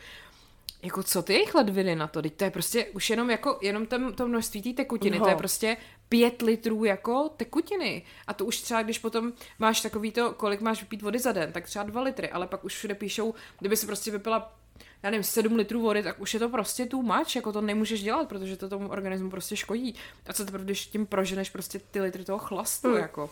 jako 0.82 1.04
co 1.04 1.22
ty 1.22 1.34
jejich 1.34 1.56
ledviny 1.56 1.96
na 1.96 2.08
to? 2.08 2.22
Teď 2.22 2.34
to 2.36 2.44
je 2.44 2.52
prostě 2.52 2.86
už 2.86 3.10
jenom 3.10 3.30
jako, 3.30 3.60
jenom 3.62 3.86
ten, 3.86 4.14
to 4.14 4.28
množství 4.28 4.62
té 4.62 4.74
tekutiny, 4.74 5.20
No. 5.20 5.26
to 5.26 5.30
je 5.30 5.36
prostě 5.36 5.78
pět 6.10 6.42
litrů 6.42 6.86
jako 6.86 7.30
tekutiny. 7.38 8.04
A 8.28 8.34
to 8.34 8.46
už 8.46 8.62
třeba, 8.62 8.82
když 8.82 9.00
potom 9.00 9.34
máš 9.60 9.82
takový 9.82 10.12
to, 10.12 10.34
kolik 10.34 10.62
máš 10.62 10.82
vypít 10.82 11.02
vody 11.02 11.20
za 11.20 11.32
den, 11.32 11.52
tak 11.52 11.66
třeba 11.66 11.84
dva 11.86 12.02
litry, 12.02 12.30
ale 12.30 12.48
pak 12.48 12.64
už 12.64 12.76
všude 12.76 12.96
píšou, 12.96 13.34
kdyby 13.60 13.78
si 13.78 13.86
prostě 13.86 14.12
vypila 14.12 14.56
já 15.04 15.10
nevím, 15.10 15.24
7 15.24 15.56
litrů 15.56 15.82
vody, 15.82 16.04
tak 16.04 16.20
už 16.22 16.34
je 16.34 16.40
to 16.40 16.50
prostě 16.50 16.86
too 16.86 17.02
much, 17.02 17.36
jako 17.36 17.52
to 17.52 17.62
nemůžeš 17.62 18.04
dělat, 18.04 18.30
protože 18.30 18.58
to 18.58 18.70
tomu 18.70 18.90
organismu 18.90 19.30
prostě 19.30 19.56
škodí. 19.56 19.96
A 20.28 20.34
co 20.34 20.46
teprve, 20.46 20.64
když 20.64 20.86
tím 20.88 21.06
proženeš 21.06 21.50
prostě 21.50 21.80
ty 21.92 22.02
litry 22.02 22.26
toho 22.26 22.40
chlastu, 22.40 22.88
Hmm. 22.88 22.98
jako. 22.98 23.30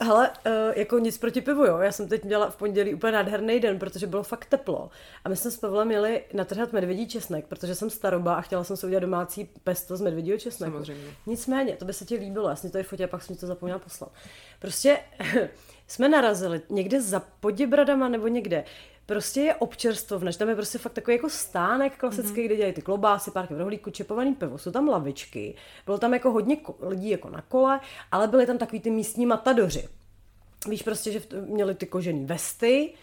Hele, 0.00 0.30
uh, 0.46 0.52
jako 0.76 0.98
nic 0.98 1.18
proti 1.18 1.40
pivu, 1.40 1.64
jo. 1.64 1.78
Já 1.78 1.92
jsem 1.92 2.08
teď 2.08 2.24
měla 2.24 2.50
v 2.50 2.56
pondělí 2.56 2.94
úplně 2.94 3.12
nádherný 3.12 3.60
den, 3.60 3.78
protože 3.78 4.06
bylo 4.06 4.22
fakt 4.22 4.44
teplo. 4.44 4.90
A 5.24 5.28
my 5.28 5.36
jsme 5.36 5.50
s 5.50 5.56
Pavlem 5.56 5.88
měli 5.88 6.24
natrhat 6.32 6.72
medvědí 6.72 7.08
česnek, 7.08 7.46
protože 7.46 7.74
jsem 7.74 7.90
staroba 7.90 8.34
a 8.34 8.40
chtěla 8.40 8.64
jsem 8.64 8.76
si 8.76 8.86
udělat 8.86 9.00
domácí 9.00 9.50
pesto 9.64 9.96
z 9.96 10.00
medvědího 10.00 10.38
česneku. 10.38 10.72
Samozřejmě. 10.72 11.10
Nicméně, 11.26 11.76
to 11.76 11.84
by 11.84 11.92
se 11.92 12.04
ti 12.04 12.16
líbilo, 12.16 12.48
jasně 12.48 12.70
to 12.70 12.78
je 12.78 12.84
fotě, 12.84 13.04
a 13.04 13.08
pak 13.08 13.22
jsem 13.22 13.36
to 13.36 13.46
zapomněla 13.46 13.78
poslat. 13.78 14.12
Prostě 14.58 14.98
jsme 15.86 16.08
narazili 16.08 16.60
někde 16.70 17.02
za 17.02 17.22
Poděbradama 17.40 18.08
nebo 18.08 18.28
někde. 18.28 18.64
Prostě 19.08 19.40
je 19.40 19.54
občerstvovna, 19.54 20.30
že 20.30 20.38
tam 20.38 20.48
je 20.48 20.54
prostě 20.54 20.78
fakt 20.78 20.92
takový 20.92 21.16
jako 21.16 21.30
stánek 21.30 21.96
klasický, 21.96 22.40
mm-hmm. 22.40 22.44
kde 22.44 22.56
dělají 22.56 22.72
ty 22.74 22.82
klobásy, 22.82 23.30
párky 23.30 23.54
v 23.54 23.58
rohlíku, 23.58 23.90
čepovaný 23.90 24.34
pivo, 24.34 24.58
jsou 24.58 24.70
tam 24.70 24.88
lavičky, 24.88 25.54
bylo 25.86 25.98
tam 25.98 26.14
jako 26.14 26.30
hodně 26.30 26.56
lidí 26.80 27.10
jako 27.10 27.30
na 27.30 27.42
kole, 27.42 27.80
ale 28.12 28.28
byly 28.28 28.46
tam 28.46 28.58
takový 28.58 28.80
ty 28.80 28.90
místní 28.90 29.26
matadoři. 29.26 29.88
Víš 30.68 30.82
prostě, 30.82 31.12
že 31.12 31.20
měli 31.46 31.74
ty 31.74 31.86
kožený 31.86 32.24
vesty, 32.24 32.94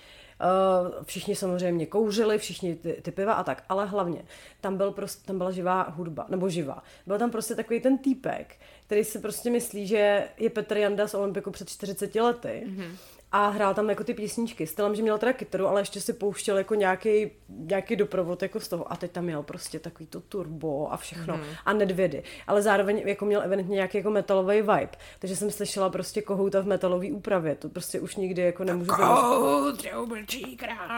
Uh, 0.41 1.03
všichni 1.03 1.36
samozřejmě 1.36 1.86
kouřili, 1.86 2.38
všichni 2.38 2.76
ty, 2.76 2.93
ty 2.93 3.12
piva 3.12 3.34
a 3.34 3.43
tak, 3.43 3.64
ale 3.70 3.86
hlavně 3.86 4.26
tam, 4.62 4.78
byl 4.78 4.91
prostě, 4.91 5.28
tam 5.28 5.38
byla 5.38 5.51
živá 5.51 5.84
hudba, 5.84 6.26
nebo 6.30 6.49
živá. 6.49 6.84
Byl 7.08 7.18
tam 7.20 7.32
prostě 7.32 7.56
takový 7.56 7.80
ten 7.80 7.97
týpek, 7.97 8.56
který 8.86 9.03
si 9.03 9.20
prostě 9.20 9.49
myslí, 9.49 9.88
že 9.88 10.28
je 10.38 10.49
Petr 10.49 10.78
Janda 10.78 11.08
z 11.08 11.14
Olympiku 11.14 11.51
před 11.51 11.70
40 11.70 12.16
lety. 12.16 12.64
Mm-hmm. 12.68 12.95
A 13.36 13.49
hrál 13.49 13.73
tam 13.73 13.89
jako 13.89 14.03
ty 14.03 14.13
písničky. 14.13 14.67
Stylem, 14.67 14.95
že 14.95 15.01
měl 15.01 15.17
teda 15.17 15.33
kytaru, 15.33 15.67
ale 15.67 15.81
ještě 15.81 16.01
si 16.01 16.13
pouštěl 16.13 16.57
jako 16.57 16.75
nějaký, 16.75 17.31
nějaký 17.49 17.95
doprovod 17.95 18.41
jako 18.41 18.59
z 18.59 18.67
toho. 18.67 18.93
A 18.93 18.95
teď 18.95 19.11
tam 19.11 19.23
měl 19.23 19.43
prostě 19.43 19.79
takový 19.79 20.07
to 20.07 20.19
turbo 20.19 20.93
a 20.93 20.97
všechno. 20.97 21.38
Mm. 21.38 21.43
A 21.65 21.73
nedvědy. 21.73 22.23
Ale 22.47 22.61
zároveň 22.61 23.01
jako 23.05 23.25
měl 23.25 23.41
evidentně 23.41 23.73
nějaký 23.73 23.97
jako 23.97 24.09
metalový 24.09 24.55
vibe. 24.55 24.89
Takže 25.19 25.36
jsem 25.36 25.51
slyšela 25.51 25.89
prostě 25.89 26.21
kohouta 26.21 26.61
v 26.61 26.65
metalové 26.65 27.11
úpravě. 27.11 27.55
To 27.55 27.69
prostě 27.69 27.99
už 27.99 28.15
nikdy 28.15 28.41
jako 28.41 28.63
nemůžu 28.63 28.91
Kohout, 28.91 29.81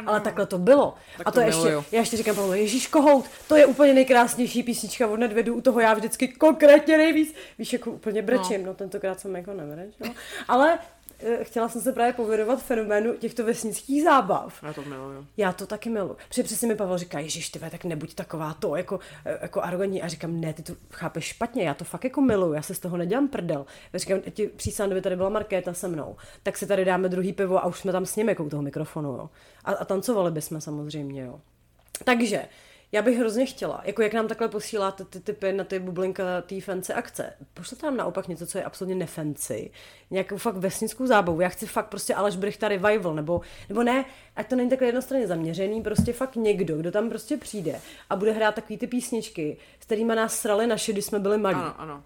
Ale 0.05 0.19
takhle 0.21 0.45
to 0.45 0.57
bylo. 0.57 0.93
Tak 1.17 1.27
a 1.27 1.31
to 1.31 1.39
to 1.39 1.45
ještě, 1.45 1.69
já 1.91 1.99
ještě 1.99 2.17
říkám 2.17 2.35
Pavlo, 2.35 2.53
Ježíš 2.53 2.87
kohout, 2.87 3.25
to 3.47 3.55
je 3.55 3.65
úplně 3.65 3.93
nejkrásnější 3.93 4.63
písnička 4.63 5.07
od 5.07 5.17
Nedvědu, 5.17 5.55
u 5.55 5.61
toho 5.61 5.79
já 5.79 5.93
vždycky 5.93 6.27
konkrétně 6.27 6.97
nejvíc. 6.97 7.35
Víš, 7.59 7.73
jako 7.73 7.91
úplně 7.91 8.21
brečím, 8.21 8.61
no, 8.61 8.67
no 8.67 8.73
tentokrát 8.73 9.19
jsem 9.19 9.35
jako 9.35 9.53
nebreč, 9.53 9.93
no. 9.99 10.13
Ale 10.47 10.79
chtěla 11.41 11.69
jsem 11.69 11.81
se 11.81 11.93
právě 11.93 12.13
povědovat 12.13 12.63
fenoménu 12.63 13.13
těchto 13.13 13.45
vesnických 13.45 14.03
zábav. 14.03 14.63
Já 14.63 14.73
to 14.73 14.81
miluju. 14.81 15.27
Já 15.37 15.53
to 15.53 15.67
taky 15.67 15.89
miluji. 15.89 16.15
Protože 16.27 16.43
přesně 16.43 16.67
mi 16.67 16.75
Pavel 16.75 16.97
říká, 16.97 17.19
Ježíš, 17.19 17.49
ty 17.49 17.59
tak 17.59 17.85
nebuď 17.85 18.13
taková 18.13 18.53
to, 18.53 18.75
jako, 18.75 18.99
eh, 19.25 19.39
jako 19.41 19.61
arrogantní. 19.61 20.01
A 20.01 20.07
říkám, 20.07 20.41
ne, 20.41 20.53
ty 20.53 20.63
to 20.63 20.73
chápeš 20.91 21.25
špatně, 21.25 21.63
já 21.63 21.73
to 21.73 21.83
fakt 21.85 22.03
jako 22.03 22.21
miluju, 22.21 22.53
já 22.53 22.61
se 22.61 22.73
z 22.73 22.79
toho 22.79 22.97
nedělám 22.97 23.27
prdel. 23.27 23.65
Já 23.93 23.99
říkám, 23.99 24.19
ti 24.33 24.47
přísám, 24.47 24.87
kdyby 24.87 25.01
tady 25.01 25.15
byla 25.15 25.29
Markéta 25.29 25.73
se 25.73 25.87
mnou, 25.87 26.15
tak 26.43 26.57
si 26.57 26.67
tady 26.67 26.85
dáme 26.85 27.09
druhý 27.09 27.33
pivo 27.33 27.63
a 27.63 27.65
už 27.65 27.79
jsme 27.79 27.91
tam 27.91 28.05
s 28.05 28.15
ním 28.15 28.29
jako 28.29 28.43
u 28.43 28.49
toho 28.49 28.61
mikrofonu, 28.61 29.09
jo. 29.09 29.29
A, 29.65 29.71
a 29.71 29.85
tancovali 29.85 30.31
bychom 30.31 30.61
samozřejmě, 30.61 31.21
jo. 31.21 31.41
Takže, 32.03 32.45
já 32.91 33.01
bych 33.01 33.17
hrozně 33.17 33.45
chtěla, 33.45 33.81
jako 33.83 34.01
jak 34.01 34.13
nám 34.13 34.27
takhle 34.27 34.47
posíláte 34.47 35.05
ty 35.05 35.19
typy 35.19 35.53
na 35.53 35.63
ty 35.63 35.79
bublinka 35.79 36.41
té 36.41 36.61
fancy 36.61 36.93
akce, 36.93 37.33
pošlete 37.53 37.85
nám 37.85 37.97
naopak 37.97 38.27
něco, 38.27 38.47
co 38.47 38.57
je 38.57 38.63
absolutně 38.63 38.95
nefancy, 38.95 39.71
nějakou 40.11 40.37
fakt 40.37 40.55
vesnickou 40.55 41.07
zábavu, 41.07 41.41
já 41.41 41.49
chci 41.49 41.65
fakt 41.65 41.87
prostě 41.87 42.15
Aleš 42.15 42.35
Brichta 42.35 42.67
revival, 42.67 43.15
nebo, 43.15 43.41
nebo 43.69 43.83
ne, 43.83 44.05
ať 44.35 44.49
to 44.49 44.55
není 44.55 44.69
takhle 44.69 44.87
jednostranně 44.87 45.27
zaměřený, 45.27 45.81
prostě 45.81 46.13
fakt 46.13 46.35
někdo, 46.35 46.77
kdo 46.77 46.91
tam 46.91 47.09
prostě 47.09 47.37
přijde 47.37 47.81
a 48.09 48.15
bude 48.15 48.31
hrát 48.31 48.55
takový 48.55 48.77
ty 48.77 48.87
písničky, 48.87 49.57
s 49.79 49.85
kterými 49.85 50.15
nás 50.15 50.39
srali 50.39 50.67
naši, 50.67 50.93
když 50.93 51.05
jsme 51.05 51.19
byli 51.19 51.37
malí. 51.37 51.55
Ano, 51.55 51.81
ano. 51.81 52.03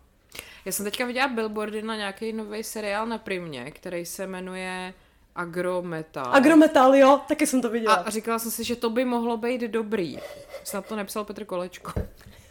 Já 0.65 0.71
jsem 0.71 0.86
teďka 0.86 1.05
viděla 1.05 1.27
billboardy 1.27 1.82
na 1.82 1.95
nějaký 1.95 2.34
nový 2.34 2.63
seriál 2.63 3.07
na 3.07 3.17
Primě, 3.17 3.71
který 3.71 4.05
se 4.05 4.27
jmenuje 4.27 4.93
Agrometal. 5.36 6.34
Agrometal, 6.36 6.95
jo, 6.95 7.21
taky 7.27 7.47
jsem 7.47 7.61
to 7.61 7.69
viděla. 7.69 7.93
A 7.93 8.09
říkala 8.09 8.39
jsem 8.39 8.51
si, 8.51 8.63
že 8.63 8.75
to 8.75 8.89
by 8.89 9.05
mohlo 9.05 9.38
být 9.38 9.61
dobrý. 9.61 10.17
Snad 10.63 10.86
to 10.86 10.95
nepsal 10.95 11.23
Petr 11.23 11.45
Kolečko. 11.45 11.93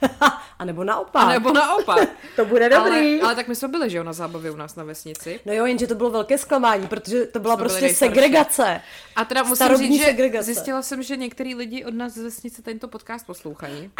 A 0.58 0.64
nebo 0.64 0.84
naopak. 0.84 1.22
A 1.22 1.28
nebo 1.28 1.52
naopak. 1.52 2.08
to 2.36 2.44
bude 2.44 2.68
dobrý. 2.68 2.92
Ale, 2.92 3.20
ale 3.20 3.34
tak 3.34 3.48
my 3.48 3.54
jsme 3.54 3.68
byli, 3.68 3.90
že 3.90 3.96
jo, 3.98 4.04
na 4.04 4.12
zábavě 4.12 4.50
u 4.50 4.56
nás 4.56 4.76
na 4.76 4.84
vesnici. 4.84 5.40
No 5.46 5.52
jo, 5.52 5.66
jenže 5.66 5.86
to 5.86 5.94
bylo 5.94 6.10
velké 6.10 6.38
zklamání, 6.38 6.86
protože 6.86 7.26
to 7.26 7.38
byla 7.40 7.54
Jsme 7.54 7.64
prostě 7.64 7.94
segregace. 7.94 8.80
A 9.16 9.24
teda 9.24 9.42
musím 9.42 9.56
Starobní 9.56 9.88
říct, 9.88 9.98
že 9.98 10.04
segregace. 10.04 10.44
zjistila 10.44 10.82
jsem, 10.82 11.02
že 11.02 11.16
některý 11.16 11.54
lidi 11.54 11.84
od 11.84 11.94
nás 11.94 12.12
z 12.12 12.22
vesnice 12.22 12.62
tento 12.62 12.88
podcast 12.88 13.26
poslouchají. 13.26 13.90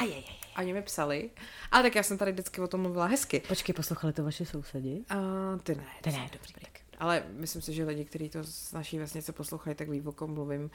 A 0.56 0.60
oni 0.60 0.72
mi 0.72 0.82
psali. 0.82 1.30
Ale 1.72 1.82
tak 1.82 1.94
já 1.94 2.02
jsem 2.02 2.18
tady 2.18 2.32
vždycky 2.32 2.60
o 2.60 2.68
tom 2.68 2.80
mluvila 2.80 3.06
hezky. 3.06 3.42
Počkej, 3.48 3.72
poslouchali 3.72 4.12
to 4.12 4.24
vaši 4.24 4.46
sousedi? 4.46 5.04
A 5.08 5.14
ty 5.62 5.74
ne. 5.74 5.84
To 6.02 6.10
ne, 6.10 6.30
dobrý, 6.32 6.52
tak. 6.60 6.79
Ale 7.00 7.22
myslím 7.32 7.62
si, 7.62 7.72
že 7.72 7.84
lidi, 7.84 8.04
kteří 8.04 8.28
to 8.28 8.38
z 8.42 8.72
naší 8.72 8.98
vesnice 8.98 9.32
poslouchají, 9.32 9.76
tak 9.76 9.88
ví, 9.88 10.02
o 10.02 10.12
kom 10.12 10.34
mluvím. 10.34 10.70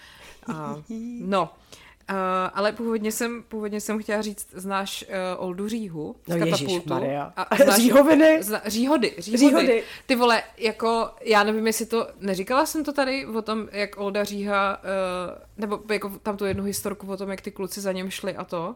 A, 0.54 0.76
no, 1.20 1.50
Uh, 2.10 2.16
ale 2.54 2.72
původně 2.72 3.12
jsem, 3.12 3.44
původně 3.44 3.82
jsem 3.82 4.00
chtěla 4.04 4.22
říct, 4.22 4.48
znáš 4.54 5.06
uh, 5.38 5.44
Oldu 5.44 5.68
Říhu 5.70 6.16
z 6.26 6.30
No 6.30 6.40
katapultu? 6.40 6.64
ježišmarja. 6.64 7.34
A 7.38 7.56
znáš, 7.64 7.76
Říhoviny? 7.82 8.44
Zna, 8.44 8.62
říhody, 8.66 9.14
říhody. 9.18 9.38
Říhody. 9.38 9.84
Ty 10.06 10.16
vole, 10.16 10.44
jako, 10.58 11.10
já 11.22 11.44
nevím, 11.44 11.68
jestli 11.68 11.86
to, 11.86 12.08
neříkala 12.20 12.66
jsem 12.66 12.84
to 12.84 12.94
tady 12.94 13.26
o 13.26 13.42
tom, 13.42 13.68
jak 13.72 13.98
Olda 14.00 14.24
Říha, 14.24 14.78
uh, 14.78 14.84
nebo 15.58 15.80
jako 15.94 16.10
tam 16.24 16.38
tu 16.38 16.46
jednu 16.46 16.64
historku 16.64 17.08
o 17.08 17.18
tom, 17.18 17.30
jak 17.30 17.42
ty 17.42 17.52
kluci 17.52 17.82
za 17.82 17.92
něm 17.92 18.10
šli 18.10 18.36
a 18.36 18.44
to. 18.44 18.76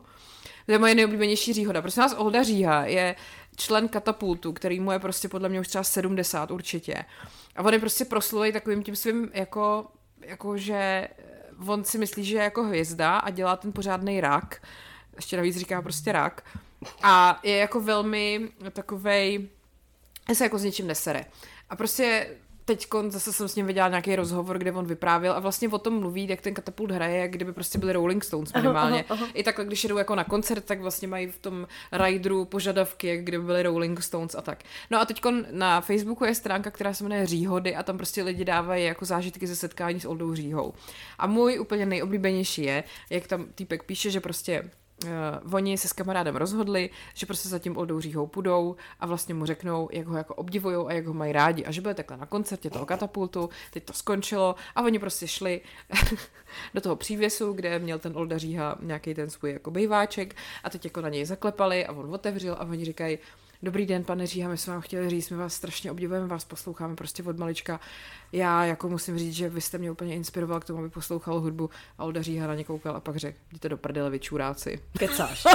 To 0.65 0.71
je 0.71 0.79
moje 0.79 0.95
nejoblíbenější 0.95 1.53
říhoda. 1.53 1.81
Prosím 1.81 2.03
vás, 2.03 2.15
Olda 2.17 2.43
Říha 2.43 2.85
je 2.85 3.15
člen 3.55 3.87
katapultu, 3.87 4.53
který 4.53 4.79
mu 4.79 4.91
je 4.91 4.99
prostě 4.99 5.29
podle 5.29 5.49
mě 5.49 5.59
už 5.59 5.67
třeba 5.67 5.83
70 5.83 6.51
určitě. 6.51 6.95
A 7.55 7.63
on 7.63 7.73
je 7.73 7.79
prostě 7.79 8.05
proslulý 8.05 8.51
takovým 8.51 8.83
tím 8.83 8.95
svým 8.95 9.31
jako, 9.33 9.87
jako 10.21 10.57
že 10.57 11.07
on 11.67 11.83
si 11.83 11.97
myslí, 11.97 12.25
že 12.25 12.35
je 12.35 12.43
jako 12.43 12.63
hvězda 12.63 13.17
a 13.17 13.29
dělá 13.29 13.55
ten 13.55 13.73
pořádný 13.73 14.21
rak. 14.21 14.61
Ještě 15.15 15.37
navíc 15.37 15.57
říká 15.57 15.81
prostě 15.81 16.11
rak. 16.11 16.43
A 17.03 17.39
je 17.43 17.57
jako 17.57 17.81
velmi 17.81 18.49
takovej, 18.71 19.49
se 20.33 20.43
jako 20.43 20.57
s 20.57 20.63
ničím 20.63 20.87
nesere. 20.87 21.25
A 21.69 21.75
prostě 21.75 22.35
teď 22.75 22.87
zase 23.07 23.33
jsem 23.33 23.47
s 23.47 23.55
ním 23.55 23.65
viděla 23.65 23.89
nějaký 23.89 24.15
rozhovor, 24.15 24.57
kde 24.57 24.71
on 24.71 24.85
vyprávěl 24.85 25.33
a 25.33 25.39
vlastně 25.39 25.69
o 25.69 25.77
tom 25.77 25.99
mluví, 25.99 26.27
jak 26.29 26.41
ten 26.41 26.53
katapult 26.53 26.91
hraje, 26.91 27.19
jak 27.19 27.31
kdyby 27.31 27.53
prostě 27.53 27.77
byli 27.77 27.93
Rolling 27.93 28.23
Stones 28.23 28.53
minimálně. 28.53 29.05
aha, 29.09 29.21
aha. 29.21 29.31
I 29.33 29.43
takhle, 29.43 29.65
když 29.65 29.83
jedou 29.83 29.97
jako 29.97 30.15
na 30.15 30.23
koncert, 30.23 30.65
tak 30.65 30.81
vlastně 30.81 31.07
mají 31.07 31.27
v 31.27 31.39
tom 31.39 31.67
rideru 31.91 32.45
požadavky, 32.45 33.07
jak 33.07 33.19
kdyby 33.23 33.43
byli 33.43 33.63
Rolling 33.63 34.03
Stones 34.03 34.35
a 34.35 34.41
tak. 34.41 34.63
No 34.89 35.01
a 35.01 35.05
teď 35.05 35.21
na 35.51 35.81
Facebooku 35.81 36.25
je 36.25 36.35
stránka, 36.35 36.71
která 36.71 36.93
se 36.93 37.03
jmenuje 37.03 37.25
Říhody 37.25 37.75
a 37.75 37.83
tam 37.83 37.97
prostě 37.97 38.23
lidi 38.23 38.45
dávají 38.45 38.85
jako 38.85 39.05
zážitky 39.05 39.47
ze 39.47 39.55
setkání 39.55 39.99
s 39.99 40.05
Oldou 40.05 40.35
Říhou. 40.35 40.73
A 41.19 41.27
můj 41.27 41.59
úplně 41.59 41.85
nejoblíbenější 41.85 42.63
je, 42.63 42.83
jak 43.09 43.27
tam 43.27 43.45
týpek 43.55 43.83
píše, 43.83 44.11
že 44.11 44.19
prostě 44.19 44.69
Uh, 45.03 45.53
oni 45.53 45.77
se 45.77 45.87
s 45.87 45.93
kamarádem 45.93 46.35
rozhodli, 46.35 46.89
že 47.13 47.25
prostě 47.25 47.49
za 47.49 47.59
tím 47.59 47.77
Oldou 47.77 47.99
Říhou 47.99 48.27
půjdou 48.27 48.75
a 48.99 49.05
vlastně 49.05 49.33
mu 49.33 49.45
řeknou, 49.45 49.89
jak 49.91 50.07
ho 50.07 50.17
jako 50.17 50.35
obdivujou 50.35 50.87
a 50.87 50.93
jak 50.93 51.05
ho 51.05 51.13
mají 51.13 51.31
rádi 51.31 51.65
a 51.65 51.71
že 51.71 51.81
bude 51.81 51.93
takhle 51.93 52.17
na 52.17 52.25
koncertě 52.25 52.69
toho 52.69 52.85
katapultu, 52.85 53.49
teď 53.71 53.83
to 53.83 53.93
skončilo 53.93 54.55
a 54.75 54.81
oni 54.81 54.99
prostě 54.99 55.27
šli 55.27 55.61
do 56.73 56.81
toho 56.81 56.95
přívěsu, 56.95 57.53
kde 57.53 57.79
měl 57.79 57.99
ten 57.99 58.17
Olda 58.17 58.37
Říha 58.37 58.77
nějaký 58.81 59.13
ten 59.13 59.29
svůj 59.29 59.51
jako 59.51 59.71
bejváček 59.71 60.35
a 60.63 60.69
teď 60.69 60.85
jako 60.85 61.01
na 61.01 61.09
něj 61.09 61.25
zaklepali 61.25 61.85
a 61.85 61.91
on 61.91 62.13
otevřel 62.13 62.53
a 62.59 62.65
oni 62.65 62.85
říkají, 62.85 63.17
Dobrý 63.63 63.85
den, 63.85 64.03
pane 64.03 64.27
Říha, 64.27 64.49
my 64.49 64.57
jsme 64.57 64.73
vám 64.73 64.81
chtěli 64.81 65.09
říct, 65.09 65.29
my 65.29 65.37
vás 65.37 65.53
strašně 65.53 65.91
obdivujeme, 65.91 66.27
vás 66.27 66.45
posloucháme 66.45 66.95
prostě 66.95 67.23
od 67.23 67.37
malička. 67.37 67.79
Já 68.31 68.65
jako 68.65 68.89
musím 68.89 69.17
říct, 69.17 69.33
že 69.33 69.49
vy 69.49 69.61
jste 69.61 69.77
mě 69.77 69.91
úplně 69.91 70.15
inspiroval 70.15 70.59
k 70.59 70.65
tomu, 70.65 70.79
aby 70.79 70.89
poslouchal 70.89 71.39
hudbu 71.39 71.69
a 71.97 72.03
Olda 72.03 72.21
Říha 72.21 72.47
na 72.47 72.55
ně 72.55 72.63
koukal 72.63 72.95
a 72.95 72.99
pak 72.99 73.15
řekl, 73.15 73.37
jděte 73.51 73.69
do 73.69 73.77
prdele, 73.77 74.09
vy 74.09 74.19
čuráci. 74.19 74.79
Kecáš. 74.97 75.43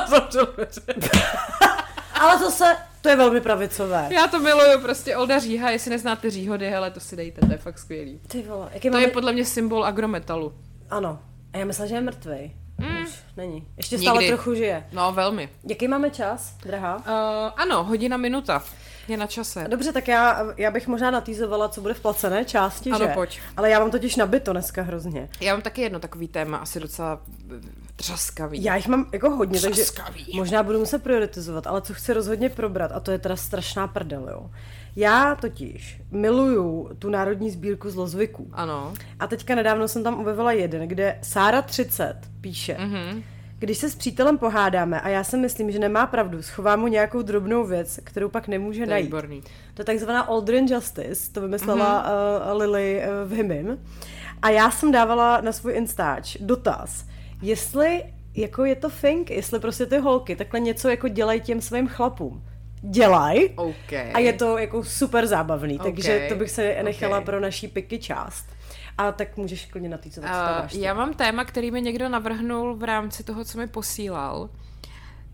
Ale 2.21 2.39
zase, 2.39 2.77
to 3.01 3.09
je 3.09 3.17
velmi 3.17 3.41
pravicové. 3.41 4.09
Já 4.13 4.27
to 4.27 4.41
miluju, 4.41 4.81
prostě 4.81 5.17
Olda 5.17 5.39
Říha, 5.39 5.71
jestli 5.71 5.91
neznáte 5.91 6.31
Říhody, 6.31 6.75
ale 6.75 6.91
to 6.91 7.01
si 7.01 7.17
dejte, 7.17 7.47
to 7.47 7.53
je 7.53 7.59
fakt 7.59 7.79
skvělý. 7.79 8.21
Ty 8.29 8.43
vole, 8.43 8.71
jaký 8.75 8.89
To 8.89 8.93
máme... 8.93 9.05
je 9.07 9.11
podle 9.11 9.33
mě 9.33 9.45
symbol 9.45 9.85
agrometalu. 9.85 10.55
Ano. 10.91 11.23
A 11.53 11.59
já 11.59 11.65
myslela, 11.65 11.89
že 11.89 11.95
je 11.95 12.01
mrtvej. 12.01 12.57
Mm. 12.79 13.03
Už 13.05 13.11
není. 13.37 13.66
Ještě 13.77 13.99
stále 13.99 14.20
Nikdy. 14.22 14.35
trochu 14.37 14.55
žije. 14.55 14.87
No, 14.93 15.12
velmi. 15.12 15.49
Jaký 15.68 15.89
máme 15.89 16.11
čas, 16.11 16.57
drahá? 16.66 16.97
Uh, 16.97 17.03
ano, 17.62 17.85
hodina, 17.85 18.16
minuta. 18.16 18.62
Je 19.09 19.17
na 19.17 19.27
čase. 19.27 19.65
Dobře, 19.69 19.93
tak 19.93 20.09
já, 20.09 20.43
já 20.57 20.71
bych 20.71 20.89
možná 20.89 21.11
natýzovala, 21.11 21.69
co 21.69 21.81
bude 21.81 21.95
v 21.95 22.01
placené 22.01 22.45
části, 22.45 22.91
Ano, 22.91 23.07
že? 23.07 23.13
pojď. 23.15 23.41
Ale 23.57 23.71
já 23.71 23.79
mám 23.81 23.91
totiž 23.91 24.17
nabito 24.17 24.53
dneska 24.53 24.83
hrozně. 24.83 25.29
Já 25.41 25.53
mám 25.55 25.63
taky 25.63 25.83
jedno 25.83 25.99
takový 26.01 26.29
téma, 26.29 26.57
asi 26.59 26.81
docela 26.81 27.21
eh, 27.57 27.61
třaskavý. 27.97 28.65
Já 28.65 28.77
jich 28.77 28.89
mám 28.89 29.07
jako 29.13 29.31
hodně, 29.31 29.61
takže 29.61 29.83
Třaskavý. 29.83 30.27
možná 30.35 30.63
budu 30.63 30.79
muset 30.79 31.03
prioritizovat, 31.03 31.67
ale 31.67 31.83
co 31.83 31.95
chci 31.95 32.13
rozhodně 32.13 32.49
probrat, 32.49 32.93
a 32.93 33.01
to 33.01 33.11
je 33.11 33.19
teda 33.19 33.37
strašná 33.37 33.89
prdel, 33.89 34.29
jo. 34.31 34.51
Já 34.97 35.35
totiž 35.35 36.01
miluju 36.11 36.91
tu 36.99 37.11
národní 37.11 37.51
sbírku 37.51 37.91
zlozvyků. 37.91 38.51
Ano. 38.53 38.95
A 39.21 39.27
teďka 39.27 39.55
nedávno 39.55 39.89
jsem 39.89 40.03
tam 40.05 40.21
objevila 40.21 40.53
jeden, 40.53 40.89
kde 40.89 41.19
Sára 41.23 41.63
30 41.63 42.17
píše, 42.41 42.77
Mhm. 42.81 43.23
Když 43.65 43.79
se 43.79 43.91
s 43.91 43.95
přítelem 43.95 44.39
pohádáme 44.39 45.01
a 45.01 45.09
já 45.09 45.25
si 45.25 45.37
myslím, 45.37 45.71
že 45.71 45.79
nemá 45.79 46.07
pravdu, 46.07 46.43
schovám 46.43 46.81
mu 46.81 46.87
nějakou 46.87 47.23
drobnou 47.23 47.65
věc, 47.65 48.01
kterou 48.05 48.29
pak 48.29 48.49
nemůže 48.49 48.85
To 48.85 48.91
najít. 48.91 49.05
výborný. 49.05 49.43
To 49.75 49.81
je 49.83 49.85
takzvaná 49.85 50.21
Aldrin 50.21 50.67
Justice, 50.67 51.33
to 51.33 51.41
vymyslela 51.41 52.07
mm-hmm. 52.07 52.53
uh, 52.53 52.61
Lily 52.61 53.03
uh, 53.03 53.31
v 53.31 53.33
Himim. 53.33 53.79
A 54.43 54.51
já 54.51 54.71
jsem 54.71 54.93
dávala 54.93 55.41
na 55.41 55.53
svůj 55.53 55.75
Instač 55.75 56.37
dotaz, 56.41 57.05
jestli 57.43 58.05
jako 58.37 58.65
je 58.65 58.75
to 58.77 58.91
thing, 58.91 59.31
jestli 59.31 59.61
prostě 59.61 59.87
ty 59.87 59.99
holky 59.99 60.37
takhle 60.37 60.61
něco 60.61 60.89
jako 60.89 61.09
dělají 61.09 61.41
těm 61.41 61.61
svým 61.61 61.89
chlapům. 61.89 62.45
Dělají. 62.83 63.49
OK. 63.49 63.93
A 64.15 64.19
je 64.19 64.33
to 64.33 64.59
jako 64.59 64.85
super 64.85 65.27
zábavný, 65.27 65.79
Ok, 65.79 65.85
takže 65.85 66.27
to 66.29 66.35
bych 66.35 66.51
se 66.51 66.77
nechala 66.83 67.19
ok. 67.19 67.25
pro 67.25 67.41
naší 67.41 67.69
piky 67.69 67.99
část. 67.99 68.54
A 68.99 69.13
tak 69.13 69.37
můžeš 69.37 69.67
klidně 69.67 69.91
tam 69.91 70.01
Uh, 70.19 70.81
já 70.81 70.95
mám 70.95 71.15
téma, 71.15 71.45
který 71.45 71.71
mi 71.71 71.83
někdo 71.83 72.09
navrhnul 72.09 72.77
v 72.77 72.85
rámci 72.85 73.25
toho, 73.25 73.45
co 73.45 73.59
mi 73.59 73.67
posílal. 73.67 74.51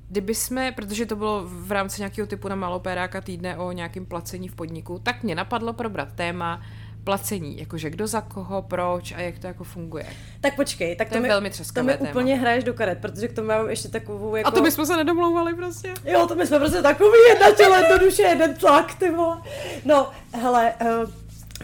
Kdyby 0.09 0.35
jsme, 0.35 0.73
protože 0.73 1.07
to 1.07 1.17
bylo 1.17 1.43
v 1.47 1.73
rámci 1.73 2.01
nějakého 2.01 2.27
typu 2.27 2.49
na 2.49 2.55
malopéráka 2.55 3.21
týdne 3.21 3.57
o 3.57 3.73
nějakém 3.73 4.07
placení 4.07 4.49
v 4.49 4.55
podniku, 4.55 4.99
tak 4.99 5.23
mě 5.23 5.35
napadlo 5.35 5.73
probrat 5.73 6.13
téma 6.13 6.63
placení, 7.05 7.59
jakože 7.59 7.91
kdo 7.91 8.07
za 8.07 8.21
koho, 8.21 8.63
proč 8.63 9.13
a 9.13 9.21
jak 9.21 9.39
to 9.39 9.47
jako 9.47 9.65
funguje. 9.65 10.07
Tak 10.41 10.57
počkej, 10.57 10.97
tak 10.97 11.09
To 11.09 11.13
to, 11.13 11.17
je 11.19 11.23
mi, 11.23 11.29
velmi 11.29 11.51
to 11.51 11.53
třeskavé 11.53 11.93
mi 11.93 11.99
téma. 11.99 12.11
úplně 12.11 12.37
hraješ 12.37 12.65
do 12.65 12.75
karet, 12.75 12.99
protože 12.99 13.29
k 13.29 13.33
tomu 13.33 13.49
mám 13.49 13.71
ještě 13.71 13.89
takovou 13.89 14.37
jako... 14.37 14.49
A 14.49 14.51
to 14.51 14.63
bychom 14.63 14.87
se 14.87 14.97
nedomlouvali 14.97 15.55
prostě. 15.55 15.95
Jo, 16.05 16.27
to 16.27 16.35
my 16.35 16.47
jsme 16.47 16.59
prostě 16.59 16.83
takový 16.83 17.19
jedna 17.29 17.51
čele, 17.51 17.83
jednoduše 17.83 18.23
jeden 18.23 18.55
tlak, 18.55 18.95
ty 18.95 19.11
vole. 19.11 19.43
No, 19.85 20.11
hele, 20.33 20.73
uh, 20.81 21.11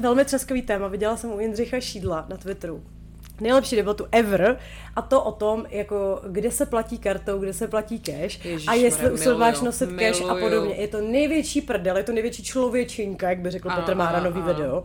velmi 0.01 0.25
třeskový 0.25 0.63
téma. 0.63 0.89
Viděla 0.89 1.17
jsem 1.17 1.33
u 1.33 1.41
Jindřicha 1.41 1.81
Šídla 1.81 2.27
na 2.29 2.37
Twitteru 2.37 2.83
nejlepší 3.41 3.77
debatu 3.77 4.07
ever 4.13 4.59
a 4.97 5.03
to 5.03 5.23
o 5.23 5.33
tom, 5.33 5.65
jako 5.71 6.21
kde 6.29 6.51
se 6.51 6.67
platí 6.67 6.99
kartou, 6.99 7.39
kde 7.39 7.53
se 7.53 7.69
platí 7.69 8.01
cash 8.01 8.45
Ježiš, 8.45 8.69
a 8.69 8.75
jestli 8.75 9.11
usilváš 9.11 9.61
nosit 9.61 9.91
miluju. 9.91 10.13
cash 10.13 10.31
a 10.31 10.35
podobně. 10.35 10.75
Je 10.75 10.89
to 10.89 11.01
největší 11.01 11.61
prdel, 11.61 11.97
je 11.97 12.05
to 12.05 12.13
největší 12.13 12.43
člověčinka, 12.43 13.31
jak 13.31 13.39
by 13.39 13.51
řekl 13.51 13.71
Petr 13.71 13.95
Mára 13.95 14.21
nový 14.21 14.41
ano. 14.41 14.55
video. 14.55 14.85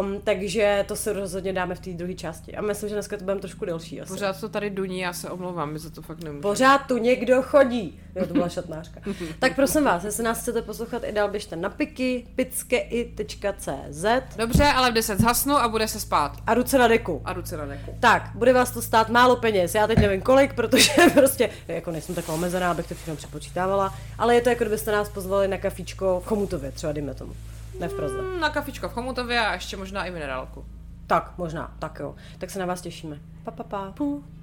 Um, 0.00 0.20
takže 0.24 0.84
to 0.88 0.96
se 0.96 1.12
rozhodně 1.12 1.52
dáme 1.52 1.74
v 1.74 1.80
té 1.80 1.90
druhé 1.90 2.14
části. 2.14 2.56
A 2.56 2.62
myslím, 2.62 2.88
že 2.88 2.94
dneska 2.94 3.16
to 3.16 3.24
budeme 3.24 3.40
trošku 3.40 3.64
delší. 3.64 4.00
Asi. 4.00 4.12
Pořád 4.12 4.40
to 4.40 4.48
tady 4.48 4.70
duní, 4.70 4.98
já 4.98 5.12
se 5.12 5.30
omlouvám, 5.30 5.72
my 5.72 5.78
za 5.78 5.90
to 5.90 6.02
fakt 6.02 6.18
nemůžeme. 6.24 6.42
Pořád 6.42 6.78
tu 6.78 6.98
někdo 6.98 7.42
chodí. 7.42 8.00
Jo, 8.16 8.26
to 8.26 8.32
byla 8.32 8.48
šatnářka. 8.48 9.00
tak 9.38 9.54
prosím 9.54 9.84
vás, 9.84 10.04
jestli 10.04 10.24
nás 10.24 10.40
chcete 10.40 10.62
poslouchat 10.62 11.02
i 11.04 11.12
dál, 11.12 11.30
běžte 11.30 11.56
na 11.56 11.70
piky, 11.70 12.26
pickei.cz 12.34 14.04
Dobře, 14.36 14.64
ale 14.64 14.90
v 14.90 14.94
10 14.94 15.20
zhasnu 15.20 15.54
a 15.54 15.68
bude 15.68 15.88
se 15.88 16.00
spát. 16.00 16.32
A 16.46 16.54
ruce 16.54 16.78
na 16.78 16.88
deku. 16.88 17.22
A 17.24 17.32
ruce 17.32 17.56
na 17.56 17.66
deku. 17.66 17.96
Tak, 18.00 18.30
bude 18.34 18.52
vás 18.52 18.70
to 18.70 18.82
stát 18.82 19.08
málo 19.24 19.36
peněz. 19.36 19.74
Já 19.74 19.86
teď 19.86 19.98
nevím 19.98 20.22
kolik, 20.22 20.54
protože 20.54 20.92
prostě, 21.14 21.50
jako 21.68 21.90
nejsem 21.90 22.14
taková 22.14 22.34
omezená, 22.34 22.70
abych 22.70 22.86
to 22.86 22.94
všechno 22.94 23.16
přepočítávala, 23.16 23.94
ale 24.18 24.34
je 24.34 24.40
to 24.40 24.48
jako 24.48 24.64
kdybyste 24.64 24.92
nás 24.92 25.08
pozvali 25.08 25.48
na 25.48 25.58
kafičko 25.58 26.20
v 26.24 26.26
Chomutově, 26.26 26.72
třeba 26.72 26.92
dejme 26.92 27.14
tomu. 27.14 27.32
Ne 27.80 27.88
v 27.88 27.94
Praze. 27.94 28.22
Mm, 28.22 28.40
na 28.40 28.50
kafičko 28.50 28.88
v 28.88 28.92
Chomutově 28.92 29.40
a 29.40 29.54
ještě 29.54 29.76
možná 29.76 30.04
i 30.04 30.10
minerálku. 30.10 30.64
Tak, 31.06 31.32
možná, 31.38 31.74
tak 31.78 31.98
jo. 32.00 32.14
Tak 32.38 32.50
se 32.50 32.58
na 32.58 32.66
vás 32.66 32.80
těšíme. 32.80 33.18
Pa, 33.44 33.50
pa, 33.50 33.62
pa. 33.62 33.92
Pů. 33.92 34.24